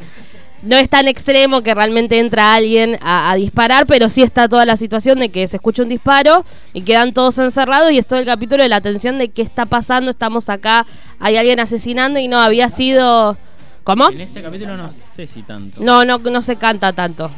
No 0.62 0.77
es 0.77 0.89
tan 0.89 1.09
extremo 1.09 1.61
que 1.62 1.74
realmente 1.74 2.19
entra 2.19 2.55
alguien 2.55 2.97
a, 3.02 3.31
a 3.31 3.35
disparar, 3.35 3.86
pero 3.86 4.09
sí 4.09 4.23
está 4.23 4.48
toda 4.48 4.65
la 4.65 4.77
situación 4.78 5.19
de 5.19 5.28
que 5.28 5.47
se 5.47 5.56
escucha 5.59 5.82
un 5.82 5.90
disparo 5.90 6.44
y 6.73 6.81
quedan 6.82 7.12
todos 7.12 7.36
encerrados 7.39 7.93
y 7.93 7.98
es 7.98 8.06
todo 8.06 8.19
el 8.19 8.24
capítulo 8.24 8.62
de 8.62 8.70
la 8.70 8.81
tensión 8.81 9.19
de 9.19 9.28
qué 9.28 9.43
está 9.43 9.66
pasando, 9.66 10.11
estamos 10.11 10.48
acá, 10.48 10.86
hay 11.20 11.36
alguien 11.36 11.61
asesinando 11.61 12.19
y 12.19 12.28
no 12.28 12.40
había 12.40 12.70
sido... 12.70 13.36
¿Cómo? 13.82 14.09
en 14.09 14.23
ese 14.23 14.40
capítulo 14.40 14.78
no 14.78 14.89
sé 14.89 15.27
si 15.27 15.43
tanto 15.43 15.78
No, 15.82 16.06
no, 16.06 16.16
no 16.16 16.40
se 16.40 16.56
canta 16.56 16.94
tanto. 16.94 17.31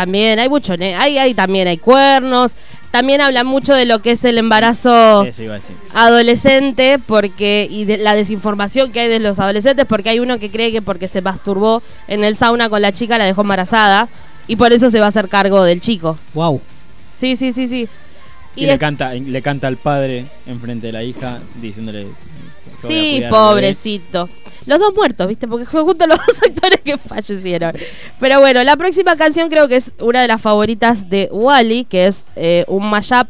También 0.00 0.38
hay 0.38 0.48
mucho, 0.48 0.72
hay, 0.80 1.18
hay 1.18 1.34
también 1.34 1.68
hay 1.68 1.76
cuernos. 1.76 2.56
También 2.90 3.20
hablan 3.20 3.46
mucho 3.46 3.74
de 3.74 3.84
lo 3.84 4.00
que 4.00 4.12
es 4.12 4.24
el 4.24 4.38
embarazo 4.38 5.26
adolescente 5.94 6.98
porque 6.98 7.68
y 7.70 7.84
de 7.84 7.98
la 7.98 8.14
desinformación 8.14 8.92
que 8.92 9.00
hay 9.00 9.08
de 9.08 9.18
los 9.18 9.38
adolescentes 9.38 9.84
porque 9.84 10.08
hay 10.08 10.18
uno 10.18 10.38
que 10.38 10.50
cree 10.50 10.72
que 10.72 10.80
porque 10.80 11.06
se 11.06 11.20
masturbó 11.20 11.82
en 12.08 12.24
el 12.24 12.34
sauna 12.34 12.70
con 12.70 12.80
la 12.80 12.92
chica 12.92 13.18
la 13.18 13.26
dejó 13.26 13.42
embarazada 13.42 14.08
y 14.48 14.56
por 14.56 14.72
eso 14.72 14.88
se 14.88 15.00
va 15.00 15.04
a 15.04 15.08
hacer 15.10 15.28
cargo 15.28 15.62
del 15.64 15.82
chico. 15.82 16.18
Wow. 16.32 16.62
Sí, 17.14 17.36
sí, 17.36 17.52
sí, 17.52 17.66
sí. 17.66 17.86
Y, 18.56 18.64
Y 18.64 18.66
le 18.68 18.78
canta 18.78 19.12
le 19.12 19.42
canta 19.42 19.68
al 19.68 19.76
padre 19.76 20.24
enfrente 20.46 20.86
de 20.86 20.92
la 20.94 21.02
hija 21.02 21.40
diciéndole 21.60 22.06
Sí, 22.86 23.22
pobrecito. 23.28 24.28
Los 24.66 24.78
dos 24.78 24.94
muertos, 24.94 25.26
¿viste? 25.26 25.48
Porque 25.48 25.64
fue 25.64 25.82
justo 25.82 26.06
los 26.06 26.18
dos 26.26 26.42
actores 26.42 26.80
que 26.82 26.98
fallecieron. 26.98 27.74
Pero 28.18 28.40
bueno, 28.40 28.62
la 28.62 28.76
próxima 28.76 29.16
canción 29.16 29.48
creo 29.48 29.68
que 29.68 29.76
es 29.76 29.92
una 29.98 30.22
de 30.22 30.28
las 30.28 30.40
favoritas 30.40 31.08
de 31.08 31.28
Wally, 31.32 31.84
que 31.84 32.06
es 32.06 32.26
eh, 32.36 32.64
un 32.68 32.88
mashup 32.88 33.28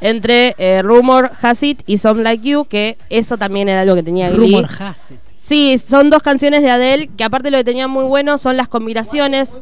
entre 0.00 0.54
eh, 0.58 0.82
Rumor 0.82 1.30
Has 1.42 1.62
It 1.62 1.82
y 1.86 1.98
Some 1.98 2.22
Like 2.22 2.48
You, 2.48 2.64
que 2.64 2.96
eso 3.10 3.36
también 3.36 3.68
era 3.68 3.82
algo 3.82 3.94
que 3.94 4.02
tenía 4.02 4.30
Glee. 4.30 4.54
Rumor 4.54 4.70
has 4.78 5.10
it. 5.10 5.20
Sí, 5.36 5.80
son 5.84 6.10
dos 6.10 6.22
canciones 6.22 6.62
de 6.62 6.70
Adele, 6.70 7.08
que 7.08 7.24
aparte 7.24 7.50
lo 7.50 7.58
que 7.58 7.64
tenía 7.64 7.88
muy 7.88 8.04
bueno 8.04 8.38
son 8.38 8.56
las 8.56 8.68
combinaciones. 8.68 9.60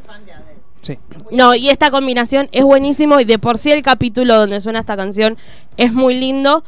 Sí. 0.82 0.98
No, 1.32 1.54
y 1.54 1.70
esta 1.70 1.90
combinación 1.90 2.48
es 2.52 2.62
buenísimo 2.62 3.20
y 3.20 3.24
de 3.24 3.38
por 3.38 3.58
sí 3.58 3.72
el 3.72 3.82
capítulo 3.82 4.36
donde 4.36 4.60
suena 4.60 4.80
esta 4.80 4.96
canción 4.96 5.36
es 5.76 5.92
muy 5.92 6.18
lindo. 6.18 6.64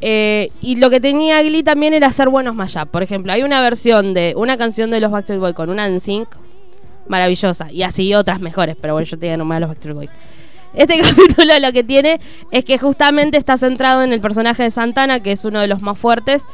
Eh, 0.00 0.50
y 0.62 0.76
lo 0.76 0.88
que 0.88 1.00
tenía 1.00 1.42
Glee 1.42 1.62
también 1.62 1.92
era 1.92 2.06
hacer 2.06 2.28
buenos 2.28 2.54
mashup. 2.54 2.88
Por 2.88 3.02
ejemplo, 3.02 3.32
hay 3.32 3.42
una 3.42 3.60
versión 3.60 4.14
de 4.14 4.34
una 4.36 4.56
canción 4.56 4.90
de 4.90 5.00
los 5.00 5.10
Backstreet 5.10 5.40
Boys 5.40 5.54
con 5.54 5.68
una 5.70 5.88
NSYNC 5.88 6.28
maravillosa 7.06 7.70
y 7.70 7.82
así 7.82 8.14
otras 8.14 8.40
mejores, 8.40 8.76
pero 8.80 8.94
bueno, 8.94 9.06
yo 9.06 9.18
te 9.18 9.26
digo 9.26 9.36
nomás 9.36 9.60
los 9.60 9.68
Backstreet 9.68 9.96
Boys. 9.96 10.10
Este 10.72 11.00
capítulo 11.02 11.58
lo 11.58 11.72
que 11.72 11.84
tiene 11.84 12.20
es 12.50 12.64
que 12.64 12.78
justamente 12.78 13.36
está 13.36 13.58
centrado 13.58 14.02
en 14.02 14.12
el 14.12 14.20
personaje 14.20 14.62
de 14.62 14.70
Santana, 14.70 15.20
que 15.20 15.32
es 15.32 15.44
uno 15.44 15.60
de 15.60 15.66
los 15.66 15.82
más 15.82 15.98
fuertes, 15.98 16.44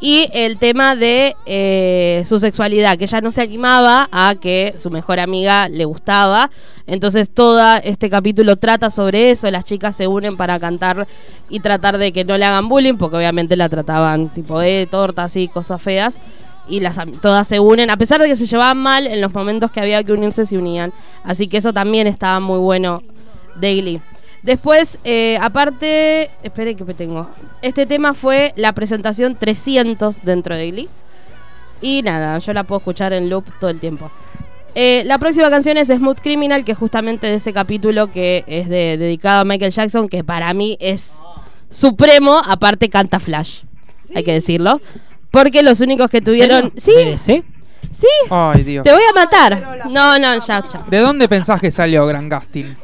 y 0.00 0.28
el 0.32 0.58
tema 0.58 0.94
de 0.94 1.34
eh, 1.46 2.22
su 2.24 2.38
sexualidad, 2.38 2.96
que 2.96 3.04
ella 3.04 3.20
no 3.20 3.32
se 3.32 3.42
animaba 3.42 4.08
a 4.12 4.36
que 4.40 4.74
su 4.76 4.90
mejor 4.90 5.18
amiga 5.18 5.68
le 5.68 5.84
gustaba. 5.84 6.50
Entonces 6.86 7.30
todo 7.30 7.60
este 7.82 8.08
capítulo 8.08 8.56
trata 8.56 8.90
sobre 8.90 9.32
eso, 9.32 9.50
las 9.50 9.64
chicas 9.64 9.96
se 9.96 10.06
unen 10.06 10.36
para 10.36 10.60
cantar 10.60 11.08
y 11.48 11.60
tratar 11.60 11.98
de 11.98 12.12
que 12.12 12.24
no 12.24 12.38
le 12.38 12.44
hagan 12.44 12.68
bullying, 12.68 12.94
porque 12.94 13.16
obviamente 13.16 13.56
la 13.56 13.68
trataban 13.68 14.28
tipo 14.28 14.60
de 14.60 14.86
torta, 14.86 15.24
así, 15.24 15.48
cosas 15.48 15.82
feas. 15.82 16.18
Y 16.70 16.80
las, 16.80 16.98
todas 17.22 17.48
se 17.48 17.60
unen, 17.60 17.90
a 17.90 17.96
pesar 17.96 18.20
de 18.20 18.28
que 18.28 18.36
se 18.36 18.46
llevaban 18.46 18.76
mal, 18.76 19.06
en 19.06 19.20
los 19.20 19.32
momentos 19.32 19.72
que 19.72 19.80
había 19.80 20.04
que 20.04 20.12
unirse 20.12 20.44
se 20.46 20.58
unían. 20.58 20.92
Así 21.24 21.48
que 21.48 21.56
eso 21.56 21.72
también 21.72 22.06
estaba 22.06 22.40
muy 22.40 22.58
bueno 22.58 23.02
de 23.56 23.74
Glee. 23.74 24.02
Después, 24.42 24.98
eh, 25.04 25.38
aparte, 25.40 26.30
esperen 26.42 26.76
que 26.76 26.84
me 26.84 26.94
tengo. 26.94 27.28
Este 27.62 27.86
tema 27.86 28.14
fue 28.14 28.52
la 28.56 28.72
presentación 28.72 29.36
300 29.36 30.22
dentro 30.22 30.54
de 30.56 30.70
Glee. 30.70 30.88
Y 31.80 32.02
nada, 32.02 32.38
yo 32.38 32.52
la 32.52 32.64
puedo 32.64 32.78
escuchar 32.78 33.12
en 33.12 33.28
loop 33.30 33.44
todo 33.60 33.70
el 33.70 33.78
tiempo. 33.80 34.10
Eh, 34.74 35.02
la 35.06 35.18
próxima 35.18 35.50
canción 35.50 35.76
es 35.76 35.88
Smooth 35.88 36.20
Criminal, 36.20 36.64
que 36.64 36.72
es 36.72 36.78
justamente 36.78 37.26
de 37.26 37.34
ese 37.36 37.52
capítulo 37.52 38.10
que 38.10 38.44
es 38.46 38.68
de- 38.68 38.96
dedicado 38.96 39.40
a 39.40 39.44
Michael 39.44 39.72
Jackson, 39.72 40.08
que 40.08 40.22
para 40.24 40.52
mí 40.54 40.76
es 40.80 41.12
supremo. 41.70 42.40
Aparte 42.46 42.88
canta 42.88 43.18
Flash, 43.20 43.60
hay 44.14 44.22
que 44.24 44.32
decirlo. 44.32 44.80
Porque 45.30 45.62
los 45.62 45.80
únicos 45.80 46.08
que 46.08 46.20
tuvieron... 46.20 46.72
Sí, 46.76 46.92
¿Sí? 47.16 47.44
sí, 47.90 48.06
Ay, 48.30 48.62
Dios. 48.62 48.84
te 48.84 48.92
voy 48.92 49.02
a 49.10 49.12
matar. 49.14 49.86
No, 49.90 50.18
no, 50.18 50.34
ya, 50.46 50.66
ya. 50.68 50.84
¿De 50.88 50.98
dónde 50.98 51.28
pensás 51.28 51.60
que 51.60 51.70
salió 51.70 52.06
Gran 52.06 52.28
Gastin? 52.28 52.76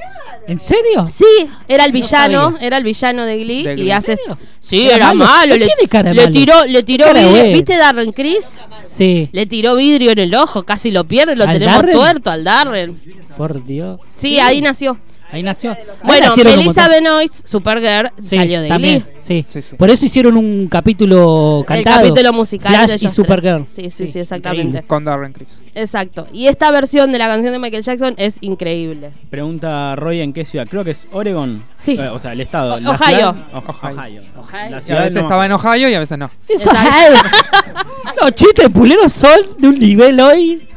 ¿En 0.47 0.59
serio? 0.59 1.09
Sí, 1.11 1.25
era 1.69 1.85
el 1.85 1.93
No 1.93 1.95
villano, 2.01 2.51
sabía. 2.53 2.67
era 2.67 2.77
el 2.79 2.85
villano 2.85 3.25
de 3.25 3.39
Glee, 3.39 3.63
De 3.65 3.83
y 3.83 3.91
hace. 3.91 4.19
Sí, 4.61 4.87
¿Era 4.87 4.97
era, 4.97 5.07
malo? 5.15 5.31
malo, 5.31 5.53
¿No 5.55 5.59
le, 5.59 5.67
tiene 5.67 5.89
cara 5.89 6.09
de 6.11 6.15
le 6.17 6.21
malo? 6.23 6.33
tiró 6.33 6.65
le 6.67 6.83
tiró 6.83 7.05
Cara 7.07 7.21
vidrio. 7.27 7.53
¿viste 7.55 7.77
Darren 7.77 8.13
Chris? 8.13 8.47
Sí. 8.83 9.29
Le 9.33 9.47
tiró 9.47 9.77
vidrio 9.77 10.11
en 10.13 10.19
el 10.19 10.35
ojo, 10.35 10.63
casi 10.65 10.91
lo 10.91 11.05
pierde, 11.05 11.37
lo 11.37 11.45
¿Al 11.45 11.53
tenemos 11.55 11.77
Darren? 11.77 11.95
tuerto 11.97 12.31
al 12.31 12.45
Darren. 12.45 13.01
Por 13.37 13.65
Dios. 13.65 14.01
Sí, 14.15 14.39
ahí 14.39 14.61
nació. 14.61 14.99
Ahí 15.35 15.43
nació. 15.43 15.73
Ahí 15.73 15.79
Bueno, 16.05 16.33
Melissa. 16.37 16.89
Benoist, 16.89 17.47
Supergirl, 17.47 18.11
Sí, 18.19 18.37
salió 18.37 18.61
de 18.63 18.69
también, 18.69 19.01
Glee. 19.01 19.15
sí. 19.19 19.45
Sí, 19.49 19.63
sí. 19.63 19.77
Por 19.77 19.91
eso 19.91 20.05
hicieron 20.07 20.37
un 20.37 20.69
capítulo 20.69 21.61
El 21.61 21.67
cantado. 21.67 21.97
capítulo 22.09 22.33
musical 22.33 22.73
Flash 22.75 23.01
de 23.01 23.07
y 23.07 23.11
Supergirl. 23.11 23.67
Sí, 23.67 23.91
sí, 23.91 24.07
sí, 24.07 24.21
exactamente. 24.21 24.63
Increíble. 24.67 24.87
Con 24.87 25.05
Darren 25.05 25.33
Criss. 25.33 25.63
Exacto. 25.75 26.27
Y 26.33 26.47
esta 26.47 26.71
versión 26.71 27.11
de 27.13 27.19
la 27.19 27.27
canción 27.27 27.53
de 27.53 27.59
Michael 27.59 27.83
Jackson 27.83 28.15
es 28.17 28.39
increíble. 28.41 29.11
Pregunta 29.31 29.97
Roy 29.97 30.21
en 30.21 30.33
qué 30.33 30.45
ciudad. 30.45 30.67
Creo 30.71 30.85
que 30.85 30.93
es 30.93 31.09
Oregon. 31.13 31.63
Sí. 31.79 31.97
Eh, 31.99 32.09
o 32.09 32.19
sea, 32.19 32.33
el 32.33 32.41
estado. 32.41 32.75
O- 32.75 32.81
La 32.81 32.91
Ohio. 32.93 33.07
ciudad- 33.09 33.35
Ohio. 33.55 33.75
Ohio. 33.99 34.23
Ohio. 34.39 34.71
La 34.71 34.71
Y 34.71 34.75
a 34.75 34.81
ciudad 34.81 35.01
veces 35.03 35.17
no- 35.17 35.23
estaba 35.23 35.47
en 35.47 35.53
Ohio 35.53 35.89
y 35.89 35.95
a 35.95 35.99
veces 35.99 36.17
no. 36.17 36.31
Exacto. 36.49 37.29
Los 38.23 38.33
chistes 38.33 38.69
puleros 38.69 39.13
son 39.13 39.39
de 39.59 39.69
un 39.69 39.79
nivel 39.79 40.21
hoy. 40.21 40.69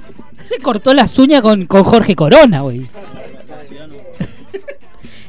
Se 0.42 0.58
cortó 0.60 0.94
las 0.94 1.18
uñas 1.20 1.42
con, 1.42 1.66
con 1.66 1.84
Jorge 1.84 2.16
Corona, 2.16 2.62
güey. 2.62 2.88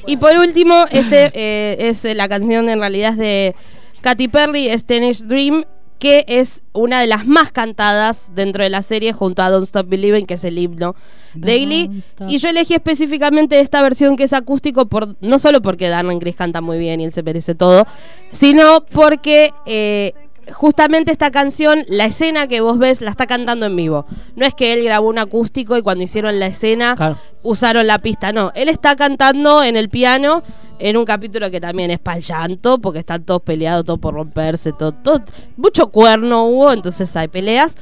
Y 0.09 0.17
por 0.17 0.35
último, 0.39 0.87
este 0.91 1.31
eh, 1.35 1.91
es 1.91 2.03
la 2.17 2.31
canción 2.31 2.71
en 2.71 2.81
realidad 2.81 3.13
es 3.13 3.19
de 3.19 3.55
Katy 4.01 4.29
Perry, 4.29 4.69
es 4.69 4.87
Teenage 4.87 5.25
Dream, 5.25 5.65
que 5.99 6.25
es 6.29 6.63
una 6.73 6.99
de 6.99 7.07
las 7.07 7.27
más 7.27 7.53
cantadas 7.53 8.31
dentro 8.35 8.63
de 8.63 8.71
la 8.71 8.81
serie 8.81 9.13
junto 9.13 9.43
a 9.43 9.51
Don't 9.51 9.65
Stop 9.65 9.87
Believing, 9.87 10.25
que 10.25 10.35
es 10.35 10.45
el 10.45 10.57
himno 10.57 10.95
de 11.35 11.59
Glee. 11.59 11.89
Don't 11.89 11.99
stop. 11.99 12.31
Y 12.31 12.39
yo 12.39 12.49
elegí 12.49 12.73
específicamente 12.73 13.61
esta 13.61 13.83
versión 13.83 14.17
que 14.17 14.25
es 14.25 14.33
acústico, 14.33 14.87
por, 14.87 15.15
no 15.21 15.39
solo 15.39 15.61
porque 15.61 15.91
Darren 15.91 16.21
Criss 16.21 16.37
canta 16.37 16.63
muy 16.63 16.79
bien 16.79 17.03
y 17.03 17.05
él 17.05 17.13
se 17.13 17.23
merece 17.23 17.55
todo, 17.55 17.87
sino 18.33 18.87
porque 18.91 19.51
eh, 19.67 20.15
justamente 20.53 21.11
esta 21.12 21.31
canción, 21.31 21.85
la 21.89 22.07
escena 22.07 22.47
que 22.47 22.61
vos 22.61 22.79
ves, 22.79 23.01
la 23.01 23.11
está 23.11 23.27
cantando 23.27 23.66
en 23.66 23.77
vivo. 23.77 24.07
No 24.37 24.45
es 24.47 24.55
que 24.55 24.73
él 24.73 24.85
grabó 24.85 25.09
un 25.09 25.19
acústico 25.19 25.77
y 25.77 25.83
cuando 25.83 26.05
hicieron 26.05 26.39
la 26.39 26.47
escena 26.47 26.95
Claro. 26.97 27.16
usaron 27.43 27.87
la 27.87 27.99
pista, 27.99 28.33
no. 28.33 28.51
Él 28.55 28.69
está 28.69 28.97
cantando 28.97 29.62
en 29.62 29.77
el 29.77 29.89
piano 29.89 30.43
en 30.81 30.97
un 30.97 31.05
capítulo 31.05 31.51
que 31.51 31.61
también 31.61 31.91
es 31.91 31.99
para 31.99 32.19
llanto, 32.20 32.79
porque 32.79 33.01
están 33.01 33.25
todos 33.25 33.43
peleados, 33.43 33.85
todo 33.85 33.99
por 33.99 34.15
romperse, 34.15 34.73
todo, 34.73 34.93
todo- 34.93 35.23
mucho 35.57 35.89
cuerno 35.89 36.45
hubo, 36.47 36.73
entonces 36.73 37.15
hay 37.16 37.27
peleas. 37.29 37.77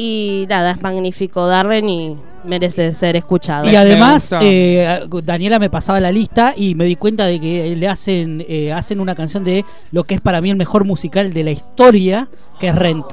Y 0.00 0.46
nada, 0.48 0.70
es 0.70 0.80
magnífico 0.80 1.48
Darren 1.48 1.88
y 1.88 2.16
merece 2.44 2.94
ser 2.94 3.16
escuchado. 3.16 3.68
Y 3.68 3.74
además, 3.74 4.32
eh, 4.40 5.00
Daniela 5.24 5.58
me 5.58 5.70
pasaba 5.70 5.98
la 5.98 6.12
lista 6.12 6.54
y 6.56 6.76
me 6.76 6.84
di 6.84 6.94
cuenta 6.94 7.26
de 7.26 7.40
que 7.40 7.74
le 7.74 7.88
hacen, 7.88 8.44
eh, 8.48 8.72
hacen 8.72 9.00
una 9.00 9.16
canción 9.16 9.42
de 9.42 9.64
lo 9.90 10.04
que 10.04 10.14
es 10.14 10.20
para 10.20 10.40
mí 10.40 10.50
el 10.50 10.56
mejor 10.56 10.84
musical 10.84 11.32
de 11.32 11.42
la 11.42 11.50
historia, 11.50 12.28
que 12.60 12.68
es 12.68 12.76
Rent. 12.76 13.06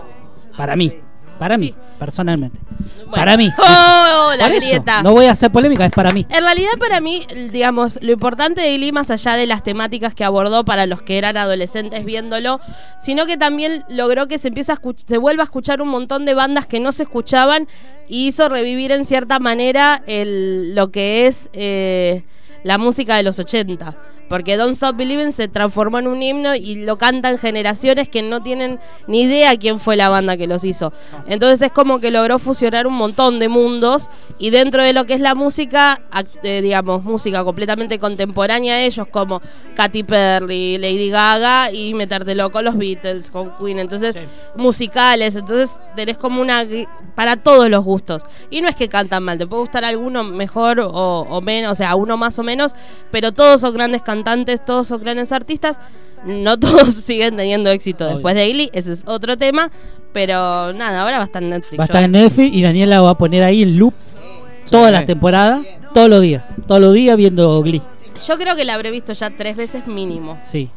Para 0.55 0.75
mí, 0.75 0.93
para 1.37 1.57
mí, 1.57 1.73
personalmente. 1.99 2.59
Bueno. 2.97 3.11
Para 3.11 3.37
mí. 3.37 3.51
¡Oh, 3.57 4.31
la 4.37 4.47
eso, 4.47 4.55
grieta! 4.55 5.03
no 5.03 5.13
voy 5.13 5.25
a 5.25 5.31
hacer 5.31 5.51
polémica, 5.51 5.85
es 5.85 5.91
para 5.91 6.11
mí. 6.11 6.25
En 6.29 6.43
realidad 6.43 6.71
para 6.79 7.01
mí, 7.01 7.25
digamos, 7.51 7.99
lo 8.01 8.11
importante 8.11 8.61
de 8.61 8.75
Glee, 8.77 8.91
más 8.91 9.11
allá 9.11 9.35
de 9.35 9.45
las 9.45 9.63
temáticas 9.63 10.15
que 10.15 10.23
abordó 10.23 10.65
para 10.65 10.85
los 10.85 11.01
que 11.01 11.17
eran 11.17 11.37
adolescentes 11.37 12.03
viéndolo, 12.03 12.59
sino 12.99 13.25
que 13.25 13.37
también 13.37 13.83
logró 13.89 14.27
que 14.27 14.39
se 14.39 14.49
empiece 14.49 14.71
a 14.71 14.79
se 15.05 15.17
vuelva 15.17 15.43
a 15.43 15.45
escuchar 15.45 15.81
un 15.81 15.89
montón 15.89 16.25
de 16.25 16.33
bandas 16.33 16.67
que 16.67 16.79
no 16.79 16.91
se 16.91 17.03
escuchaban 17.03 17.67
y 18.07 18.27
hizo 18.27 18.49
revivir 18.49 18.91
en 18.91 19.05
cierta 19.05 19.39
manera 19.39 20.01
el, 20.07 20.75
lo 20.75 20.91
que 20.91 21.27
es 21.27 21.49
eh, 21.53 22.23
la 22.63 22.77
música 22.77 23.15
de 23.15 23.23
los 23.23 23.39
80. 23.39 23.95
Porque 24.29 24.57
Don't 24.57 24.73
Stop 24.73 24.95
Believing 24.95 25.31
se 25.31 25.47
transformó 25.47 25.99
en 25.99 26.07
un 26.07 26.21
himno 26.21 26.55
y 26.55 26.75
lo 26.75 26.97
cantan 26.97 27.37
generaciones 27.37 28.09
que 28.09 28.23
no 28.23 28.41
tienen 28.41 28.79
ni 29.07 29.23
idea 29.23 29.55
quién 29.57 29.79
fue 29.79 29.95
la 29.95 30.09
banda 30.09 30.37
que 30.37 30.47
los 30.47 30.63
hizo. 30.63 30.93
Entonces 31.27 31.61
es 31.61 31.71
como 31.71 31.99
que 31.99 32.11
logró 32.11 32.39
fusionar 32.39 32.87
un 32.87 32.95
montón 32.95 33.39
de 33.39 33.49
mundos 33.49 34.09
y 34.39 34.49
dentro 34.49 34.81
de 34.81 34.93
lo 34.93 35.05
que 35.05 35.13
es 35.13 35.21
la 35.21 35.35
música, 35.35 36.01
eh, 36.43 36.61
digamos, 36.61 37.03
música 37.03 37.43
completamente 37.43 37.99
contemporánea 37.99 38.75
a 38.75 38.81
ellos 38.81 39.07
como 39.09 39.41
Katy 39.75 40.03
Perry, 40.03 40.77
Lady 40.77 41.09
Gaga 41.09 41.71
y 41.71 41.93
metértelo 41.93 42.51
con 42.51 42.65
los 42.65 42.77
Beatles, 42.77 43.29
con 43.29 43.51
Queen. 43.57 43.79
Entonces, 43.79 44.19
musicales, 44.55 45.35
entonces 45.35 45.75
tenés 45.95 46.17
como 46.17 46.41
una... 46.41 46.65
para 47.15 47.37
todos 47.37 47.69
los 47.69 47.83
gustos. 47.83 48.23
Y 48.49 48.61
no 48.61 48.67
es 48.67 48.75
que 48.75 48.89
cantan 48.89 49.23
mal, 49.23 49.37
te 49.37 49.47
puede 49.47 49.61
gustar 49.61 49.85
alguno 49.85 50.23
mejor 50.23 50.79
o, 50.79 50.89
o 50.91 51.41
menos, 51.41 51.73
o 51.73 51.75
sea, 51.75 51.95
uno 51.95 52.17
más 52.17 52.39
o 52.39 52.43
menos, 52.43 52.73
pero 53.11 53.31
todos 53.31 53.61
son 53.61 53.73
grandes 53.73 54.01
cantantes, 54.01 54.14
todos 54.65 54.87
son 54.87 55.01
grandes 55.01 55.31
artistas. 55.31 55.79
No 56.25 56.57
todos 56.59 56.93
siguen 56.93 57.35
teniendo 57.37 57.69
éxito 57.69 58.05
Obvio. 58.05 58.15
después 58.15 58.35
de 58.35 58.49
Glee, 58.49 58.69
ese 58.73 58.93
es 58.93 59.03
otro 59.05 59.37
tema. 59.37 59.71
Pero 60.13 60.71
nada, 60.73 61.01
ahora 61.01 61.17
va 61.17 61.23
a 61.23 61.25
estar 61.25 61.43
en 61.43 61.49
Netflix. 61.49 61.79
Va 61.79 61.83
a 61.83 61.85
estar 61.87 62.03
en 62.03 62.11
Netflix 62.11 62.55
y 62.55 62.61
Daniela 62.61 63.01
va 63.01 63.11
a 63.11 63.17
poner 63.17 63.43
ahí 63.43 63.63
en 63.63 63.77
loop 63.77 63.93
todas 64.69 64.91
las 64.91 65.05
temporadas, 65.05 65.65
todos 65.93 66.09
los 66.09 66.21
días. 66.21 66.43
Todos 66.67 66.79
los 66.81 66.93
días 66.93 67.17
viendo 67.17 67.61
Glee. 67.61 67.81
Yo 68.25 68.37
creo 68.37 68.55
que 68.55 68.63
la 68.63 68.75
habré 68.75 68.91
visto 68.91 69.11
ya 69.11 69.29
tres 69.29 69.57
veces 69.57 69.87
mínimo. 69.87 70.39
Sí. 70.41 70.69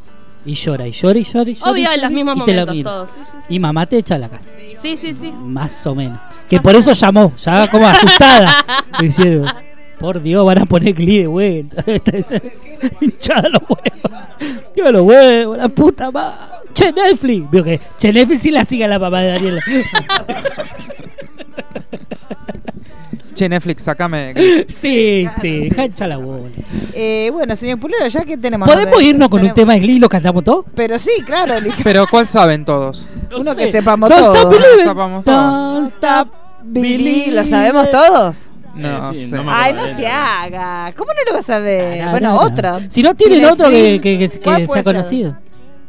Y 0.44 0.54
llora, 0.54 0.86
y 0.86 0.92
llora, 0.92 1.18
y 1.18 1.24
llora, 1.24 1.50
y 1.50 1.54
llora. 1.54 1.70
Obvio, 1.70 1.90
y 1.90 1.94
en 1.94 2.00
los 2.00 2.10
mismos 2.10 2.36
momentos 2.36 2.82
todos. 2.82 3.10
Sí, 3.10 3.20
sí, 3.24 3.54
Y 3.54 3.58
mamá 3.58 3.86
te 3.86 3.98
echa 3.98 4.14
a 4.16 4.18
la 4.18 4.28
casa. 4.28 4.50
sí. 4.58 4.68
Sí, 4.80 4.96
sí, 4.96 5.14
sí. 5.20 5.32
Más 5.32 5.86
o 5.86 5.94
menos. 5.94 6.18
Que 6.48 6.60
por 6.60 6.74
eso 6.74 6.92
llamó, 6.92 7.34
ya 7.36 7.68
como 7.70 7.86
asustada. 7.86 8.64
diciendo, 9.00 9.50
por 9.98 10.22
Dios, 10.22 10.44
van 10.44 10.58
a 10.58 10.66
poner 10.66 10.94
Glee 10.94 11.20
de 11.20 11.26
vuelta. 11.26 11.84
Hinchada 13.00 13.48
los 13.48 13.62
huevos. 13.62 14.28
Yo 14.76 14.92
los 14.92 15.02
huevos, 15.02 15.58
la 15.58 15.68
puta 15.68 16.10
madre. 16.10 16.36
Che, 16.72 16.92
Netflix. 16.92 17.50
Vio 17.50 17.64
que 17.64 17.80
Che, 17.96 18.12
Netflix 18.12 18.42
sí 18.42 18.50
la 18.50 18.64
sigue 18.64 18.84
a 18.84 18.88
la 18.88 18.98
mamá 18.98 19.20
de 19.20 19.32
Daniela. 19.32 19.60
Che, 23.34 23.48
Netflix, 23.48 23.82
sacame. 23.84 24.34
Sí, 24.66 25.28
sí, 25.40 25.70
echar 25.76 26.08
la 26.08 26.16
bola. 26.16 26.48
Eh, 26.92 27.30
bueno, 27.32 27.54
señor 27.54 27.78
Pulero, 27.78 28.04
ya 28.08 28.24
que 28.24 28.36
tenemos. 28.36 28.68
¿Podemos 28.68 29.00
irnos 29.00 29.28
con 29.28 29.40
un 29.44 29.54
tema 29.54 29.74
de 29.74 29.80
Glee 29.80 29.94
y 29.96 29.98
lo 30.00 30.08
cantamos 30.08 30.42
todo? 30.42 30.64
Pero 30.74 30.98
sí, 30.98 31.12
claro. 31.24 31.54
Pero 31.84 32.06
¿cuál 32.10 32.26
saben 32.26 32.64
todos? 32.64 33.08
Uno 33.36 33.54
sé. 33.54 33.66
que 33.66 33.70
sepamos 33.72 34.10
Don't 34.10 34.24
todo. 34.24 34.52
stop. 34.52 34.82
Sepamos. 34.82 35.24
Don't 35.24 35.86
stop 35.88 36.28
believing. 36.64 37.36
¿Lo 37.36 37.44
sabemos 37.44 37.88
todos? 37.90 38.48
No, 38.78 39.10
Eh, 39.10 39.14
sí, 39.14 39.26
sé. 39.26 39.36
no 39.36 39.44
Ay, 39.52 39.72
no 39.74 39.80
se 39.86 40.06
haga. 40.06 40.92
¿Cómo 40.96 41.10
no 41.12 41.30
lo 41.32 41.36
vas 41.38 41.50
a 41.50 41.58
ver? 41.58 42.02
Ah, 42.02 42.10
Bueno, 42.12 42.30
no, 42.30 42.34
no. 42.36 42.46
otro. 42.46 42.78
Si 42.88 43.02
no 43.02 43.14
tienen 43.14 43.38
¿Tiene 43.40 43.52
otro 43.52 43.68
que, 43.70 44.00
que, 44.00 44.18
que- 44.18 44.28
que 44.28 44.38
¿Cuál 44.40 44.66
sea 44.68 44.82
conocido. 44.84 45.36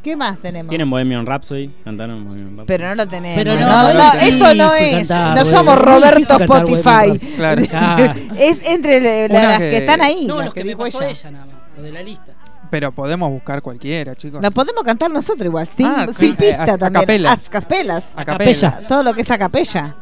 ¿Qué 0.04 0.16
más 0.16 0.38
tenemos? 0.40 0.70
Tienen 0.70 0.90
Bohemian 0.90 1.26
Rhapsody, 1.26 1.70
cantaron 1.84 2.24
Bohemian 2.26 2.48
Rhapsody. 2.58 2.66
Pero 2.68 2.88
no 2.88 2.96
lo 2.96 3.08
tenemos. 3.08 3.38
Pero 3.38 3.56
no, 3.56 3.68
no, 3.68 3.68
no, 3.68 3.94
no 3.94 4.14
es 4.14 4.24
esto 4.24 4.54
no 4.56 4.74
es. 4.74 5.08
cantar, 5.10 5.38
no 5.38 5.46
somos 5.46 5.78
Roberto 5.78 6.38
Spotify. 6.40 7.28
Claro. 7.36 7.62
Es 8.38 8.66
entre 8.66 9.28
la- 9.28 9.42
las 9.44 9.58
que- 9.60 9.70
que 9.70 9.78
están 9.78 10.02
ahí, 10.02 10.26
No, 10.26 10.38
las 10.38 10.46
los 10.46 10.54
que 10.54 10.64
me 10.64 10.70
dijo 10.70 10.80
pasó 10.84 11.02
ella. 11.02 11.10
ella 11.12 11.32
nada 11.32 11.46
más, 11.46 11.56
lo 11.78 11.84
de 11.84 11.92
la 11.92 12.02
lista. 12.02 12.32
Pero 12.72 12.92
podemos 12.92 13.30
buscar 13.32 13.62
cualquiera, 13.64 14.16
chicos. 14.16 14.42
La 14.42 14.52
podemos 14.52 14.84
cantar 14.84 15.10
nosotros 15.12 15.46
igual, 15.46 15.68
sin, 15.68 15.88
Ah, 15.88 16.08
sin 16.16 16.30
sí, 16.32 16.36
pista 16.38 16.62
a- 16.62 16.64
a 16.64 16.78
también. 16.78 16.94
capela. 16.94 17.32
A 17.34 17.38
caspelas. 17.50 18.14
A 18.16 18.24
capella. 18.24 18.70
capella. 18.72 18.88
Todo 18.88 19.04
lo 19.04 19.14
que 19.14 19.22
es 19.22 19.32
a 19.32 19.38
capella. 19.38 19.96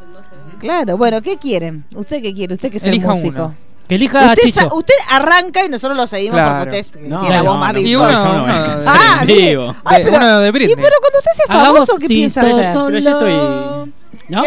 Claro, 0.59 0.97
bueno, 0.97 1.21
¿qué 1.21 1.37
quieren? 1.37 1.85
¿Usted 1.95 2.21
qué 2.21 2.33
quiere? 2.33 2.53
¿Usted 2.55 2.71
que 2.71 2.77
es 2.77 2.83
el 2.83 2.89
Elija 2.89 3.09
músico? 3.09 3.45
uno. 3.45 3.55
Que 3.87 3.95
elija 3.95 4.19
a 4.19 4.29
Usted, 4.33 4.43
Chicho. 4.43 4.59
sa- 4.61 4.73
usted 4.75 4.93
arranca 5.09 5.63
y 5.63 5.69
nosotros 5.69 5.95
lo 5.95 6.07
seguimos 6.07 6.35
Claro. 6.35 6.59
porque 6.65 6.79
usted 6.81 6.99
No, 7.01 7.21
tiene 7.21 7.35
la 7.35 7.41
voz 7.43 7.53
no, 7.53 7.59
más 7.59 7.73
no. 7.73 7.79
Y 7.79 7.83
virtuosa. 7.85 8.19
uno, 8.21 8.27
Yo 8.27 8.33
no 8.37 8.43
uno 8.43 8.53
voy. 8.75 8.81
de, 8.83 8.85
Ah, 8.89 9.17
En 9.21 9.27
mire. 9.27 9.47
vivo. 9.49 9.75
Ay, 9.85 9.97
de- 10.03 10.11
pero- 10.11 10.17
uno 10.25 10.39
de 10.39 10.47
Y 10.47 10.51
Britney. 10.51 10.75
pero 10.75 10.95
cuando 10.99 11.19
usted 11.19 11.31
sea 11.35 11.45
Hagamos 11.55 11.73
famoso, 11.79 11.95
¿qué 11.97 12.07
sí, 12.07 12.13
piensa 12.15 12.41
so- 12.41 12.47
hacer? 12.47 12.73
solo. 12.73 12.85
Pero 12.87 12.99
yo 12.99 13.11
estoy. 13.11 13.93
¿No? 14.29 14.41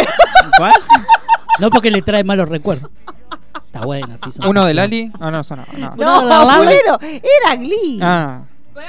¿Cuál? 0.58 0.72
No 1.58 1.70
porque 1.70 1.90
le 1.90 2.02
trae 2.02 2.22
malos 2.22 2.48
recuerdos. 2.50 2.90
Está 3.64 3.86
bueno, 3.86 4.08
sí. 4.22 4.30
son- 4.32 4.46
Uno 4.48 4.64
de 4.66 4.74
Lali. 4.74 5.10
Ah, 5.20 5.30
no, 5.30 5.40
eso 5.40 5.56
no. 5.56 5.64
no. 5.78 5.94
No, 5.96 6.24
la- 6.26 6.44
la- 6.44 6.56
Pulero, 6.58 6.98
era 7.00 7.56
Glee. 7.56 7.98
Ah, 8.02 8.40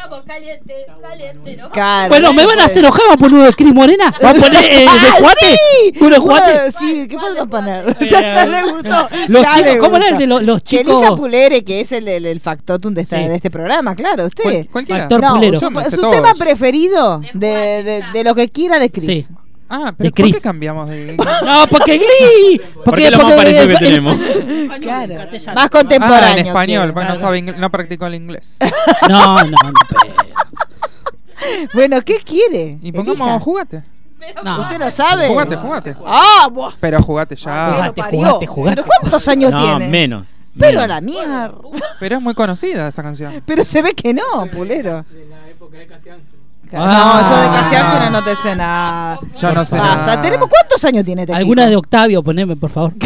Vamos, 0.04 0.22
caliente, 0.26 0.86
caliente, 1.02 1.58
¿no? 1.58 1.70
Claro, 1.70 2.10
Bueno, 2.10 2.28
no 2.30 2.34
me 2.34 2.46
van 2.46 2.60
a 2.60 2.66
hacer 2.66 2.80
enojar, 2.84 3.02
¿va 3.10 3.14
a 3.14 3.18
poner 3.18 3.34
uno 3.36 3.44
de 3.44 3.54
Cris 3.54 3.74
Morena? 3.74 4.14
¿Va 4.24 4.30
a 4.30 4.34
poner 4.34 4.64
eh, 4.64 4.80
de 4.80 4.86
¡Ah, 4.88 5.16
Juate? 5.20 5.46
sí! 5.46 5.94
¿Uno 6.00 6.10
de 6.10 6.16
Uno 6.20 6.22
Juate? 6.22 6.60
de- 6.60 6.72
Sí, 6.72 7.08
¿qué 7.10 7.18
poner? 7.50 7.98
ya 8.10 8.46
le 8.46 8.64
gustó. 8.72 9.08
Los 9.28 9.42
ya 9.44 9.54
chicos, 9.56 9.72
le 9.74 9.78
¿cómo 9.80 9.98
era 9.98 10.08
el 10.10 10.18
de 10.18 10.28
lo- 10.28 10.40
los 10.40 10.64
chicos? 10.64 10.96
elija 10.96 11.16
Pulere, 11.16 11.64
que 11.64 11.82
es 11.82 11.92
el, 11.92 12.08
el, 12.08 12.26
el 12.26 12.40
factotum 12.40 12.94
de, 12.94 13.02
esta- 13.02 13.18
Sí. 13.18 13.28
de 13.28 13.36
este 13.36 13.52
programa, 13.52 13.96
claro, 13.96 14.26
usted. 14.26 14.68
cualquiera. 14.72 15.02
Factor 15.02 15.22
no, 15.22 15.34
Pulero. 15.36 15.60
su, 15.60 15.96
su 15.96 16.10
tema 16.10 16.34
preferido 16.36 17.22
de, 17.34 17.84
de, 17.84 18.04
de 18.14 18.24
lo 18.24 18.34
que 18.36 18.48
quiera 18.50 18.80
de 18.80 18.90
Chris. 18.90 19.06
Sí. 19.06 19.28
Ah 19.72 19.92
De 19.98 20.12
pero 20.12 20.28
¿por 20.28 20.36
qué 20.36 20.42
cambiamos 20.42 20.90
de.? 20.90 21.16
No, 21.46 21.66
porque 21.70 21.98
Glee. 21.98 22.60
Porque, 22.60 22.84
¿Por 22.84 22.96
qué 23.00 23.12
lo 23.12 23.18
más 23.20 23.34
parecido 23.34 23.68
que 23.68 23.76
tenemos? 23.78 24.18
Claro. 24.82 25.16
Más 25.16 25.48
Ah, 25.56 25.70
contemporáneo. 25.70 26.38
en 26.40 26.48
español. 26.48 26.92
Bueno, 26.92 27.10
no, 27.10 27.16
Claro. 27.16 27.28
sabe 27.28 27.42
no 27.42 27.70
practicó 27.70 28.06
el 28.08 28.16
inglés. 28.16 28.58
No, 29.10 29.38
no, 29.38 29.44
no. 29.46 29.58
pero- 29.90 31.70
Bueno, 31.74 32.02
¿qué 32.02 32.18
quiere? 32.18 32.78
Y 32.82 32.92
pongamos, 32.92 33.22
Elija. 33.28 33.40
jugate. 33.40 33.84
no. 34.44 34.62
¿Usted 34.62 34.80
lo 34.80 34.92
sabe? 34.92 35.28
Jugate, 35.28 35.56
jugate. 35.56 35.96
Ah, 36.06 36.48
buah. 36.52 36.72
Pero 36.80 37.02
jugate 37.02 37.36
ya. 37.36 37.74
Jugate, 37.74 38.02
jugate, 38.02 38.48
jugate. 38.48 38.76
¿Pero 38.76 38.88
cuántos 39.00 39.28
años 39.28 39.52
No, 39.52 39.64
tiene? 39.64 39.88
menos. 39.88 40.28
Pero 40.58 40.82
menos. 40.82 40.88
la 40.88 41.02
mierda. 41.02 41.52
Pero 42.00 42.18
es 42.18 42.22
muy 42.22 42.34
conocida 42.34 42.88
esa 42.88 43.02
canción. 43.04 43.42
Pero 43.46 43.64
se 43.66 43.82
ve 43.82 43.94
que 43.94 44.14
no, 44.14 44.22
Pulero. 44.52 45.04
Ah. 46.80 47.22
no, 47.24 47.30
yo 47.30 47.42
de 47.42 47.48
Casi 47.50 47.76
Ángeles 47.76 48.12
no 48.12 48.24
te 48.24 48.36
sé 48.36 48.56
nada. 48.56 49.20
Yo 49.38 49.52
no 49.54 49.66
sé 49.66 49.78
Basta. 49.78 50.06
nada. 50.06 50.22
¿Tenemos 50.22 50.50
cuántos 50.50 50.84
años 50.86 51.04
tiene 51.06 51.24
este 51.24 51.34
Alguna 51.34 51.64
de 51.64 51.70
chico? 51.70 51.80
Octavio, 51.80 52.24
poneme, 52.24 52.56
por 52.56 52.70
favor. 52.70 52.94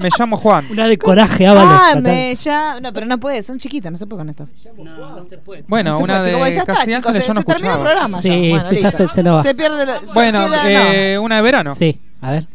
Me 0.00 0.10
llamo 0.16 0.36
Juan. 0.36 0.68
Una 0.70 0.86
de 0.86 0.96
coraje, 0.96 1.44
Ábalos. 1.48 1.72
Ah, 1.74 1.94
me 2.00 2.32
ya. 2.36 2.78
No, 2.80 2.92
pero 2.92 3.04
no 3.04 3.18
puede, 3.18 3.42
son 3.42 3.58
chiquitas, 3.58 3.90
no 3.90 3.98
se 3.98 4.06
puede 4.06 4.20
con 4.20 4.28
esto. 4.28 4.46
No, 4.76 5.16
no 5.16 5.22
se 5.24 5.38
puede. 5.38 5.64
Bueno, 5.66 5.90
No 5.90 5.96
se 5.98 6.04
una 6.04 6.18
puede, 6.20 6.30
chicos, 6.30 6.44
de 6.46 6.54
ya 6.54 6.60
está, 6.60 6.72
Casi 6.74 6.86
chicos, 6.86 6.96
Ángeles 7.06 7.22
se, 7.24 7.28
yo 7.28 7.34
no 7.34 7.40
se 7.40 7.46
terminó 7.46 7.68
el 7.68 7.74
escuchaba. 7.74 7.90
programa. 7.90 8.18
Sí, 8.22 8.28
ya. 8.28 8.36
Bueno, 8.54 8.68
sí, 8.68 8.76
ya 8.76 8.88
listo. 8.90 9.08
se- 9.08 9.14
se 9.14 9.22
nos 9.24 9.36
va. 9.38 9.42
Se 9.42 9.54
pierde 9.56 9.86
lo- 9.86 9.98
se 10.00 10.12
Bueno, 10.14 10.38
queda- 10.38 10.62
no. 10.62 10.68
eh, 10.68 11.18
una 11.18 11.34
de 11.36 11.42
verano. 11.42 11.74
Sí, 11.74 12.00
a 12.20 12.30
ver. 12.30 12.46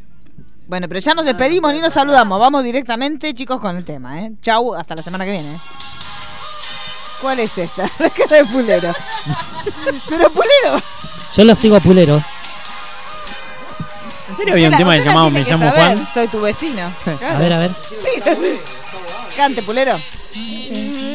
Bueno, 0.67 0.87
pero 0.87 1.01
ya 1.01 1.13
nos 1.15 1.25
despedimos 1.25 1.73
ni 1.73 1.81
nos 1.81 1.91
saludamos. 1.91 2.39
Vamos 2.39 2.63
directamente, 2.63 3.33
chicos, 3.33 3.59
con 3.59 3.75
el 3.75 3.83
tema, 3.83 4.21
¿eh? 4.21 4.31
Chau, 4.41 4.73
hasta 4.73 4.95
la 4.95 5.01
semana 5.01 5.25
que 5.25 5.31
viene. 5.31 5.53
¿eh? 5.53 5.57
¿Cuál 7.23 7.39
es 7.39 7.57
esta? 7.57 7.89
La 7.99 8.09
cara 8.11 8.37
de 8.37 8.45
Pulero. 8.45 8.91
pero 10.09 10.29
Pulero. 10.29 10.77
Yo 11.35 11.43
lo 11.45 11.55
sigo 11.55 11.77
a 11.77 11.79
Pulero. 11.79 12.21
¿En 14.29 14.37
serio 14.37 14.53
había 14.53 14.67
un 14.67 14.71
la- 14.73 14.77
tema 14.77 14.95
la 14.97 15.03
llamado 15.03 15.25
tiene 15.27 15.39
Me 15.39 15.45
que 15.45 15.51
llamo 15.51 15.65
saber, 15.71 15.83
Juan? 15.95 16.07
Soy 16.13 16.27
tu 16.27 16.41
vecino. 16.41 16.91
Sí. 17.03 17.11
Claro. 17.17 17.37
A 17.37 17.39
ver, 17.39 17.53
a 17.53 17.59
ver. 17.59 17.71
Sí. 17.89 18.21
Cante, 19.37 19.63
Pulero. 19.63 19.97
Pero 20.33 21.13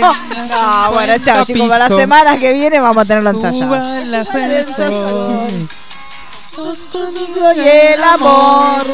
no. 0.00 0.86
No, 0.86 0.92
bueno, 0.92 1.14
chao, 1.24 1.44
chicos. 1.46 1.68
Para 1.68 1.88
la 1.88 1.96
semana 1.96 2.36
que 2.36 2.52
viene 2.52 2.78
vamos 2.80 3.04
a 3.04 3.06
tenerlo 3.06 3.30
ensayado. 3.30 3.74
Suba 3.74 3.98
el 4.00 4.14
ascensor. 4.14 5.48
Y 7.56 7.60
el 7.68 8.02
amor. 8.04 8.84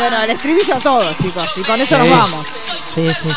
Bueno, 0.00 0.22
el 0.22 0.30
estribillo 0.30 0.74
a 0.76 0.78
todos, 0.78 1.18
chicos. 1.18 1.44
Y 1.56 1.62
con 1.62 1.80
eso 1.80 1.98
nos 1.98 2.08
vamos. 2.10 2.46
Sí, 2.52 3.08
sí. 3.10 3.28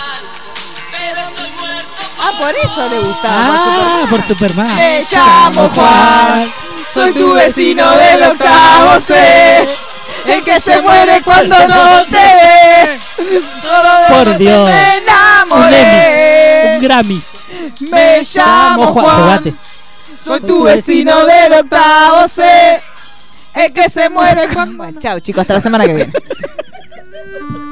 Ah, 2.19 2.31
por 2.39 2.49
eso 2.55 2.89
le 2.89 2.99
gustaba. 2.99 3.35
Ah, 3.37 4.05
por 4.09 4.23
Superman. 4.23 4.75
Me 4.75 5.03
llamo 5.11 5.69
Juan, 5.75 6.51
soy 6.93 7.13
tu 7.13 7.33
vecino 7.33 7.89
del 7.91 8.23
octavo 8.23 8.99
C, 8.99 9.67
el 10.27 10.43
que 10.43 10.59
se 10.61 10.81
muere 10.81 11.21
cuando 11.21 11.55
no 11.67 12.05
te 12.05 12.11
ve. 12.17 12.99
Solo 13.61 13.89
de 13.99 14.07
Por 14.15 14.37
Dios. 14.37 14.69
me 14.69 14.97
Un 14.97 15.03
enamoré. 15.03 15.81
Emmy, 15.81 16.75
un 16.77 16.81
Grammy. 16.83 17.21
Me 17.91 18.21
llamo 18.33 18.93
Juan, 18.93 19.57
soy 20.23 20.39
tu 20.41 20.63
vecino 20.63 21.25
del 21.25 21.53
octavo 21.53 22.27
C, 22.29 22.81
el 23.55 23.73
que 23.73 23.89
se 23.89 24.09
muere 24.09 24.47
cuando... 24.53 24.77
Bueno, 24.77 24.99
chao 24.99 25.19
chicos, 25.19 25.41
hasta 25.41 25.55
la 25.55 25.61
semana 25.61 25.85
que 25.85 25.93
viene. 25.93 26.13